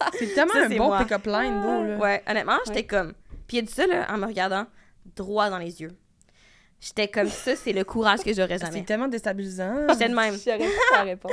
C'est 0.18 0.34
tellement 0.34 0.52
Ça, 0.54 0.60
un 0.64 0.68
c'est 0.68 0.76
bon 0.78 0.96
pick-up 0.98 1.26
line, 1.26 1.60
beau, 1.62 1.82
là. 1.84 1.96
ouais, 1.98 2.22
honnêtement, 2.28 2.58
j'étais 2.66 2.84
comme. 2.84 3.14
Puis 3.46 3.58
il 3.58 3.60
a 3.60 3.62
dit 3.62 3.72
ça, 3.72 3.86
là, 3.86 4.06
en 4.10 4.18
me 4.18 4.26
regardant 4.26 4.66
droit 5.16 5.50
dans 5.50 5.58
les 5.58 5.80
yeux. 5.82 5.90
J'étais 6.80 7.08
comme 7.08 7.28
ça, 7.28 7.56
c'est 7.56 7.72
le 7.74 7.84
courage 7.84 8.20
que 8.20 8.32
j'aurais 8.32 8.58
C'est 8.58 8.66
jamais. 8.66 8.84
tellement 8.84 9.08
déstabilisant. 9.08 9.86
J'étais 9.90 10.08
de 10.08 10.14
même. 10.14 10.34
J'aurais 10.42 10.58
pas 10.58 10.96
la 10.96 11.02
réponse. 11.10 11.32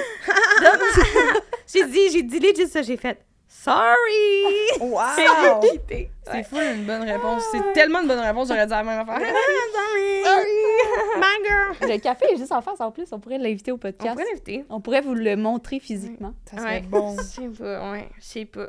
J'ai 1.72 1.86
dit, 1.86 2.10
j'ai 2.12 2.24
dit 2.24 2.40
legit 2.40 2.68
ça, 2.68 2.82
j'ai 2.82 2.98
fait. 2.98 3.18
Sorry! 3.48 4.44
Wow! 4.80 5.62
C'est 6.30 6.44
fou 6.44 6.58
une 6.58 6.86
bonne 6.86 7.02
réponse. 7.04 7.44
C'est 7.52 7.74
tellement 7.74 8.02
une 8.02 8.08
bonne 8.08 8.20
réponse, 8.20 8.48
j'aurais 8.50 8.66
dit 8.66 8.72
la 8.72 8.84
même 8.84 9.00
affaire. 9.00 9.20
My 11.18 11.24
girl! 11.46 11.92
Le 11.94 11.98
café 12.00 12.26
est 12.34 12.38
juste 12.38 12.52
en 12.52 12.62
face 12.62 12.80
en 12.82 12.92
plus. 12.92 13.08
On 13.12 13.20
pourrait 13.20 13.38
l'inviter 13.38 13.72
au 13.72 13.76
On 13.76 13.80
podcast. 13.80 14.14
pourrait 14.14 14.26
l'inviter. 14.30 14.66
On 14.70 14.82
pourrait 14.82 15.02
vous 15.02 15.14
le 15.16 15.36
montrer 15.36 15.80
physiquement. 15.80 16.34
Ça 16.50 16.58
serait 16.58 16.68
Ouais. 16.76 16.82
bon. 16.82 17.16
Je 17.18 17.24
sais 17.24 17.48
pas, 17.48 17.92
ouais, 17.92 18.10
je 18.20 18.24
sais 18.26 18.46
pas. 18.46 18.68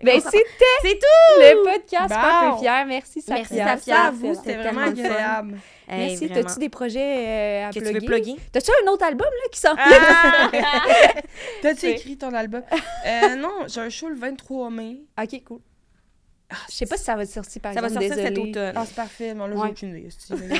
Ben, 0.00 0.20
c'était 0.20 0.44
C'est 0.82 0.94
tout! 0.98 1.40
le 1.40 1.64
podcast 1.64 2.08
peu 2.14 2.58
fier. 2.60 2.86
Merci, 2.86 3.20
Safia. 3.20 3.64
Merci, 3.64 3.86
Safia. 3.86 4.02
À 4.04 4.10
vous, 4.12 4.34
c'était 4.34 4.56
vraiment 4.56 4.82
agréable. 4.82 5.58
Hey, 5.88 6.08
Merci. 6.10 6.26
vraiment. 6.26 6.46
T'as-tu 6.48 6.58
des 6.60 6.68
projets 6.68 7.26
euh, 7.26 7.66
à 7.66 7.70
que 7.70 7.74
tu 7.74 7.80
plugger? 7.80 7.98
veux 8.00 8.06
plugger? 8.06 8.36
T'as-tu 8.52 8.70
un 8.84 8.90
autre 8.90 9.04
album 9.04 9.26
là, 9.26 9.48
qui 9.50 9.58
sort? 9.60 9.76
Ah! 9.78 10.50
T'as-tu 11.62 11.86
écrit 11.86 12.16
ton 12.18 12.32
album? 12.34 12.62
Euh, 13.06 13.36
non, 13.36 13.66
j'ai 13.68 13.80
un 13.80 13.88
show 13.88 14.08
le 14.08 14.16
23 14.16 14.70
mai. 14.70 14.98
ok, 15.22 15.42
cool. 15.44 15.60
Je 16.70 16.74
sais 16.76 16.86
pas 16.86 16.96
si 16.96 17.04
ça 17.04 17.14
va 17.14 17.24
sortir 17.26 17.60
par 17.62 17.72
Ça 17.74 17.80
va 17.80 17.88
sortir 17.88 18.14
cet 18.14 18.36
automne. 18.38 18.72
Ah, 18.74 18.84
c'est 18.86 18.94
parfait. 18.94 19.34
Mais 19.34 19.46
là, 19.48 19.54
j'ai 19.54 19.60
Ouais. 19.60 19.68
aucune 19.70 19.88
idée. 19.96 20.08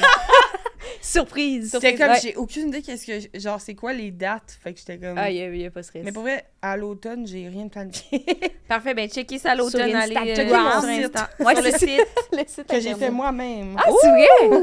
Surprise. 1.00 1.70
J'étais 1.72 1.96
surprise. 1.96 1.98
comme, 1.98 2.10
Ouais. 2.10 2.20
j'ai 2.22 2.36
aucune 2.36 2.68
idée 2.68 2.82
qu'est-ce 2.82 3.06
que. 3.28 3.38
Genre, 3.38 3.60
c'est 3.60 3.74
quoi 3.74 3.92
les 3.92 4.10
dates? 4.10 4.58
Fait 4.62 4.72
que 4.72 4.78
j'étais 4.78 4.98
comme. 4.98 5.16
Ah, 5.18 5.30
il 5.30 5.36
y, 5.36 5.42
a- 5.42 5.48
il 5.48 5.60
y 5.60 5.66
a 5.66 5.70
pas 5.70 5.80
de 5.80 5.84
stress. 5.86 6.02
Mais 6.04 6.12
pour 6.12 6.22
vrai, 6.22 6.44
à 6.62 6.76
l'automne, 6.76 7.26
j'ai 7.26 7.48
rien 7.48 7.64
de 7.66 7.70
planifié. 7.70 8.24
Parfait, 8.68 8.94
ben 8.94 9.08
checkez 9.08 9.38
ça 9.38 9.52
à 9.52 9.54
l'automne, 9.54 9.88
Sur 9.88 9.96
allez 9.98 10.16
Instagram. 10.16 10.66
euh, 10.66 10.80
sur 10.80 10.88
site. 10.90 11.04
Insta. 11.16 11.30
Ouais, 11.40 11.54
sur 11.54 11.64
le 11.64 11.70
site. 11.72 12.06
le 12.32 12.38
site 12.46 12.66
que 12.66 12.80
j'ai 12.80 12.94
fait 12.94 13.10
moi-même. 13.10 13.76
Ah, 13.78 13.90
c'est 14.00 14.08
vrai? 14.08 14.62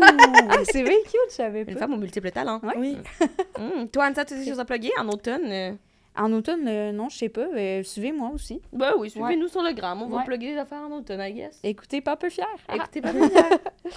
Ah, 0.49 0.57
c'est 0.71 0.83
bien 0.83 0.97
cute, 1.03 1.15
je 1.29 1.35
savais 1.35 1.61
Une 1.61 1.73
pas. 1.73 1.79
femme 1.79 1.93
aux 1.93 1.97
multiples 1.97 2.31
talents. 2.31 2.59
Ouais. 2.63 2.73
Oui. 2.77 2.97
Hum, 3.57 3.87
Toi, 3.89 4.05
Anita, 4.05 4.25
tu 4.25 4.33
as 4.33 4.37
des 4.37 4.45
choses 4.47 4.59
à 4.59 4.65
plugger 4.65 4.91
en 4.99 5.07
automne? 5.09 5.45
euh? 5.45 5.71
En 6.17 6.31
automne, 6.31 6.65
euh, 6.67 6.91
non, 6.93 7.09
je 7.09 7.17
sais 7.17 7.29
pas. 7.29 7.41
euh, 7.55 7.83
Suivez-moi 7.83 8.29
aussi. 8.33 8.61
Ben 8.71 8.93
oui, 8.97 9.09
suivez-nous 9.09 9.49
sur 9.49 9.61
le 9.61 9.73
gram. 9.73 10.01
On 10.01 10.07
va 10.07 10.17
Ouais. 10.19 10.23
plugger 10.23 10.53
des 10.53 10.57
affaires 10.57 10.81
en 10.81 10.91
automne, 10.91 11.19
I 11.21 11.33
guess. 11.33 11.59
Écoutez, 11.63 11.99
pas 12.01 12.15
peu 12.15 12.29
fier. 12.29 12.47
Ah. 12.69 12.75
Écoutez, 12.75 13.01
pas 13.01 13.11
mal. 13.13 13.29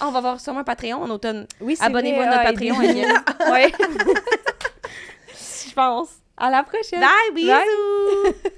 Ah, 0.00 0.08
On 0.08 0.10
va 0.10 0.18
avoir 0.18 0.40
sûrement 0.40 0.60
un 0.60 0.64
Patreon 0.64 1.02
en 1.02 1.10
automne. 1.10 1.46
Oui, 1.60 1.76
c'est 1.76 1.84
Abonnez-vous 1.84 2.20
à 2.20 2.26
notre 2.26 2.38
Ah, 2.40 2.44
Patreon, 2.44 2.80
aidez- 2.82 2.98
I 2.98 3.02
guess. 3.02 3.50
ouais. 3.52 3.72
Je 5.68 5.74
pense. 5.74 6.08
À 6.36 6.50
la 6.50 6.62
prochaine. 6.64 7.00
Bye, 7.00 7.34
bisous! 7.34 7.48
Bye. 7.48 8.52